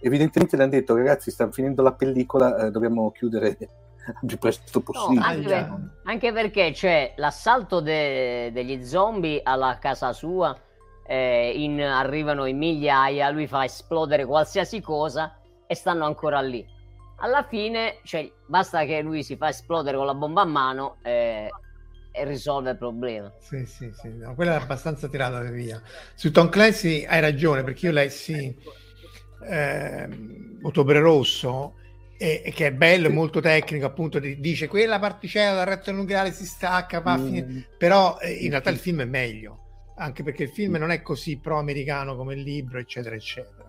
evidentemente 0.00 0.56
le 0.56 0.62
hanno 0.62 0.72
detto 0.72 0.94
ragazzi 0.94 1.30
stanno 1.30 1.52
finendo 1.52 1.82
la 1.82 1.92
pellicola, 1.92 2.66
eh, 2.66 2.70
dobbiamo 2.70 3.10
chiudere 3.10 3.56
il 3.58 4.26
più 4.26 4.38
presto 4.38 4.80
possibile. 4.80 5.20
No, 5.20 5.26
anche, 5.26 5.68
anche, 6.04 6.32
perché 6.32 6.70
c'è 6.72 7.14
l'assalto 7.16 7.80
de- 7.80 8.50
degli 8.52 8.84
zombie 8.84 9.40
alla 9.42 9.78
casa 9.80 10.12
sua, 10.12 10.56
eh, 11.10 11.50
in, 11.56 11.82
arrivano 11.82 12.44
in 12.44 12.56
migliaia, 12.56 13.30
lui 13.30 13.48
fa 13.48 13.64
esplodere 13.64 14.24
qualsiasi 14.24 14.80
cosa 14.80 15.36
e 15.66 15.74
stanno 15.74 16.04
ancora 16.04 16.40
lì. 16.40 16.64
Alla 17.16 17.42
fine, 17.42 17.98
cioè, 18.04 18.30
basta 18.46 18.84
che 18.84 19.00
lui 19.00 19.24
si 19.24 19.36
fa 19.36 19.48
esplodere 19.48 19.96
con 19.96 20.06
la 20.06 20.14
bomba 20.14 20.42
a 20.42 20.46
mano 20.46 20.98
eh, 21.02 21.48
e 22.12 22.24
risolve 22.24 22.70
il 22.70 22.76
problema. 22.76 23.32
Sì, 23.40 23.66
sì, 23.66 23.90
sì, 23.92 24.08
no, 24.18 24.36
quella 24.36 24.52
è 24.52 24.62
abbastanza 24.62 25.08
tirata 25.08 25.40
via. 25.40 25.82
Su 26.14 26.30
Tom 26.30 26.48
Clancy 26.48 27.04
hai 27.04 27.20
ragione, 27.20 27.64
perché 27.64 27.86
io 27.86 27.92
lessi 27.92 28.56
eh, 29.48 30.08
Ottobre 30.62 31.00
Rosso 31.00 31.74
e, 32.16 32.52
che 32.54 32.68
è 32.68 32.72
bello, 32.72 33.08
è 33.08 33.12
molto 33.12 33.40
tecnico, 33.40 33.84
appunto, 33.84 34.20
dice 34.20 34.68
quella 34.68 35.00
particella 35.00 35.56
dal 35.56 35.66
retto 35.66 35.90
nucleare 35.90 36.30
si 36.30 36.46
stacca, 36.46 37.00
va 37.00 37.16
mm. 37.16 37.58
però 37.76 38.16
eh, 38.20 38.30
in 38.30 38.50
realtà 38.50 38.70
il 38.70 38.78
film 38.78 39.00
è 39.00 39.06
meglio, 39.06 39.69
anche 40.00 40.22
perché 40.22 40.44
il 40.44 40.48
film 40.48 40.76
non 40.76 40.90
è 40.90 41.02
così 41.02 41.38
pro-americano 41.38 42.16
come 42.16 42.34
il 42.34 42.40
libro, 42.40 42.78
eccetera, 42.78 43.14
eccetera. 43.14 43.68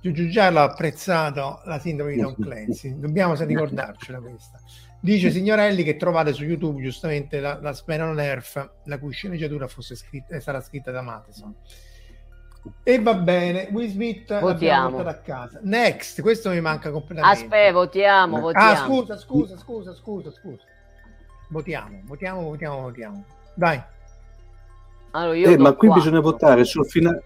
Giugiu 0.00 0.28
Giallo 0.28 0.60
ha 0.60 0.64
apprezzato 0.64 1.62
la 1.64 1.78
sindrome 1.78 2.14
di 2.14 2.20
Tom 2.20 2.34
Clancy, 2.38 2.98
dobbiamo 2.98 3.34
ricordarcela 3.42 4.20
questa. 4.20 4.60
Dice 5.00 5.30
Signorelli 5.30 5.82
che 5.82 5.96
trovate 5.96 6.32
su 6.32 6.44
YouTube 6.44 6.80
giustamente 6.80 7.40
la, 7.40 7.58
la 7.60 7.72
Span 7.72 8.02
on 8.02 8.20
Earth, 8.20 8.70
la 8.84 8.98
cui 8.98 9.12
sceneggiatura 9.12 9.66
fosse 9.66 9.96
scritta, 9.96 10.38
sarà 10.40 10.60
scritta 10.60 10.90
da 10.90 11.02
Matheson. 11.02 11.54
E 12.84 13.00
va 13.00 13.14
bene, 13.14 13.68
Will 13.72 13.88
Smith 13.88 14.38
votiamo 14.38 14.98
a 14.98 15.14
casa. 15.14 15.58
Next, 15.62 16.20
questo 16.20 16.50
mi 16.50 16.60
manca 16.60 16.90
completamente. 16.90 17.44
Aspetta, 17.44 17.72
votiamo, 17.72 18.40
votiamo. 18.40 18.70
Ah, 18.70 18.76
scusa, 18.76 19.16
scusa, 19.16 19.56
scusa, 19.56 19.94
scusa, 19.94 20.30
scusa. 20.30 20.62
Votiamo, 21.48 22.00
votiamo, 22.04 22.42
votiamo, 22.42 22.80
votiamo. 22.82 23.24
Dai. 23.54 23.82
Allora, 25.12 25.36
eh, 25.36 25.58
ma 25.58 25.72
qui 25.72 25.88
4. 25.88 26.02
bisogna 26.02 26.20
votare 26.20 26.64
sul 26.64 26.86
finale 26.86 27.22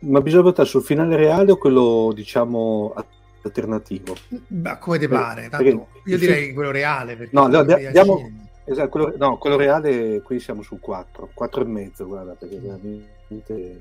ma 0.00 0.20
bisogna 0.20 0.42
votare 0.42 0.68
sul 0.68 0.82
finale 0.82 1.16
reale 1.16 1.52
o 1.52 1.56
quello 1.56 2.12
diciamo 2.14 2.94
alternativo? 3.42 4.14
Ma 4.48 4.78
come 4.78 4.98
ti 4.98 5.08
pare? 5.08 5.48
Tanto, 5.48 5.88
io 6.04 6.18
direi 6.18 6.52
quello 6.52 6.70
reale. 6.70 7.28
No, 7.30 7.46
no 7.46 7.62
diamo, 7.64 8.30
esatto, 8.64 8.88
quello, 8.88 9.14
no, 9.16 9.38
quello 9.38 9.56
reale 9.56 10.20
qui 10.22 10.38
siamo 10.38 10.62
sul 10.62 10.80
4, 10.80 11.30
4 11.32 11.60
e 11.62 11.64
mezzo, 11.64 12.06
guarda, 12.06 12.32
perché 12.32 12.58
veramente 12.58 13.80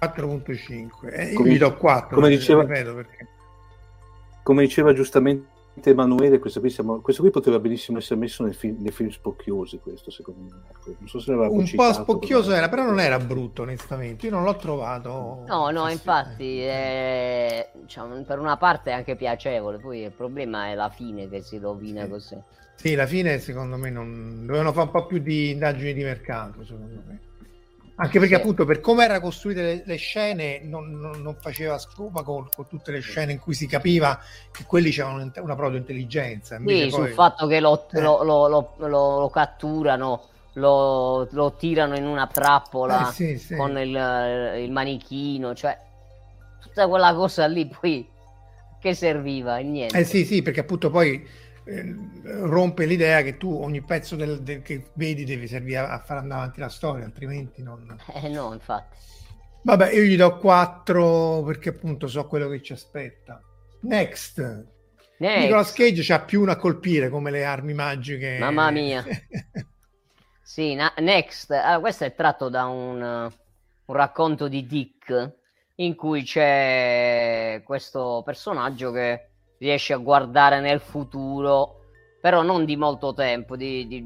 4.5 0.00 1.12
eh, 1.12 1.32
io 1.32 1.44
gli 1.44 1.58
do 1.58 1.74
4 1.74 2.14
come 2.14 2.28
diceva, 2.28 2.64
perché... 2.64 3.26
come 4.42 4.62
diceva 4.62 4.92
giustamente 4.92 5.56
Emanuele, 5.86 6.38
questo 6.38 6.60
qui, 6.60 6.70
siamo, 6.70 7.00
questo 7.00 7.22
qui, 7.22 7.30
poteva 7.30 7.58
benissimo 7.58 7.98
essere 7.98 8.20
messo 8.20 8.42
nei 8.44 8.52
film, 8.52 8.76
nei 8.80 8.92
film 8.92 9.10
spocchiosi, 9.10 9.78
questo 9.78 10.10
secondo 10.10 10.54
me. 10.54 10.62
Ecco, 10.70 10.94
non 10.98 11.08
so 11.08 11.18
se 11.20 11.32
ne 11.32 11.46
Un 11.46 11.70
po' 11.74 11.92
spocchioso 11.92 12.52
era, 12.52 12.68
però 12.68 12.84
non 12.84 13.00
era 13.00 13.18
brutto 13.18 13.62
onestamente, 13.62 14.26
io 14.26 14.32
non 14.32 14.44
l'ho 14.44 14.56
trovato. 14.56 15.44
No, 15.46 15.70
no, 15.70 15.88
infatti, 15.88 16.60
è, 16.60 17.70
diciamo, 17.74 18.22
per 18.22 18.38
una 18.38 18.56
parte 18.56 18.90
è 18.90 18.94
anche 18.94 19.16
piacevole, 19.16 19.78
poi 19.78 20.02
il 20.02 20.12
problema 20.12 20.68
è 20.68 20.74
la 20.74 20.90
fine 20.90 21.28
che 21.28 21.42
si 21.42 21.58
rovina 21.58 22.04
sì. 22.04 22.08
così. 22.10 22.42
Sì, 22.74 22.94
la 22.94 23.06
fine 23.06 23.38
secondo 23.40 23.76
me 23.76 23.90
non... 23.90 24.44
dovevano 24.46 24.72
fare 24.72 24.86
un 24.86 24.92
po' 24.92 25.06
più 25.06 25.18
di 25.18 25.50
indagini 25.50 25.94
di 25.94 26.04
mercato, 26.04 26.64
secondo 26.64 27.02
me. 27.06 27.20
Anche 28.00 28.20
perché 28.20 28.36
sì. 28.36 28.40
appunto 28.40 28.64
per 28.64 28.80
come 28.80 29.04
erano 29.04 29.20
costruite 29.20 29.62
le, 29.62 29.82
le 29.84 29.96
scene 29.96 30.60
non, 30.62 30.90
non, 30.92 31.20
non, 31.20 31.34
faceva 31.40 31.78
scopa 31.78 32.22
con, 32.22 32.46
con, 32.54 32.68
tutte 32.68 32.92
le 32.92 33.00
scene 33.00 33.32
in 33.32 33.40
cui 33.40 33.54
si 33.54 33.66
capiva 33.66 34.20
che 34.52 34.62
quelli 34.64 34.90
c'erano 34.90 35.16
una 35.34 35.56
propria 35.56 35.78
intelligenza. 35.78 36.58
Sì, 36.58 36.62
poi... 36.62 36.90
sul 36.92 37.08
fatto 37.08 37.48
che 37.48 37.58
lo, 37.58 37.88
eh. 37.90 38.00
lo, 38.00 38.22
lo, 38.46 38.74
lo 38.76 39.30
catturano, 39.30 40.22
lo, 40.52 41.54
tirano 41.58 41.96
in 41.96 42.06
una 42.06 42.28
trappola 42.28 43.08
eh, 43.08 43.12
sì, 43.12 43.38
sì. 43.38 43.56
con 43.56 43.76
il, 43.76 43.88
il, 44.58 44.70
manichino, 44.70 45.54
cioè 45.56 45.76
tutta 46.60 46.86
quella 46.86 47.12
cosa 47.14 47.46
lì 47.46 47.66
poi 47.66 48.08
che 48.80 48.94
serviva? 48.94 49.56
Niente. 49.56 49.98
Eh 49.98 50.04
sì, 50.04 50.24
sì, 50.24 50.42
perché 50.42 50.60
appunto 50.60 50.88
poi 50.90 51.26
eh, 51.68 51.94
rompe 52.22 52.86
l'idea 52.86 53.20
che 53.22 53.36
tu 53.36 53.52
ogni 53.52 53.82
pezzo 53.82 54.16
del, 54.16 54.40
del, 54.42 54.62
che 54.62 54.90
vedi 54.94 55.24
devi 55.24 55.46
servire 55.46 55.78
a, 55.78 55.90
a 55.90 55.98
far 55.98 56.16
andare 56.16 56.40
avanti 56.40 56.60
la 56.60 56.70
storia, 56.70 57.04
altrimenti 57.04 57.62
non... 57.62 57.94
Eh 58.14 58.28
no, 58.28 58.54
infatti. 58.54 58.96
Vabbè, 59.62 59.92
io 59.92 60.02
gli 60.02 60.16
do 60.16 60.38
4 60.38 61.42
perché 61.42 61.68
appunto 61.68 62.08
so 62.08 62.26
quello 62.26 62.48
che 62.48 62.62
ci 62.62 62.72
aspetta. 62.72 63.42
Next. 63.82 64.38
Next. 65.18 65.42
Nicolas 65.42 65.72
Cage 65.72 66.02
c'ha 66.02 66.20
più 66.20 66.40
una 66.40 66.52
a 66.52 66.56
colpire 66.56 67.10
come 67.10 67.30
le 67.30 67.44
armi 67.44 67.74
magiche. 67.74 68.38
Mamma 68.38 68.70
mia. 68.70 69.04
sì, 70.42 70.74
na- 70.74 70.94
Next. 70.98 71.50
Allora, 71.50 71.80
questo 71.80 72.04
è 72.04 72.14
tratto 72.14 72.48
da 72.48 72.64
un, 72.66 73.02
un 73.02 73.94
racconto 73.94 74.48
di 74.48 74.64
Dick 74.64 75.36
in 75.76 75.94
cui 75.94 76.22
c'è 76.22 77.60
questo 77.64 78.22
personaggio 78.24 78.90
che 78.90 79.28
riesce 79.58 79.92
a 79.92 79.98
guardare 79.98 80.60
nel 80.60 80.80
futuro, 80.80 81.76
però 82.20 82.42
non 82.42 82.64
di 82.64 82.76
molto 82.76 83.12
tempo, 83.14 83.56
di, 83.56 83.86
di 83.86 84.04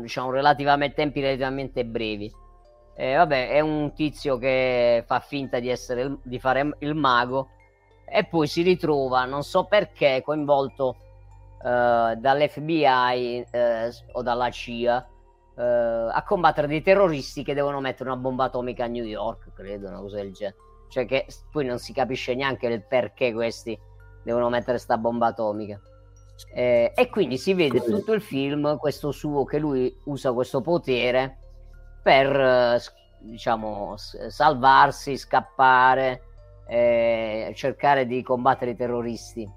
diciamo 0.00 0.30
relativamente 0.30 0.94
tempi 0.94 1.20
relativamente 1.20 1.84
brevi. 1.84 2.32
Eh, 2.94 3.14
vabbè, 3.14 3.50
è 3.50 3.60
un 3.60 3.92
tizio 3.94 4.36
che 4.36 5.02
fa 5.06 5.20
finta 5.20 5.58
di, 5.58 5.68
essere, 5.68 6.18
di 6.22 6.38
fare 6.38 6.76
il 6.80 6.94
mago 6.94 7.48
e 8.04 8.24
poi 8.24 8.46
si 8.46 8.62
ritrova, 8.62 9.24
non 9.24 9.42
so 9.42 9.64
perché, 9.64 10.20
coinvolto 10.22 10.96
eh, 11.64 12.14
dall'FBI 12.18 13.46
eh, 13.50 13.90
o 14.12 14.22
dalla 14.22 14.50
CIA 14.50 15.06
eh, 15.56 15.62
a 15.62 16.22
combattere 16.24 16.66
dei 16.66 16.82
terroristi 16.82 17.42
che 17.42 17.54
devono 17.54 17.80
mettere 17.80 18.10
una 18.10 18.18
bomba 18.18 18.44
atomica 18.44 18.84
a 18.84 18.88
New 18.88 19.04
York, 19.04 19.52
credo, 19.54 19.88
una 19.88 20.00
cosa 20.00 20.16
del 20.16 20.32
genere. 20.32 20.56
Cioè 20.88 21.06
che 21.06 21.26
poi 21.50 21.64
non 21.64 21.78
si 21.78 21.94
capisce 21.94 22.34
neanche 22.34 22.66
il 22.66 22.82
perché 22.82 23.32
questi 23.32 23.78
devono 24.22 24.48
mettere 24.48 24.78
sta 24.78 24.98
bomba 24.98 25.28
atomica. 25.28 25.80
Eh, 26.54 26.92
e 26.94 27.08
quindi 27.08 27.38
si 27.38 27.54
vede 27.54 27.80
tutto 27.80 28.12
il 28.12 28.20
film 28.20 28.76
questo 28.78 29.12
suo 29.12 29.44
che 29.44 29.58
lui 29.58 29.94
usa 30.06 30.32
questo 30.32 30.60
potere 30.60 31.38
per 32.02 32.34
eh, 32.34 32.80
diciamo 33.20 33.94
salvarsi, 33.96 35.16
scappare, 35.16 36.22
eh, 36.66 37.52
cercare 37.54 38.06
di 38.06 38.22
combattere 38.22 38.72
i 38.72 38.76
terroristi. 38.76 39.48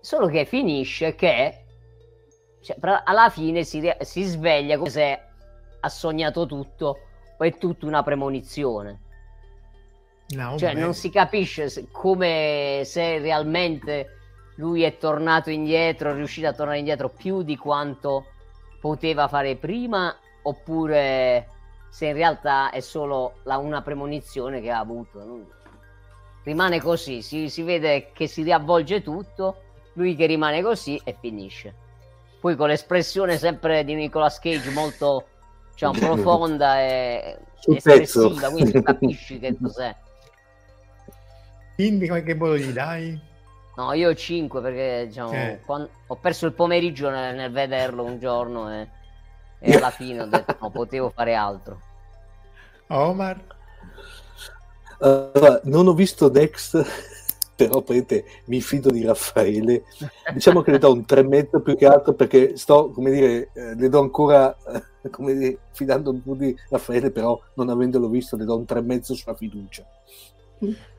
Solo 0.00 0.26
che 0.26 0.44
finisce 0.44 1.14
che 1.14 1.64
cioè, 2.60 2.76
alla 3.04 3.28
fine 3.30 3.64
si, 3.64 3.88
si 4.00 4.22
sveglia 4.24 4.76
come 4.76 4.90
se 4.90 5.20
ha 5.78 5.88
sognato 5.88 6.46
tutto 6.46 6.98
o 7.38 7.44
è 7.44 7.56
tutta 7.56 7.86
una 7.86 8.02
premonizione. 8.02 9.02
No, 10.28 10.58
cioè, 10.58 10.74
beh. 10.74 10.80
non 10.80 10.94
si 10.94 11.10
capisce 11.10 11.68
se, 11.68 11.86
come 11.90 12.82
se 12.84 13.18
realmente 13.18 14.16
lui 14.56 14.82
è 14.82 14.96
tornato 14.98 15.50
indietro, 15.50 16.10
è 16.10 16.14
riuscito 16.14 16.48
a 16.48 16.52
tornare 16.52 16.78
indietro 16.78 17.08
più 17.08 17.42
di 17.42 17.56
quanto 17.56 18.26
poteva 18.80 19.28
fare 19.28 19.56
prima, 19.56 20.14
oppure 20.42 21.48
se 21.88 22.06
in 22.06 22.14
realtà 22.14 22.70
è 22.70 22.80
solo 22.80 23.36
la, 23.44 23.58
una 23.58 23.82
premonizione 23.82 24.60
che 24.60 24.70
ha 24.70 24.78
avuto. 24.78 25.54
Rimane 26.42 26.80
così, 26.80 27.22
si, 27.22 27.48
si 27.48 27.62
vede 27.62 28.10
che 28.12 28.26
si 28.26 28.42
riavvolge 28.42 29.02
tutto, 29.02 29.62
lui 29.94 30.14
che 30.14 30.26
rimane 30.26 30.62
così 30.62 31.00
e 31.04 31.16
finisce. 31.18 31.74
Poi 32.40 32.54
con 32.56 32.68
l'espressione 32.68 33.38
sempre 33.38 33.84
di 33.84 33.94
Nicolas 33.94 34.38
Cage 34.38 34.70
molto 34.70 35.24
diciamo, 35.72 35.98
profonda 35.98 36.80
e 36.80 37.38
espressiva, 37.66 38.50
quindi 38.50 38.82
capisci 38.82 39.38
che 39.38 39.56
cos'è. 39.60 39.94
Quindi 41.76 42.08
che 42.08 42.34
voto 42.34 42.56
gli 42.56 42.72
dai? 42.72 43.20
No, 43.76 43.92
io 43.92 44.08
ho 44.08 44.14
5 44.14 44.62
perché 44.62 45.04
diciamo, 45.08 45.32
eh. 45.32 45.60
quando, 45.64 45.90
ho 46.06 46.16
perso 46.16 46.46
il 46.46 46.54
pomeriggio 46.54 47.10
nel, 47.10 47.36
nel 47.36 47.52
vederlo 47.52 48.02
un 48.02 48.18
giorno 48.18 48.72
e, 48.72 48.88
e 49.58 49.74
alla 49.74 49.90
fine 49.92 50.22
ho 50.22 50.26
detto 50.26 50.56
no, 50.58 50.70
potevo 50.70 51.10
fare 51.10 51.34
altro. 51.34 51.80
Omar? 52.88 53.54
Uh, 54.98 55.60
non 55.64 55.86
ho 55.86 55.92
visto 55.92 56.30
Dex, 56.30 56.82
però 57.54 57.82
prete, 57.82 58.24
mi 58.46 58.62
fido 58.62 58.90
di 58.90 59.04
Raffaele. 59.04 59.84
Diciamo 60.32 60.62
che 60.62 60.70
le 60.70 60.78
do 60.78 60.92
un 60.92 61.04
3,5 61.06 61.62
più 61.62 61.76
che 61.76 61.86
altro 61.86 62.14
perché 62.14 62.56
sto, 62.56 62.90
come 62.90 63.10
dire, 63.10 63.50
eh, 63.52 63.74
le 63.74 63.88
do 63.90 64.00
ancora, 64.00 64.56
eh, 65.02 65.10
come 65.10 65.34
dire, 65.34 65.58
fidando 65.72 66.10
un 66.10 66.22
po' 66.22 66.34
di 66.34 66.56
Raffaele, 66.70 67.10
però 67.10 67.38
non 67.56 67.68
avendolo 67.68 68.08
visto 68.08 68.36
le 68.36 68.46
do 68.46 68.56
un 68.56 68.64
3,5 68.66 69.12
sulla 69.12 69.34
fiducia. 69.34 69.84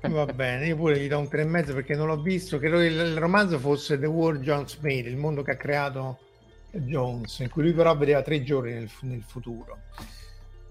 Va 0.02 0.26
bene, 0.26 0.68
io 0.68 0.76
pure 0.76 1.00
gli 1.00 1.08
do 1.08 1.20
un 1.20 1.26
3,5 1.26 1.74
perché 1.74 1.96
non 1.96 2.08
l'ho 2.08 2.22
visto. 2.22 2.60
Credo 2.60 2.78
che 2.78 2.86
il 2.86 3.18
romanzo 3.18 3.58
fosse 3.60 4.00
The 4.00 4.06
World 4.06 4.42
Jones 4.42 4.78
Made, 4.78 5.10
il 5.10 5.18
mondo 5.18 5.42
che 5.42 5.52
ha 5.52 5.58
creato 5.58 6.20
Jones, 6.72 7.40
in 7.40 7.50
cui 7.50 7.64
lui 7.64 7.74
però 7.74 7.96
vedeva 7.98 8.22
tre 8.22 8.44
giorni 8.44 8.74
nel, 8.74 8.90
nel 9.02 9.24
futuro. 9.24 9.80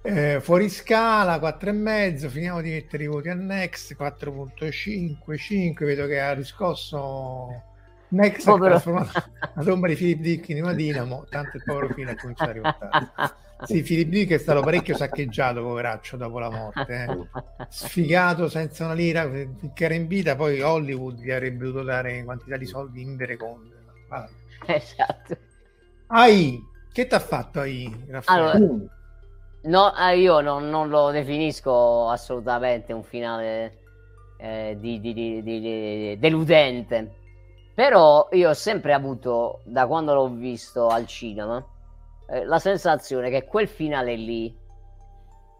Eh, 0.02 0.40
fuori 0.40 0.68
scala 0.68 1.36
4,5, 1.38 2.28
finiamo 2.28 2.60
di 2.60 2.70
mettere 2.70 3.04
i 3.04 3.08
voti 3.08 3.28
al 3.28 3.38
Next 3.38 3.96
4.5, 3.98 5.36
5, 5.36 5.86
vedo 5.86 6.06
che 6.06 6.20
ha 6.20 6.32
riscosso 6.32 7.74
Next 8.08 8.46
ha 8.46 8.56
trasformato 8.56 9.24
la 9.54 9.62
tomba 9.64 9.88
di 9.88 9.96
Philip 9.96 10.20
Dick 10.20 10.48
in 10.50 10.62
una 10.62 10.74
dinamo, 10.74 11.26
tanto 11.28 11.56
il 11.56 11.64
povero 11.64 11.92
fine 11.92 12.12
ha 12.12 12.16
cominciato 12.16 12.50
a 12.50 12.52
rivoltare. 12.52 13.34
Sì, 13.64 13.82
Philip 13.82 14.08
Dick 14.08 14.32
è 14.32 14.38
stato 14.38 14.60
parecchio 14.60 14.94
saccheggiato, 14.96 15.62
poveraccio, 15.62 16.16
dopo 16.16 16.38
la 16.38 16.50
morte. 16.50 17.06
Eh. 17.08 17.66
Sfigato 17.68 18.48
senza 18.48 18.84
una 18.84 18.94
lira, 18.94 19.28
finché 19.30 19.84
era 19.84 19.94
in 19.94 20.06
vita, 20.06 20.36
poi 20.36 20.60
Hollywood 20.60 21.20
gli 21.20 21.30
avrebbe 21.30 21.64
dovuto 21.64 21.82
dare 21.82 22.22
quantità 22.24 22.56
di 22.56 22.66
soldi 22.66 23.00
in 23.00 23.16
vereconde. 23.16 23.74
Esatto. 24.66 25.36
Ai, 26.08 26.62
che 26.92 27.06
ti 27.06 27.14
ha 27.14 27.18
fatto 27.18 27.60
Ai, 27.60 28.04
Raffaele? 28.08 28.50
Allora, 28.50 28.88
no, 29.62 29.96
eh, 29.96 30.18
io 30.18 30.40
non, 30.40 30.68
non, 30.68 30.88
lo 30.88 31.10
definisco 31.10 32.08
assolutamente 32.08 32.92
un 32.92 33.02
finale 33.02 33.78
eh, 34.38 34.76
di, 34.78 35.00
di, 35.00 35.42
di, 35.42 36.16
deludente, 36.18 37.14
però 37.74 38.28
io 38.32 38.50
ho 38.50 38.54
sempre 38.54 38.92
avuto, 38.92 39.60
da 39.64 39.86
quando 39.86 40.14
l'ho 40.14 40.28
visto 40.28 40.88
al 40.88 41.06
cinema, 41.06 41.64
eh, 42.28 42.44
la 42.44 42.58
sensazione 42.58 43.30
che 43.30 43.44
quel 43.44 43.68
finale 43.68 44.16
lì 44.16 44.54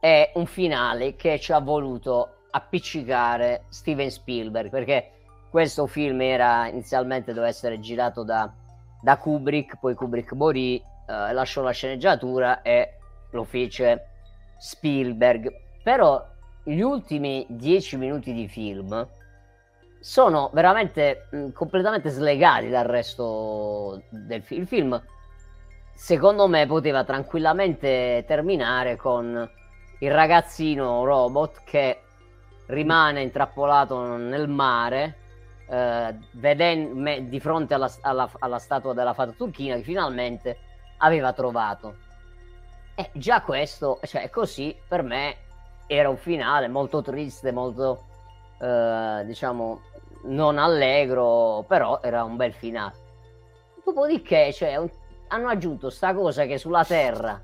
è 0.01 0.33
un 0.35 0.47
finale 0.47 1.17
che 1.17 1.39
ci 1.39 1.53
ha 1.53 1.61
voluto 1.61 2.43
appiccicare 2.51 3.65
Steven 3.69 4.11
Spielberg 4.11 4.71
perché 4.71 5.11
questo 5.51 5.87
film 5.87 6.21
era 6.21 6.69
inizialmente 6.69 7.33
doveva 7.33 7.49
essere 7.49 7.81
girato 7.81 8.23
da, 8.23 8.53
da 9.01 9.17
Kubrick 9.17 9.79
poi 9.79 9.95
Kubrick 9.95 10.33
morì 10.33 10.77
eh, 10.77 11.33
lasciò 11.33 11.63
la 11.63 11.71
sceneggiatura 11.71 12.63
e 12.63 12.99
lo 13.31 13.45
fece 13.45 14.09
Spielberg. 14.59 15.53
Però 15.83 16.25
gli 16.65 16.81
ultimi 16.81 17.47
dieci 17.49 17.97
minuti 17.97 18.33
di 18.33 18.49
film 18.49 19.07
sono 20.01 20.51
veramente 20.53 21.29
mh, 21.31 21.51
completamente 21.51 22.11
slegati 22.11 22.69
dal 22.69 22.87
resto 22.87 24.03
del 24.09 24.43
il 24.49 24.67
film 24.67 25.01
secondo 25.97 26.47
me 26.47 26.67
poteva 26.67 27.05
tranquillamente 27.05 28.23
terminare 28.27 28.97
con 28.97 29.51
il 30.01 30.11
ragazzino 30.11 31.05
robot 31.05 31.63
che 31.65 32.03
rimane 32.67 33.23
intrappolato 33.23 34.17
nel 34.17 34.47
mare 34.47 35.17
eh, 35.69 36.15
vedendo, 36.33 36.95
me, 36.95 37.29
di 37.29 37.41
fronte 37.41 37.73
alla, 37.73 37.91
alla, 38.03 38.31
alla, 38.41 38.59
statua 38.59 38.93
della 38.93 39.15
fata 39.15 39.33
turchina 39.33 39.77
che 39.77 39.83
finalmente 39.83 40.59
aveva 40.99 41.33
trovato. 41.33 41.97
E 42.95 43.11
già 43.15 43.41
questo, 43.41 43.99
cioè 44.05 44.29
così 44.29 44.77
per 44.87 45.03
me 45.03 45.37
era 45.87 46.11
un 46.11 46.19
finale 46.19 46.69
molto 46.69 47.01
triste, 47.01 47.53
molto 47.53 48.05
eh, 48.61 49.23
diciamo 49.25 49.81
non 50.25 50.59
allegro, 50.59 51.65
però 51.67 52.01
era 52.03 52.23
un 52.23 52.37
bel 52.37 52.53
finale. 52.53 52.95
Dopodiché 53.83 54.53
cioè, 54.53 54.77
un... 54.77 54.91
hanno 55.29 55.49
aggiunto 55.49 55.91
sta 55.91 56.15
cosa 56.15 56.47
che 56.47 56.59
sulla 56.59 56.85
Terra 56.85 57.41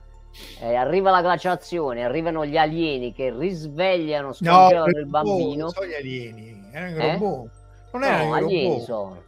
eh, 0.61 0.75
arriva 0.75 1.11
la 1.11 1.21
glaciazione, 1.21 2.05
arrivano 2.05 2.47
gli 2.47 2.57
alieni 2.57 3.13
che 3.13 3.35
risvegliano, 3.37 4.33
scongelano 4.33 4.87
no, 4.87 4.99
il 4.99 5.07
bambino. 5.07 5.69
sono 5.69 5.87
gli 5.87 5.95
alieni, 5.95 6.69
erano 6.73 6.97
eh? 6.97 7.13
robot. 7.13 7.51
Non 7.93 8.03
erano 8.03 8.25
no, 8.25 8.35
alieni 8.35 8.69
robot. 8.69 8.85
sono. 8.85 9.23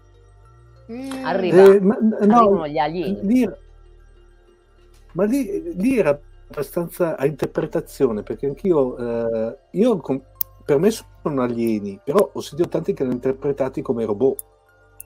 Mm. 0.93 1.25
Arriva, 1.25 1.63
eh, 1.65 1.81
ma, 1.81 1.99
no, 2.01 2.17
arrivano 2.17 2.69
gli 2.69 2.79
alieni. 2.79 3.21
Lì, 3.23 3.51
ma 5.13 5.25
lì, 5.25 5.75
lì, 5.75 5.99
era 5.99 6.19
abbastanza 6.49 7.17
a 7.17 7.27
interpretazione, 7.27 8.23
perché 8.23 8.47
anch'io, 8.47 8.97
eh, 8.97 9.59
io 9.73 10.01
per 10.65 10.79
me 10.79 10.91
sono 10.91 11.43
alieni, 11.43 12.01
però 12.03 12.31
ho 12.33 12.41
sentito 12.41 12.69
tanti 12.69 12.95
che 12.95 13.03
l'hanno 13.03 13.15
interpretati 13.15 13.83
come 13.83 14.05
robot. 14.05 14.53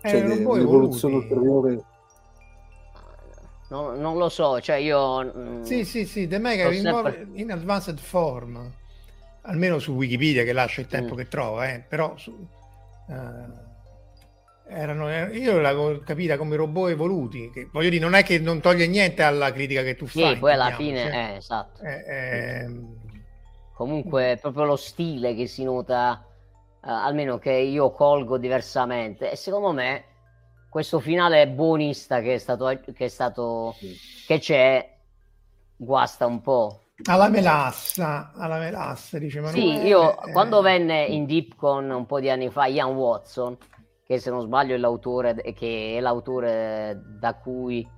Eh, 0.00 0.10
cioè, 0.10 0.22
l'evoluzione 0.22 1.16
ulteriore 1.16 1.84
non, 3.68 4.00
non, 4.00 4.16
lo 4.16 4.28
so, 4.28 4.60
cioè 4.60 4.76
io... 4.76 5.32
Mm, 5.36 5.62
sì, 5.62 5.84
sì, 5.84 6.06
sì, 6.06 6.26
The 6.26 6.38
Mega 6.38 6.72
in, 6.72 6.82
sempre... 6.82 7.26
in 7.34 7.52
advanced 7.52 7.98
form, 7.98 8.72
almeno 9.42 9.78
su 9.78 9.92
Wikipedia 9.92 10.44
che 10.44 10.52
lascia 10.52 10.80
il 10.80 10.86
tempo 10.86 11.14
mm. 11.14 11.16
che 11.16 11.28
trova, 11.28 11.68
eh, 11.68 11.84
però 11.86 12.16
su, 12.16 12.30
uh, 12.30 13.14
erano, 14.68 15.10
eh, 15.10 15.36
io 15.36 15.58
l'avevo 15.60 16.00
capita 16.00 16.36
come 16.36 16.56
robot 16.56 16.90
evoluti, 16.90 17.50
che 17.50 17.68
voglio 17.70 17.90
dire, 17.90 18.02
non 18.02 18.14
è 18.14 18.22
che 18.22 18.38
non 18.38 18.60
toglie 18.60 18.86
niente 18.86 19.22
alla 19.22 19.52
critica 19.52 19.82
che 19.82 19.96
tu 19.96 20.06
sì, 20.06 20.20
fai. 20.20 20.34
Sì, 20.34 20.40
poi 20.40 20.52
alla 20.52 20.70
fine, 20.72 21.02
cioè, 21.02 21.14
eh, 21.14 21.36
esatto. 21.36 21.82
Eh, 21.82 22.04
eh, 22.06 22.96
Comunque 23.74 24.32
è 24.32 24.38
proprio 24.38 24.64
lo 24.64 24.76
stile 24.76 25.34
che 25.36 25.46
si 25.46 25.62
nota, 25.62 26.24
uh, 26.24 26.78
almeno 26.80 27.38
che 27.38 27.52
io 27.52 27.92
colgo 27.92 28.36
diversamente, 28.36 29.30
e 29.30 29.36
secondo 29.36 29.72
me 29.72 30.04
questo 30.68 31.00
finale 31.00 31.48
buonista 31.48 32.20
che 32.20 32.34
è 32.34 32.38
stato, 32.38 32.66
che, 32.66 33.04
è 33.04 33.08
stato, 33.08 33.74
che 34.26 34.38
c'è 34.38 34.96
guasta 35.76 36.26
un 36.26 36.40
po'. 36.40 36.80
Alla 37.04 37.28
melassa, 37.28 38.32
alla 38.34 38.58
melassa, 38.58 39.18
dice 39.18 39.40
Manuele. 39.40 39.80
Sì, 39.80 39.86
io 39.86 40.20
eh... 40.20 40.32
quando 40.32 40.60
venne 40.60 41.04
in 41.04 41.26
Deepcon 41.26 41.90
un 41.90 42.06
po' 42.06 42.20
di 42.20 42.28
anni 42.28 42.50
fa 42.50 42.66
Ian 42.66 42.94
Watson, 42.94 43.56
che 44.04 44.18
se 44.18 44.30
non 44.30 44.40
sbaglio 44.42 44.74
è 44.74 44.78
l'autore, 44.78 45.34
che 45.54 45.94
è 45.96 46.00
l'autore 46.00 47.00
da 47.18 47.34
cui 47.34 47.88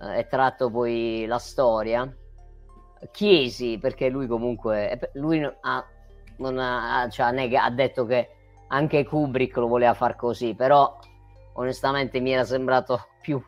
eh, 0.00 0.14
è 0.16 0.26
tratto 0.26 0.70
poi 0.70 1.24
la 1.26 1.38
storia, 1.38 2.12
chiesi, 3.10 3.78
perché 3.78 4.08
lui 4.08 4.26
comunque, 4.26 5.10
lui 5.14 5.42
ha, 5.42 5.86
non 6.38 6.58
ha, 6.58 7.08
cioè, 7.10 7.54
ha 7.54 7.70
detto 7.70 8.04
che 8.06 8.28
anche 8.68 9.04
Kubrick 9.04 9.56
lo 9.56 9.68
voleva 9.68 9.94
far 9.94 10.16
così, 10.16 10.54
però 10.54 10.98
onestamente 11.54 12.20
mi 12.20 12.32
era 12.32 12.44
sembrato 12.44 13.08
più 13.20 13.42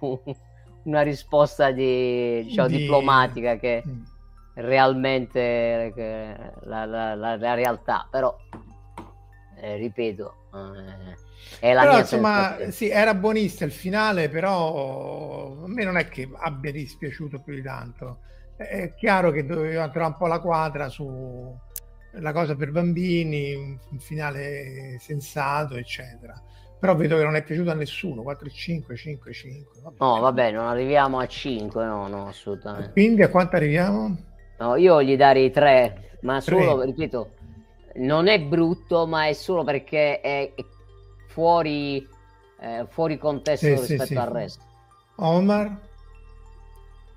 una 0.84 1.02
risposta 1.02 1.70
di, 1.70 2.44
diciamo, 2.44 2.68
di... 2.68 2.78
diplomatica 2.78 3.56
che 3.56 3.82
mm. 3.86 4.02
realmente 4.54 5.92
che 5.94 6.36
la, 6.62 6.84
la, 6.84 7.14
la, 7.14 7.36
la, 7.36 7.54
realtà. 7.54 8.06
Però 8.10 8.36
eh, 9.56 9.76
ripeto 9.76 10.34
eh, 10.52 11.16
è 11.60 11.72
la 11.72 11.80
però, 11.80 11.92
mia 11.92 12.00
insomma 12.00 12.56
sì, 12.70 12.88
era 12.88 13.14
buonista 13.14 13.64
il 13.64 13.72
finale 13.72 14.28
però 14.28 15.62
a 15.64 15.68
me 15.68 15.84
non 15.84 15.96
è 15.96 16.08
che 16.08 16.28
abbia 16.32 16.72
dispiaciuto 16.72 17.40
più 17.40 17.54
di 17.54 17.62
tanto. 17.62 18.18
È 18.56 18.94
chiaro 18.94 19.32
che 19.32 19.44
doveva 19.44 19.88
trovare 19.88 20.12
un 20.12 20.18
po' 20.18 20.26
la 20.26 20.38
quadra 20.38 20.88
su 20.88 21.58
la 22.18 22.32
cosa 22.32 22.54
per 22.54 22.70
bambini 22.70 23.54
un 23.54 23.98
finale 23.98 24.96
sensato 25.00 25.74
eccetera 25.74 26.40
però 26.84 26.96
vedo 26.96 27.16
che 27.16 27.24
non 27.24 27.34
è 27.34 27.42
piaciuto 27.42 27.70
a 27.70 27.74
nessuno 27.74 28.20
4 28.20 28.46
5 28.46 28.94
5 28.94 29.32
5 29.32 29.80
vabbè. 29.80 29.96
no 30.00 30.20
vabbè 30.20 30.50
non 30.50 30.66
arriviamo 30.66 31.18
a 31.18 31.26
5 31.26 31.82
no 31.82 32.08
no 32.08 32.26
assolutamente 32.26 32.92
quindi 32.92 33.22
a 33.22 33.30
quanto 33.30 33.56
arriviamo? 33.56 34.14
no 34.58 34.76
io 34.76 35.02
gli 35.02 35.16
darei 35.16 35.50
3 35.50 36.18
ma 36.20 36.42
solo 36.42 36.76
3. 36.76 36.84
ripeto 36.84 37.30
non 37.94 38.28
è 38.28 38.38
brutto 38.38 39.06
ma 39.06 39.28
è 39.28 39.32
solo 39.32 39.64
perché 39.64 40.20
è 40.20 40.52
fuori 41.28 42.06
eh, 42.60 42.84
fuori 42.90 43.16
contesto 43.16 43.64
sì, 43.64 43.72
rispetto 43.72 44.04
sì, 44.04 44.16
al 44.16 44.26
sì. 44.26 44.32
resto 44.34 44.64
Omar 45.16 45.80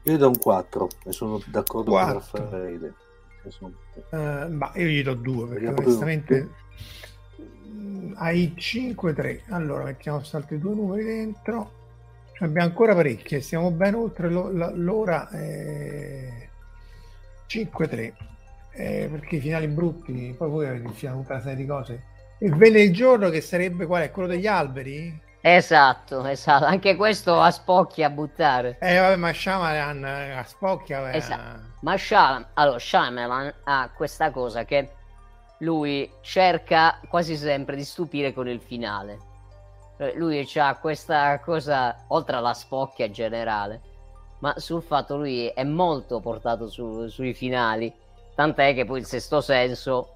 io 0.03 0.17
do 0.17 0.27
un 0.29 0.39
4 0.39 0.87
e 1.03 1.11
sono 1.11 1.41
d'accordo 1.45 1.91
4. 1.91 2.23
con 2.31 2.41
Raffaele 2.41 2.93
uh, 4.11 4.49
ma 4.49 4.71
io 4.75 4.85
gli 4.85 5.03
do 5.03 5.13
2 5.13 5.47
perché 5.47 5.67
onestamente 5.67 6.49
ai 8.15 8.53
5-3 8.57 9.41
allora 9.49 9.85
mettiamo 9.85 10.21
altri 10.31 10.59
due 10.59 10.75
numeri 10.75 11.03
dentro. 11.03 11.71
Abbiamo 12.39 12.67
ancora 12.67 12.93
parecchie 12.93 13.41
siamo 13.41 13.71
ben 13.71 13.95
oltre 13.95 14.29
l'ora 14.29 15.29
eh, 15.29 16.49
5-3 17.47 18.13
eh, 18.71 19.07
perché 19.09 19.37
i 19.37 19.39
finali 19.39 19.67
brutti 19.67 20.33
poi 20.37 20.49
voi 20.49 20.67
avete 20.67 20.85
infilato 20.85 21.19
tutta 21.19 21.33
una 21.33 21.41
serie 21.41 21.57
di 21.57 21.65
cose. 21.65 22.03
E 22.39 22.49
venne 22.49 22.81
il 22.81 22.93
giorno 22.93 23.29
che 23.29 23.41
sarebbe 23.41 23.85
qual 23.87 24.03
è? 24.03 24.11
Quello 24.11 24.27
degli 24.27 24.45
alberi? 24.45 25.25
Esatto 25.41 26.25
esatto. 26.25 26.65
Anche 26.65 26.95
questo 26.95 27.39
a 27.39 27.51
spocchi 27.51 28.03
a 28.03 28.09
buttare. 28.09 28.77
Eh 28.79 28.97
vabbè 28.97 29.15
ma 29.15 29.31
Shyamalan 29.31 30.05
eh, 30.05 30.31
a 30.31 30.43
spocchi 30.43 30.93
esatto. 30.93 31.61
ma 31.81 31.97
Shyamalan 31.97 32.47
allora 32.53 32.79
Shyamalan 32.79 33.53
ha 33.63 33.89
questa 33.95 34.29
cosa 34.31 34.65
che 34.65 34.89
lui 35.59 36.09
cerca 36.21 36.99
quasi 37.07 37.35
sempre 37.35 37.75
di 37.75 37.83
stupire 37.83 38.33
con 38.33 38.47
il 38.47 38.59
finale. 38.59 39.19
Eh, 39.97 40.13
lui 40.15 40.47
ha 40.55 40.75
questa 40.75 41.39
cosa, 41.39 42.05
oltre 42.09 42.35
alla 42.35 42.53
spocchia 42.53 43.09
generale, 43.09 43.81
ma 44.39 44.53
sul 44.57 44.83
fatto 44.83 45.17
lui 45.17 45.47
è 45.47 45.63
molto 45.63 46.19
portato 46.19 46.69
su, 46.69 47.07
sui 47.07 47.33
finali, 47.33 47.91
tant'è 48.35 48.73
che 48.73 48.85
poi 48.85 48.99
il 48.99 49.05
sesto 49.05 49.41
senso 49.41 50.13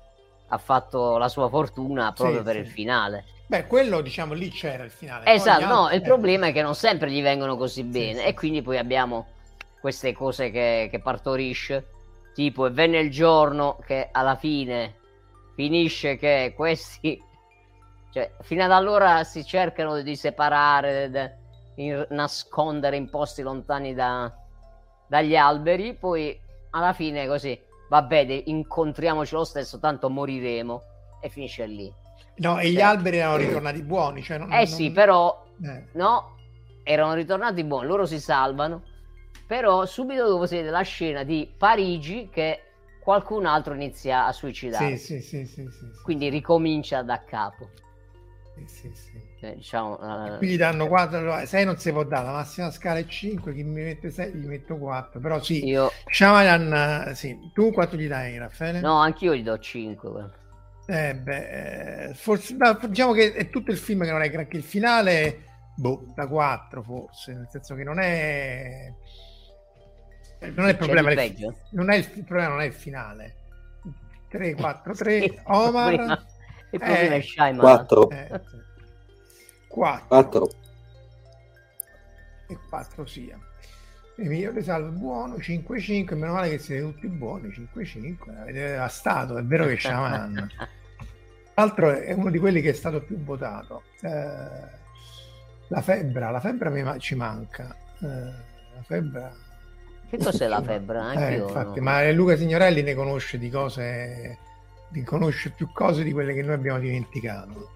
ha 0.49 0.57
fatto 0.57 1.17
la 1.17 1.29
sua 1.29 1.49
fortuna 1.49 2.11
proprio 2.11 2.39
sì, 2.39 2.43
per 2.43 2.55
sì. 2.55 2.59
il 2.59 2.67
finale. 2.67 3.25
Beh, 3.47 3.67
quello 3.67 4.01
diciamo 4.01 4.33
lì 4.33 4.49
c'era 4.49 4.83
il 4.83 4.91
finale. 4.91 5.25
Esatto, 5.25 5.65
no, 5.65 5.81
altri... 5.83 5.97
il 5.97 6.01
problema 6.03 6.47
è 6.47 6.53
che 6.53 6.61
non 6.61 6.75
sempre 6.75 7.09
gli 7.09 7.21
vengono 7.21 7.57
così 7.57 7.83
bene 7.83 8.19
sì, 8.19 8.25
e 8.25 8.33
quindi 8.33 8.61
poi 8.61 8.77
abbiamo 8.77 9.27
queste 9.79 10.13
cose 10.13 10.51
che, 10.51 10.87
che 10.91 10.99
partorisce, 10.99 11.87
tipo 12.33 12.67
e 12.67 12.69
venne 12.69 12.99
il 12.99 13.09
giorno 13.09 13.79
che 13.85 14.09
alla 14.11 14.35
fine 14.35 14.99
finisce 15.61 16.17
che 16.17 16.53
questi, 16.55 17.21
cioè, 18.11 18.31
fino 18.41 18.63
ad 18.63 18.71
allora 18.71 19.23
si 19.23 19.45
cercano 19.45 20.01
di 20.01 20.15
separare, 20.15 21.37
di 21.75 21.93
nascondere 22.09 22.95
in 22.95 23.11
posti 23.11 23.43
lontani 23.43 23.93
da, 23.93 24.33
dagli 25.07 25.35
alberi, 25.35 25.93
poi 25.93 26.35
alla 26.71 26.93
fine 26.93 27.27
così, 27.27 27.59
va 27.89 28.01
bene, 28.01 28.41
incontriamoci 28.45 29.35
lo 29.35 29.43
stesso, 29.43 29.77
tanto 29.77 30.09
moriremo, 30.09 30.81
e 31.21 31.29
finisce 31.29 31.67
lì. 31.67 31.93
No, 32.37 32.57
e 32.57 32.71
gli 32.71 32.77
cioè, 32.77 32.83
alberi 32.83 33.17
erano 33.17 33.37
ritornati 33.37 33.83
buoni, 33.83 34.23
cioè 34.23 34.39
non, 34.39 34.51
Eh 34.51 34.55
non... 34.55 34.65
sì, 34.65 34.89
però, 34.89 35.45
eh. 35.63 35.89
no, 35.91 36.37
erano 36.81 37.13
ritornati 37.13 37.63
buoni, 37.63 37.85
loro 37.85 38.07
si 38.07 38.19
salvano, 38.19 38.81
però 39.45 39.85
subito 39.85 40.27
dopo 40.27 40.47
si 40.47 40.55
vede 40.55 40.71
la 40.71 40.81
scena 40.81 41.21
di 41.21 41.53
Parigi 41.55 42.29
che 42.31 42.70
qualcun 43.01 43.45
altro 43.45 43.73
inizia 43.73 44.25
a 44.27 44.31
suicidarsi. 44.31 44.97
Sì, 44.97 45.21
sì, 45.21 45.45
sì, 45.45 45.67
Quindi 46.03 46.29
ricomincia 46.29 47.01
da 47.01 47.23
capo. 47.23 47.69
Sì, 48.65 48.91
sì, 48.93 49.19
eh, 49.39 49.55
diciamo, 49.55 49.93
uh, 49.99 50.37
qui 50.37 50.49
gli 50.49 50.57
danno 50.57 50.87
4, 50.87 51.45
6 51.45 51.65
non 51.65 51.77
si 51.77 51.91
può 51.91 52.03
dare, 52.03 52.25
la 52.25 52.31
massima 52.33 52.69
scala 52.69 52.99
è 52.99 53.05
5, 53.05 53.53
chi 53.53 53.63
mi 53.63 53.81
mette 53.81 54.11
6 54.11 54.33
gli 54.35 54.45
metto 54.45 54.77
4, 54.77 55.19
però 55.19 55.41
sì, 55.41 55.65
io... 55.65 55.91
Shyamalan, 56.05 57.15
sì, 57.15 57.35
tu 57.53 57.71
quanto 57.71 57.95
gli 57.95 58.07
dai 58.07 58.37
Raffaele? 58.37 58.81
No, 58.81 58.97
anch'io 58.97 59.33
gli 59.33 59.41
do 59.41 59.57
5. 59.57 60.29
Eh 60.85 61.15
beh, 61.15 62.09
eh, 62.09 62.13
forse, 62.13 62.55
no, 62.55 62.77
diciamo 62.87 63.13
che 63.13 63.33
è 63.33 63.49
tutto 63.49 63.71
il 63.71 63.77
film 63.77 64.03
che 64.03 64.11
non 64.11 64.21
è 64.21 64.29
granché, 64.29 64.57
il 64.57 64.63
finale, 64.63 65.43
boh, 65.75 66.11
da 66.13 66.27
4 66.27 66.83
forse, 66.83 67.33
nel 67.33 67.47
senso 67.49 67.73
che 67.73 67.83
non 67.83 67.99
è 67.99 68.93
non 70.49 70.67
è 70.67 70.69
il 70.71 70.77
problema, 70.77 71.11
il, 71.11 71.55
non 71.71 71.91
è 71.91 71.97
il, 71.97 72.09
il, 72.15 72.23
problema 72.23 72.49
non 72.49 72.61
è 72.61 72.65
il 72.65 72.73
finale. 72.73 73.35
3 74.29 74.55
4 74.55 74.93
3 74.95 75.41
Omar? 75.43 75.93
il 76.71 76.79
problema 76.79 77.15
eh, 77.15 77.17
è 77.17 77.21
Shyamalan. 77.21 77.59
4 77.59 78.09
eh, 78.09 78.41
4 79.67 80.07
4 80.07 80.49
e 82.47 82.57
4 82.69 83.05
sia. 83.05 83.37
Emilio 84.17 84.51
De 84.51 84.61
Salvo 84.61 84.91
buono 84.91 85.39
5 85.39 85.79
5 85.79 86.15
meno 86.15 86.33
male 86.33 86.49
che 86.49 86.59
siete 86.59 86.81
tutti 86.81 87.07
buoni 87.07 87.51
5 87.51 87.85
5 87.85 88.35
avete 88.35 88.59
devastato 88.59 89.37
è 89.37 89.43
vero 89.43 89.65
che 89.65 89.79
Shaman 89.79 90.51
l'altro 91.55 91.91
è 91.91 92.13
uno 92.13 92.29
di 92.29 92.39
quelli 92.39 92.61
che 92.61 92.69
è 92.69 92.73
stato 92.73 93.01
più 93.01 93.17
votato. 93.23 93.83
Eh, 94.01 94.79
la 95.67 95.81
febbre 95.81 96.31
la 96.31 96.39
febbre 96.39 96.99
ci 96.99 97.15
manca. 97.15 97.75
Eh, 97.99 98.05
la 98.07 98.83
febbre 98.83 99.49
che 100.11 100.17
cos'è 100.17 100.47
la 100.47 100.61
febbre? 100.61 100.97
Anche 100.97 101.27
eh, 101.29 101.37
infatti, 101.37 101.79
no. 101.79 101.85
Ma 101.85 102.11
Luca 102.11 102.35
Signorelli 102.35 102.81
ne 102.81 102.93
conosce 102.93 103.37
di 103.37 103.49
cose, 103.49 104.37
ne 104.89 105.03
conosce 105.05 105.51
più 105.51 105.71
cose 105.71 106.03
di 106.03 106.11
quelle 106.11 106.33
che 106.33 106.41
noi 106.41 106.55
abbiamo 106.55 106.79
dimenticato. 106.79 107.69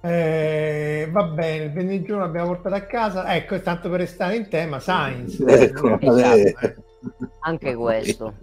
Eh, 0.00 1.08
va 1.10 1.24
bene, 1.24 1.64
il 1.64 1.72
venerdì 1.72 2.06
l'abbiamo 2.06 2.46
portato 2.46 2.76
a 2.76 2.82
casa. 2.82 3.34
Ecco, 3.34 3.60
tanto 3.60 3.90
per 3.90 3.98
restare 3.98 4.36
in 4.36 4.48
tema, 4.48 4.78
Science. 4.78 5.44
Ecco, 5.44 5.98
esatto, 5.98 6.66
eh. 6.66 6.76
Anche 7.40 7.74
questo. 7.74 8.34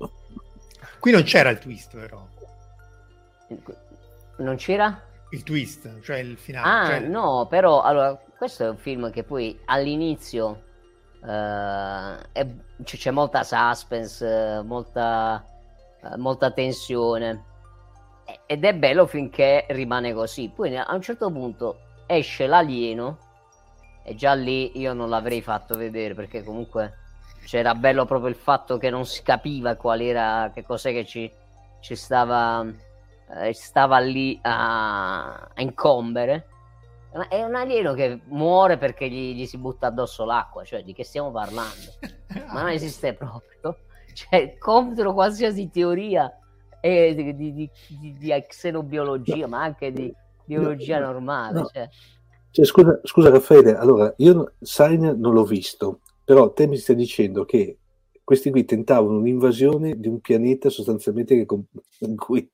Qui 0.99 1.11
non 1.11 1.23
c'era 1.23 1.51
il 1.51 1.59
twist, 1.59 1.95
però. 1.95 2.27
Non 4.39 4.57
c'era? 4.57 5.01
Il 5.29 5.43
twist, 5.43 6.01
cioè 6.01 6.17
il 6.17 6.35
finale. 6.35 6.67
Ah, 6.67 6.99
cioè... 6.99 7.07
no, 7.07 7.47
però 7.49 7.81
allora, 7.81 8.19
questo 8.37 8.65
è 8.65 8.69
un 8.69 8.77
film 8.77 9.09
che 9.09 9.23
poi 9.23 9.57
all'inizio 9.63 10.63
uh, 11.25 12.17
è, 12.31 12.47
c'è 12.83 13.11
molta 13.11 13.43
suspense, 13.43 14.61
molta, 14.63 15.43
uh, 16.01 16.17
molta 16.17 16.51
tensione 16.51 17.53
ed 18.45 18.63
è 18.63 18.73
bello 18.73 19.05
finché 19.05 19.65
rimane 19.69 20.13
così. 20.13 20.49
Poi 20.53 20.77
a 20.77 20.93
un 20.93 21.01
certo 21.01 21.31
punto 21.31 21.79
esce 22.07 22.47
l'alieno 22.47 23.17
e 24.03 24.15
già 24.15 24.33
lì 24.33 24.77
io 24.79 24.93
non 24.93 25.09
l'avrei 25.09 25.41
fatto 25.41 25.75
vedere 25.75 26.13
perché 26.13 26.43
comunque 26.43 26.99
c'era 27.45 27.75
bello 27.75 28.05
proprio 28.05 28.29
il 28.29 28.35
fatto 28.35 28.77
che 28.77 28.89
non 28.89 29.05
si 29.05 29.21
capiva 29.21 29.75
qual 29.75 30.01
era, 30.01 30.51
che 30.53 30.63
cos'è 30.63 30.91
che 30.91 31.05
ci, 31.05 31.31
ci 31.79 31.95
stava, 31.95 32.65
eh, 33.37 33.53
stava 33.53 33.99
lì 33.99 34.39
a, 34.41 35.33
a 35.53 35.61
incombere. 35.61 36.47
È 37.29 37.41
un 37.43 37.55
alieno 37.55 37.93
che 37.93 38.19
muore 38.25 38.77
perché 38.77 39.07
gli, 39.07 39.33
gli, 39.35 39.45
si 39.45 39.57
butta 39.57 39.87
addosso 39.87 40.25
l'acqua, 40.25 40.65
cioè 40.65 40.83
di 40.83 40.93
che 40.93 41.05
stiamo 41.05 41.31
parlando? 41.31 41.93
Ma 42.51 42.61
non 42.63 42.71
esiste 42.71 43.13
proprio. 43.13 43.77
Cioè, 44.13 44.57
contro 44.57 45.13
qualsiasi 45.13 45.69
teoria 45.69 46.31
e 46.81 47.13
di, 47.15 47.35
di, 47.35 47.53
di, 47.53 47.69
di 48.17 48.45
xenobiologia, 48.47 49.41
no. 49.41 49.47
ma 49.47 49.63
anche 49.63 49.91
di 49.91 50.13
biologia 50.45 50.99
no, 50.99 51.11
normale. 51.11 51.59
No. 51.59 51.65
Cioè. 51.65 51.89
Cioè, 52.51 52.65
scusa, 52.65 52.99
scusa, 53.03 53.29
Raffaele, 53.29 53.75
allora 53.75 54.13
io 54.17 54.53
Sign 54.61 55.05
non 55.05 55.33
l'ho 55.33 55.43
visto, 55.43 56.01
però 56.23 56.51
te 56.53 56.67
mi 56.67 56.77
stai 56.77 56.95
dicendo 56.95 57.43
che 57.43 57.79
questi 58.23 58.49
qui 58.49 58.65
tentavano 58.65 59.17
un'invasione 59.17 59.99
di 59.99 60.07
un 60.07 60.19
pianeta 60.19 60.69
sostanzialmente 60.69 61.35
che 61.35 61.45
in 61.99 62.15
cui 62.15 62.49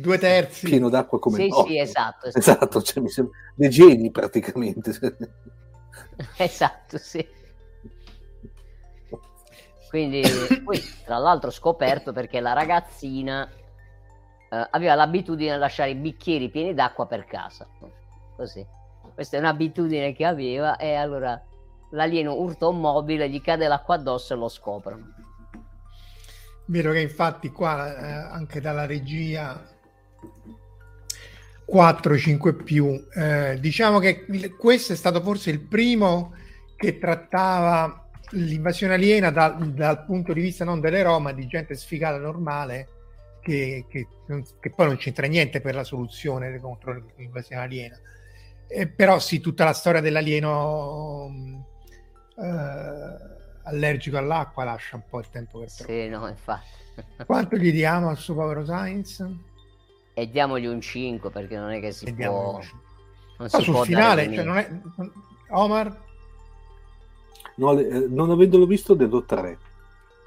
due 0.00 0.18
terzi 0.18 0.66
pieno 0.68 0.88
d'acqua 0.88 1.18
come 1.18 1.36
sì, 1.36 1.48
no. 1.48 1.64
sì, 1.66 1.78
esatto, 1.78 2.26
esatto, 2.26 2.38
esatto 2.38 2.82
cioè, 2.82 3.02
mi 3.02 3.08
sembra 3.08 3.36
dei 3.54 3.68
geni 3.68 4.10
praticamente 4.10 4.92
esatto, 6.36 6.98
sì 6.98 7.40
quindi, 9.92 10.22
poi, 10.64 10.80
tra 11.04 11.18
l'altro, 11.18 11.50
scoperto 11.50 12.12
perché 12.12 12.40
la 12.40 12.54
ragazzina 12.54 13.46
eh, 13.46 14.68
aveva 14.70 14.94
l'abitudine 14.94 15.52
di 15.52 15.58
lasciare 15.58 15.90
i 15.90 15.94
bicchieri 15.96 16.48
pieni 16.48 16.72
d'acqua 16.72 17.06
per 17.06 17.26
casa. 17.26 17.68
Così. 18.34 18.66
Questa 19.12 19.36
è 19.36 19.40
un'abitudine 19.40 20.14
che 20.14 20.24
aveva 20.24 20.76
e 20.76 20.94
allora 20.94 21.38
l'alieno 21.90 22.32
urta 22.36 22.68
un 22.68 22.80
mobile, 22.80 23.28
gli 23.28 23.42
cade 23.42 23.68
l'acqua 23.68 23.96
addosso 23.96 24.32
e 24.32 24.36
lo 24.38 24.48
scoprono. 24.48 25.14
Vero 26.64 26.92
che 26.92 27.00
infatti 27.00 27.50
qua 27.50 27.94
eh, 27.94 28.32
anche 28.32 28.62
dalla 28.62 28.86
regia 28.86 29.62
4-5 31.72 32.62
più, 32.62 33.06
eh, 33.14 33.58
diciamo 33.58 33.98
che 33.98 34.26
questo 34.58 34.92
è 34.92 34.96
stato 34.96 35.22
forse 35.22 35.50
il 35.50 35.60
primo 35.60 36.34
che 36.76 36.98
trattava 36.98 38.10
l'invasione 38.32 38.94
aliena 38.94 39.30
dal, 39.30 39.72
dal, 39.72 40.04
punto 40.04 40.32
di 40.32 40.40
vista 40.40 40.64
non 40.64 40.80
dell'eroe 40.80 41.20
ma 41.20 41.32
di 41.32 41.46
gente 41.46 41.74
sfigata 41.74 42.18
normale 42.18 42.88
che, 43.40 43.86
che, 43.88 44.06
che, 44.60 44.70
poi 44.70 44.86
non 44.86 44.96
c'entra 44.96 45.26
niente 45.26 45.60
per 45.60 45.74
la 45.74 45.84
soluzione 45.84 46.58
contro 46.60 47.12
l'invasione 47.16 47.62
aliena. 47.62 47.98
Eh, 48.68 48.86
però 48.86 49.18
sì 49.18 49.40
tutta 49.40 49.64
la 49.64 49.72
storia 49.72 50.00
dell'alieno 50.00 51.66
eh, 52.36 53.30
allergico 53.64 54.16
all'acqua 54.16 54.64
lascia 54.64 54.96
un 54.96 55.02
po' 55.08 55.18
il 55.20 55.28
tempo 55.28 55.58
per 55.58 55.70
sì 55.70 56.08
no 56.08 56.28
infatti. 56.28 56.80
Quanto 57.26 57.56
gli 57.56 57.72
diamo 57.72 58.08
al 58.08 58.16
suo 58.16 58.34
povero 58.34 58.64
Sainz? 58.64 59.24
E 60.22 60.30
diamogli 60.30 60.66
un 60.66 60.80
5 60.80 61.30
perché 61.30 61.56
non 61.56 61.70
è 61.70 61.80
che 61.80 61.92
si 61.92 62.06
e 62.06 62.12
può 62.12 62.60
non 63.38 63.48
si 63.48 63.62
sul 63.62 63.74
può 63.74 63.84
finale 63.84 64.32
cioè 64.32 64.44
non 64.44 64.56
è... 64.56 64.80
Omar 65.50 66.10
No, 67.56 67.78
eh, 67.78 68.06
non 68.08 68.30
avendolo 68.30 68.66
visto, 68.66 68.94
ne 68.94 69.08
do 69.08 69.24
tre. 69.24 69.58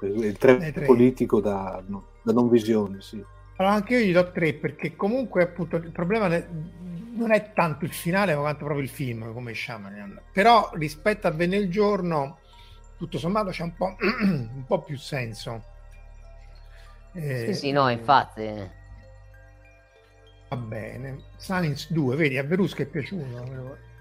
Il 0.02 0.36
tre, 0.36 0.72
politico 0.84 1.40
da, 1.40 1.82
no, 1.86 2.04
da, 2.22 2.32
non 2.32 2.48
visione, 2.48 3.00
sì. 3.00 3.22
Allora, 3.56 3.74
anche 3.74 3.96
io 3.96 4.06
gli 4.06 4.12
do 4.12 4.30
tre 4.30 4.52
perché 4.52 4.94
comunque 4.94 5.42
appunto 5.42 5.76
il 5.76 5.90
problema 5.90 6.28
non 6.28 7.32
è 7.32 7.52
tanto 7.54 7.86
il 7.86 7.92
finale 7.92 8.34
quanto 8.34 8.64
proprio 8.64 8.84
il 8.84 8.90
film 8.90 9.32
come 9.32 9.54
Shaman. 9.54 10.20
Però 10.32 10.70
rispetto 10.74 11.26
a 11.26 11.30
il 11.30 11.70
giorno, 11.70 12.38
tutto 12.98 13.18
sommato 13.18 13.50
c'è 13.50 13.62
un 13.62 13.74
po', 13.74 13.96
un 14.22 14.64
po 14.66 14.82
più 14.82 14.98
senso. 14.98 15.62
Eh, 17.14 17.46
sì, 17.46 17.54
sì, 17.54 17.70
no, 17.72 17.88
infatti. 17.88 18.75
Va 20.48 20.56
bene. 20.56 21.18
Silence 21.36 21.88
2, 21.90 22.16
vedi, 22.16 22.38
a 22.38 22.44
Verusca 22.44 22.82
è 22.82 22.86
piaciuto. 22.86 23.94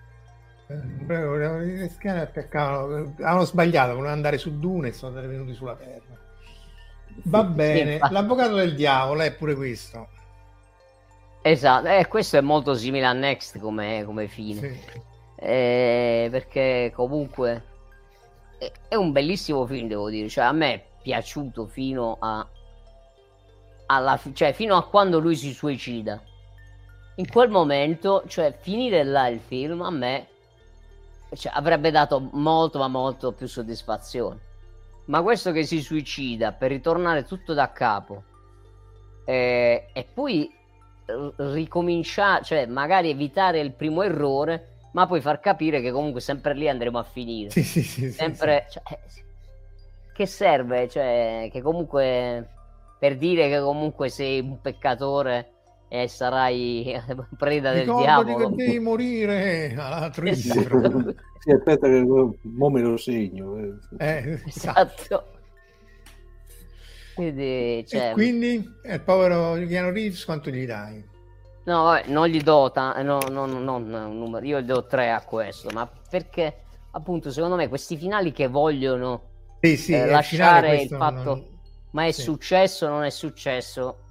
Le 0.67 1.89
schiene 1.89 2.21
attaccavano, 2.21 3.15
hanno 3.21 3.43
sbagliato, 3.45 3.89
volevano 3.89 4.13
andare 4.13 4.37
su 4.37 4.59
Dune 4.59 4.89
e 4.89 4.93
sono 4.93 5.19
venuti 5.21 5.53
sulla 5.53 5.75
Terra. 5.75 6.23
Va 7.23 7.43
bene, 7.43 7.99
sì, 8.03 8.11
l'avvocato 8.11 8.55
del 8.55 8.75
diavolo 8.75 9.21
è 9.21 9.33
pure 9.33 9.55
questo. 9.55 10.09
Esatto, 11.41 11.87
eh, 11.87 12.07
questo 12.07 12.37
è 12.37 12.41
molto 12.41 12.73
simile 12.73 13.05
a 13.05 13.13
Next 13.13 13.59
come, 13.59 14.03
come 14.03 14.27
fine. 14.27 14.59
Sì. 14.59 15.01
Eh, 15.35 16.27
perché 16.31 16.91
comunque 16.95 17.63
è, 18.57 18.71
è, 18.87 18.95
un 18.95 19.11
bellissimo 19.11 19.65
film, 19.65 19.87
devo 19.87 20.09
dire. 20.09 20.27
Cioè, 20.27 20.45
a 20.45 20.51
me 20.51 20.73
è 20.73 20.85
piaciuto 21.01 21.67
fino 21.67 22.17
a, 22.19 22.47
alla, 23.85 24.19
cioè, 24.33 24.53
fino 24.53 24.75
a 24.75 24.87
quando 24.87 25.19
lui 25.19 25.35
si 25.35 25.53
suicida. 25.53 26.21
In 27.15 27.29
quel 27.29 27.49
momento, 27.49 28.23
cioè, 28.27 28.53
finire 28.57 29.03
là 29.03 29.27
il 29.27 29.39
film, 29.39 29.81
a 29.81 29.89
me 29.89 30.27
cioè, 31.33 31.51
avrebbe 31.55 31.91
dato 31.91 32.29
molto 32.33 32.79
ma 32.79 32.87
molto 32.87 33.31
più 33.31 33.47
soddisfazione. 33.47 34.39
Ma 35.05 35.21
questo 35.21 35.51
che 35.51 35.63
si 35.63 35.81
suicida 35.81 36.51
per 36.51 36.71
ritornare 36.71 37.23
tutto 37.23 37.53
da 37.53 37.71
capo 37.71 38.23
eh, 39.23 39.87
e 39.93 40.07
poi 40.11 40.51
ricominciare, 41.37 42.43
cioè 42.43 42.65
magari 42.65 43.11
evitare 43.11 43.59
il 43.59 43.73
primo 43.73 44.01
errore, 44.01 44.77
ma 44.93 45.05
poi 45.05 45.21
far 45.21 45.39
capire 45.39 45.81
che 45.81 45.91
comunque 45.91 46.21
sempre 46.21 46.53
lì 46.53 46.67
andremo 46.67 46.97
a 46.97 47.03
finire. 47.03 47.49
Sì, 47.51 47.63
sì, 47.63 47.83
sì, 47.83 48.11
sempre, 48.11 48.65
sì, 48.67 48.79
cioè, 48.79 48.99
che 50.13 50.25
serve? 50.25 50.89
Cioè, 50.89 51.49
che 51.51 51.61
comunque 51.61 52.49
per 52.97 53.17
dire 53.17 53.49
che 53.49 53.59
comunque 53.59 54.09
sei 54.09 54.39
un 54.39 54.59
peccatore 54.61 55.51
e 55.87 56.07
sarai 56.07 56.99
preda 57.37 57.71
del 57.71 57.81
Ricordati 57.81 58.25
diavolo. 58.25 58.49
che 58.49 58.55
devi 58.55 58.79
morire 58.79 59.75
alla 59.77 60.11
esatto. 60.23 61.15
sì, 61.39 61.51
aspetta 61.51 61.87
che 61.87 62.03
mo 62.03 62.69
me 62.69 62.81
lo 62.81 62.97
segno. 62.97 63.57
Eh, 63.57 63.75
eh 63.97 64.41
esatto. 64.45 65.33
Quindi, 67.15 67.85
cioè... 67.87 68.09
e 68.09 68.11
quindi 68.11 68.69
il 68.83 69.01
povero 69.01 69.53
Keanu 69.65 69.91
Reeves 69.91 70.25
quanto 70.25 70.49
gli 70.49 70.65
dai? 70.65 71.03
No, 71.63 71.83
vabbè, 71.83 72.09
non 72.09 72.27
gli 72.27 72.41
do 72.41 72.71
ta- 72.71 73.01
no, 73.01 73.19
no, 73.29 73.45
no, 73.45 73.75
un 73.75 74.17
numero, 74.17 74.45
io 74.45 74.59
gli 74.59 74.65
do 74.65 74.85
tre 74.85 75.11
a 75.11 75.23
questo, 75.23 75.69
ma 75.71 75.89
perché 76.09 76.65
appunto 76.91 77.31
secondo 77.31 77.55
me 77.55 77.67
questi 77.67 77.97
finali 77.97 78.31
che 78.31 78.47
vogliono 78.47 79.29
sì, 79.61 79.77
sì, 79.77 79.93
eh, 79.93 80.05
lasciare 80.05 80.81
il 80.83 80.89
fatto 80.89 81.23
non... 81.23 81.45
ma 81.91 82.05
è 82.05 82.11
sì. 82.11 82.21
successo 82.21 82.85
o 82.85 82.89
non 82.89 83.03
è 83.03 83.09
successo 83.09 84.04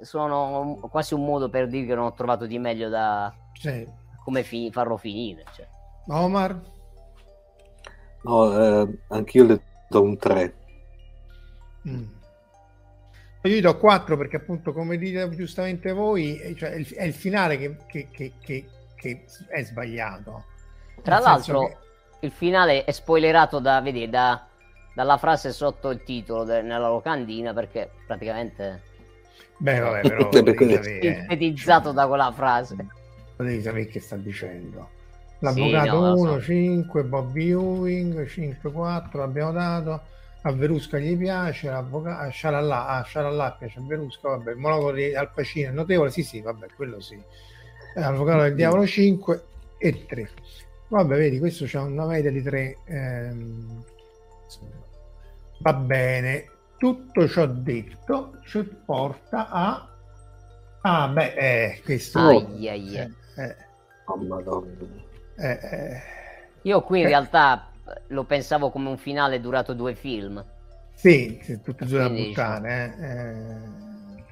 sono 0.00 0.78
quasi 0.90 1.14
un 1.14 1.24
modo 1.24 1.48
per 1.48 1.68
dire 1.68 1.86
che 1.86 1.94
non 1.94 2.06
ho 2.06 2.14
trovato 2.14 2.46
di 2.46 2.58
meglio 2.58 2.88
da 2.88 3.34
sì. 3.52 3.86
come 4.24 4.42
fi- 4.42 4.70
farlo 4.70 4.96
finire. 4.96 5.44
Cioè. 5.54 5.66
Omar? 6.08 6.60
No, 8.22 8.58
eh, 8.58 8.98
anch'io 9.08 9.44
le 9.44 9.62
do 9.88 10.02
un 10.02 10.16
3. 10.16 10.54
Mm. 11.88 12.04
Io 13.42 13.56
gli 13.56 13.60
do 13.60 13.76
4 13.76 14.16
perché 14.16 14.36
appunto 14.36 14.72
come 14.72 14.96
dite 14.96 15.28
giustamente 15.30 15.92
voi 15.92 16.38
eh, 16.38 16.54
cioè, 16.56 16.70
è, 16.70 16.76
il, 16.76 16.94
è, 16.94 17.04
il, 17.04 17.12
finale 17.12 17.58
che, 17.58 17.76
che, 17.86 18.08
che, 18.10 18.32
che, 18.94 19.24
è 19.48 19.62
sbagliato. 19.62 20.44
Tra 21.02 21.16
Nel 21.16 21.24
l'altro 21.24 21.78
il 22.20 22.30
finale 22.30 22.84
è 22.84 22.90
spoilerato 22.90 23.58
da, 23.58 23.82
vedi, 23.82 24.08
da, 24.08 24.46
dalla 24.94 25.18
frase 25.18 25.52
sotto 25.52 25.90
il 25.90 26.02
titolo 26.02 26.44
de, 26.44 26.62
nella 26.62 26.88
locandina 26.88 27.52
perché 27.52 27.90
praticamente 28.06 28.93
Beh, 29.58 29.78
vabbè, 29.78 30.00
però 30.08 30.30
sintetizzato 30.32 31.92
da 31.92 32.06
quella 32.06 32.32
frase. 32.32 32.76
Devi 33.36 33.62
sapere 33.62 33.86
che 33.86 34.00
sta 34.00 34.16
dicendo. 34.16 34.88
L'avvocato 35.40 35.84
sì, 35.84 35.90
no, 35.90 36.14
1, 36.14 36.32
so. 36.32 36.40
5, 36.40 37.04
Bob 37.04 37.36
Ewing, 37.36 38.26
5, 38.26 38.70
4, 38.70 39.18
l'abbiamo 39.18 39.52
dato. 39.52 40.00
A 40.46 40.52
Verusca 40.52 40.98
gli 40.98 41.16
piace, 41.16 41.70
a 41.70 42.28
Sciarallà, 42.28 42.88
a 42.88 43.02
Sciarallà 43.02 43.56
piace 43.58 43.78
a 43.78 43.82
Verusca, 43.86 44.28
vabbè, 44.28 44.50
il 44.50 44.58
monologo 44.58 44.92
di 44.92 45.14
Al 45.14 45.30
Pacino 45.32 45.70
è 45.70 45.72
notevole, 45.72 46.10
sì 46.10 46.22
sì, 46.22 46.40
vabbè, 46.40 46.66
quello 46.76 47.00
sì. 47.00 47.18
Avvocato 47.94 48.42
del 48.42 48.54
Diavolo 48.54 48.86
5 48.86 49.42
e 49.78 50.06
3. 50.06 50.28
Vabbè, 50.88 51.16
vedi, 51.16 51.38
questo 51.38 51.64
c'è 51.64 51.78
una 51.78 52.04
media 52.06 52.30
di 52.30 52.42
3. 52.42 52.76
Ehm... 52.84 53.84
Va 55.58 55.72
bene, 55.72 56.46
tutto 56.78 57.28
ciò 57.28 57.46
detto 57.46 58.38
ci 58.44 58.62
porta 58.84 59.48
a... 59.48 59.88
Ah, 60.82 61.08
beh, 61.08 61.34
eh, 61.34 61.80
questo... 61.84 62.18
Ai, 62.18 62.68
ai, 62.68 62.68
ai. 62.68 62.96
Eh, 62.96 63.42
eh. 63.42 63.56
Oh, 64.06 64.16
madonna. 64.16 64.70
Eh, 65.36 65.50
eh. 65.62 66.02
Io 66.62 66.82
qui 66.82 67.00
in 67.00 67.06
Eh. 67.06 67.08
realtà 67.08 67.70
lo 68.08 68.24
pensavo 68.24 68.70
come 68.70 68.88
un 68.88 68.98
finale 68.98 69.40
durato 69.40 69.72
due 69.74 69.94
film. 69.94 70.44
Sì, 70.94 71.38
sì, 71.42 71.60
tutte 71.62 71.84
e 71.84 71.86
due 71.86 71.98
da 71.98 72.08
buttare. 72.10 72.94
eh, 72.98 73.04
eh. 73.06 74.24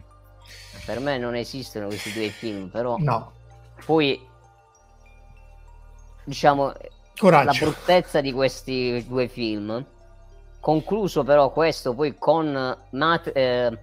Per 0.84 1.00
me 1.00 1.16
non 1.18 1.34
esistono 1.36 1.86
questi 1.86 2.12
due 2.12 2.28
film, 2.28 2.68
però 2.68 2.96
No, 2.98 3.32
poi 3.84 4.20
diciamo 6.24 6.66
la 6.66 6.74
coraggio. 7.16 7.64
bruttezza 7.66 8.20
di 8.20 8.32
questi 8.32 9.04
due 9.06 9.28
film 9.28 9.84
concluso 10.62 11.24
però 11.24 11.52
questo 11.52 11.94
poi 11.94 12.16
con 12.18 12.78
Mat- 12.92 13.32
eh, 13.36 13.78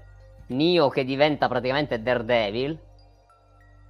Neo 0.47 0.89
che 0.89 1.03
diventa 1.05 1.47
praticamente 1.47 2.01
Daredevil 2.01 2.79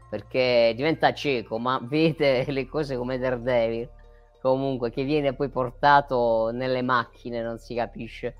perché 0.09 0.73
diventa 0.75 1.13
cieco 1.13 1.57
ma 1.59 1.79
vede 1.83 2.45
le 2.51 2.67
cose 2.67 2.97
come 2.97 3.17
Daredevil 3.17 3.89
comunque 4.41 4.91
che 4.91 5.03
viene 5.03 5.33
poi 5.35 5.49
portato 5.49 6.49
nelle 6.51 6.81
macchine 6.81 7.41
non 7.41 7.59
si 7.59 7.75
capisce 7.75 8.35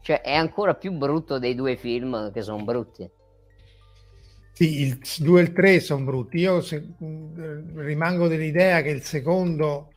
cioè 0.00 0.20
è 0.22 0.34
ancora 0.34 0.74
più 0.74 0.92
brutto 0.92 1.38
dei 1.38 1.54
due 1.54 1.76
film 1.76 2.32
che 2.32 2.42
sono 2.42 2.62
brutti 2.64 3.08
Sì, 4.52 4.80
il 4.82 4.98
2 5.18 5.40
e 5.40 5.42
il 5.44 5.52
3 5.52 5.80
sono 5.80 6.04
brutti. 6.04 6.38
Io 6.38 6.60
se- 6.60 6.94
rimango 7.74 8.28
dell'idea 8.28 8.82
che 8.82 8.90
il 8.90 9.02
secondo 9.02 9.94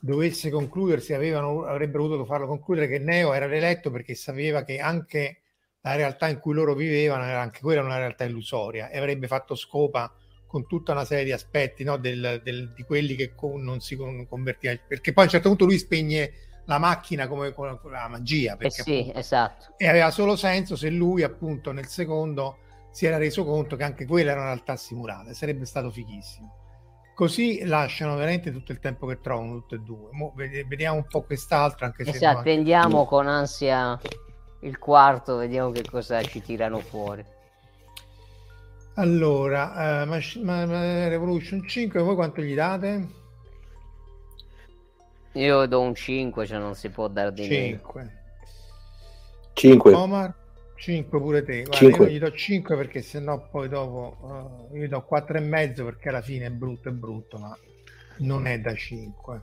dovesse 0.00 0.50
concludersi, 0.50 1.12
avevano, 1.14 1.64
avrebbero 1.64 2.06
dovuto 2.06 2.24
farlo 2.24 2.46
concludere 2.46 2.88
che 2.88 2.98
Neo 2.98 3.32
era 3.32 3.46
rieletto 3.46 3.90
perché 3.90 4.14
sapeva 4.14 4.62
che 4.62 4.78
anche 4.78 5.40
la 5.80 5.94
realtà 5.94 6.28
in 6.28 6.38
cui 6.40 6.54
loro 6.54 6.74
vivevano 6.74 7.24
era 7.24 7.40
anche 7.40 7.60
quella 7.60 7.80
una 7.82 7.96
realtà 7.98 8.24
illusoria 8.24 8.88
e 8.90 8.98
avrebbe 8.98 9.26
fatto 9.26 9.54
scopa 9.54 10.12
con 10.46 10.66
tutta 10.66 10.92
una 10.92 11.04
serie 11.04 11.24
di 11.24 11.32
aspetti 11.32 11.84
no, 11.84 11.96
del- 11.96 12.40
del- 12.42 12.72
di 12.74 12.82
quelli 12.82 13.14
che 13.14 13.34
con- 13.34 13.62
non 13.62 13.80
si 13.80 13.96
con- 13.96 14.26
convertiva 14.28 14.74
perché 14.86 15.12
poi 15.12 15.24
a 15.24 15.26
un 15.26 15.32
certo 15.32 15.48
punto 15.48 15.64
lui 15.64 15.78
spegne 15.78 16.32
la 16.66 16.78
macchina 16.78 17.28
come 17.28 17.52
con 17.52 17.78
la 17.90 18.08
magia 18.08 18.54
eh 18.54 18.56
perché 18.56 18.82
sì 18.82 18.98
appunto- 19.00 19.18
esatto. 19.18 19.74
e 19.76 19.86
aveva 19.88 20.10
solo 20.10 20.34
senso 20.36 20.74
se 20.76 20.90
lui 20.90 21.22
appunto 21.22 21.70
nel 21.72 21.86
secondo 21.86 22.58
si 22.90 23.06
era 23.06 23.18
reso 23.18 23.44
conto 23.44 23.76
che 23.76 23.84
anche 23.84 24.06
quella 24.06 24.30
era 24.32 24.40
una 24.40 24.50
realtà 24.50 24.74
simulata 24.76 25.32
sarebbe 25.34 25.64
stato 25.66 25.90
fighissimo 25.90 26.54
così 27.16 27.64
lasciano 27.64 28.14
veramente 28.14 28.52
tutto 28.52 28.72
il 28.72 28.78
tempo 28.78 29.06
che 29.06 29.22
trovano 29.22 29.54
tutte 29.54 29.76
e 29.76 29.78
due 29.78 30.10
Mo 30.12 30.32
ved- 30.36 30.66
vediamo 30.66 30.98
un 30.98 31.06
po' 31.06 31.22
quest'altro 31.22 31.86
anche 31.86 32.02
e 32.02 32.04
se 32.04 32.12
se 32.18 32.24
no, 32.26 32.36
anche- 32.36 32.40
attendiamo 32.50 33.06
con 33.06 33.26
ansia 33.26 33.98
il 34.60 34.78
quarto 34.78 35.36
vediamo 35.36 35.70
che 35.70 35.82
cosa 35.90 36.20
ci 36.22 36.42
tirano 36.42 36.78
fuori 36.80 37.24
allora 38.96 40.04
ma- 40.06 40.20
ma- 40.42 41.08
Revolution 41.08 41.66
5 41.66 42.00
voi 42.02 42.14
quanto 42.14 42.40
gli 42.42 42.54
date? 42.54 43.06
Io 45.32 45.66
do 45.66 45.80
un 45.82 45.94
5, 45.94 46.46
cioè 46.46 46.58
non 46.58 46.74
si 46.74 46.88
può 46.88 47.08
dare 47.08 47.30
di 47.32 47.46
meno. 47.46 47.76
5 47.76 48.12
5. 49.52 49.92
Omar 49.92 50.34
5 50.76 51.18
pure 51.20 51.42
te 51.42 51.62
Guarda, 51.62 51.76
Cinque. 51.76 52.06
io 52.06 52.12
gli 52.12 52.18
do 52.18 52.32
5 52.32 52.76
perché 52.76 53.02
sennò 53.02 53.48
poi 53.48 53.68
dopo 53.68 54.68
eh, 54.72 54.78
io 54.78 54.84
gli 54.84 54.88
do 54.88 55.02
4 55.02 55.38
e 55.38 55.40
mezzo 55.40 55.84
perché 55.84 56.08
alla 56.08 56.22
fine 56.22 56.46
è 56.46 56.50
brutto 56.50 56.88
è 56.88 56.92
brutto 56.92 57.38
ma 57.38 57.56
non 58.18 58.46
è 58.46 58.60
da 58.60 58.74
5 58.74 59.42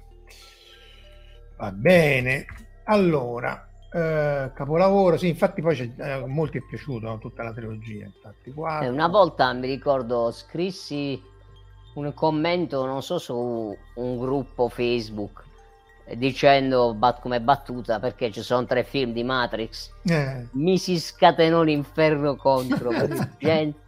va 1.57 1.72
bene 1.72 2.45
allora 2.85 3.68
eh, 3.91 4.51
capolavoro 4.53 5.18
sì 5.18 5.27
infatti 5.27 5.61
poi 5.61 5.76
c'è, 5.76 5.89
eh, 5.97 6.26
molti 6.26 6.57
è 6.57 6.61
piaciuto 6.68 7.07
no? 7.07 7.18
tutta 7.18 7.43
la 7.43 7.53
trilogia 7.53 8.05
infatti 8.05 8.53
Eh, 8.81 8.88
una 8.89 9.07
volta 9.07 9.51
mi 9.53 9.68
ricordo 9.68 10.31
scrissi 10.31 11.31
un 11.95 12.14
commento, 12.14 12.85
non 12.85 13.01
so, 13.03 13.19
su 13.19 13.77
un 13.95 14.18
gruppo 14.18 14.69
Facebook 14.69 15.43
dicendo 16.15 16.93
bat- 16.93 17.21
come 17.21 17.39
battuta 17.41 17.99
perché 17.99 18.31
ci 18.31 18.41
sono 18.41 18.65
tre 18.65 18.84
film 18.84 19.13
di 19.13 19.23
Matrix. 19.23 19.91
Eh, 20.05 20.45
Mi 20.51 20.77
si 20.77 20.99
scatenò 20.99 21.61
l'inferno 21.63 22.35
contro 22.35 22.91
gente, 23.39 23.80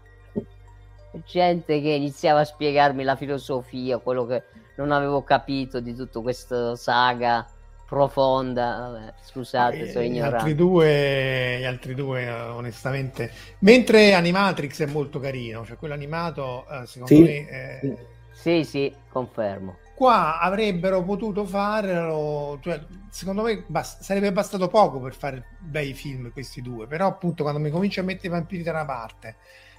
gente 1.26 1.82
che 1.82 1.90
iniziava 1.90 2.42
a 2.42 2.46
spiegarmi 2.46 3.04
la 3.04 3.16
filosofia, 3.16 3.98
quello 4.00 4.26
che 4.26 4.44
non 4.78 4.92
avevo 4.92 5.24
capito 5.24 5.80
di 5.80 5.96
tutta 5.96 6.20
questa 6.22 6.76
saga 6.76 7.46
profonda. 7.88 8.90
Vabbè, 8.92 9.14
scusate, 9.24 9.80
eh, 9.82 9.92
sono 9.92 10.04
gli 10.04 10.08
ignorante. 10.08 10.38
altri 10.38 10.56
due 10.56 11.58
gli 11.60 11.64
altri 11.66 11.94
due 11.96 12.30
onestamente 12.30 13.32
mentre 13.60 14.14
Animatrix 14.14 14.82
è 14.82 14.86
molto 14.88 15.20
carino 15.20 15.64
cioè 15.66 15.78
quello 15.78 15.94
animato 15.94 16.66
eh, 16.70 16.86
secondo 16.86 17.14
Sì. 17.16 17.22
me 17.22 17.50
eh, 17.50 17.98
Sì, 18.34 18.64
sì, 18.64 18.94
confermo. 19.10 19.78
Qua 19.96 20.40
avrebbero 20.40 21.04
potuto 21.04 21.46
farlo, 21.46 22.60
cioè, 22.62 22.86
secondo 23.10 23.44
me 23.44 23.64
bast- 23.68 24.02
sarebbe 24.02 24.32
bastato 24.32 24.68
poco 24.68 25.00
per 25.00 25.16
fare 25.16 25.46
bei 25.60 25.94
film 25.94 26.32
questi 26.32 26.62
due, 26.62 26.88
però 26.88 27.08
appunto 27.08 27.44
quando 27.44 27.62
mi 27.62 27.70
cominci 27.72 28.00
a 28.00 28.04
mettere 28.04 28.28
i 28.28 28.32
vampiri 28.32 28.64
da 28.64 28.72
una 28.72 28.86
parte, 28.86 29.38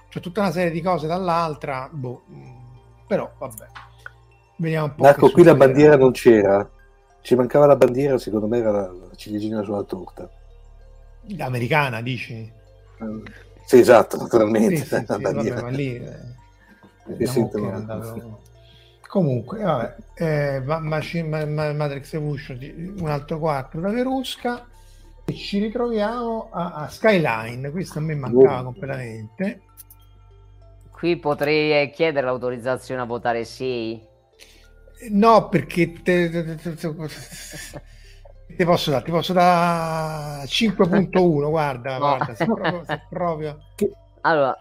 c'è 0.09 0.19
tutta 0.19 0.41
una 0.41 0.51
serie 0.51 0.71
di 0.71 0.81
cose 0.81 1.07
dall'altra, 1.07 1.89
boh, 1.91 2.23
mm, 2.29 3.05
però 3.07 3.31
vabbè. 3.37 3.65
Vediamo 4.57 4.85
un 4.87 4.95
po'. 4.95 5.03
Marco, 5.03 5.29
qui 5.29 5.43
la 5.43 5.55
bandiera 5.55 5.95
non 5.95 6.11
c'era. 6.11 6.67
Ci 7.21 7.35
mancava 7.35 7.65
la 7.65 7.75
bandiera, 7.75 8.17
secondo 8.17 8.47
me 8.47 8.57
era 8.57 8.71
la, 8.71 8.91
la 8.91 9.15
ciliegina 9.15 9.61
sulla 9.63 9.83
torta. 9.83 10.29
Americana, 11.39 12.01
dici? 12.01 12.51
Sì, 13.65 13.79
esatto, 13.79 14.17
Sì, 14.17 14.23
naturalmente. 14.23 14.83
sì, 14.83 15.05
sì, 15.05 15.21
la 15.23 15.31
vabbè, 15.33 15.71
lì... 15.71 15.95
eh, 15.95 16.35
Comunque, 19.07 19.59
vabbè, 19.61 19.95
eh, 20.15 20.59
ma- 20.65 20.79
Machine- 20.79 21.27
ma- 21.27 21.45
ma- 21.45 21.73
Matrix 21.73 22.13
Evolution, 22.13 22.95
un 22.99 23.07
altro 23.07 23.39
4 23.39 23.79
da 23.79 23.89
Verusca 23.89 24.65
e 25.25 25.33
ci 25.33 25.59
ritroviamo 25.59 26.49
a, 26.51 26.73
a 26.73 26.87
Skyline. 26.89 27.71
Questo 27.71 27.99
a 27.99 28.01
me 28.01 28.15
mancava 28.15 28.59
Oh. 28.59 28.63
completamente. 28.63 29.61
Qui 30.91 31.17
potrei 31.17 31.89
chiedere 31.91 32.25
l'autorizzazione 32.25 33.01
a 33.01 33.05
votare 33.05 33.45
sì. 33.45 34.01
No, 35.11 35.47
perché 35.47 35.93
te, 36.01 36.29
te- 36.29 36.43
te- 36.55 36.75
te- 36.75 36.75
te 38.57 38.65
posso 38.65 38.89
dare, 38.91 39.03
ti 39.05 39.11
posso 39.11 39.31
dare 39.31 40.45
5.1. 40.47 41.49
Guarda, 41.49 41.93
No. 41.93 41.99
guarda, 41.99 42.33
se 42.35 42.45
proprio, 42.45 42.83
se 42.83 43.01
proprio- 43.07 43.57
Allora, 44.21 44.57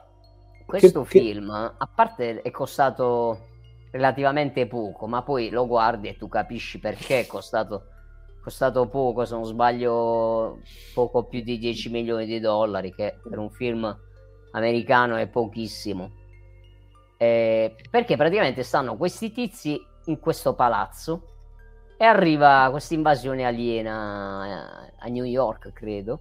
questo 0.67 1.03
che- 1.05 1.21
film, 1.21 1.49
a 1.51 1.89
parte 1.93 2.43
è 2.43 2.51
costato 2.51 3.47
relativamente 3.97 4.67
poco, 4.67 5.07
ma 5.07 5.23
poi 5.23 5.51
lo 5.51 5.67
guardi 5.67 6.09
e 6.09 6.17
tu 6.17 6.29
capisci 6.29 6.79
perché 6.79 7.21
è 7.21 7.27
costato, 7.27 7.87
costato 8.43 8.87
poco, 8.89 9.25
se 9.25 9.35
non 9.35 9.45
sbaglio 9.45 10.61
poco 10.95 11.25
più 11.25 11.43
di 11.43 11.59
10 11.59 11.91
milioni 11.91 12.27
di 12.27 12.39
dollari, 12.39 12.95
che 12.95 13.19
per 13.29 13.39
un 13.39 13.51
film 13.51 13.97
americano 14.53 15.17
è 15.17 15.27
pochissimo. 15.27 16.11
Eh, 17.19 17.75
perché 17.91 18.17
praticamente 18.17 18.63
stanno 18.63 18.97
questi 18.97 19.33
tizi 19.33 19.81
in 20.07 20.21
questo 20.21 20.55
palazzo 20.55 21.23
e 21.97 22.05
arriva 22.05 22.69
questa 22.71 22.95
invasione 22.95 23.45
aliena 23.45 24.91
a 24.99 25.09
New 25.09 25.25
York, 25.25 25.73
credo, 25.73 26.21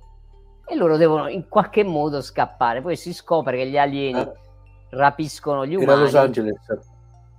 e 0.65 0.75
loro 0.75 0.97
devono 0.97 1.27
in 1.27 1.47
qualche 1.47 1.83
modo 1.83 2.21
scappare. 2.21 2.81
Poi 2.81 2.95
si 2.95 3.13
scopre 3.13 3.57
che 3.57 3.67
gli 3.67 3.77
alieni 3.77 4.19
Ah, 4.19 4.33
rapiscono 4.95 5.65
gli 5.65 5.73
Era 5.73 5.83
umani. 5.83 6.01
Los 6.01 6.15
Angeles. 6.15 6.57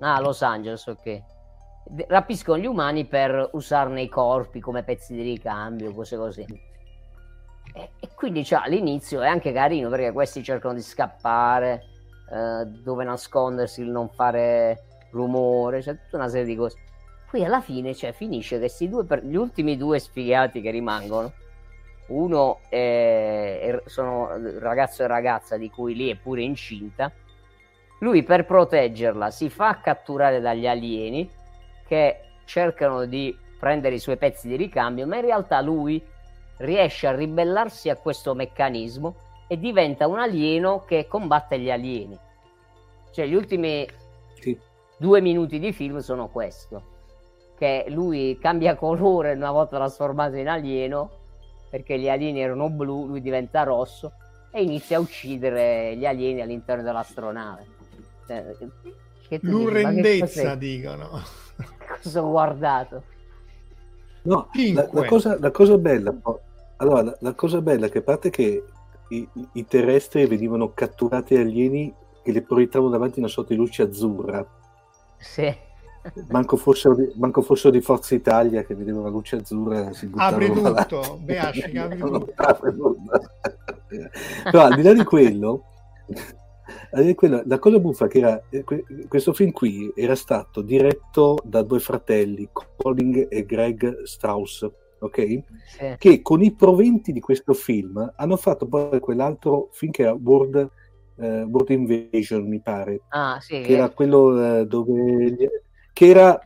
Ah, 0.00 0.20
Los 0.20 0.42
Angeles, 0.42 0.86
ok. 0.86 1.22
Rapiscono 2.08 2.58
gli 2.58 2.66
umani 2.66 3.06
per 3.06 3.50
usarne 3.52 4.02
i 4.02 4.08
corpi 4.08 4.60
come 4.60 4.82
pezzi 4.82 5.14
di 5.14 5.22
ricambio, 5.22 5.92
cose 5.92 6.16
così. 6.16 6.44
E, 7.72 7.90
e 8.00 8.08
quindi 8.14 8.44
cioè, 8.44 8.62
all'inizio 8.64 9.20
è 9.20 9.28
anche 9.28 9.52
carino 9.52 9.88
perché 9.88 10.12
questi 10.12 10.42
cercano 10.42 10.74
di 10.74 10.82
scappare, 10.82 11.84
eh, 12.30 12.66
dove 12.66 13.04
nascondersi, 13.04 13.84
non 13.84 14.08
fare 14.08 14.82
rumore, 15.10 15.80
c'è 15.80 15.96
tutta 15.96 16.16
una 16.16 16.28
serie 16.28 16.46
di 16.46 16.56
cose. 16.56 16.76
Poi 17.30 17.44
alla 17.44 17.60
fine 17.60 17.94
cioè, 17.94 18.12
finisce 18.12 18.58
che 18.58 18.88
due, 18.88 19.04
per- 19.04 19.24
gli 19.24 19.36
ultimi 19.36 19.76
due 19.76 19.98
sfigati 19.98 20.60
che 20.60 20.70
rimangono, 20.70 21.32
uno 22.08 22.60
è, 22.68 23.80
sono 23.86 24.28
ragazzo 24.58 25.02
e 25.02 25.06
ragazza 25.06 25.56
di 25.56 25.68
cui 25.70 25.94
lì 25.94 26.10
è 26.10 26.16
pure 26.16 26.42
incinta, 26.42 27.12
lui 28.00 28.22
per 28.22 28.44
proteggerla 28.44 29.30
si 29.30 29.48
fa 29.48 29.80
catturare 29.80 30.40
dagli 30.40 30.66
alieni 30.66 31.28
che 31.86 32.20
cercano 32.44 33.06
di 33.06 33.36
prendere 33.58 33.94
i 33.94 34.00
suoi 34.00 34.16
pezzi 34.16 34.48
di 34.48 34.56
ricambio, 34.56 35.06
ma 35.06 35.16
in 35.16 35.22
realtà 35.22 35.60
lui 35.60 36.04
riesce 36.58 37.06
a 37.06 37.14
ribellarsi 37.14 37.88
a 37.88 37.96
questo 37.96 38.34
meccanismo 38.34 39.14
e 39.48 39.58
diventa 39.58 40.06
un 40.06 40.18
alieno 40.18 40.84
che 40.84 41.06
combatte 41.06 41.58
gli 41.58 41.70
alieni. 41.70 42.18
Cioè 43.12 43.26
gli 43.26 43.34
ultimi 43.34 43.86
Sì. 44.34 44.58
due 44.98 45.20
minuti 45.20 45.58
di 45.58 45.72
film 45.72 45.98
sono 45.98 46.28
questo. 46.28 46.94
Che 47.56 47.86
lui 47.88 48.38
cambia 48.38 48.74
colore 48.74 49.32
una 49.32 49.52
volta 49.52 49.76
trasformato 49.76 50.36
in 50.36 50.48
alieno, 50.48 51.10
perché 51.70 51.98
gli 51.98 52.08
alieni 52.08 52.42
erano 52.42 52.68
blu, 52.68 53.06
lui 53.06 53.22
diventa 53.22 53.62
rosso 53.62 54.12
e 54.50 54.62
inizia 54.62 54.98
a 54.98 55.00
uccidere 55.00 55.96
gli 55.96 56.04
alieni 56.04 56.42
all'interno 56.42 56.82
dell'astronave. 56.82 57.75
Cioè, 58.26 59.38
L'urrendezza, 59.42 60.54
dicono. 60.54 61.20
Cosa 62.02 62.22
ho 62.22 62.30
guardato? 62.30 63.02
No, 64.22 64.48
la, 64.74 64.88
la, 64.92 65.04
cosa, 65.04 65.38
la, 65.38 65.50
cosa, 65.52 65.78
bella, 65.78 66.12
allora, 66.78 67.02
la, 67.02 67.16
la, 67.20 67.32
cosa 67.34 67.60
bella 67.60 67.86
è 67.86 67.90
che 67.90 67.98
a 67.98 68.02
parte 68.02 68.28
che 68.28 68.64
i, 69.08 69.28
i 69.52 69.66
terrestri 69.66 70.26
venivano 70.26 70.72
catturati 70.74 71.36
alieni 71.36 71.94
che 72.24 72.32
le 72.32 72.42
proiettavano 72.42 72.90
davanti 72.90 73.20
una 73.20 73.28
sorta 73.28 73.54
di 73.54 73.60
luce 73.60 73.82
azzurra. 73.82 74.44
Sì. 75.18 75.54
Manco 76.30 76.56
fossero, 76.56 76.94
di, 76.94 77.12
manco 77.16 77.42
fossero 77.42 77.70
di 77.70 77.80
Forza 77.80 78.14
Italia 78.14 78.64
che 78.64 78.74
vedevano 78.76 79.04
la 79.04 79.10
luce 79.10 79.36
azzurra 79.36 79.92
si 79.92 80.08
apri 80.14 80.52
tutto 80.52 81.18
Beasci, 81.20 81.76
apri 81.76 81.98
tutto. 82.76 83.20
Però 84.44 84.64
al 84.64 84.74
di 84.76 84.82
là 84.82 84.92
di 84.92 85.02
quello 85.02 85.64
quello, 87.14 87.42
la 87.46 87.58
cosa 87.58 87.78
buffa 87.78 88.06
che 88.06 88.18
era 88.18 88.42
eh, 88.50 88.64
questo 89.08 89.32
film 89.32 89.52
qui 89.52 89.92
era 89.94 90.14
stato 90.14 90.62
diretto 90.62 91.38
da 91.44 91.62
due 91.62 91.80
fratelli 91.80 92.48
Colin 92.52 93.26
e 93.28 93.44
Greg 93.44 94.02
Strauss 94.02 94.68
ok? 94.98 95.42
Sì. 95.66 95.94
che 95.98 96.22
con 96.22 96.42
i 96.42 96.52
proventi 96.54 97.12
di 97.12 97.20
questo 97.20 97.52
film 97.52 98.12
hanno 98.16 98.36
fatto 98.36 98.66
poi 98.66 98.98
quell'altro 98.98 99.68
film 99.72 99.92
che 99.92 100.02
era 100.02 100.12
World, 100.12 100.70
eh, 101.18 101.42
World 101.42 101.70
Invasion 101.70 102.46
mi 102.46 102.60
pare 102.60 103.02
ah, 103.08 103.38
sì, 103.40 103.60
che 103.60 103.72
era 103.72 103.90
quello 103.90 104.60
eh, 104.60 104.66
dove 104.66 105.36
che 105.92 106.06
era 106.06 106.38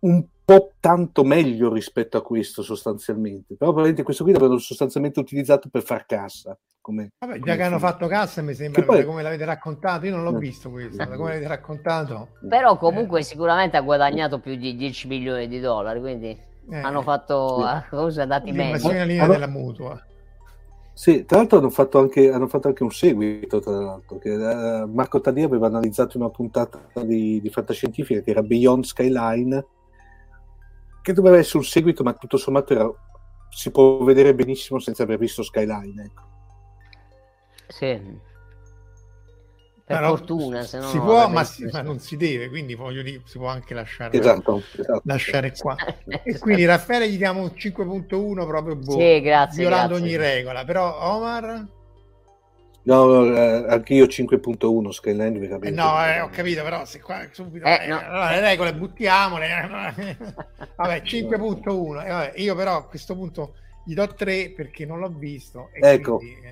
un 0.00 0.24
po' 0.46 0.74
tanto 0.78 1.24
meglio 1.24 1.72
rispetto 1.72 2.16
a 2.16 2.22
questo 2.22 2.62
sostanzialmente. 2.62 3.56
Però 3.56 3.72
probabilmente 3.72 4.04
questo 4.04 4.22
qui 4.22 4.32
l'avevano 4.32 4.58
sostanzialmente 4.58 5.18
utilizzato 5.18 5.68
per 5.68 5.82
far 5.82 6.06
cassa 6.06 6.56
come, 6.86 7.10
Vabbè, 7.18 7.32
già 7.34 7.40
come 7.40 7.56
che 7.56 7.62
hanno 7.64 7.78
fatto 7.80 8.06
cassa 8.06 8.42
mi 8.42 8.54
sembra 8.54 8.84
poi... 8.84 9.04
come 9.04 9.22
l'avete 9.22 9.44
raccontato. 9.44 10.06
Io 10.06 10.14
non 10.14 10.22
l'ho 10.22 10.38
visto 10.38 10.70
questo 10.70 10.96
da 10.96 11.16
come 11.16 11.30
l'avete 11.30 11.48
raccontato. 11.48 12.28
Però 12.48 12.78
comunque 12.78 13.20
eh. 13.20 13.22
sicuramente 13.24 13.76
ha 13.76 13.80
guadagnato 13.80 14.38
più 14.38 14.54
di 14.54 14.76
10 14.76 15.08
milioni 15.08 15.48
di 15.48 15.58
dollari 15.58 15.98
quindi 15.98 16.38
eh. 16.70 16.78
hanno 16.78 17.02
fatto 17.02 17.66
sì. 17.66 17.88
cose 17.90 18.24
dati 18.24 18.52
meglio 18.52 18.92
la 18.92 19.04
linea 19.04 19.26
della 19.26 19.48
mutua. 19.48 20.00
Sì, 20.92 21.26
tra 21.26 21.38
l'altro 21.38 21.58
hanno 21.58 21.70
fatto, 21.70 21.98
anche, 21.98 22.30
hanno 22.30 22.46
fatto 22.46 22.68
anche 22.68 22.82
un 22.82 22.90
seguito, 22.90 23.60
tra 23.60 23.72
l'altro, 23.72 24.16
che 24.16 24.30
uh, 24.30 24.88
Marco 24.88 25.20
Taddei 25.20 25.42
aveva 25.42 25.66
analizzato 25.66 26.16
una 26.16 26.30
puntata 26.30 26.80
di, 27.02 27.38
di 27.42 27.50
fantascientifica 27.50 28.20
che 28.22 28.30
era 28.30 28.42
Beyond 28.42 28.84
Skyline, 28.84 29.66
che 31.06 31.12
doveva 31.12 31.38
essere 31.38 31.58
un 31.58 31.64
seguito, 31.64 32.02
ma 32.02 32.14
tutto 32.14 32.36
sommato 32.36 32.72
era, 32.72 32.90
si 33.48 33.70
può 33.70 33.98
vedere 34.02 34.34
benissimo 34.34 34.80
senza 34.80 35.04
aver 35.04 35.18
visto 35.18 35.44
Skyline. 35.44 36.02
Ecco. 36.02 36.22
Sì. 37.68 38.24
Per 39.84 39.96
Però 39.96 40.16
fortuna, 40.16 40.62
se 40.64 40.78
no 40.80 40.88
si 40.88 40.98
può, 40.98 41.28
ma, 41.28 41.44
si, 41.44 41.64
ma, 41.70 41.80
non 41.80 42.00
si 42.00 42.16
deve, 42.16 42.48
quindi 42.48 42.74
voglio 42.74 43.02
dire, 43.02 43.22
si 43.24 43.38
può 43.38 43.46
anche 43.46 43.72
lasciare, 43.72 44.18
esatto, 44.18 44.60
esatto. 44.76 45.02
lasciare 45.04 45.52
qua. 45.56 45.76
e 46.24 46.38
quindi 46.40 46.64
Raffaele 46.64 47.08
gli 47.08 47.16
diamo 47.16 47.42
un 47.42 47.52
5.1 47.56 48.44
proprio 48.44 48.74
boh, 48.74 48.98
sì, 48.98 49.20
grazie, 49.20 49.60
violando 49.60 49.94
grazie. 49.94 50.04
ogni 50.04 50.16
regola. 50.16 50.64
Però 50.64 51.14
Omar... 51.14 51.68
No, 52.86 53.24
eh, 53.34 53.66
anche 53.68 53.94
io 53.94 54.04
5.1 54.06 54.90
Skyline 54.90 55.38
veramente. 55.40 55.68
Eh 55.68 55.70
no, 55.72 56.04
eh, 56.06 56.20
ho 56.20 56.28
capito, 56.30 56.62
però 56.62 56.84
se 56.84 57.00
qua 57.00 57.26
subito 57.32 57.66
eh, 57.66 57.80
eh, 57.82 57.88
no. 57.88 57.98
allora, 57.98 58.30
le 58.30 58.40
regole 58.40 58.74
buttiamole. 58.74 59.48
vabbè, 60.76 61.02
5.1. 61.02 62.32
io 62.40 62.54
però 62.54 62.76
a 62.76 62.86
questo 62.86 63.16
punto 63.16 63.54
gli 63.84 63.92
do 63.92 64.06
3 64.06 64.52
perché 64.54 64.86
non 64.86 65.00
l'ho 65.00 65.08
visto. 65.08 65.70
ecco. 65.72 66.18
Quindi, 66.18 66.46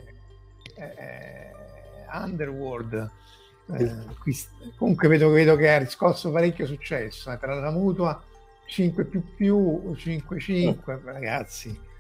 eh, 0.75 0.83
eh, 0.83 1.53
Underworld. 2.13 3.11
Eh, 3.79 3.95
qui, 4.19 4.37
comunque 4.77 5.07
vedo, 5.07 5.31
vedo, 5.31 5.55
che 5.55 5.71
ha 5.71 5.79
riscosso 5.79 6.33
parecchio 6.33 6.67
successo 6.67 7.31
eh, 7.31 7.39
per 7.39 7.49
la 7.49 7.71
mutua 7.71 8.23
5 8.67 9.05
più 9.05 9.23
più 9.35 9.95
5 9.97 10.39
5 10.39 11.01
ragazzi 11.03 11.93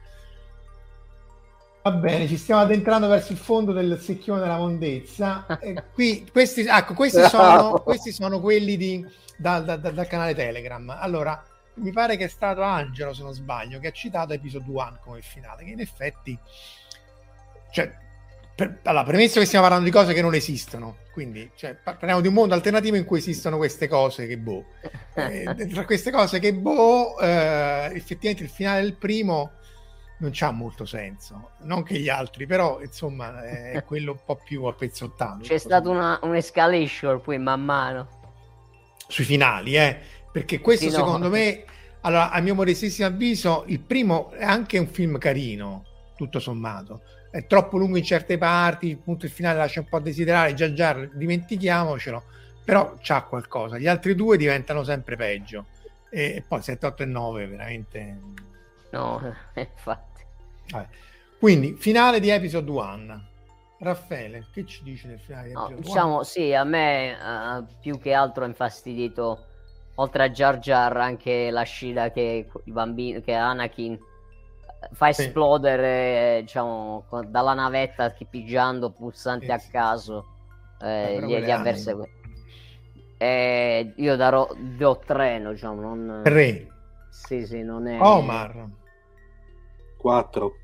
va 1.84 1.90
bene 1.90 2.26
ci 2.26 2.38
stiamo 2.38 2.62
addentrando 2.62 3.06
verso 3.08 3.32
il 3.32 3.38
fondo 3.38 3.72
del 3.72 4.00
secchione 4.00 4.40
della 4.40 4.56
mondezza. 4.56 5.44
E 5.60 5.82
qui, 5.92 6.26
questi, 6.32 6.62
ecco, 6.62 6.94
questi, 6.94 7.22
sono, 7.24 7.82
questi 7.84 8.10
sono 8.10 8.40
quelli 8.40 8.78
di, 8.78 9.06
da, 9.36 9.60
da, 9.60 9.76
da, 9.76 9.90
dal 9.90 10.06
canale 10.06 10.34
Telegram. 10.34 10.96
Allora 10.98 11.44
mi 11.74 11.92
pare 11.92 12.16
che 12.16 12.24
è 12.24 12.28
stato 12.28 12.62
Angelo 12.62 13.12
se 13.12 13.22
non 13.22 13.34
sbaglio 13.34 13.78
che 13.80 13.88
ha 13.88 13.92
citato 13.92 14.32
episodio 14.32 14.72
1 14.72 14.98
come 15.02 15.20
finale 15.20 15.64
che 15.64 15.70
in 15.70 15.80
effetti 15.80 16.38
cioè, 17.72 17.92
per, 18.54 18.78
allora, 18.84 19.02
premesso 19.02 19.40
che 19.40 19.46
stiamo 19.46 19.64
parlando 19.64 19.90
di 19.90 19.94
cose 19.94 20.14
che 20.14 20.22
non 20.22 20.34
esistono, 20.34 20.98
quindi 21.12 21.50
cioè, 21.56 21.74
parliamo 21.74 22.20
di 22.20 22.28
un 22.28 22.34
mondo 22.34 22.54
alternativo 22.54 22.96
in 22.96 23.04
cui 23.04 23.18
esistono 23.18 23.56
queste 23.56 23.88
cose 23.88 24.26
che 24.26 24.38
boh. 24.38 24.64
Eh, 25.14 25.68
tra 25.70 25.84
queste 25.84 26.12
cose 26.12 26.38
che 26.38 26.54
boh, 26.54 27.18
eh, 27.18 27.90
effettivamente 27.92 28.44
il 28.44 28.48
finale 28.48 28.82
del 28.82 28.94
primo 28.94 29.54
non 30.18 30.30
c'ha 30.32 30.50
molto 30.50 30.84
senso, 30.84 31.50
non 31.62 31.82
che 31.82 31.98
gli 31.98 32.08
altri, 32.08 32.46
però 32.46 32.80
insomma 32.80 33.42
è 33.42 33.82
quello 33.86 34.12
un 34.12 34.18
po' 34.24 34.40
più 34.42 34.64
appezzottato. 34.64 35.42
C'è 35.42 35.58
stata 35.58 35.88
una, 35.88 36.18
un'escalation 36.22 37.20
poi 37.20 37.38
man 37.38 37.62
mano. 37.62 38.08
Sui 39.06 39.24
finali, 39.24 39.76
eh, 39.76 39.98
perché 40.32 40.60
questo 40.60 40.86
sì, 40.86 40.90
secondo 40.90 41.28
no. 41.28 41.34
me, 41.34 41.64
allora 42.02 42.30
a 42.30 42.40
mio 42.40 42.54
modestissimo 42.54 43.06
avviso, 43.06 43.64
il 43.66 43.80
primo 43.80 44.30
è 44.30 44.44
anche 44.44 44.78
un 44.78 44.86
film 44.86 45.18
carino, 45.18 45.84
tutto 46.16 46.38
sommato 46.38 47.02
è 47.34 47.46
troppo 47.48 47.78
lungo 47.78 47.96
in 47.96 48.04
certe 48.04 48.38
parti, 48.38 48.90
il 48.90 48.98
punto 48.98 49.24
il 49.24 49.32
finale 49.32 49.58
lascia 49.58 49.80
un 49.80 49.88
po' 49.88 49.96
a 49.96 50.00
desiderare, 50.00 50.54
già 50.54 50.72
già 50.72 50.94
dimentichiamocelo, 51.12 52.22
però 52.64 52.94
c'ha 53.00 53.22
qualcosa. 53.22 53.76
Gli 53.76 53.88
altri 53.88 54.14
due 54.14 54.36
diventano 54.36 54.84
sempre 54.84 55.16
peggio. 55.16 55.66
E, 56.10 56.44
poi 56.46 56.62
7, 56.62 56.86
8 56.86 57.02
e 57.02 57.06
9 57.06 57.46
veramente... 57.48 58.18
No, 58.94 59.34
infatti. 59.54 60.22
Vabbè. 60.70 60.86
Quindi, 61.38 61.74
finale 61.74 62.20
di 62.20 62.30
episode 62.30 62.70
1. 62.70 63.24
Raffaele, 63.80 64.46
che 64.52 64.64
ci 64.64 64.82
dici 64.82 65.06
del 65.08 65.18
finale 65.18 65.48
di 65.48 65.52
episode 65.52 65.74
no, 65.74 65.80
Diciamo, 65.80 66.22
sì, 66.22 66.54
a 66.54 66.64
me 66.64 67.12
uh, 67.12 67.66
più 67.80 67.98
che 67.98 68.14
altro 68.14 68.44
ha 68.44 68.46
infastidito, 68.46 69.44
oltre 69.96 70.22
a 70.22 70.30
Jar 70.30 70.58
Jar, 70.58 70.96
anche 70.96 71.50
la 71.50 71.62
scena 71.62 72.10
che 72.10 72.48
i 72.64 72.70
bambini, 72.70 73.20
che 73.20 73.34
Anakin 73.34 73.98
fa 74.92 75.08
esplodere 75.08 76.40
diciamo 76.42 77.06
dalla 77.26 77.54
navetta 77.54 78.10
schippigiando 78.10 78.90
pulsanti 78.90 79.50
a 79.50 79.58
caso 79.70 80.26
eh, 80.82 81.20
gli, 81.22 81.36
gli 81.38 81.50
avversari 81.50 82.12
eh, 83.16 83.92
io 83.96 84.16
darò 84.16 84.46
do 84.54 85.00
treno 85.04 85.52
diciamo 85.52 85.80
non 85.80 86.20
3 86.22 86.68
sì 87.08 87.46
sì 87.46 87.62
non 87.62 87.86
è 87.86 87.98
Omar 88.00 88.66
4 90.04 90.56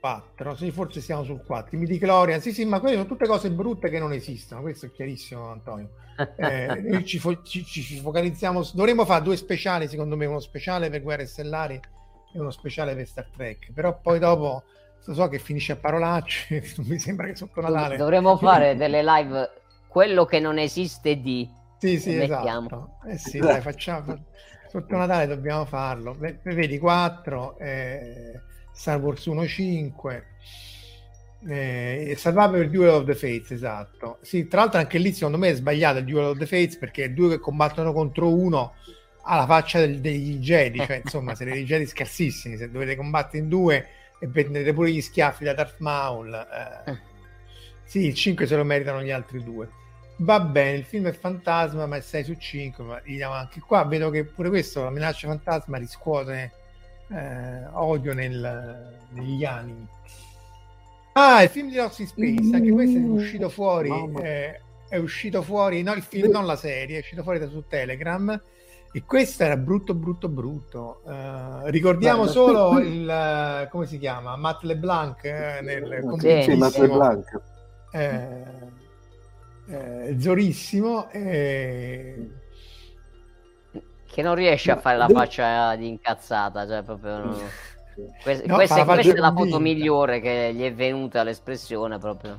4 0.00 0.54
sì 0.54 0.70
forse 0.70 1.00
siamo 1.00 1.24
sul 1.24 1.42
4 1.42 1.78
mi 1.78 1.98
Clorian 1.98 2.42
sì 2.42 2.52
sì 2.52 2.66
ma 2.66 2.78
quelle 2.78 2.96
sono 2.96 3.08
tutte 3.08 3.26
cose 3.26 3.50
brutte 3.50 3.88
che 3.88 3.98
non 3.98 4.12
esistono. 4.12 4.60
Questo 4.60 4.86
è 4.86 4.90
chiarissimo 4.90 5.50
Antonio. 5.50 5.90
Eh, 6.36 6.82
noi 6.82 7.06
ci, 7.06 7.18
fo- 7.18 7.40
ci, 7.40 7.64
ci, 7.64 7.98
focalizziamo 7.98 8.68
dovremmo 8.74 9.06
fare 9.06 9.24
due 9.24 9.36
speciali 9.36 9.88
secondo 9.88 10.16
me 10.18 10.26
uno 10.26 10.40
speciale 10.40 10.90
per 10.90 11.00
Guerre 11.00 11.24
Stellari 11.24 11.80
è 12.30 12.38
uno 12.38 12.50
speciale 12.50 12.94
per 12.94 13.06
Star 13.06 13.30
Trek, 13.34 13.72
però 13.72 13.98
poi 13.98 14.18
dopo 14.18 14.64
so 15.00 15.28
che 15.28 15.38
finisce 15.38 15.72
a 15.72 15.76
parolacce, 15.76 16.62
non 16.76 16.86
mi 16.88 16.98
sembra 16.98 17.26
che 17.26 17.36
sotto 17.36 17.62
Natale... 17.62 17.96
Dovremmo 17.96 18.36
fare 18.38 18.76
delle 18.76 19.02
live, 19.02 19.50
quello 19.88 20.26
che 20.26 20.40
non 20.40 20.58
esiste 20.58 21.22
di... 21.22 21.48
Sì, 21.78 21.98
sì, 21.98 22.16
esatto. 22.16 22.98
Eh 23.06 23.16
sì, 23.16 23.38
dai, 23.38 23.62
facciamo... 23.62 24.26
Sotto 24.68 24.96
Natale 24.96 25.26
dobbiamo 25.26 25.64
farlo. 25.64 26.14
Vedi, 26.18 26.78
4, 26.78 27.58
eh, 27.58 28.40
Star 28.72 29.00
Wars 29.00 29.24
1, 29.26 29.46
5... 29.46 30.24
Eh, 31.48 32.14
Survivor 32.18 32.68
Duel 32.68 32.90
of 32.90 33.04
the 33.06 33.14
Fates, 33.14 33.50
esatto. 33.52 34.18
Sì, 34.20 34.46
tra 34.46 34.60
l'altro 34.60 34.78
anche 34.78 34.98
lì 34.98 35.12
secondo 35.12 35.38
me 35.38 35.48
è 35.48 35.54
sbagliato 35.54 35.98
il 35.98 36.04
Duel 36.04 36.26
of 36.26 36.38
the 36.38 36.46
Fates 36.46 36.76
perché 36.76 37.14
due 37.14 37.30
che 37.30 37.38
combattono 37.38 37.92
contro 37.92 38.34
uno 38.34 38.74
alla 39.22 39.46
faccia 39.46 39.78
del, 39.80 40.00
degli 40.00 40.38
Jedi, 40.38 40.78
cioè 40.78 41.00
insomma 41.04 41.34
siete 41.34 41.52
dei 41.52 41.64
Jedi 41.64 41.86
scarsissimi, 41.86 42.56
se 42.56 42.70
dovete 42.70 42.96
combattere 42.96 43.38
in 43.38 43.48
due 43.48 43.88
e 44.18 44.28
prendete 44.28 44.74
pure 44.74 44.90
gli 44.90 45.00
schiaffi 45.00 45.44
da 45.44 45.54
Darth 45.54 45.78
Maul, 45.78 46.34
eh. 46.86 46.98
sì, 47.84 48.04
il 48.06 48.14
5 48.14 48.46
se 48.46 48.56
lo 48.56 48.64
meritano 48.64 49.02
gli 49.02 49.10
altri 49.10 49.42
due. 49.42 49.68
Va 50.16 50.40
bene, 50.40 50.76
il 50.76 50.84
film 50.84 51.06
è 51.06 51.12
fantasma, 51.12 51.86
ma 51.86 51.96
è 51.96 52.00
6 52.02 52.24
su 52.24 52.34
5, 52.34 52.84
ma 52.84 53.00
anche 53.38 53.60
qua 53.60 53.84
vedo 53.84 54.10
che 54.10 54.24
pure 54.24 54.50
questo, 54.50 54.84
la 54.84 54.90
minaccia 54.90 55.28
fantasma, 55.28 55.78
riscuote 55.78 56.52
eh, 57.10 57.66
odio 57.72 58.14
nel, 58.14 58.98
negli 59.10 59.44
animi. 59.44 59.86
Ah, 61.12 61.42
il 61.42 61.48
film 61.48 61.68
di 61.68 61.76
Lost 61.76 61.98
in 62.00 62.06
Space, 62.06 62.54
anche 62.54 62.70
questo 62.70 62.98
è 62.98 63.02
uscito 63.02 63.48
fuori. 63.48 63.90
Eh, 64.22 64.60
è 64.88 64.96
uscito 64.96 65.42
fuori, 65.42 65.82
no 65.82 65.92
il 65.92 66.02
film, 66.02 66.30
non 66.30 66.46
la 66.46 66.56
serie, 66.56 66.96
è 66.96 67.00
uscito 67.00 67.22
fuori 67.22 67.38
da 67.38 67.48
su 67.48 67.64
Telegram 67.68 68.40
e 68.92 69.04
questo 69.04 69.44
era 69.44 69.56
brutto, 69.56 69.94
brutto, 69.94 70.28
brutto. 70.28 71.02
Uh, 71.04 71.66
ricordiamo 71.66 72.24
Beh, 72.24 72.30
solo 72.30 72.78
il 72.80 73.68
come 73.70 73.86
si 73.86 73.98
chiama 73.98 74.36
Matt 74.36 74.62
LeBlanc 74.64 75.24
eh, 75.24 75.60
nel 75.62 76.42
sì, 76.42 76.56
Matt 76.56 76.76
LeBlanc. 76.76 77.40
Eh, 77.92 78.44
eh, 79.68 80.16
Zorissimo. 80.18 81.08
Eh... 81.10 82.30
Che 84.10 84.22
non 84.22 84.34
riesce 84.34 84.72
a 84.72 84.76
fare 84.76 84.96
la 84.96 85.08
faccia 85.08 85.76
di 85.76 85.88
incazzata, 85.88 86.66
cioè 86.66 86.82
proprio. 86.82 87.18
Non... 87.18 87.36
Que- 88.22 88.42
no, 88.46 88.54
questa, 88.54 88.84
questa 88.84 89.12
è 89.12 89.18
la 89.18 89.32
foto 89.32 89.58
migliore 89.58 90.20
che 90.20 90.52
gli 90.54 90.62
è 90.62 90.72
venuta 90.72 91.22
l'espressione 91.22 91.98
proprio. 91.98 92.38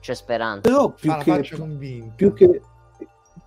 C'è 0.00 0.14
speranza. 0.14 0.68
Però 0.68 0.90
più, 0.90 1.14
che, 1.18 2.12
più 2.16 2.32
che 2.32 2.62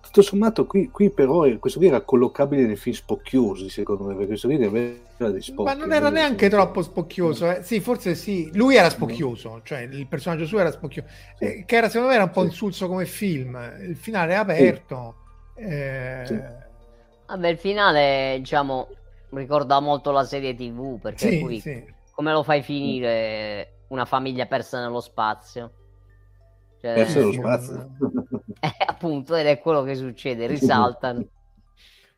tutto 0.00 0.22
sommato 0.22 0.66
qui, 0.66 0.88
qui 0.90 1.10
però 1.10 1.44
questo 1.58 1.78
qui 1.78 1.88
era 1.88 2.00
collocabile 2.00 2.64
nei 2.64 2.76
film 2.76 2.94
spocchiosi 2.94 3.68
secondo 3.68 4.04
me 4.04 4.12
perché 4.12 4.28
questo 4.28 4.48
qui 4.48 4.62
aveva 4.64 5.30
dei 5.30 5.42
spocchi 5.42 5.68
ma 5.68 5.74
non 5.74 5.92
era 5.92 6.08
neanche 6.10 6.48
troppo 6.48 6.82
spocchioso 6.82 7.50
eh. 7.50 7.62
sì 7.62 7.80
forse 7.80 8.14
sì 8.14 8.50
lui 8.54 8.76
era 8.76 8.88
spocchioso 8.88 9.60
cioè 9.64 9.80
il 9.80 10.06
personaggio 10.06 10.46
suo 10.46 10.58
era 10.60 10.70
spocchioso 10.70 11.08
sì. 11.38 11.44
eh, 11.44 11.64
che 11.66 11.76
era 11.76 11.88
secondo 11.88 12.08
me 12.08 12.14
era 12.14 12.24
un 12.24 12.30
po' 12.30 12.42
sì. 12.42 12.46
insulso 12.46 12.88
come 12.88 13.04
film 13.04 13.58
il 13.80 13.96
finale 13.96 14.32
è 14.32 14.36
aperto 14.36 15.14
sì. 15.54 15.62
Eh... 15.62 16.65
vabbè 17.26 17.48
il 17.48 17.58
finale 17.58 18.36
diciamo 18.38 18.88
ricorda 19.30 19.80
molto 19.80 20.10
la 20.10 20.24
serie 20.24 20.54
tv 20.54 21.00
perché 21.00 21.38
poi 21.40 21.62
come 22.12 22.32
lo 22.32 22.42
fai 22.42 22.62
finire 22.62 23.82
una 23.88 24.04
famiglia 24.04 24.46
persa 24.46 24.80
nello 24.80 25.00
spazio 25.00 25.72
cioè, 26.80 26.94
persa 26.94 27.18
nello 27.18 27.32
spazio 27.32 27.90
eh, 28.60 28.84
appunto, 28.86 29.34
ed 29.34 29.46
è 29.46 29.58
quello 29.58 29.82
che 29.82 29.94
succede, 29.94 30.46
risaltano. 30.46 31.24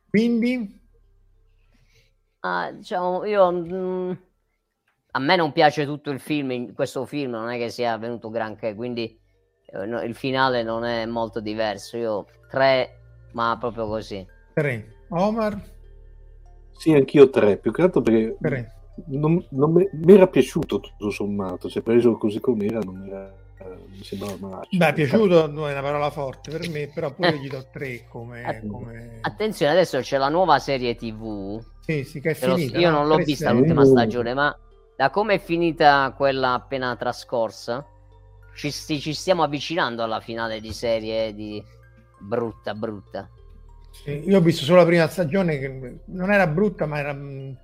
Quindi? 0.08 0.80
Ah, 2.40 2.70
diciamo, 2.72 3.24
io... 3.24 3.50
Mh, 3.50 3.74
mm, 3.74 4.12
a 5.12 5.20
me 5.20 5.36
non 5.36 5.52
piace 5.52 5.84
tutto 5.84 6.10
il 6.10 6.20
film, 6.20 6.50
in 6.52 6.74
questo 6.74 7.04
film 7.04 7.32
non 7.32 7.48
è 7.48 7.58
che 7.58 7.70
sia 7.70 7.96
venuto 7.96 8.30
granché, 8.30 8.74
quindi 8.74 9.18
eh, 9.66 9.86
no, 9.86 10.00
il 10.02 10.14
finale 10.14 10.62
non 10.62 10.84
è 10.84 11.06
molto 11.06 11.40
diverso. 11.40 11.96
Io 11.96 12.26
tre, 12.48 13.00
ma 13.32 13.56
proprio 13.58 13.86
così. 13.86 14.24
Tre. 14.54 14.96
Omar? 15.08 15.60
Sì, 16.72 16.92
anch'io 16.92 17.30
tre, 17.30 17.56
più 17.56 17.72
che 17.72 17.82
altro 17.82 18.00
perché 18.02 18.36
tre. 18.40 18.72
non, 19.06 19.44
non 19.50 19.72
mi 19.72 20.12
era 20.12 20.26
piaciuto 20.26 20.80
tutto 20.80 21.10
sommato, 21.10 21.68
cioè 21.68 21.82
preso 21.82 22.16
così 22.16 22.40
com'era 22.40 22.78
non 22.80 23.00
mi 23.00 23.08
era 23.08 23.46
mi 23.98 24.04
sembrava 24.04 24.36
malaccio. 24.38 24.76
Beh, 24.76 24.92
piaciuto 24.92 25.50
non 25.50 25.68
è 25.68 25.72
una 25.72 25.82
parola 25.82 26.10
forte 26.10 26.50
per 26.50 26.68
me, 26.68 26.90
però 26.92 27.12
pure 27.12 27.38
gli 27.38 27.48
do 27.48 27.66
tre 27.72 28.06
come, 28.08 28.62
come... 28.70 29.18
Attenzione, 29.22 29.72
adesso 29.72 29.98
c'è 30.00 30.18
la 30.18 30.28
nuova 30.28 30.58
serie 30.58 30.94
TV. 30.94 31.60
Sì, 31.80 32.04
sì, 32.04 32.20
che 32.20 32.30
è 32.30 32.34
finita. 32.34 32.78
Io 32.78 32.90
non 32.90 33.08
l'ho 33.08 33.16
vista 33.16 33.50
l'ultima 33.50 33.84
stagione, 33.84 34.34
ma 34.34 34.56
da 34.96 35.10
come 35.10 35.34
è 35.34 35.38
finita 35.38 36.12
quella 36.16 36.54
appena 36.54 36.94
trascorsa, 36.96 37.84
ci, 38.54 38.70
ci 38.72 39.14
stiamo 39.14 39.42
avvicinando 39.42 40.02
alla 40.02 40.20
finale 40.20 40.60
di 40.60 40.72
serie 40.72 41.34
di 41.34 41.62
brutta, 42.20 42.74
brutta. 42.74 43.28
Sì, 44.02 44.22
io 44.28 44.38
ho 44.38 44.40
visto 44.40 44.64
solo 44.64 44.78
la 44.78 44.86
prima 44.86 45.08
stagione 45.08 45.58
che 45.58 45.98
non 46.06 46.32
era 46.32 46.46
brutta, 46.46 46.86
ma 46.86 46.98
era 46.98 47.16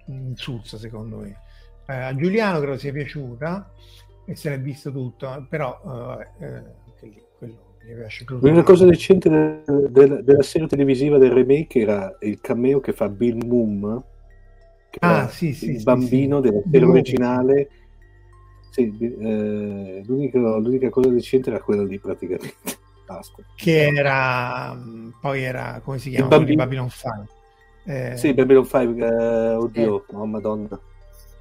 insulsa 0.06 0.78
secondo 0.78 1.19
me. 1.19 1.40
Eh, 1.86 1.94
a 1.94 2.15
Giuliano 2.15 2.61
credo 2.61 2.78
sia 2.78 2.93
piaciuta 2.93 3.70
e 4.27 4.35
se 4.36 4.51
l'è 4.51 4.61
visto 4.61 4.90
tutto, 4.90 5.47
però 5.48 5.81
uh, 5.82 6.43
eh, 6.43 6.62
lì, 7.01 7.23
quello 7.39 7.73
L'unica 8.40 8.62
cosa 8.62 8.86
decente 8.86 9.28
de- 9.28 9.62
de- 9.90 10.23
della 10.23 10.43
serie 10.43 10.66
televisiva 10.66 11.19
del 11.19 11.32
remake 11.32 11.81
era 11.81 12.16
il 12.20 12.40
cameo 12.40 12.81
che 12.81 12.93
fa 12.93 13.09
Bill 13.11 13.44
Moon, 13.47 14.02
che 14.89 14.98
ah, 15.01 15.28
sì, 15.28 15.52
sì, 15.52 15.73
il 15.73 15.77
sì, 15.78 15.82
bambino 15.82 16.40
della 16.40 16.62
serie 16.70 16.86
originale. 16.86 17.69
Eh, 18.77 20.02
l'unica, 20.06 20.39
l'unica 20.39 20.89
cosa 20.89 21.11
decente 21.11 21.51
era 21.51 21.61
quella 21.61 21.85
lì 21.85 21.98
praticamente. 21.98 22.82
Basta. 23.07 23.43
Che 23.55 23.87
era 23.87 24.77
poi 25.21 25.43
era 25.43 25.81
come 25.85 25.99
si 25.99 26.11
chiama? 26.11 26.29
Bambino... 26.29 26.63
Babylon 26.63 26.89
5. 26.89 27.27
Eh... 27.85 28.17
Sì, 28.17 28.33
Babylon 28.33 28.67
5, 28.67 29.07
eh, 29.07 29.55
oddio, 29.55 30.05
eh. 30.09 30.15
oh 30.15 30.27
madonna, 30.27 30.81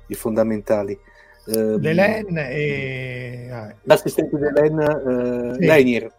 i 0.07 0.14
fondamentali. 0.14 0.99
Uh, 1.45 1.77
Delen 1.77 2.38
e... 2.38 3.49
Ah, 3.52 3.76
l'assistente 3.84 4.38
di 4.38 4.44
Delen, 4.44 4.77
uh, 4.77 5.53
sì. 5.56 5.65
Lenier. 5.65 6.14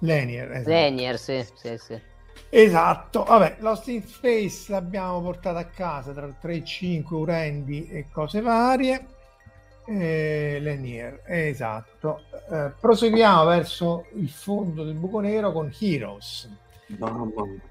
Lenier, 0.00 0.50
esatto. 0.52 0.68
Lenier 0.70 1.18
sì, 1.18 1.46
sì, 1.54 1.76
sì. 1.78 2.00
Esatto, 2.50 3.24
vabbè, 3.24 3.56
Lost 3.60 3.88
in 3.88 4.02
Space 4.02 4.70
l'abbiamo 4.70 5.22
portato 5.22 5.56
a 5.56 5.64
casa 5.64 6.12
tra 6.12 6.28
3 6.38 6.64
5 6.64 7.16
Urendi 7.16 7.88
e 7.88 8.08
cose 8.12 8.42
varie. 8.42 9.06
Eh, 9.84 10.58
Lenier, 10.60 11.22
esatto. 11.26 12.22
Eh, 12.50 12.72
proseguiamo 12.78 13.44
verso 13.44 14.06
il 14.14 14.28
fondo 14.28 14.84
del 14.84 14.94
buco 14.94 15.20
nero 15.20 15.52
con 15.52 15.72
Heroes. 15.78 16.48
Mamma 16.98 17.44
mia. 17.44 17.70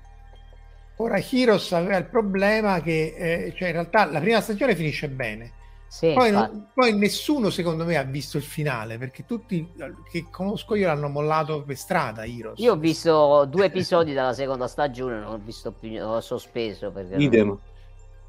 Ora 0.98 1.18
Heroes 1.18 1.72
aveva 1.72 1.98
il 1.98 2.06
problema 2.06 2.80
che, 2.80 3.16
eh, 3.18 3.54
cioè 3.56 3.70
in 3.70 3.74
realtà 3.74 4.06
la 4.06 4.20
prima 4.20 4.40
stagione 4.40 4.76
finisce 4.76 5.10
bene, 5.10 5.52
sì, 5.88 6.14
poi, 6.14 6.32
non, 6.32 6.68
poi, 6.74 6.96
nessuno 6.96 7.50
secondo 7.50 7.84
me 7.84 7.98
ha 7.98 8.04
visto 8.04 8.38
il 8.38 8.44
finale 8.44 8.98
perché 8.98 9.26
tutti 9.26 9.74
che 10.10 10.28
conosco 10.32 10.76
io 10.76 10.88
l'hanno 10.88 11.10
mollato 11.10 11.64
per 11.64 11.76
strada 11.76 12.24
Heroes. 12.24 12.60
io 12.60 12.72
ho 12.72 12.78
visto 12.78 13.44
due 13.50 13.66
episodi 13.66 14.14
dalla 14.14 14.32
seconda 14.32 14.70
stagione 14.70 15.20
non 15.20 15.34
ho 15.34 15.42
visto 15.44 15.74
più 15.74 16.02
ho 16.02 16.22
sospeso 16.22 16.92
perché 16.92 17.16
idem 17.16 17.48
non... 17.48 17.60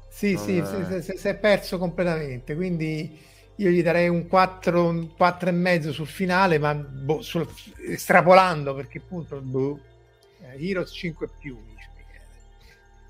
sì 0.09 0.33
non... 0.33 0.43
sì 0.43 1.01
si, 1.01 1.17
si, 1.17 1.27
è 1.29 1.37
perso 1.37 1.77
completamente 1.77 2.53
quindi 2.53 3.17
io 3.57 3.69
gli 3.69 3.83
darei 3.83 4.09
un 4.09 4.27
4 4.27 4.87
un 4.87 5.15
4 5.15 5.49
e 5.49 5.51
mezzo 5.51 5.91
sul 5.91 6.07
finale 6.07 6.57
ma 6.57 6.73
boh, 6.73 7.21
sul, 7.21 7.47
estrapolando 7.87 8.73
perché 8.73 8.97
appunto 8.97 9.39
boh, 9.41 9.79
eh, 10.41 10.69
Heroes 10.69 10.91
5 10.91 11.29
più 11.39 11.57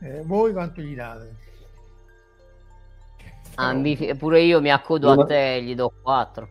eh, 0.03 0.21
voi 0.23 0.51
quanto 0.51 0.81
gli 0.81 0.95
date? 0.95 1.35
Ah, 3.55 3.73
mi, 3.73 3.95
pure 4.17 4.41
io 4.41 4.59
mi 4.59 4.69
accodo 4.69 5.13
no, 5.13 5.21
a 5.21 5.25
te 5.25 5.55
e 5.55 5.63
gli 5.63 5.75
do 5.75 5.93
4. 6.01 6.49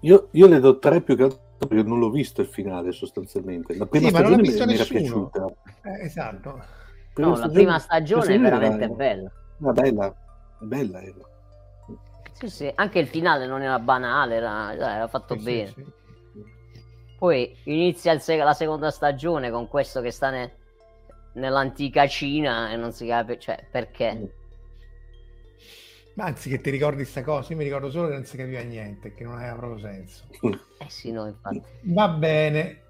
Io, 0.00 0.28
io, 0.32 0.46
le 0.48 0.58
do 0.58 0.78
3 0.78 1.02
più 1.02 1.14
che 1.14 1.22
altro 1.24 1.38
perché 1.58 1.82
non 1.84 1.98
l'ho 2.00 2.10
visto 2.10 2.40
il 2.40 2.48
finale 2.48 2.90
sostanzialmente. 2.90 3.76
La 3.76 3.86
prima 3.86 4.08
sì, 4.08 4.14
stagione 4.14 4.42
mi, 4.42 4.48
mi 4.48 4.74
era 4.74 4.84
piaciuta. 4.84 5.46
Eh, 5.82 6.04
esatto. 6.06 6.60
No, 7.16 7.36
la 7.36 7.48
prima 7.48 7.78
stagione 7.78 8.34
è 8.34 8.40
veramente 8.40 8.84
era, 8.84 8.94
bella. 8.94 9.32
Una 9.58 9.72
bella, 9.72 10.16
bella 10.66 11.02
era. 11.02 11.14
Sì, 12.32 12.48
sì, 12.48 12.72
anche 12.74 12.98
il 12.98 13.06
finale 13.06 13.46
non 13.46 13.60
era 13.62 13.78
banale, 13.78 14.36
era, 14.36 14.72
era 14.72 15.08
fatto 15.08 15.36
sì, 15.36 15.42
bene. 15.42 15.72
Sì, 15.74 15.84
Poi 17.18 17.54
inizia 17.64 18.12
il, 18.12 18.22
la 18.38 18.54
seconda 18.54 18.90
stagione 18.90 19.50
con 19.50 19.68
questo 19.68 20.00
che 20.00 20.10
sta 20.10 20.30
ne, 20.30 20.56
nell'antica 21.34 22.06
Cina 22.06 22.70
e 22.70 22.76
non 22.76 22.92
si 22.92 23.06
capisce 23.06 23.40
cioè, 23.40 23.66
perché. 23.70 24.14
Mm. 24.14 24.24
Ma 26.14 26.24
anzi, 26.24 26.48
che 26.48 26.60
ti 26.60 26.70
ricordi 26.70 27.04
sta 27.04 27.22
cosa? 27.22 27.52
Io 27.52 27.58
mi 27.58 27.64
ricordo 27.64 27.90
solo 27.90 28.08
che 28.08 28.14
non 28.14 28.24
si 28.24 28.36
capiva 28.36 28.60
niente, 28.60 29.14
che 29.14 29.24
non 29.24 29.36
aveva 29.36 29.54
proprio 29.54 29.80
senso. 29.80 30.24
Eh 30.40 30.88
sì, 30.88 31.12
no, 31.12 31.26
infatti. 31.26 31.62
Va 31.82 32.08
bene. 32.08 32.88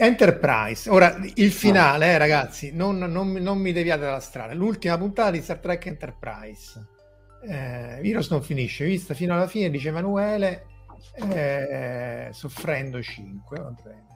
Enterprise. 0.00 0.88
Ora, 0.88 1.18
il 1.34 1.50
finale, 1.50 2.12
eh, 2.12 2.18
ragazzi, 2.18 2.70
non, 2.72 2.98
non, 2.98 3.32
non, 3.32 3.58
mi 3.58 3.72
deviate 3.72 4.02
dalla 4.02 4.20
strada. 4.20 4.54
L'ultima 4.54 4.96
puntata 4.96 5.32
di 5.32 5.40
Star 5.40 5.58
Trek 5.58 5.86
Enterprise. 5.86 6.86
Eh, 7.42 7.98
Virus 8.00 8.30
non 8.30 8.40
finisce, 8.40 8.84
vista 8.84 9.14
fino 9.14 9.34
alla 9.34 9.48
fine, 9.48 9.70
dice 9.70 9.88
Emanuele, 9.88 10.66
eh, 11.30 12.28
soffrendo 12.30 13.02
5. 13.02 13.58
Va 13.58 13.74
bene. 13.82 14.06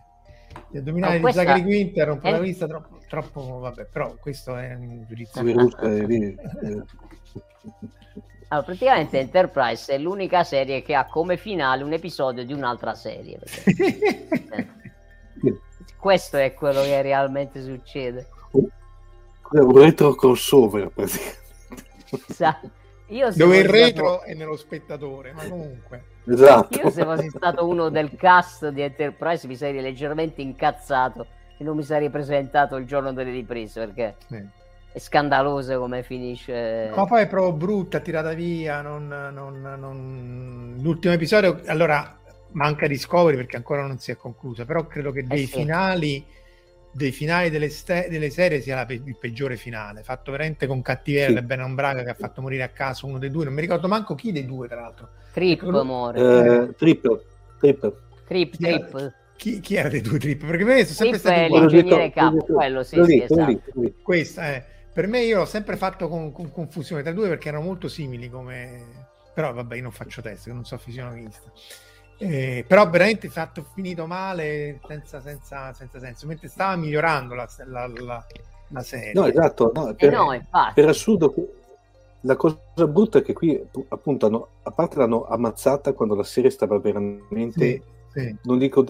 Gli 0.71 0.77
addominali 0.79 1.17
no, 1.17 1.21
questa... 1.23 1.41
di 1.41 1.47
Zachary 1.49 1.65
Quinter 1.65 2.11
un 2.11 2.21
protagonista 2.21 2.67
è... 2.67 2.69
troppo, 2.69 2.99
troppo, 3.09 3.59
vabbè, 3.59 3.87
però 3.87 4.15
questo 4.21 4.57
è 4.57 4.75
un 4.75 5.05
giudizio. 5.09 5.41
allora, 8.49 8.65
praticamente 8.65 9.19
Enterprise 9.19 9.93
è 9.93 9.99
l'unica 9.99 10.45
serie 10.45 10.83
che 10.83 10.95
ha 10.95 11.07
come 11.07 11.37
finale 11.37 11.83
un 11.83 11.93
episodio 11.93 12.45
di 12.45 12.53
un'altra 12.53 12.95
serie. 12.95 13.41
Perché... 13.41 14.69
Questo 15.97 16.37
è 16.37 16.55
quello 16.55 16.83
che 16.83 17.03
realmente 17.03 17.63
succede. 17.63 18.29
Un 18.51 19.79
retro 19.79 20.15
crossover 20.15 20.89
praticamente. 20.89 21.41
Io 23.09 23.31
Dove 23.35 23.59
il 23.59 23.69
retro 23.69 24.15
stato... 24.15 24.25
è 24.25 24.35
nello 24.35 24.57
spettatore, 24.57 25.33
ma 25.33 25.47
comunque. 25.47 26.05
Esatto. 26.27 26.79
Io 26.79 26.91
se 26.91 27.05
fossi 27.05 27.29
stato 27.29 27.67
uno 27.67 27.91
del 27.91 28.17
cast 28.17 28.69
di 28.69 28.81
Enterprise 28.81 29.47
mi 29.47 29.57
sarei 29.57 29.83
leggermente 29.83 30.41
incazzato 30.41 31.27
e 31.59 31.65
non 31.65 31.77
mi 31.77 31.83
sarei 31.83 32.09
presentato 32.11 32.77
il 32.77 32.87
giorno 32.87 33.13
delle 33.13 33.31
riprese 33.31 33.81
perché 33.81 34.17
sì. 34.29 34.43
è 34.93 34.99
scandaloso 34.99 35.79
come 35.79 36.03
finisce. 36.03 36.91
Ma 36.95 37.05
poi 37.05 37.23
è 37.23 37.27
proprio 37.27 37.53
brutta, 37.53 38.01
tirata 38.01 38.33
via. 38.33 38.81
Non, 38.81 39.09
non, 39.09 39.61
non... 39.61 40.79
L'ultimo 40.81 41.13
episodio, 41.13 41.61
allora 41.67 42.17
manca 42.53 42.87
Discovery 42.87 43.37
perché 43.37 43.57
ancora 43.57 43.87
non 43.87 43.99
si 43.99 44.11
è 44.11 44.17
conclusa, 44.17 44.65
però 44.65 44.87
credo 44.87 45.13
che 45.13 45.21
Eh 45.21 45.25
dei 45.25 45.47
sì. 45.47 45.59
finali 45.59 46.25
dei 46.95 47.11
finali 47.11 47.49
delle, 47.49 47.71
ste- 47.71 48.09
delle 48.11 48.29
serie 48.29 48.61
sia 48.61 48.75
la 48.75 48.85
pe- 48.85 49.01
il 49.03 49.17
peggiore 49.19 49.57
finale, 49.57 50.03
fatto 50.03 50.31
veramente 50.31 50.67
con 50.67 50.83
cattiveria 50.83 51.39
Sì. 51.39 51.43
Benon 51.47 51.75
Braga 51.75 52.03
che 52.03 52.11
ha 52.11 52.15
fatto 52.15 52.43
morire 52.43 52.65
a 52.65 52.69
caso 52.69 53.07
uno 53.07 53.17
dei 53.19 53.31
due, 53.31 53.45
non 53.45 53.55
mi 53.55 53.63
ricordo 53.63 53.89
manco 53.89 54.15
chi 54.15 54.31
dei 54.31 54.45
due 54.45 54.69
tra 54.69 54.83
l'altro. 54.83 55.09
Trip, 55.33 55.61
Quello- 55.61 55.81
amore. 55.81 56.21
Eh, 56.69 56.75
trip, 56.75 57.23
trip. 57.59 57.93
Trip, 58.27 58.57
chi 58.57 58.67
era- 58.67 58.79
trip. 58.85 59.15
Chi, 59.37 59.61
chi 59.61 59.75
era 59.75 59.89
dei 59.89 60.03
due 60.03 60.19
trip? 60.19 60.45
Perché 60.45 60.65
per 60.67 60.75
me 60.75 60.85
sono 60.85 60.95
sempre 61.11 61.19
Trip 61.19 61.33
è 61.33 61.49
lì, 61.49 61.59
l'ingegnere 61.59 62.11
capo, 62.13 62.45
quello 62.45 62.83
sì, 62.85 63.03
sì, 63.05 63.23
esatto. 63.23 63.61
lì. 63.81 63.95
Questa, 64.03 64.55
eh. 64.55 64.65
Per 64.93 65.07
me 65.07 65.23
io 65.23 65.39
l'ho 65.39 65.47
sempre 65.47 65.77
fatto 65.79 66.09
con, 66.09 66.31
con 66.31 66.53
confusione 66.53 67.01
tra 67.01 67.11
i 67.11 67.15
due 67.15 67.29
perché 67.29 67.49
erano 67.49 67.65
molto 67.65 67.89
simili 67.89 68.29
come... 68.29 68.85
Però 69.35 69.51
vabbè, 69.55 69.77
io 69.77 69.83
non 69.83 69.93
faccio 69.93 70.21
test, 70.21 70.45
che 70.45 70.53
non 70.53 70.67
so 70.67 70.77
fisionomista. 70.77 71.51
Eh, 72.25 72.65
però 72.67 72.89
veramente 72.89 73.29
fatto 73.29 73.65
finito 73.75 74.07
male 74.07 74.81
senza, 74.87 75.21
senza, 75.21 75.73
senza 75.75 75.99
senso, 75.99 76.27
mentre 76.27 76.49
stava 76.49 76.77
migliorando 76.77 77.35
la, 77.35 77.49
la, 77.67 77.87
la- 77.89 78.27
la 78.69 78.81
serie. 78.83 79.13
No, 79.13 79.27
esatto. 79.27 79.71
no, 79.75 79.89
Eh 79.89 79.95
per, 79.95 80.13
no, 80.13 80.33
infatti. 80.33 80.73
per 80.81 80.89
assurdo, 80.89 81.35
la 82.21 82.37
cosa 82.37 82.59
brutta 82.89 83.19
è 83.19 83.23
che 83.23 83.33
qui, 83.33 83.61
appunto, 83.89 84.27
hanno, 84.27 84.49
a 84.63 84.71
parte 84.71 84.97
l'hanno 84.97 85.25
ammazzata 85.27 85.93
quando 85.93 86.15
la 86.15 86.23
serie 86.23 86.51
stava 86.51 86.79
veramente, 86.79 87.83
Sì, 88.13 88.21
sì. 88.21 88.37
non 88.45 88.59
dico, 88.59 88.85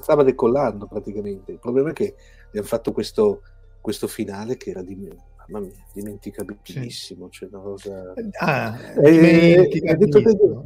stava 0.00 0.22
decollando 0.22 0.86
praticamente. 0.86 1.52
Il 1.52 1.58
problema 1.58 1.90
è 1.90 1.92
che 1.92 2.14
gli 2.50 2.58
hanno 2.58 2.66
fatto 2.66 2.92
questo, 2.92 3.42
questo 3.80 4.06
finale 4.06 4.56
che 4.56 4.70
era 4.70 4.82
di, 4.82 4.94
mamma 5.48 5.66
mia, 5.66 5.72
dimenticabilissimo. 5.92 7.28
Cioè 7.28 7.48
una 7.52 7.60
cosa... 7.62 8.14
Ah, 8.38 8.78
Eh, 9.02 9.10
dimenticabilissimo. 9.10 10.64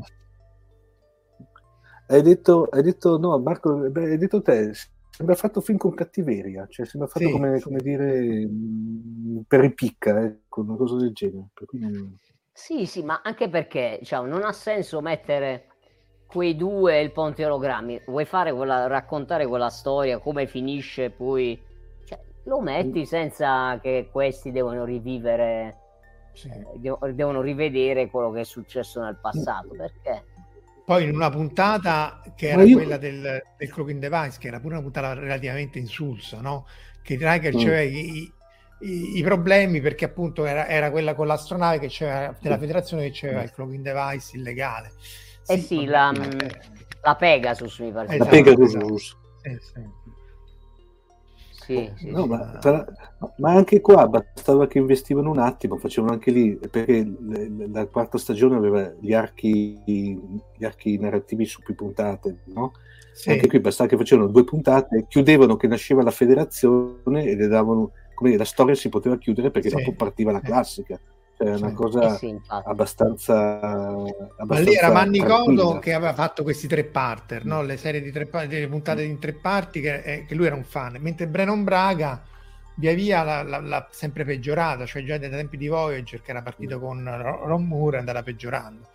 Hai 2.10 2.22
detto, 2.22 2.64
hai 2.74 2.82
detto, 2.82 3.18
no, 3.18 3.38
Marco, 3.38 3.68
beh, 3.94 4.10
hai 4.10 4.18
detto 4.18 4.42
te, 4.42 4.72
sembra 5.10 5.34
fatto 5.36 5.60
film 5.60 5.78
con 5.78 5.94
cattiveria, 5.94 6.66
cioè 6.68 6.84
sembra 6.86 7.08
fatto 7.08 7.24
Sì, 7.24 7.32
come, 7.32 7.58
sì. 7.58 7.64
come 7.64 7.80
dire 7.80 8.46
mh, 8.46 9.44
per 9.46 9.60
ripicca, 9.60 10.20
ecco, 10.20 10.60
una 10.62 10.76
cosa 10.76 10.96
del 10.96 11.12
genere. 11.12 11.48
Cui 11.66 11.78
Sì, 12.52 12.86
sì, 12.86 13.02
ma 13.02 13.20
anche 13.22 13.48
perché 13.48 13.96
diciamo, 14.00 14.26
non 14.26 14.42
ha 14.44 14.52
senso 14.52 15.00
mettere 15.00 15.66
quei 16.26 16.56
due 16.56 16.98
e 16.98 17.02
il 17.02 17.12
ponte 17.12 17.44
ologrammi. 17.44 18.02
Vuoi 18.06 18.24
fare 18.24 18.52
quella, 18.52 18.86
raccontare 18.86 19.46
quella 19.46 19.68
storia, 19.70 20.18
come 20.18 20.46
finisce, 20.46 21.10
poi 21.10 21.60
cioè, 22.04 22.18
lo 22.44 22.60
metti 22.60 23.06
senza 23.06 23.78
che 23.80 24.08
questi 24.10 24.50
devono 24.52 24.84
rivivere, 24.84 25.76
Sì. 26.34 26.48
eh, 26.48 26.78
de- 26.78 27.14
devono 27.14 27.40
rivedere 27.40 28.10
quello 28.10 28.30
che 28.30 28.40
è 28.40 28.44
successo 28.44 29.00
nel 29.00 29.18
passato. 29.20 29.74
Perché? 29.74 30.24
Poi 30.90 31.04
in 31.04 31.14
una 31.14 31.30
puntata 31.30 32.20
che 32.34 32.48
era 32.48 32.64
io- 32.64 32.74
quella 32.74 32.96
del, 32.96 33.40
del 33.56 33.70
cloaking 33.70 34.00
device, 34.00 34.38
che 34.40 34.48
era 34.48 34.58
pure 34.58 34.74
una 34.74 34.82
puntata 34.82 35.12
relativamente 35.14 35.78
insulsa, 35.78 36.40
no? 36.40 36.66
Che 37.00 37.14
Riker 37.14 37.54
Mm. 37.54 37.58
c'aveva 37.58 37.80
i, 37.82 38.34
i- 38.80 39.18
i 39.18 39.22
problemi 39.22 39.80
perché 39.80 40.06
appunto 40.06 40.44
era, 40.44 40.66
era 40.66 40.90
quella 40.90 41.14
con 41.14 41.28
l'astronave 41.28 41.78
che 41.78 41.86
c'era 41.86 42.36
della 42.40 42.58
federazione 42.58 43.04
che 43.04 43.12
c'aveva 43.14 43.42
il 43.44 43.52
cloaking 43.52 43.84
device 43.84 44.36
illegale. 44.36 44.90
Eh 45.46 45.58
sì, 45.58 45.84
la, 45.84 46.10
vabbè, 46.12 46.28
mm, 46.28 46.40
eh, 46.40 46.60
La 47.02 47.14
Pegasus 47.14 47.78
mi 47.78 47.92
pare. 47.92 48.08
La 48.08 48.14
Esatto, 48.14 48.26
Pegasus. 48.26 48.64
esatto. 48.64 48.96
sì, 48.96 49.58
sì. 49.60 49.99
Sì, 51.70 51.90
sì, 51.96 52.10
No, 52.10 52.22
sì. 52.22 52.28
ma, 52.28 52.38
tra- 52.60 52.84
ma 53.36 53.52
anche 53.52 53.80
qua 53.80 54.08
bastava 54.08 54.66
che 54.66 54.78
investivano 54.78 55.30
un 55.30 55.38
attimo, 55.38 55.76
facevano 55.76 56.12
anche 56.12 56.30
lì, 56.32 56.56
perché 56.56 57.04
le- 57.18 57.48
le- 57.48 57.68
la 57.68 57.86
quarta 57.86 58.18
stagione 58.18 58.56
aveva 58.56 58.92
gli 58.98 59.12
archi, 59.12 59.80
gli 59.84 60.64
archi 60.64 60.98
narrativi 60.98 61.44
su 61.46 61.62
più 61.62 61.74
puntate, 61.74 62.38
no? 62.46 62.72
Sì. 63.12 63.30
Anche 63.30 63.46
qui 63.48 63.60
bastava 63.60 63.88
che 63.88 63.96
facevano 63.96 64.28
due 64.28 64.44
puntate, 64.44 65.04
chiudevano 65.08 65.56
che 65.56 65.66
nasceva 65.68 66.02
la 66.02 66.10
federazione 66.10 67.24
e 67.24 67.36
le 67.36 67.46
davano, 67.46 67.92
come 68.14 68.30
dire, 68.30 68.42
la 68.42 68.48
storia 68.48 68.74
si 68.74 68.88
poteva 68.88 69.16
chiudere 69.18 69.50
perché 69.50 69.68
Sì. 69.68 69.76
dopo 69.76 69.92
partiva 69.92 70.32
la 70.32 70.40
Sì. 70.40 70.46
classica. 70.46 70.98
Cioè, 71.40 71.48
è 71.48 71.54
una 71.54 71.70
Sì. 71.70 71.72
cosa 71.72 72.00
Eh 72.00 72.08
sì, 72.08 72.28
infatti. 72.28 72.68
abbastanza, 72.70 73.60
Ma 74.48 74.58
lì 74.58 74.74
era 74.74 74.90
abbastanza 74.90 74.90
Manny 74.90 75.22
Codo 75.22 75.78
tranquilla. 75.78 75.78
che 75.78 75.92
aveva 75.94 76.12
fatto 76.12 76.42
questi 76.42 76.66
tre 76.66 76.84
parter, 76.84 77.44
no? 77.44 77.62
le 77.62 77.76
serie 77.76 78.00
di 78.02 78.10
tre 78.10 78.28
delle 78.48 78.68
puntate 78.68 79.02
in 79.04 79.18
tre 79.20 79.32
parti, 79.34 79.80
che, 79.80 80.02
eh, 80.02 80.24
che 80.24 80.34
lui 80.34 80.46
era 80.46 80.56
un 80.56 80.64
fan, 80.64 80.96
mentre 81.00 81.28
Brennan 81.28 81.62
Braga 81.64 82.22
via 82.74 82.94
via 82.94 83.22
l'ha, 83.42 83.88
sempre 83.92 84.24
peggiorata, 84.24 84.86
cioè 84.86 85.04
già 85.04 85.18
dai 85.18 85.30
tempi 85.30 85.56
di 85.56 85.68
Voyager 85.68 86.20
che 86.22 86.30
era 86.32 86.42
partito 86.42 86.80
con 86.80 87.04
Ro- 87.22 87.46
Ron 87.46 87.66
Moore 87.66 87.96
è 87.96 88.00
andata 88.00 88.22
peggiorando. 88.22 88.88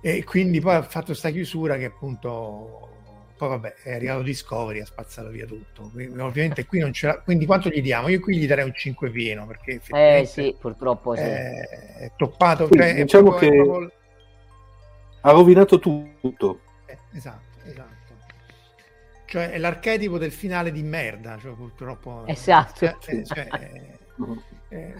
E 0.00 0.24
quindi 0.24 0.60
poi 0.60 0.76
ha 0.76 0.82
fatto 0.82 1.12
sta 1.14 1.30
chiusura 1.30 1.76
che 1.76 1.84
appunto 1.86 2.97
poi 3.38 3.48
vabbè 3.48 3.74
è 3.84 3.94
arrivato 3.94 4.22
Discovery 4.22 4.80
ha 4.80 4.84
spazzato 4.84 5.28
via 5.30 5.46
tutto 5.46 5.88
Quindi, 5.92 6.18
ovviamente 6.20 6.66
qui 6.66 6.80
non 6.80 6.90
c'era 6.90 7.20
quindi 7.20 7.46
quanto 7.46 7.68
gli 7.70 7.80
diamo? 7.80 8.08
io 8.08 8.20
qui 8.20 8.36
gli 8.36 8.46
darei 8.46 8.64
un 8.64 8.74
5 8.74 9.10
pieno 9.10 9.46
perché 9.46 9.70
Eh 9.70 9.74
effettivamente 9.76 10.26
sì, 10.26 10.56
purtroppo 10.58 11.14
sì. 11.14 11.22
è, 11.22 12.10
toppato 12.16 12.66
Sì, 12.66 12.74
cioè, 12.76 12.94
diciamo 12.94 13.30
che- 13.32 13.48
proprio- 13.48 13.92
Ha 15.22 15.30
rovinato 15.32 15.78
tutto. 15.78 16.60
eh, 16.86 16.96
esatto, 17.14 17.58
esatto. 17.64 17.96
Cioè 19.26 19.50
è 19.50 19.58
l'archetipo 19.58 20.16
del 20.16 20.32
finale 20.32 20.70
di 20.72 20.82
merda, 20.82 21.36
cioè 21.38 21.52
purtroppo. 21.52 22.24
Esatto. 22.26 22.86
Cioè, 22.86 22.96
eh, 23.06 23.24
cioè, 23.24 23.46
eh, 24.70 24.76
eh, 24.76 24.94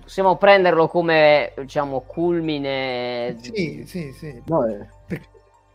Possiamo 0.00 0.36
prenderlo 0.36 0.86
come, 0.86 1.52
diciamo, 1.56 2.02
culmine. 2.02 3.36
sì, 3.40 3.82
sì, 3.86 4.12
sì. 4.12 4.40
No, 4.46 4.64
è- 4.66 4.86
Perché- 5.06 5.28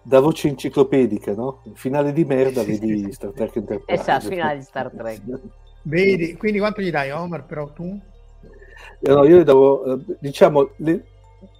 da 0.05 0.19
voce 0.19 0.47
enciclopedica, 0.49 1.33
no? 1.33 1.61
Finale 1.73 2.13
di 2.13 2.25
merda, 2.25 2.61
Sì, 2.61 2.77
vedi 2.77 3.03
sì. 3.05 3.11
Star 3.11 3.31
Trek 3.31 3.55
Enterprise. 3.55 4.01
Esatto, 4.01 4.27
finale 4.27 4.57
di 4.57 4.63
Star 4.63 4.91
Trek. 4.91 5.21
Vedi, 5.81 6.35
quindi 6.35 6.59
quanto 6.59 6.81
gli 6.81 6.91
dai 6.91 7.11
Omar 7.11 7.45
però 7.45 7.71
tu? 7.73 7.99
Eh, 9.01 9.11
no, 9.11 9.25
io 9.25 9.37
le 9.37 9.43
davo, 9.43 9.83
eh, 9.83 9.99
diciamo, 10.19 10.69
le- 10.77 11.03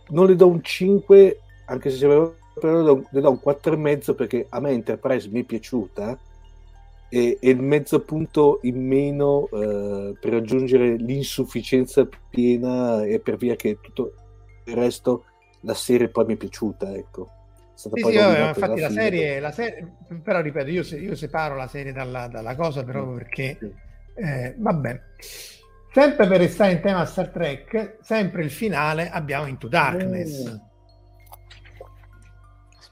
non 0.09 0.27
le 0.27 0.35
do 0.35 0.47
un 0.47 0.61
5, 0.63 1.39
anche 1.65 1.89
se 1.89 2.07
però 2.07 2.33
però 2.59 2.77
le 2.77 2.83
do, 2.83 3.07
le 3.11 3.21
do 3.21 3.29
un 3.31 3.39
4,5 3.39 4.15
perché 4.15 4.45
a 4.49 4.61
me 4.61 4.71
Enterprise 4.71 5.27
mi 5.29 5.41
è 5.41 5.43
piaciuta 5.43 6.17
e, 7.09 7.37
e 7.41 7.49
il 7.49 7.61
mezzo 7.61 7.99
punto 7.99 8.59
in 8.63 8.85
meno 8.85 9.49
eh, 9.51 10.15
per 10.19 10.31
raggiungere 10.31 10.95
l'insufficienza 10.95 12.07
piena 12.29 13.03
e 13.03 13.19
per 13.19 13.35
via 13.35 13.55
che 13.55 13.79
tutto 13.81 14.13
il 14.65 14.73
resto 14.73 15.25
la 15.61 15.73
serie 15.73 16.07
poi 16.07 16.25
mi 16.25 16.33
è 16.35 16.37
piaciuta, 16.37 16.95
ecco. 16.95 17.29
Sì, 17.75 17.89
poi 17.89 17.99
sì, 18.13 18.17
vabbè, 18.17 18.27
rovinata 18.27 18.59
infatti 18.59 18.79
la 18.79 18.89
serie, 18.89 19.39
la 19.39 19.51
serie, 19.51 19.95
però 20.23 20.41
ripeto, 20.41 20.69
io, 20.69 20.83
se- 20.83 20.97
io 20.97 21.15
separo 21.15 21.55
la 21.55 21.67
serie 21.67 21.91
dalla, 21.91 22.27
dalla 22.27 22.55
cosa 22.55 22.83
proprio 22.83 23.15
perché, 23.15 23.57
Sì. 23.59 23.73
eh, 24.15 24.55
vabbè, 24.57 25.01
sempre 25.93 26.27
per 26.27 26.37
restare 26.39 26.71
in 26.71 26.81
tema 26.81 27.05
Star 27.05 27.29
Trek, 27.29 27.97
sempre 28.01 28.43
il 28.43 28.51
finale 28.51 29.09
abbiamo 29.09 29.45
Into 29.47 29.67
Darkness. 29.67 30.49
Mm. 30.49 30.55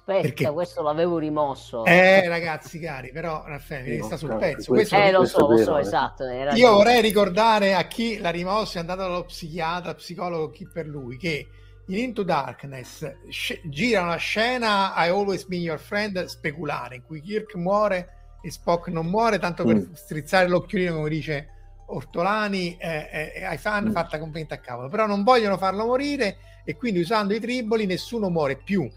Aspetta, 0.06 0.22
Perché? 0.22 0.52
questo 0.52 0.82
l'avevo 0.82 1.18
rimosso. 1.18 1.86
Eh, 1.86 2.28
ragazzi 2.28 2.78
cari, 2.78 3.12
però 3.14 3.44
Raffaele, 3.46 3.98
No, 4.00 4.04
sta 4.06 4.18
sul 4.18 4.36
pezzo. 4.36 4.74
questo- 4.74 4.74
Questo- 4.74 4.96
Eh, 4.98 5.12
lo 5.12 5.24
so, 5.26 5.48
lo 5.48 5.56
so, 5.58 5.78
eh. 5.78 5.82
esatto. 5.82 6.26
Io 6.28 6.74
vorrei 6.74 7.00
ricordare 7.02 7.74
a 7.74 7.84
chi 7.88 8.18
l'ha 8.20 8.30
rimosso 8.32 8.76
è 8.78 8.82
andato 8.82 9.00
dallo 9.04 9.24
psichiatra, 9.24 9.94
psicologo, 9.94 10.50
chi 10.50 10.68
per 10.68 10.88
lui, 10.88 11.16
che 11.16 11.48
in 11.88 11.98
Into 11.98 12.24
Darkness 12.24 13.16
sc- 13.30 13.60
gira 13.66 14.02
una 14.04 14.16
scena 14.16 14.94
I 14.96 15.10
Always 15.10 15.46
Been 15.46 15.62
Your 15.62 15.80
Friend 15.80 16.24
speculare, 16.26 16.96
in 16.96 17.04
cui 17.04 17.22
Kirk 17.22 17.56
muore 17.56 18.10
e 18.42 18.52
Spock 18.52 18.88
non 18.88 19.08
muore, 19.08 19.38
tanto 19.40 19.64
per 19.66 19.76
Mm. 19.76 19.94
strizzare 19.94 20.48
l'occhiolino, 20.48 20.96
come 20.96 21.10
dice 21.10 21.48
Ortolani, 21.88 22.78
eh, 22.80 23.32
eh, 23.36 23.44
ai 23.44 23.58
fan 23.58 23.86
Mm. 23.88 23.92
fatta 23.92 24.18
completamente 24.18 24.54
a 24.54 24.58
cavolo. 24.60 24.88
Però 24.90 25.06
non 25.06 25.24
vogliono 25.24 25.58
farlo 25.58 25.86
morire 25.86 26.38
e 26.66 26.76
quindi 26.78 27.00
usando 27.02 27.34
i 27.34 27.40
triboli 27.40 27.86
nessuno 27.86 28.30
muore 28.30 28.56
più. 28.56 28.90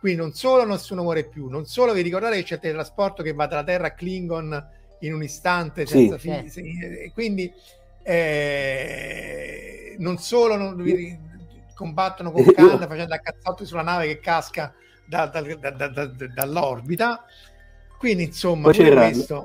Quindi 0.00 0.20
non 0.20 0.32
solo 0.34 0.64
nessuno 0.66 1.02
muore 1.02 1.24
più, 1.24 1.48
non 1.48 1.64
solo 1.66 1.92
vi 1.92 2.02
ricordate 2.02 2.36
che 2.36 2.42
c'è 2.42 2.54
il 2.54 2.60
teletrasporto 2.60 3.22
che 3.22 3.32
va 3.32 3.46
dalla 3.46 3.64
Terra 3.64 3.86
a 3.88 3.92
Klingon 3.92 4.68
in 5.00 5.14
un 5.14 5.22
istante 5.22 5.86
Sì. 5.86 5.92
senza 5.98 6.18
figli, 6.18 6.46
Eh. 6.46 6.50
se- 6.50 6.60
e 7.04 7.10
quindi 7.12 7.52
eh, 8.08 9.96
non 9.98 10.18
solo 10.18 10.56
non- 10.56 10.80
vi- 10.80 11.18
combattono 11.76 12.32
con 12.32 12.42
Khan 12.52 12.86
facendo 12.88 13.14
a 13.14 13.18
cazzotti 13.18 13.64
sulla 13.66 13.82
nave 13.82 14.06
che 14.06 14.18
casca 14.18 14.74
da- 15.04 15.26
da- 15.26 15.42
da- 15.42 15.70
da- 15.70 15.88
da- 15.88 16.06
dall'orbita 16.34 17.24
quindi 17.98 18.24
insomma 18.24 18.72
c'era 18.72 19.02
questo 19.02 19.44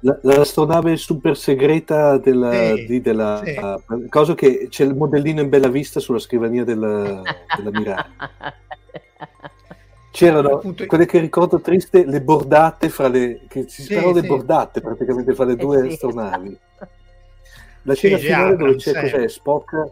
la, 0.00 0.18
l'astronave 0.22 0.96
super 0.96 1.36
segreta 1.36 2.18
della, 2.18 2.74
Sì, 2.76 2.86
di- 2.86 3.00
della 3.00 3.40
sì. 3.44 4.08
cosa 4.10 4.34
che 4.34 4.66
c'è 4.68 4.84
il 4.84 4.94
modellino 4.94 5.40
in 5.40 5.48
bella 5.48 5.68
vista 5.68 5.98
sulla 6.00 6.18
scrivania 6.18 6.62
della, 6.64 7.22
dell'ammiraglio. 7.56 8.12
C'erano 10.12 10.56
Appunto- 10.56 10.84
quelle 10.86 11.06
che 11.06 11.18
ricordo 11.18 11.58
triste, 11.60 12.04
le 12.04 12.20
bordate 12.20 12.88
fra 12.90 13.08
le 13.08 13.46
che 13.48 13.62
si 13.68 13.82
Sì, 13.82 13.92
sparano 13.94 14.12
le 14.12 14.22
bordate 14.22 14.80
praticamente 14.82 15.34
fra 15.34 15.44
le 15.44 15.54
Eh 15.54 15.56
due 15.56 15.86
astronavi. 15.88 16.58
La 17.86 17.94
scena 17.94 18.18
finale 18.18 18.56
dove 18.56 18.76
c'è 18.76 19.00
cos'è? 19.00 19.26
Spock, 19.28 19.90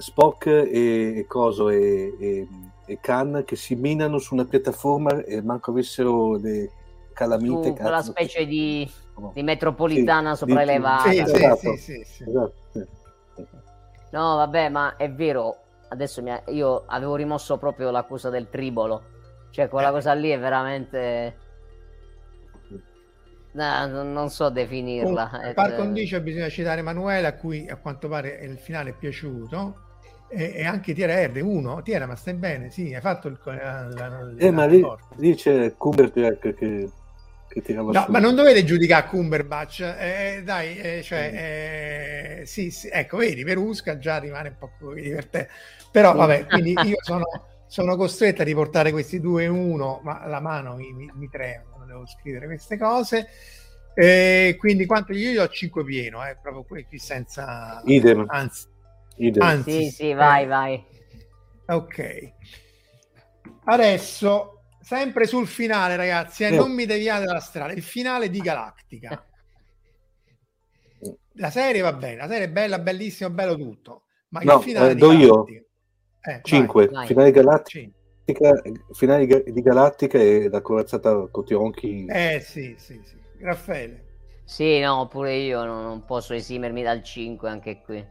Spock 0.00 0.46
e, 0.46 1.18
e 1.18 1.26
Coso 1.26 1.68
e, 1.68 2.14
e, 2.18 2.48
e 2.86 2.98
Khan 3.00 3.42
che 3.46 3.54
si 3.56 3.74
minano 3.74 4.18
su 4.18 4.34
una 4.34 4.44
piattaforma 4.46 5.22
e 5.24 5.42
manco 5.42 5.70
avessero 5.70 6.36
le 6.38 6.70
calamite. 7.12 7.68
Su 7.68 7.74
quella 7.74 7.96
cazzo. 7.96 8.10
specie 8.10 8.46
di, 8.46 8.90
No. 9.16 9.32
di 9.34 9.42
metropolitana 9.42 10.32
Sì, 10.32 10.38
sopraelevata. 10.38 11.10
Sì, 11.10 11.18
Ah, 11.20 11.26
sì, 11.26 11.34
esatto. 11.34 11.76
sì, 11.76 11.76
sì, 11.76 12.04
sì. 12.04 12.22
Esatto. 12.26 12.52
No, 14.12 14.36
vabbè, 14.36 14.68
ma 14.70 14.96
è 14.96 15.10
vero. 15.10 15.56
Adesso 15.88 16.22
ha- 16.26 16.42
io 16.46 16.84
avevo 16.86 17.16
rimosso 17.16 17.58
proprio 17.58 17.90
l'accusa 17.90 18.30
del 18.30 18.48
tribolo. 18.48 19.02
Cioè, 19.50 19.68
quella 19.68 19.88
Eh. 19.88 19.92
cosa 19.92 20.14
lì 20.14 20.30
è 20.30 20.38
veramente. 20.38 21.36
No, 23.52 24.02
non 24.04 24.30
so 24.30 24.48
definirla. 24.48 25.40
È- 25.42 25.54
par 25.54 25.74
condicio 25.74 26.20
bisogna 26.20 26.48
citare 26.48 26.80
Emanuele 26.80 27.26
a 27.26 27.34
cui 27.34 27.68
a 27.68 27.76
quanto 27.76 28.08
pare 28.08 28.38
il 28.42 28.56
finale 28.58 28.90
è 28.90 28.94
piaciuto 28.94 29.88
e, 30.30 30.52
e 30.56 30.64
anche 30.64 30.94
Tiera 30.94 31.14
R 31.26 31.40
uno? 31.42 31.82
Tiera 31.82 32.06
ma 32.06 32.16
stai 32.16 32.34
bene? 32.34 32.70
Sì 32.70 32.94
hai 32.94 33.00
fatto 33.00 33.28
il 33.28 33.38
la, 33.44 33.88
la- 33.88 34.32
Eh, 34.38 34.50
ma 34.50 34.64
lì, 34.66 34.84
lì 35.16 35.34
c'è 35.34 35.74
Cumberbatch 35.76 36.54
che, 36.54 36.90
che 37.48 37.62
tirava 37.62 37.92
No, 37.92 38.06
su. 38.06 38.10
ma 38.10 38.20
non 38.20 38.36
dovete 38.36 38.62
giudicare 38.64 39.08
Cumberbatch, 39.08 39.80
eh, 39.80 40.42
dai, 40.44 40.78
eh, 40.78 41.02
cioè, 41.02 42.38
eh, 42.42 42.46
sì, 42.46 42.70
sì, 42.70 42.88
ecco, 42.88 43.16
vedi, 43.16 43.42
Perusca 43.42 43.98
già 43.98 44.18
rimane 44.18 44.50
un 44.50 44.56
po' 44.58 44.94
divertente, 44.94 45.48
però 45.90 46.14
vabbè, 46.14 46.46
quindi 46.46 46.86
io 46.86 46.96
sono, 47.00 47.24
sono 47.66 47.96
costretto 47.96 48.42
a 48.42 48.44
riportare 48.44 48.92
questi 48.92 49.18
due 49.18 49.42
in 49.44 49.50
uno, 49.50 50.00
ma 50.04 50.24
la 50.28 50.38
mano 50.40 50.76
mi, 50.76 50.92
mi, 50.92 51.10
mi 51.14 51.28
trema, 51.28 51.64
non 51.78 51.88
devo 51.88 52.06
scrivere 52.06 52.46
queste 52.46 52.78
cose, 52.78 53.26
Eh, 53.92 54.54
quindi 54.58 54.86
quanto 54.86 55.12
io 55.12 55.32
gli 55.32 55.34
do 55.34 55.48
5 55.48 55.84
pieno, 55.84 56.24
eh, 56.24 56.38
proprio 56.40 56.62
qui 56.64 56.86
senza... 56.98 57.82
Idem. 57.86 58.30
Anzi, 58.32 58.66
Idem. 59.20 59.42
anzi, 59.42 59.84
Sì, 59.84 59.90
sì, 59.90 60.12
vai, 60.14 60.44
eh, 60.44 60.46
vai. 60.46 60.84
Ok. 61.66 62.32
Adesso, 63.64 64.62
sempre 64.80 65.26
sul 65.26 65.46
finale, 65.46 65.96
ragazzi, 65.96 66.44
eh, 66.44 66.48
Eh. 66.48 66.56
non 66.56 66.72
mi 66.72 66.86
deviate 66.86 67.24
dalla 67.24 67.40
strada. 67.40 67.72
Il 67.72 67.82
finale 67.82 68.30
di 68.30 68.40
Galactica. 68.40 69.24
La 71.34 71.50
serie 71.50 71.80
va 71.80 71.92
bene, 71.92 72.16
la 72.16 72.28
serie 72.28 72.44
è 72.46 72.50
bella, 72.50 72.78
bellissima, 72.78 73.30
bello 73.30 73.56
tutto. 73.56 74.02
Ma 74.30 74.40
No, 74.42 74.56
il 74.56 74.62
finale 74.62 74.90
eh, 74.90 74.94
di 74.94 75.00
do 75.00 75.12
io. 75.12 75.44
Eh, 76.22 76.40
5. 76.42 76.88
vai. 76.88 77.06
Finale 77.06 77.30
Galattica, 77.30 77.90
vai. 78.50 78.80
finale 78.92 79.42
di 79.44 79.62
Galattica 79.62 80.18
e 80.18 80.48
la 80.50 80.60
corazzata 80.60 81.28
Cotionchi. 81.30 82.04
Eh 82.06 82.40
sì, 82.40 82.74
sì, 82.78 83.00
sì. 83.04 83.16
Raffaele. 83.40 84.08
Sì, 84.44 84.80
no, 84.80 85.06
pure 85.08 85.34
io 85.36 85.64
non, 85.64 85.82
non 85.84 86.04
posso 86.04 86.34
esimermi 86.34 86.82
dal 86.82 87.02
5 87.02 87.48
anche 87.48 87.80
qui. 87.80 88.04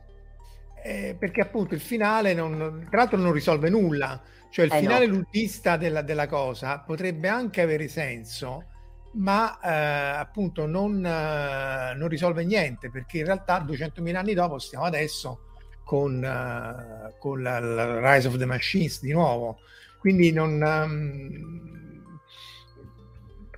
Eh, 0.83 1.15
perché 1.17 1.41
appunto 1.41 1.73
il 1.73 1.81
finale 1.81 2.33
non, 2.33 2.87
tra 2.89 2.99
l'altro 2.99 3.17
non 3.17 3.33
risolve 3.33 3.69
nulla 3.69 4.21
cioè 4.49 4.65
il 4.65 4.71
Eh, 4.73 4.79
finale 4.79 5.07
no. 5.07 5.15
ludista 5.15 5.77
della, 5.77 6.01
della 6.01 6.27
cosa 6.27 6.79
potrebbe 6.79 7.27
anche 7.27 7.61
avere 7.61 7.87
senso 7.87 8.65
ma 9.13 9.59
eh, 9.59 10.19
appunto 10.19 10.65
non, 10.67 11.05
eh, 11.05 11.93
non 11.95 12.07
risolve 12.07 12.45
niente 12.45 12.89
perché 12.89 13.19
in 13.19 13.25
realtà 13.25 13.63
200.000 13.65 14.15
anni 14.15 14.33
dopo 14.33 14.57
stiamo 14.59 14.85
adesso 14.85 15.47
con, 15.83 16.23
eh, 16.23 17.15
con 17.19 17.41
la, 17.41 17.59
la 17.59 18.13
Rise 18.13 18.27
of 18.27 18.37
the 18.37 18.45
Machines 18.45 19.01
di 19.01 19.11
nuovo 19.11 19.59
quindi 19.99 20.31
non 20.31 20.63
ehm, 20.63 22.19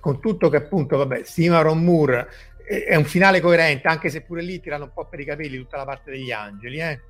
con 0.00 0.20
tutto 0.20 0.48
che 0.48 0.56
appunto 0.56 0.96
vabbè 0.96 1.22
Stima 1.22 1.60
Ron 1.60 1.84
Moore 1.84 2.28
è 2.64 2.84
è 2.84 2.94
un 2.94 3.04
finale 3.04 3.40
coerente, 3.40 3.88
anche 3.88 4.08
se 4.08 4.22
pure 4.22 4.40
lì 4.42 4.60
tirano 4.60 4.84
un 4.84 4.92
po' 4.94 5.06
per 5.06 5.20
i 5.20 5.24
capelli 5.24 5.58
tutta 5.58 5.76
la 5.76 5.84
parte 5.84 6.10
degli 6.12 6.30
angeli. 6.30 6.78
Eh? 6.80 7.00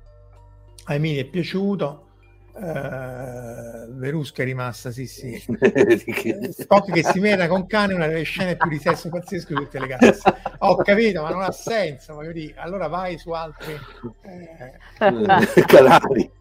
A 0.85 0.93
Emilio 0.95 1.21
è 1.21 1.25
piaciuto, 1.25 2.07
eh, 2.55 3.87
Verusca 3.89 4.43
è 4.43 4.45
rimasta, 4.45 4.91
sì, 4.91 5.07
sì. 5.07 5.41
Spock 6.51 6.91
che 6.91 7.03
si 7.03 7.19
mena 7.19 7.47
con 7.47 7.65
cane 7.65 7.93
una 7.93 8.07
delle 8.07 8.23
scene 8.23 8.55
più 8.55 8.69
di 8.69 8.77
sesso 8.77 9.09
pazzesco 9.09 9.53
di 9.53 9.63
tutte 9.63 9.79
le 9.79 9.87
case. 9.87 10.19
Ho 10.59 10.75
capito, 10.75 11.21
ma 11.21 11.29
non 11.29 11.41
ha 11.41 11.51
senso. 11.51 12.13
Voglio 12.13 12.31
dire. 12.31 12.53
Allora 12.57 12.87
vai 12.87 13.17
su 13.17 13.31
altri 13.31 13.73
eh, 14.21 15.63
Canali. 15.65 16.31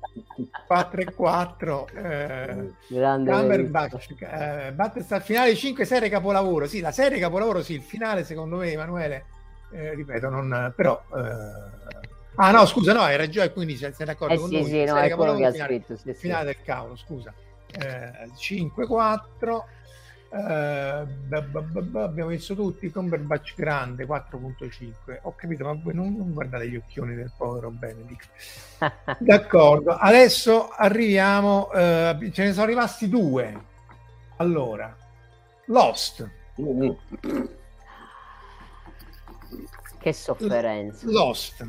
4 0.66 1.00
e 1.00 1.14
4. 1.14 1.88
Eh, 1.94 2.72
Grande 2.88 3.30
Cumberbatch, 3.30 4.14
eh, 4.20 4.72
Battlestar 4.74 5.22
finale 5.22 5.54
5 5.54 5.84
serie 5.84 6.08
capolavoro 6.08 6.66
sì 6.66 6.80
la 6.80 6.92
serie 6.92 7.18
capolavoro 7.18 7.62
sì 7.62 7.74
il 7.74 7.82
finale 7.82 8.24
secondo 8.24 8.56
me 8.56 8.72
Emanuele 8.72 9.24
eh, 9.72 9.94
ripeto 9.94 10.28
non 10.28 10.72
però 10.76 11.02
eh... 11.14 11.71
ah 12.36 12.50
no 12.50 12.66
scusa 12.66 12.92
no 12.92 13.00
hai 13.00 13.16
ragione 13.16 13.52
quindi 13.52 13.76
sei, 13.76 13.92
sei 13.92 14.06
d'accordo 14.06 14.34
Eh 14.34 14.38
con 14.38 14.48
sì, 14.48 14.54
noi 14.60 14.64
sì, 14.70 14.84
no, 14.84 14.96
è 14.96 15.10
quello 15.14 15.34
che 15.36 15.44
ha 15.46 15.50
finale, 15.52 15.74
scritto. 15.74 15.96
Sì, 15.96 16.12
sì. 16.12 16.14
finale 16.14 16.44
del 16.46 16.62
cavolo 16.62 16.96
scusa 16.96 17.32
eh, 17.78 18.30
5 18.36 18.86
4 18.86 19.66
eh, 20.34 21.04
b- 21.04 21.40
b- 21.42 21.80
b- 21.82 21.96
abbiamo 21.96 22.30
visto 22.30 22.54
tutti 22.54 22.90
Cumberbatch 22.90 23.54
grande 23.54 24.06
4.5 24.06 25.18
ho 25.22 25.34
capito 25.34 25.64
ma 25.64 25.74
voi 25.74 25.94
non, 25.94 26.14
non 26.16 26.32
guardate 26.32 26.68
gli 26.70 26.76
occhioni 26.76 27.14
del 27.14 27.30
povero 27.36 27.70
Benedict 27.70 28.28
D'accordo, 29.20 29.92
adesso 29.92 30.68
arriviamo, 30.70 31.70
eh, 31.72 32.30
ce 32.32 32.44
ne 32.44 32.52
sono 32.52 32.66
rimasti 32.66 33.08
due. 33.08 33.64
Allora, 34.38 34.96
Lost. 35.66 36.28
Mm, 36.60 36.90
che 40.00 40.12
sofferenza. 40.12 41.06
Lost, 41.08 41.64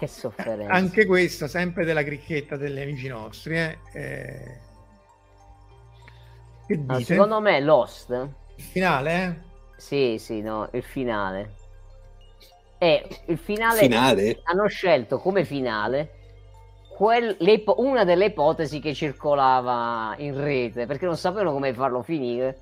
Che 0.00 0.06
sofferenza. 0.06 0.72
anche 0.72 1.04
questo 1.04 1.46
sempre 1.46 1.84
della 1.84 2.02
cricchetta 2.02 2.56
degli 2.56 2.80
amici 2.80 3.06
nostri. 3.06 3.58
Eh? 3.58 3.78
Eh, 3.92 4.58
Che 6.66 6.76
dite? 6.86 7.04
secondo 7.04 7.38
me 7.40 7.60
Lost, 7.60 8.08
Il 8.56 8.64
finale, 8.64 9.22
eh? 9.24 9.34
sì, 9.76 10.16
sì, 10.18 10.40
no, 10.40 10.68
il 10.72 10.82
finale. 10.82 11.54
È 12.78 13.06
il 13.26 13.36
finale, 13.36 13.78
Finale? 13.80 14.40
hanno 14.44 14.66
scelto 14.68 15.18
come 15.18 15.44
finale 15.44 16.14
quel- 16.96 17.36
una 17.76 18.04
delle 18.04 18.26
ipotesi 18.26 18.80
che 18.80 18.94
circolava 18.94 20.14
in 20.16 20.34
rete 20.42 20.86
perché 20.86 21.04
non 21.04 21.18
sapevano 21.18 21.52
come 21.52 21.74
farlo 21.74 22.02
finire 22.02 22.58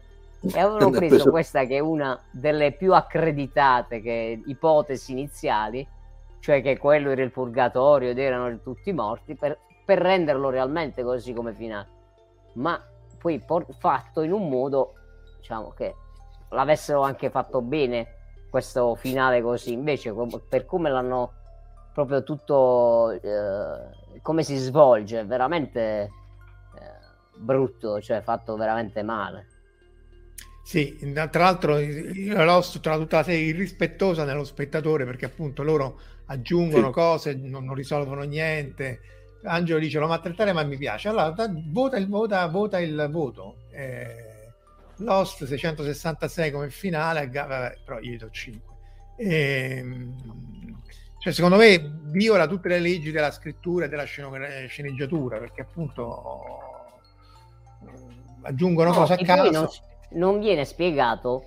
e 0.53 0.59
avevano 0.59 0.91
preso- 0.99 1.31
questa 1.31 1.67
che 1.67 1.77
è 1.77 1.81
una 1.81 2.21
delle 2.33 2.73
più 2.73 2.95
accreditate 2.95 4.01
che- 4.01 4.43
ipotesi 4.45 5.13
iniziali, 5.13 5.87
cioè 6.41 6.63
che 6.63 6.79
quello 6.79 7.11
era 7.11 7.23
il 7.23 7.31
purgatorio 7.31 8.11
ed 8.11 8.19
erano 8.19 8.61
tutti 8.61 8.93
morti, 8.93 9.35
per, 9.35 9.59
per 9.85 9.99
renderlo 9.99 10.51
realmente 10.51 11.03
così 11.03 11.33
come 11.33 11.55
finale. 11.55 11.89
Ma 12.55 12.83
poi 13.19 13.41
por- 13.41 13.67
fatto 13.79 14.23
in 14.23 14.33
un 14.33 14.49
modo, 14.49 14.95
diciamo 15.39 15.71
che 15.71 15.95
l'avessero 16.51 17.03
anche 17.03 17.31
fatto 17.31 17.61
bene 17.61 18.15
questo 18.51 18.95
finale 18.95 19.43
così, 19.43 19.73
invece 19.73 20.15
per 20.49 20.65
come 20.65 20.91
l'hanno 20.91 21.33
proprio 21.93 22.23
tutto, 22.23 23.11
eh, 23.11 24.21
come 24.23 24.43
si 24.43 24.57
svolge, 24.57 25.25
veramente 25.25 25.81
eh, 25.81 26.11
brutto, 27.37 28.01
cioè 28.01 28.21
fatto 28.21 28.57
veramente 28.57 29.03
male. 29.03 29.47
Sì, 30.63 30.99
tra 31.15 31.29
l'altro 31.33 31.79
io 31.79 32.35
tra 32.83 32.99
tutta 32.99 33.17
la 33.17 33.23
serie 33.23 33.47
irrispettosa 33.47 34.25
nello 34.25 34.45
spettatore 34.45 35.07
perché 35.07 35.25
appunto 35.25 35.63
loro 35.63 35.99
aggiungono 36.31 36.87
Sì. 36.87 36.93
cose, 36.93 37.35
non, 37.35 37.65
non 37.65 37.75
risolvono 37.75 38.23
niente. 38.23 39.01
Angelo 39.45 39.79
dice 39.79 39.99
lo 39.99 40.07
maltrattare 40.09 40.53
ma 40.53 40.63
mi 40.65 40.77
piace. 40.77 41.09
Allora 41.09 41.31
da- 41.31 41.51
vota 41.53 41.97
il, 41.97 42.09
vota, 42.09 42.47
vota 42.49 42.79
il 42.81 43.09
voto. 43.11 43.57
Eh, 43.71 44.25
Lost 45.01 45.45
666 45.45 46.51
come 46.51 46.71
finale, 46.71 47.29
vabbè, 47.29 47.79
però 47.85 47.99
io 48.01 48.13
gli 48.13 48.17
do 48.17 48.31
5. 48.31 48.75
Ehm, 49.19 50.15
cioè, 51.21 51.33
secondo 51.33 51.57
me 51.57 52.01
viola 52.07 52.47
tutte 52.47 52.69
le 52.69 52.79
leggi 52.81 53.11
della 53.13 53.31
scrittura 53.31 53.85
e 53.85 53.89
della 53.89 54.05
sceneggiatura 54.05 55.39
perché 55.39 55.63
appunto 55.63 56.33
eh, 57.85 57.91
aggiungono 58.43 58.91
No, 58.91 58.97
cose 58.97 59.13
a 59.15 59.17
caso. 59.19 59.51
non, 59.51 59.69
non 60.11 60.41
viene 60.41 60.65
spiegato 60.65 61.45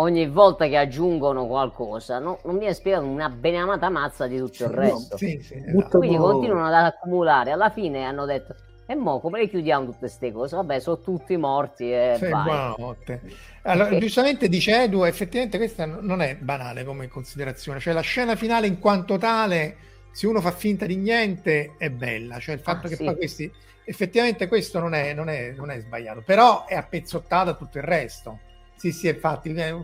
ogni 0.00 0.26
volta 0.28 0.66
che 0.68 0.76
aggiungono 0.76 1.46
qualcosa, 1.46 2.18
no? 2.18 2.40
non 2.44 2.58
viene 2.58 2.74
spiegato 2.74 3.04
una 3.06 3.28
beneamata 3.28 3.88
mazza 3.90 4.26
di 4.26 4.38
tutto 4.38 4.64
il 4.64 4.70
No, 4.70 4.76
resto. 4.76 5.16
sì, 5.16 5.40
sì, 5.42 5.54
esatto. 5.64 5.98
Quindi 5.98 6.16
No. 6.16 6.22
continuano 6.24 6.66
ad 6.66 6.74
accumulare. 6.74 7.50
Alla 7.52 7.70
fine 7.70 8.04
hanno 8.04 8.24
detto: 8.24 8.54
E 8.86 8.94
mo 8.94 9.20
come 9.20 9.40
le 9.40 9.48
chiudiamo 9.48 9.84
tutte 9.86 9.98
queste 9.98 10.32
cose? 10.32 10.56
Vabbè, 10.56 10.80
sono 10.80 11.00
tutti 11.00 11.36
morti 11.36 11.92
e 11.92 12.16
Sì, 12.18 12.24
vai. 12.28 12.42
buonanotte. 12.42 13.22
Allora, 13.62 13.88
Ok. 13.90 13.98
giustamente 13.98 14.48
dice 14.48 14.82
Edu, 14.84 15.04
effettivamente 15.04 15.58
questa 15.58 15.86
non 15.86 16.20
è 16.22 16.36
banale 16.36 16.84
come 16.84 17.08
considerazione, 17.08 17.78
cioè 17.80 17.92
la 17.92 18.00
scena 18.00 18.34
finale 18.36 18.66
in 18.66 18.78
quanto 18.78 19.16
tale, 19.18 19.76
se 20.10 20.26
uno 20.26 20.40
fa 20.40 20.50
finta 20.52 20.86
di 20.86 20.96
niente, 20.96 21.76
è 21.78 21.90
bella, 21.90 22.38
cioè 22.40 22.54
il 22.54 22.60
fatto 22.60 22.86
Ah, 22.86 22.88
che 22.88 22.96
sì. 22.96 23.04
poi 23.04 23.16
questi, 23.16 23.52
effettivamente 23.84 24.48
questo 24.48 24.78
non 24.80 24.94
è, 24.94 25.12
non, 25.14 25.28
è, 25.28 25.52
non 25.52 25.70
è 25.70 25.78
sbagliato, 25.78 26.22
però 26.22 26.64
è 26.66 26.74
appezzottata 26.74 27.54
tutto 27.54 27.78
il 27.78 27.84
resto. 27.84 28.40
Sì, 28.80 28.92
sì, 28.92 29.08
infatti, 29.08 29.52
eh, 29.52 29.74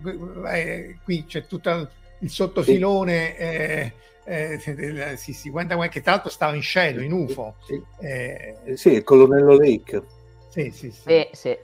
eh, 0.47 0.97
qui 1.05 1.27
c'è 1.27 1.45
tutto 1.47 1.69
il, 1.69 1.89
il 2.21 2.31
sottofilone 2.31 3.37
eh, 3.37 3.93
Eh, 4.29 5.15
sì, 5.19 5.35
sì, 5.35 5.51
Wenda 5.51 5.77
che 5.89 6.01
tra 6.01 6.13
l'altro 6.13 6.31
stava 6.31 6.57
in 6.57 6.63
Shadow, 6.63 7.03
in 7.03 7.13
UFO. 7.13 7.57
Sì, 7.65 7.81
eh, 8.01 8.57
sì 8.75 8.95
il 8.95 9.05
colonnello 9.05 9.57
Lake. 9.57 10.03
Sì, 10.49 10.71
sì, 10.71 10.91
sì. 10.91 11.03
sì, 11.05 11.29
sì. 11.33 11.59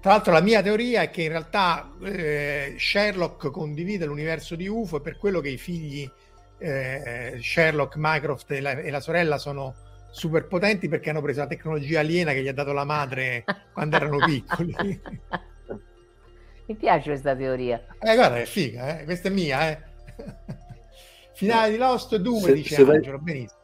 Tra 0.00 0.10
l'altro 0.10 0.32
la 0.32 0.40
mia 0.40 0.62
teoria 0.62 1.02
è 1.02 1.10
che 1.10 1.22
in 1.22 1.28
realtà 1.28 1.94
eh, 2.02 2.74
Sherlock 2.76 3.50
condivide 3.50 4.04
l'universo 4.04 4.56
di 4.56 4.66
UFO 4.66 4.96
e 4.96 5.00
per 5.00 5.16
quello 5.16 5.40
che 5.40 5.50
i 5.50 5.58
figli 5.58 6.10
eh, 6.58 7.38
Sherlock, 7.40 7.94
Mycroft 7.96 8.50
e 8.50 8.60
la, 8.60 8.72
e 8.72 8.90
la, 8.90 9.00
sorella 9.00 9.38
sono 9.38 9.74
super 10.10 10.48
potenti 10.48 10.88
perché 10.88 11.10
hanno 11.10 11.22
preso 11.22 11.40
la 11.40 11.46
tecnologia 11.46 12.00
aliena 12.00 12.32
che 12.32 12.42
gli 12.42 12.48
ha 12.48 12.52
dato 12.52 12.72
la 12.72 12.84
madre 12.84 13.44
quando 13.72 13.94
erano 13.94 14.18
piccoli. 14.26 15.00
Mi 16.66 16.74
piace 16.74 17.10
questa 17.10 17.34
teoria. 17.36 17.84
Eh, 18.00 18.14
guarda, 18.14 18.38
è 18.38 18.44
figa, 18.44 18.98
eh? 18.98 19.04
questa 19.04 19.28
è 19.28 19.32
mia, 19.32 19.70
eh. 19.70 19.82
Finale 21.34 21.72
di 21.72 21.76
Lost 21.76 22.16
2, 22.16 22.52
dice 22.52 22.76
Angelo, 22.76 23.18
vai... 23.18 23.20
benissimo. 23.20 23.60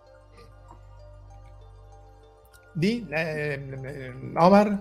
Di 2.74 3.06
eh, 3.10 4.12
Omar? 4.34 4.78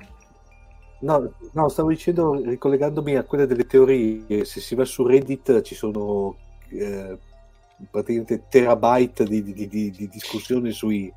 No, 1.02 1.34
no, 1.54 1.70
stavo 1.70 1.90
dicendo, 1.90 2.42
ricollegandomi 2.44 3.16
a 3.16 3.24
quelle 3.24 3.48
delle 3.48 3.66
teorie, 3.66 4.46
se 4.46 4.60
si 4.60 4.76
va 4.76 4.86
su 4.86 5.06
Reddit 5.06 5.62
ci 5.62 5.74
sono 5.74 6.38
eh, 6.70 7.18
praticamente 7.90 8.46
terabyte 8.48 9.24
di, 9.26 9.42
di, 9.42 9.68
di, 9.68 9.90
di, 9.90 10.08
discussioni 10.08 10.72
sui 10.72 11.12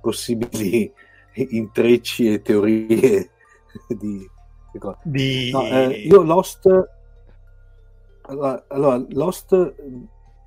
possibili 0.00 0.92
intrecci 1.34 2.32
e 2.32 2.42
teorie 2.42 3.30
di... 3.88 4.28
di... 5.02 5.50
No, 5.50 5.66
eh, 5.66 5.88
io 5.88 6.22
Lost... 6.22 6.68
Allora, 8.22 8.64
allora, 8.68 9.04
Lost, 9.10 9.74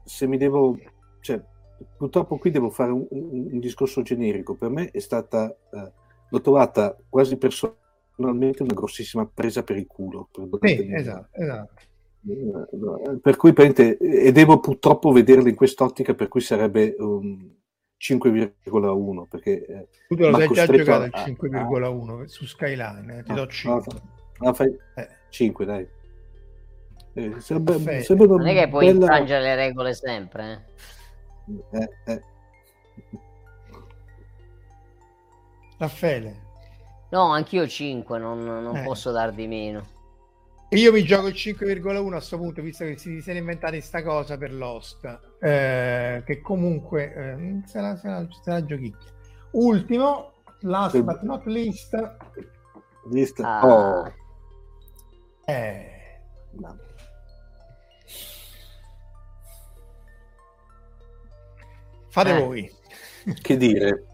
se 0.04 0.28
mi 0.28 0.38
devo... 0.38 0.78
Cioè, 1.20 1.42
purtroppo 1.98 2.38
qui 2.38 2.52
devo 2.52 2.70
fare 2.70 2.92
un, 2.92 3.06
un, 3.10 3.50
un 3.52 3.60
discorso 3.60 4.02
generico. 4.02 4.56
Per 4.56 4.70
me 4.70 4.92
è 4.92 5.00
stata... 5.00 5.50
Eh, 5.72 5.92
l'ho 6.30 6.42
trovata 6.42 6.98
quasi 7.10 7.38
personalmente 7.38 8.64
una 8.64 8.74
grossissima 8.74 9.30
presa 9.32 9.64
per 9.64 9.78
il 9.78 9.86
culo. 9.86 10.30
Sì, 10.62 10.92
esatto, 10.92 11.28
esatto. 11.32 11.74
Eh, 12.26 13.20
per 13.22 13.36
cui 13.36 13.54
e 13.54 14.32
devo 14.32 14.60
purtroppo 14.60 15.12
vederla 15.12 15.50
in 15.50 15.56
quest'ottica, 15.56 16.14
per 16.16 16.30
cui 16.30 16.40
sarebbe 16.42 16.96
um, 16.98 17.54
5,1 18.04 19.28
perché 19.30 19.66
eh, 19.66 19.88
tu 20.10 20.16
te 20.16 20.28
lo 20.28 20.38
sei 20.38 20.48
già 20.50 20.66
giocato 20.66 21.04
a... 21.04 21.06
il 21.06 21.38
5,1 21.40 22.22
a... 22.22 22.28
su 22.28 22.46
Skyline, 22.46 23.20
eh, 23.20 23.24
ti 23.24 23.34
do 23.34 23.48
5. 23.48 23.94
No, 23.94 24.48
no, 24.48 24.54
fai... 24.54 24.78
eh. 24.96 25.10
5, 25.30 25.66
dai. 25.66 25.88
Eh, 27.14 27.36
sembra, 27.40 27.78
sembra 28.02 28.26
non 28.28 28.46
è 28.46 28.54
che 28.54 28.68
puoi 28.68 28.88
bella... 28.88 29.06
infrangere 29.06 29.42
le 29.42 29.56
regole 29.56 29.94
sempre. 29.94 30.66
Eh. 31.72 31.90
Eh, 32.06 32.24
Raffaele. 35.78 36.42
No, 37.12 37.32
anch'io 37.32 37.66
5, 37.66 38.20
non, 38.20 38.44
non 38.44 38.76
eh. 38.76 38.84
posso 38.84 39.12
dar 39.12 39.32
di 39.32 39.48
meno. 39.48 39.93
Io 40.74 40.92
mi 40.92 41.04
gioco 41.04 41.28
il 41.28 41.36
5,1 41.36 41.96
a 41.96 42.12
questo 42.12 42.38
punto, 42.38 42.62
visto 42.64 42.84
che 42.84 42.98
si 42.98 43.22
siano 43.22 43.38
inventati 43.38 43.80
sta 43.80 44.02
cosa 44.02 44.38
per 44.38 44.52
Lost, 44.54 45.06
eh, 45.40 46.24
che 46.26 46.42
comunque 46.42 47.14
eh, 47.14 47.62
se, 47.68 47.80
la, 47.80 47.96
se, 47.96 48.08
la, 48.08 48.28
se 48.30 48.50
la 48.50 48.66
giochi. 48.66 48.96
Ultimo, 49.52 50.32
last 50.62 51.00
but 51.02 51.22
not 51.22 51.46
least. 51.46 51.96
List. 53.12 53.40
Ah. 53.42 53.66
Oh. 53.66 54.14
Eh. 55.46 56.22
No. 56.54 56.78
Fate 62.10 62.36
eh. 62.36 62.40
voi. 62.40 62.72
Che 63.42 63.58
dire? 63.58 64.06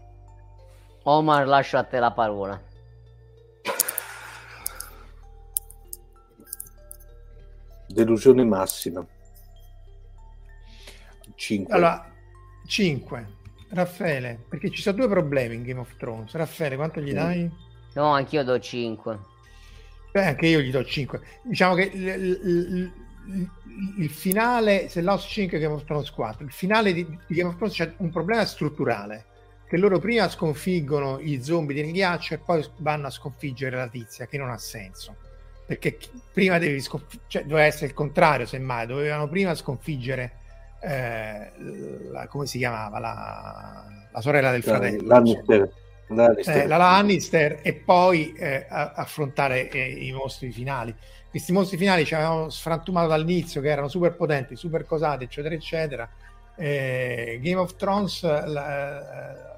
Omar, 1.04 1.46
lascio 1.46 1.78
a 1.78 1.84
te 1.84 1.98
la 1.98 2.12
parola. 2.12 2.68
Delusione 7.92 8.44
massima. 8.44 9.04
5. 11.34 11.74
Allora, 11.74 12.12
5. 12.66 13.38
Raffaele, 13.70 14.44
perché 14.48 14.70
ci 14.70 14.80
sono 14.80 14.96
due 14.96 15.08
problemi 15.08 15.56
in 15.56 15.62
Game 15.62 15.80
of 15.80 15.96
Thrones. 15.96 16.32
Raffaele, 16.32 16.76
quanto 16.76 17.00
gli 17.00 17.10
mm. 17.10 17.14
dai? 17.14 17.50
No, 17.94 18.12
anch'io 18.12 18.44
do 18.44 18.58
5. 18.58 19.18
Beh, 20.12 20.24
anche 20.24 20.46
io 20.46 20.60
gli 20.60 20.70
do 20.70 20.84
5. 20.84 21.20
Diciamo 21.42 21.74
che 21.74 21.82
il, 21.82 22.06
il, 22.06 22.40
il, 23.26 23.50
il 23.98 24.10
finale, 24.10 24.88
se 24.88 25.00
Lost 25.02 25.28
5 25.28 25.58
Game 25.58 25.74
of 25.74 25.84
Thrones 25.84 26.10
4, 26.10 26.44
il 26.44 26.52
finale 26.52 26.92
di, 26.92 27.04
di 27.04 27.34
Game 27.34 27.48
of 27.48 27.56
Thrones 27.56 27.74
c'è 27.74 27.92
un 27.98 28.10
problema 28.10 28.44
strutturale 28.44 29.26
che 29.68 29.76
loro 29.76 30.00
prima 30.00 30.28
sconfiggono 30.28 31.20
i 31.20 31.42
zombie 31.42 31.80
del 31.80 31.92
ghiaccio 31.92 32.34
e 32.34 32.38
poi 32.38 32.64
vanno 32.78 33.06
a 33.06 33.10
sconfiggere 33.10 33.76
la 33.76 33.88
tizia, 33.88 34.26
che 34.26 34.36
non 34.36 34.50
ha 34.50 34.58
senso 34.58 35.28
perché 35.70 35.96
prima 36.32 36.58
devi 36.58 36.80
sconfiggere, 36.80 37.22
cioè 37.28 37.42
doveva 37.44 37.64
essere 37.64 37.86
il 37.86 37.94
contrario, 37.94 38.44
semmai, 38.44 38.88
dovevano 38.88 39.28
prima 39.28 39.54
sconfiggere 39.54 40.32
eh, 40.80 41.52
la, 42.10 42.26
come 42.26 42.46
si 42.46 42.58
chiamava 42.58 42.98
la, 42.98 43.84
la 44.10 44.20
sorella 44.20 44.50
del 44.50 44.64
fratello 44.64 45.06
Lannister, 45.06 45.70
Lannister. 46.08 46.56
Eh, 46.56 46.66
la 46.66 46.76
Lannister 46.76 47.60
e 47.62 47.74
poi 47.74 48.32
eh, 48.32 48.66
affrontare 48.68 49.70
eh, 49.70 50.06
i 50.06 50.10
mostri 50.10 50.50
finali. 50.50 50.92
Questi 51.30 51.52
mostri 51.52 51.76
finali 51.76 52.04
ci 52.04 52.16
avevano 52.16 52.50
sfrantumato 52.50 53.06
dall'inizio 53.06 53.60
che 53.60 53.68
erano 53.68 53.86
super 53.86 54.16
potenti, 54.16 54.56
super 54.56 54.84
cosati 54.84 55.22
eccetera 55.22 55.54
eccetera. 55.54 56.10
Eh, 56.56 57.38
Game 57.40 57.60
of 57.60 57.76
Thrones 57.76 58.22
la, 58.22 58.44
merda 58.44 59.49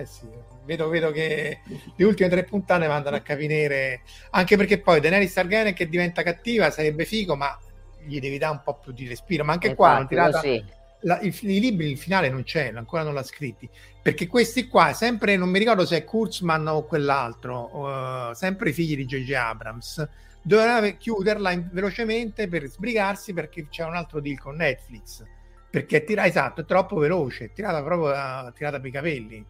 eh 0.00 0.06
sì 0.06 0.28
vedo, 0.64 0.88
vedo, 0.88 1.10
che 1.10 1.60
le 1.96 2.04
ultime 2.04 2.28
tre 2.28 2.44
puntate 2.44 2.86
mandano 2.86 3.16
a 3.16 3.20
capire 3.20 4.02
anche 4.30 4.56
perché 4.56 4.78
poi 4.78 5.00
Daenerys 5.00 5.32
Targaryen 5.32 5.74
che 5.74 5.88
diventa 5.88 6.22
cattiva 6.22 6.70
sarebbe 6.70 7.04
figo 7.06 7.36
ma 7.36 7.58
gli 8.04 8.20
devi 8.20 8.38
dare 8.38 8.52
un 8.52 8.62
po' 8.62 8.78
più 8.78 8.92
di 8.92 9.08
respiro 9.08 9.44
ma 9.44 9.52
anche 9.52 9.74
qua 9.74 10.04
tirata, 10.06 10.40
sì. 10.40 10.62
la, 11.00 11.18
i, 11.20 11.34
i, 11.40 11.60
libri 11.60 11.90
il 11.90 11.98
finale 11.98 12.28
non 12.28 12.42
c'è 12.42 12.72
ancora 12.74 13.02
non 13.02 13.14
l'ha 13.14 13.22
scritti 13.22 13.68
perché 14.02 14.26
questi 14.26 14.68
qua 14.68 14.92
sempre 14.92 15.36
non 15.36 15.48
mi 15.48 15.58
ricordo 15.58 15.86
se 15.86 15.96
è 15.96 16.04
Kurtzman 16.04 16.66
o 16.68 16.84
quell'altro 16.84 17.76
uh, 17.76 18.34
sempre 18.34 18.70
i 18.70 18.72
figli 18.72 18.96
di 18.96 19.06
J.J. 19.06 19.32
Abrams 19.32 20.08
doveva 20.42 20.86
chiuderla 20.88 21.50
in, 21.50 21.68
velocemente 21.72 22.48
per 22.48 22.66
sbrigarsi 22.66 23.32
perché 23.32 23.68
c'è 23.68 23.84
un 23.84 23.94
altro 23.94 24.20
deal 24.20 24.38
con 24.38 24.56
Netflix 24.56 25.24
perché 25.70 26.04
tira 26.04 26.26
esatto 26.26 26.62
è 26.62 26.64
troppo 26.64 26.96
veloce 26.96 27.52
tirata 27.52 27.82
proprio 27.82 28.10
uh, 28.10 28.52
tirata 28.52 28.78
per 28.78 28.86
i 28.86 28.92
capelli 28.92 29.46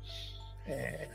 eh, 0.68 1.08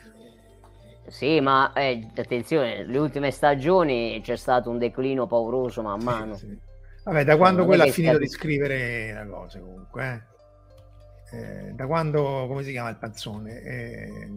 sì, 1.08 1.40
ma 1.42 1.74
eh, 1.74 2.10
attenzione, 2.16 2.86
le 2.86 2.98
ultime 2.98 3.32
stagioni 3.32 4.22
c'è 4.24 4.36
stato 4.36 4.70
un 4.70 4.78
declino 4.78 5.28
pauroso 5.28 5.82
man 5.82 6.02
mano. 6.02 6.36
Sì, 6.36 6.48
sì. 6.48 6.58
Vabbè, 7.04 7.26
da 7.26 7.36
quando 7.36 7.66
quella 7.66 7.84
ha 7.84 7.92
finito 7.92 8.18
di 8.18 8.28
scrivere 8.28 9.14
la 9.14 9.26
cosa 9.26 9.60
comunque, 9.60 10.06
eh. 10.06 10.32
Eh, 11.34 11.72
da 11.74 11.88
quando, 11.88 12.46
come 12.48 12.64
si 12.64 12.72
chiama 12.72 12.90
il 12.90 12.98
panzone? 12.98 13.62
Eh, 13.62 14.28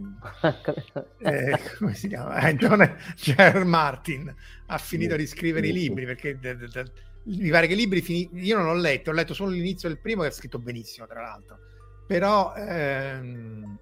eh, 1.19 1.61
come 1.79 1.95
si 1.95 2.09
chiama? 2.09 2.39
Eh, 2.39 2.57
John 2.57 2.97
Ger 3.15 3.65
Martin 3.65 4.35
ha 4.67 4.79
finito 4.79 5.15
di 5.15 5.27
scrivere 5.27 5.69
i 5.69 5.73
libri 5.73 6.07
perché 6.07 6.39
de, 6.39 6.57
de, 6.57 6.69
de, 6.69 6.85
mi 7.25 7.51
pare 7.51 7.67
che 7.67 7.75
i 7.75 7.77
libri 7.77 8.01
fini... 8.01 8.31
io 8.33 8.57
non 8.57 8.69
ho 8.69 8.75
letto, 8.75 9.11
ho 9.11 9.13
letto 9.13 9.35
solo 9.35 9.51
l'inizio 9.51 9.89
del 9.89 9.99
primo 9.99 10.23
che 10.23 10.29
ha 10.29 10.33
scritto 10.33 10.59
benissimo 10.59 11.07
tra 11.07 11.21
l'altro, 11.21 11.59
però 12.07 12.55
ehm, 12.57 13.79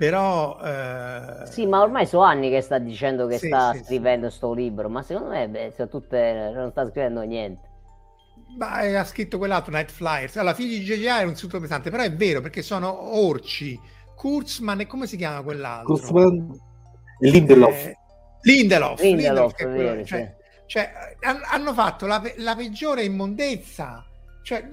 però 0.00 0.58
eh... 0.64 1.44
sì 1.44 1.66
ma 1.66 1.82
ormai 1.82 2.06
sono 2.06 2.22
anni 2.22 2.48
che 2.48 2.62
sta 2.62 2.78
dicendo 2.78 3.26
che 3.26 3.36
sì, 3.36 3.48
sta 3.48 3.72
sì, 3.74 3.84
scrivendo 3.84 4.30
sì. 4.30 4.36
sto 4.36 4.54
libro 4.54 4.88
ma 4.88 5.02
secondo 5.02 5.28
me 5.28 5.46
beh, 5.46 5.74
tutte... 5.90 6.50
non 6.54 6.70
sta 6.70 6.88
scrivendo 6.88 7.20
niente. 7.20 7.68
Ma 8.56 8.78
ha 8.78 9.04
scritto 9.04 9.36
quell'altro 9.36 9.72
Night 9.72 9.90
Flyers. 9.90 10.38
Allora 10.38 10.54
figli 10.54 10.78
di 10.78 10.84
JJ 10.84 11.18
è 11.18 11.22
un 11.22 11.28
insulto 11.28 11.60
pesante 11.60 11.90
però 11.90 12.02
è 12.02 12.10
vero 12.14 12.40
perché 12.40 12.62
sono 12.62 13.18
orci. 13.18 13.78
Kurzman 14.16 14.80
e 14.80 14.86
come 14.86 15.06
si 15.06 15.18
chiama 15.18 15.42
quell'altro? 15.42 15.92
Kurzman 15.92 16.58
Lindelof. 17.18 17.84
Eh, 17.84 17.96
Lindelof, 18.40 19.00
Lindelof, 19.02 19.02
Lindelof 19.02 19.54
quello, 19.54 20.04
cioè, 20.06 20.34
cioè, 20.64 20.90
hanno 21.20 21.74
fatto 21.74 22.06
la, 22.06 22.22
la 22.38 22.56
peggiore 22.56 23.04
immondezza. 23.04 24.02
Cioè, 24.42 24.66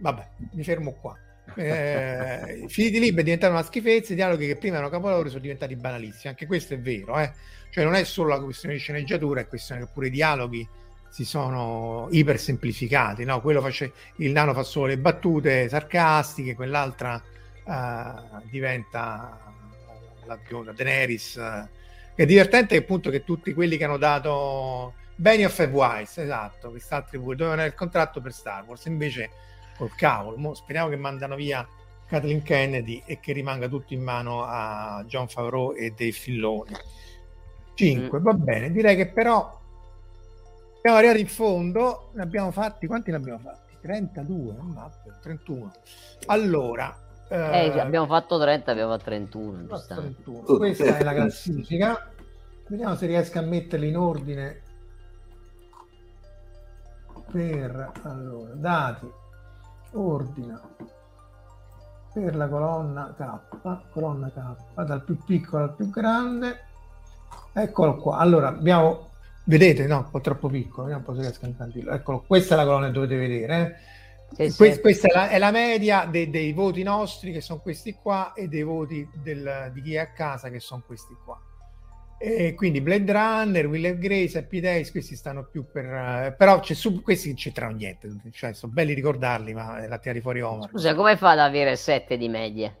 vabbè 0.00 0.28
mi 0.54 0.64
fermo 0.64 0.94
qua 1.00 1.16
eh, 1.56 2.64
finiti 2.68 3.00
libri 3.00 3.22
diventano 3.22 3.54
una 3.54 3.62
schifezza, 3.62 4.12
i 4.12 4.16
dialoghi 4.16 4.46
che 4.46 4.56
prima 4.56 4.76
erano 4.76 4.90
capolavori 4.90 5.28
sono 5.28 5.40
diventati 5.40 5.76
banalissimi, 5.76 6.28
anche 6.28 6.46
questo 6.46 6.74
è 6.74 6.78
vero, 6.78 7.18
eh? 7.18 7.32
cioè 7.70 7.84
non 7.84 7.94
è 7.94 8.04
solo 8.04 8.28
la 8.28 8.40
questione 8.40 8.74
di 8.74 8.80
sceneggiatura, 8.80 9.40
è 9.40 9.46
questione 9.46 9.82
che 9.82 9.88
pure 9.92 10.06
i 10.06 10.10
dialoghi 10.10 10.68
si 11.10 11.24
sono 11.24 12.08
iper 12.10 12.38
semplificati, 12.38 13.24
no? 13.24 13.40
quello 13.40 13.60
face... 13.60 13.92
il 14.16 14.30
nano 14.30 14.52
fa 14.52 14.62
solo 14.62 14.86
le 14.86 14.98
battute 14.98 15.68
sarcastiche, 15.68 16.54
quell'altra 16.54 17.22
uh, 17.64 18.42
diventa 18.48 19.38
la, 20.26 20.38
la 20.64 20.72
Daenerys. 20.72 21.34
Uh, 21.34 21.76
è 22.14 22.26
divertente 22.26 22.76
appunto 22.76 23.10
che 23.10 23.24
tutti 23.24 23.54
quelli 23.54 23.76
che 23.76 23.84
hanno 23.84 23.96
dato 23.96 24.94
Benioff 25.14 25.60
e 25.60 25.64
Wise, 25.64 26.22
esatto, 26.22 26.72
dovevano 26.72 27.52
avere 27.52 27.68
il 27.68 27.74
contratto 27.74 28.20
per 28.20 28.32
Star 28.32 28.64
Wars, 28.64 28.84
invece 28.84 29.30
col 29.78 29.94
cavolo. 29.94 30.36
Mo 30.36 30.52
speriamo 30.52 30.90
che 30.90 30.96
mandano 30.96 31.36
via 31.36 31.66
Kathleen 32.06 32.42
Kennedy 32.42 33.02
e 33.06 33.20
che 33.20 33.32
rimanga 33.32 33.68
tutto 33.68 33.94
in 33.94 34.02
mano 34.02 34.44
a 34.44 35.02
John 35.06 35.28
Favreau 35.28 35.72
e 35.72 35.94
dei 35.96 36.12
Filloni. 36.12 36.76
5, 37.74 38.18
mm. 38.18 38.22
va 38.22 38.32
bene. 38.34 38.70
Direi 38.70 38.96
che 38.96 39.06
però 39.06 39.58
siamo 40.82 40.96
arrivati 40.96 41.20
in 41.20 41.28
fondo, 41.28 42.10
ne 42.14 42.22
abbiamo 42.22 42.50
fatti, 42.50 42.86
quanti 42.86 43.10
ne 43.10 43.16
abbiamo 43.16 43.38
fatti? 43.38 43.76
32, 43.80 44.54
31. 45.22 45.72
Allora, 46.26 46.96
eh, 47.28 47.36
eh, 47.36 47.78
abbiamo 47.78 48.06
fatto 48.06 48.38
30, 48.38 48.70
abbiamo 48.70 48.90
fatto 48.92 49.04
31. 49.04 49.66
31. 49.86 50.56
Questa 50.56 50.96
è 50.96 51.02
la 51.04 51.14
classifica. 51.14 52.10
Vediamo 52.66 52.96
se 52.96 53.06
riesco 53.06 53.38
a 53.38 53.42
metterli 53.42 53.88
in 53.88 53.96
ordine 53.96 54.62
per 57.30 57.92
allora, 58.02 58.54
dati, 58.54 59.06
ordina 59.92 60.60
per 62.12 62.34
la 62.34 62.48
colonna 62.48 63.14
K, 63.16 63.90
colonna 63.90 64.30
K, 64.30 64.82
dal 64.84 65.04
più 65.04 65.22
piccolo 65.24 65.64
al 65.64 65.74
più 65.74 65.90
grande. 65.90 66.64
Eccolo 67.52 67.96
qua. 67.96 68.18
Allora, 68.18 68.48
abbiamo, 68.48 69.10
vedete, 69.44 69.86
no, 69.86 69.98
un 69.98 70.10
po' 70.10 70.20
troppo 70.20 70.48
piccolo, 70.48 70.86
vediamo 70.86 71.04
un 71.06 71.14
po' 71.14 71.14
se 71.14 71.20
riesco 71.26 71.44
a 71.44 71.48
incantillo. 71.48 71.92
Eccolo, 71.92 72.24
questa 72.26 72.54
è 72.54 72.56
la 72.56 72.64
colonna 72.64 72.86
che 72.86 72.92
dovete 72.92 73.16
vedere, 73.16 73.76
eh 74.36 74.50
sì, 74.50 74.56
que- 74.56 74.72
sì. 74.72 74.80
Questa 74.80 75.08
è 75.08 75.12
la, 75.12 75.28
è 75.28 75.38
la 75.38 75.50
media 75.50 76.06
de- 76.06 76.30
dei 76.30 76.52
voti 76.52 76.82
nostri, 76.82 77.32
che 77.32 77.40
sono 77.40 77.60
questi 77.60 77.94
qua, 77.94 78.32
e 78.32 78.48
dei 78.48 78.62
voti 78.62 79.08
del, 79.22 79.70
di 79.72 79.82
chi 79.82 79.94
è 79.94 79.98
a 79.98 80.12
casa, 80.12 80.48
che 80.50 80.60
sono 80.60 80.82
questi 80.84 81.16
qua. 81.24 81.40
E 82.20 82.54
quindi 82.54 82.80
Blade 82.80 83.12
Runner, 83.12 83.66
Will 83.66 83.84
and 83.84 83.98
Grace, 83.98 84.38
Happy 84.38 84.58
Days, 84.58 84.90
questi 84.90 85.14
stanno 85.14 85.44
più 85.44 85.64
per... 85.70 85.84
Uh, 85.84 86.36
però 86.36 86.58
c'è 86.58 86.74
su, 86.74 87.00
questi 87.00 87.28
non 87.28 87.36
c'entrano 87.36 87.76
niente, 87.76 88.10
cioè 88.32 88.52
sono 88.54 88.72
belli 88.72 88.92
ricordarli, 88.92 89.54
ma 89.54 89.86
la 89.86 89.98
tirati 89.98 90.20
fuori 90.20 90.40
Omar. 90.40 90.68
Scusa, 90.70 90.96
come 90.96 91.16
fa 91.16 91.30
ad 91.30 91.38
avere 91.38 91.76
7 91.76 92.16
di 92.16 92.28
media? 92.28 92.74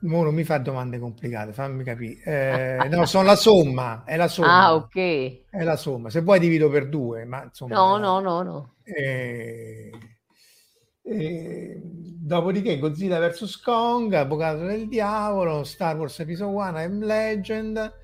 Mo 0.00 0.22
non 0.22 0.34
mi 0.34 0.44
fa 0.44 0.58
domande 0.58 0.98
complicate, 0.98 1.52
fammi 1.52 1.82
capire. 1.82 2.82
Eh, 2.84 2.88
no, 2.92 3.06
sono 3.06 3.24
la 3.24 3.36
somma, 3.36 4.04
è 4.04 4.16
la 4.16 4.28
somma. 4.28 4.66
Ah, 4.66 4.74
ok. 4.74 5.48
È 5.50 5.62
la 5.62 5.76
somma. 5.76 6.10
Se 6.10 6.20
vuoi 6.20 6.38
divido 6.38 6.68
per 6.68 6.88
due, 6.88 7.24
ma 7.24 7.42
insomma... 7.42 7.74
No, 7.74 7.96
no, 7.96 8.20
no, 8.20 8.42
no. 8.42 8.74
Eh, 8.84 9.90
eh, 11.08 11.80
dopodiché 11.82 12.78
Godzilla 12.78 13.18
vs 13.18 13.60
Kong, 13.60 14.12
Avvocato 14.12 14.64
del 14.66 14.86
Diavolo, 14.88 15.64
Star 15.64 15.96
Wars 15.96 16.18
Episode 16.20 16.54
1, 16.54 16.80
I'm 16.82 17.02
Legend, 17.02 17.94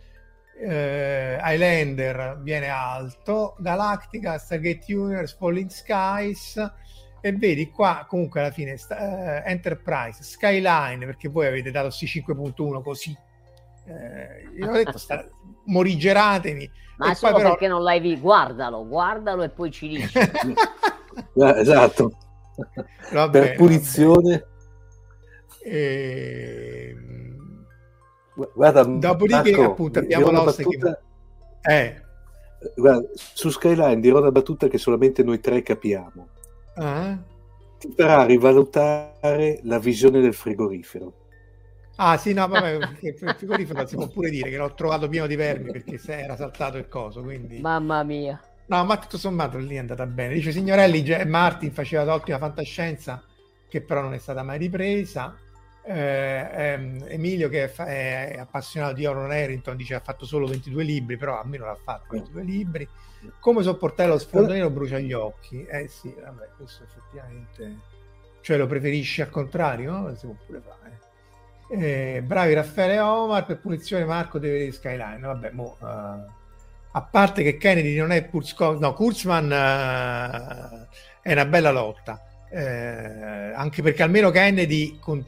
eh, 0.59 1.39
Highlander 1.43 2.40
viene 2.43 2.68
alto, 2.68 3.56
Galactica, 3.59 4.39
Stargate 4.39 4.94
Universe, 4.94 5.36
Falling 5.39 5.68
Skies 5.68 6.72
e 7.20 7.32
vedi 7.32 7.70
qua 7.70 8.06
comunque 8.09 8.40
alla 8.40 8.51
fine 8.51 8.76
sta, 8.76 8.97
uh, 8.97 9.48
Enterprise, 9.48 10.22
Skyline 10.22 11.05
perché 11.06 11.28
voi 11.28 11.47
avete 11.47 11.70
dato 11.70 11.90
sì 11.90 12.06
5.1 12.06 12.82
così. 12.82 13.16
Eh, 13.86 14.48
io 14.56 14.68
ho 14.68 14.72
detto 14.72 14.97
sta, 14.97 15.26
morigeratevi 15.66 16.70
ma 16.97 17.10
e 17.10 17.14
solo 17.14 17.36
però... 17.36 17.48
perché 17.51 17.68
non 17.68 17.82
l'hai 17.82 18.01
visto 18.01 18.20
guardalo 18.20 18.86
guardalo 18.86 19.43
e 19.43 19.51
poi 19.51 19.70
ci 19.70 19.89
dici. 19.89 20.18
Ah, 20.18 21.56
esatto 21.60 22.23
vabbè, 23.12 23.39
per 23.39 23.56
punizione 23.56 24.47
e... 25.62 26.97
guarda 28.55 28.85
dopodiché 28.85 29.51
Marco, 29.51 29.64
appunto 29.64 29.98
abbiamo 29.98 30.31
l'oste 30.31 30.62
battuta... 30.62 31.02
che... 31.62 31.74
eh. 31.74 32.02
guarda, 32.76 33.09
su 33.14 33.51
Skyline 33.51 34.01
dirò 34.01 34.18
una 34.20 34.31
battuta 34.31 34.68
che 34.68 34.78
solamente 34.78 35.22
noi 35.22 35.40
tre 35.40 35.62
capiamo 35.62 36.28
Ah. 36.76 37.16
Ti 37.78 37.93
farà 37.97 38.24
rivalutare 38.24 39.60
la 39.62 39.78
visione 39.78 40.20
del 40.20 40.35
frigorifero. 40.35 41.12
Ah 41.97 42.16
sì, 42.16 42.32
no, 42.32 42.48
vabbè, 42.48 42.78
il 43.01 43.35
frigorifero 43.36 43.86
si 43.86 43.94
può 43.94 44.09
pure 44.09 44.31
dire 44.31 44.51
che 44.51 44.56
l'ho 44.56 44.74
trovato 44.74 45.09
pieno 45.09 45.26
di 45.26 45.36
vermi 45.36 45.70
perché 45.70 45.98
se 45.98 46.18
era 46.18 46.35
saltato 46.35 46.76
il 46.76 46.89
coso, 46.89 47.22
quindi... 47.22 47.60
Mamma 47.60 48.02
mia. 48.02 48.40
No, 48.66 48.84
ma 48.84 48.96
tutto 48.96 49.18
sommato 49.18 49.58
lì 49.58 49.74
è 49.74 49.78
andata 49.78 50.06
bene. 50.06 50.34
Dice 50.34 50.52
Signorelli, 50.52 51.04
Martin 51.26 51.72
faceva 51.72 52.04
l'ottima 52.04 52.38
fantascienza 52.38 53.22
che 53.68 53.82
però 53.82 54.00
non 54.02 54.14
è 54.14 54.18
stata 54.18 54.42
mai 54.42 54.58
ripresa. 54.58 55.36
Eh, 55.86 56.48
ehm, 56.50 57.04
Emilio 57.08 57.50
che 57.50 57.64
è, 57.64 57.68
fa- 57.68 57.86
è, 57.86 58.36
appassionato 58.38 58.94
di 58.94 59.04
Aaron 59.04 59.30
Harrington 59.30 59.76
dice 59.76 59.94
ha 59.94 60.00
fatto 60.00 60.24
solo 60.24 60.46
22 60.46 60.82
libri 60.82 61.18
però 61.18 61.38
almeno 61.38 61.66
l'ha 61.66 61.74
fatto 61.74 62.06
22 62.12 62.42
libri 62.42 62.88
come 63.38 63.62
sopportare 63.62 64.08
lo 64.08 64.18
sfondo 64.18 64.54
nero 64.54 64.70
brucia 64.70 64.98
gli 64.98 65.12
occhi 65.12 65.62
eh 65.66 65.86
sì 65.88 66.10
vabbè 66.18 66.52
questo 66.56 66.84
effettivamente 66.84 67.80
cioè 68.40 68.56
lo 68.56 68.66
preferisci 68.66 69.20
al 69.20 69.28
contrario 69.28 69.90
no? 69.90 70.14
si 70.14 70.24
può 70.24 70.36
pure 70.46 70.62
fare 70.62 71.00
eh, 71.68 72.22
bravi 72.22 72.54
Raffaele 72.54 73.00
Omar 73.00 73.44
per 73.44 73.58
punizione 73.58 74.06
Marco 74.06 74.38
deve 74.38 74.54
vedere 74.54 74.72
Skyline 74.72 75.20
vabbè 75.20 75.50
mo, 75.50 75.76
uh, 75.80 76.43
a 76.96 77.02
parte 77.02 77.42
che 77.42 77.56
Kennedy 77.56 77.96
non 77.96 78.12
è 78.12 78.28
Kurzkov 78.28 78.78
no 78.78 78.94
Kurzman 78.94 79.46
uh, 79.46 80.86
è 81.22 81.32
una 81.32 81.46
bella 81.46 81.70
lotta 81.70 82.20
eh, 82.54 83.52
anche 83.52 83.82
perché 83.82 84.04
almeno 84.04 84.30
Kennedy 84.30 84.98
con 85.00 85.24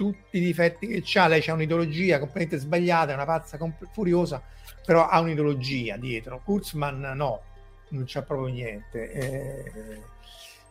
tutti 0.00 0.38
i 0.38 0.40
difetti 0.40 0.86
che 0.86 1.18
ha, 1.18 1.26
lei 1.26 1.44
ha 1.46 1.52
un'ideologia 1.52 2.18
completamente 2.18 2.56
sbagliata, 2.56 3.10
è 3.10 3.14
una 3.14 3.26
pazza 3.26 3.58
comp- 3.58 3.86
furiosa, 3.92 4.42
però 4.86 5.06
ha 5.06 5.20
un'ideologia 5.20 5.98
dietro. 5.98 6.40
Kurzman 6.42 7.00
no, 7.14 7.42
non 7.90 8.04
c'ha 8.06 8.22
proprio 8.22 8.48
niente. 8.48 9.12
Eh, 9.12 10.00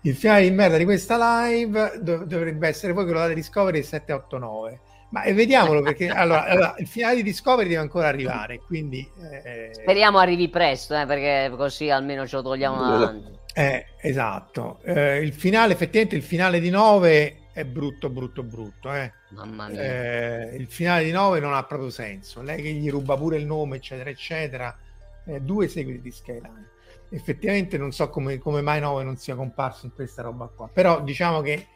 il 0.02 0.16
finale 0.16 0.42
di 0.42 0.50
merda 0.50 0.78
di 0.78 0.84
questa 0.84 1.46
live 1.48 2.00
dov- 2.02 2.24
dovrebbe 2.24 2.68
essere 2.68 2.94
poi 2.94 3.04
quello 3.04 3.20
da 3.20 3.32
Discovery 3.32 3.84
789. 3.84 4.80
Ma 5.10 5.24
eh, 5.24 5.34
vediamolo 5.34 5.82
perché 5.82 6.08
allora, 6.10 6.46
allora, 6.46 6.76
il 6.78 6.88
finale 6.88 7.16
di 7.16 7.24
Discovery 7.24 7.68
deve 7.68 7.82
ancora 7.82 8.08
arrivare, 8.08 8.60
quindi 8.60 9.08
eh... 9.44 9.72
speriamo 9.74 10.20
arrivi 10.20 10.50
presto, 10.50 11.00
eh, 11.00 11.06
perché 11.06 11.54
così 11.56 11.90
almeno 11.90 12.28
ce 12.28 12.36
lo 12.38 12.44
togliamo 12.44 12.82
davanti. 12.82 13.38
Eh, 13.54 13.86
esatto. 14.00 14.80
Eh, 14.84 15.18
il 15.18 15.34
finale, 15.34 15.74
effettivamente, 15.74 16.16
il 16.16 16.24
finale 16.24 16.60
di 16.60 16.70
9 16.70 17.48
è 17.52 17.66
brutto, 17.66 18.10
brutto, 18.10 18.44
brutto. 18.44 18.94
Eh. 18.94 19.12
Mamma 19.32 19.68
mia. 19.68 19.82
Eh, 19.82 20.56
il 20.56 20.68
finale 20.68 21.04
di 21.04 21.12
9 21.12 21.40
non 21.40 21.54
ha 21.54 21.64
proprio 21.64 21.90
senso. 21.90 22.42
Lei 22.42 22.62
che 22.62 22.70
gli 22.70 22.90
ruba 22.90 23.18
pure 23.18 23.38
il 23.38 23.46
nome, 23.46 23.78
eccetera, 23.78 24.10
eccetera. 24.10 24.78
Eh, 25.26 25.42
due 25.42 25.68
seguiti 25.68 26.02
di 26.02 26.12
Skyline. 26.12 26.70
Effettivamente 27.10 27.78
non 27.78 27.92
so 27.92 28.10
come, 28.10 28.38
come 28.38 28.62
mai 28.62 28.80
9 28.80 29.04
non 29.04 29.18
sia 29.18 29.36
comparso 29.36 29.88
in 29.88 29.94
questa 29.94 30.22
roba 30.22 30.46
qua. 30.48 30.70
Però 30.72 31.02
diciamo 31.02 31.42
che... 31.42 31.68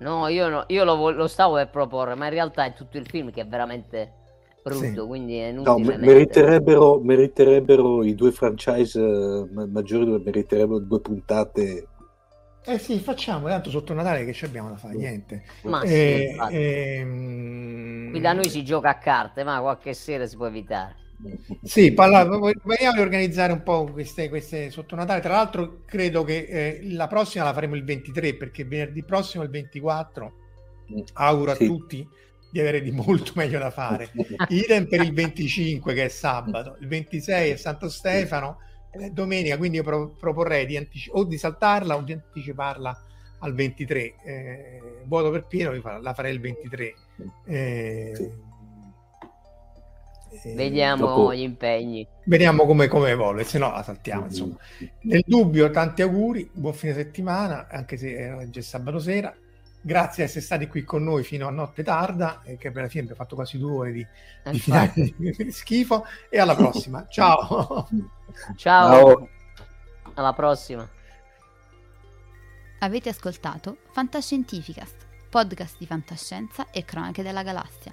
No, 0.00 0.28
io, 0.28 0.48
no, 0.48 0.64
io 0.68 0.84
lo, 0.84 1.10
lo, 1.10 1.26
stavo 1.28 1.54
per 1.54 1.70
proporre, 1.70 2.14
ma 2.14 2.26
in 2.26 2.32
realtà 2.32 2.64
è 2.64 2.72
tutto 2.72 2.98
il 2.98 3.06
film 3.06 3.30
che 3.30 3.42
è 3.42 3.46
veramente 3.46 4.12
brutto, 4.62 5.02
sì. 5.02 5.06
quindi 5.06 5.36
è 5.38 5.52
no, 5.52 5.78
meriterebbero, 5.78 7.00
meriterebbero 7.00 8.04
i 8.04 8.14
due 8.14 8.32
franchise 8.32 8.98
uh, 8.98 9.68
maggiori, 9.70 10.22
meriterebbero 10.22 10.78
due 10.80 11.00
puntate 11.00 11.88
eh 12.62 12.78
sì, 12.78 12.98
facciamo, 12.98 13.48
tanto 13.48 13.70
sotto 13.70 13.94
Natale 13.94 14.24
che 14.24 14.34
ci 14.34 14.44
abbiamo 14.44 14.68
da 14.68 14.76
fare, 14.76 14.94
niente. 14.94 15.42
Ma 15.62 15.80
eh, 15.82 16.36
sì, 16.36 16.54
ehm... 16.54 18.10
Qui 18.10 18.20
da 18.20 18.34
noi 18.34 18.50
si 18.50 18.62
gioca 18.62 18.90
a 18.90 18.98
carte, 18.98 19.44
ma 19.44 19.60
qualche 19.60 19.94
sera 19.94 20.26
si 20.26 20.36
può 20.36 20.46
evitare. 20.46 20.96
Sì, 21.62 21.92
parla, 21.92 22.24
vogliamo 22.24 22.94
riorganizzare 22.94 23.52
un 23.52 23.62
po' 23.62 23.84
queste, 23.84 24.28
queste 24.28 24.70
sotto 24.70 24.96
Natale. 24.96 25.20
Tra 25.20 25.32
l'altro, 25.32 25.82
credo 25.84 26.24
che 26.24 26.46
eh, 26.48 26.80
la 26.92 27.06
prossima 27.06 27.44
la 27.44 27.52
faremo 27.52 27.74
il 27.74 27.84
23 27.84 28.34
perché 28.34 28.64
venerdì 28.64 29.02
prossimo, 29.04 29.42
il 29.42 29.50
24, 29.50 30.32
auguro 31.14 31.54
sì. 31.54 31.64
a 31.64 31.66
tutti 31.66 32.08
di 32.50 32.58
avere 32.58 32.82
di 32.82 32.90
molto 32.90 33.32
meglio 33.34 33.58
da 33.58 33.70
fare. 33.70 34.10
Idem 34.48 34.86
per 34.86 35.02
il 35.02 35.12
25 35.12 35.94
che 35.94 36.04
è 36.04 36.08
sabato, 36.08 36.76
il 36.80 36.88
26 36.88 37.50
è 37.50 37.56
Santo 37.56 37.88
Stefano 37.88 38.58
eh, 38.92 39.10
domenica, 39.10 39.56
quindi 39.56 39.76
io 39.76 39.82
pro- 39.84 40.14
proporrei 40.14 40.66
di 40.66 40.76
antici- 40.76 41.10
o 41.12 41.24
di 41.24 41.38
saltarla 41.38 41.96
o 41.96 42.02
di 42.02 42.12
anticiparla 42.12 43.04
al 43.40 43.54
23. 43.54 44.14
Eh, 44.24 44.80
vuoto 45.04 45.30
per 45.30 45.44
pieno, 45.46 45.72
la 46.00 46.14
farei 46.14 46.32
il 46.32 46.40
23. 46.40 46.94
Eh, 47.46 48.12
sì. 48.14 48.48
Eh, 50.30 50.54
vediamo 50.54 51.06
dopo... 51.06 51.34
gli 51.34 51.40
impegni. 51.40 52.06
Vediamo 52.24 52.64
come, 52.64 52.88
come 52.88 53.10
evolve, 53.10 53.44
se 53.44 53.58
no 53.58 53.70
la 53.70 53.82
saltiamo. 53.82 54.26
Insomma. 54.26 54.56
Nel 55.02 55.24
dubbio, 55.26 55.70
tanti 55.70 56.02
auguri, 56.02 56.48
buon 56.52 56.74
fine 56.74 56.94
settimana, 56.94 57.66
anche 57.68 57.96
se 57.96 58.16
è 58.16 58.48
già 58.48 58.62
sabato 58.62 58.98
sera. 58.98 59.34
Grazie 59.82 60.24
di 60.24 60.28
essere 60.28 60.44
stati 60.44 60.66
qui 60.66 60.84
con 60.84 61.02
noi 61.02 61.24
fino 61.24 61.46
a 61.46 61.50
notte 61.50 61.82
tarda, 61.82 62.42
e 62.44 62.56
che 62.58 62.70
per 62.70 62.82
la 62.82 62.88
fine 62.88 63.02
abbiamo 63.04 63.22
fatto 63.22 63.34
quasi 63.34 63.58
due 63.58 63.72
ore 63.72 63.92
di, 63.92 64.06
di, 64.50 64.58
finale, 64.58 64.92
di 65.16 65.50
schifo. 65.50 66.04
E 66.28 66.38
alla 66.38 66.54
prossima. 66.54 67.06
Ciao. 67.10 67.88
Ciao. 68.56 68.56
Ciao. 68.56 69.28
Alla 70.14 70.32
prossima. 70.32 70.88
Avete 72.82 73.10
ascoltato 73.10 73.76
Fantascientificast, 73.92 75.06
podcast 75.28 75.76
di 75.78 75.84
fantascienza 75.84 76.70
e 76.70 76.84
cronache 76.84 77.22
della 77.22 77.42
galassia, 77.42 77.92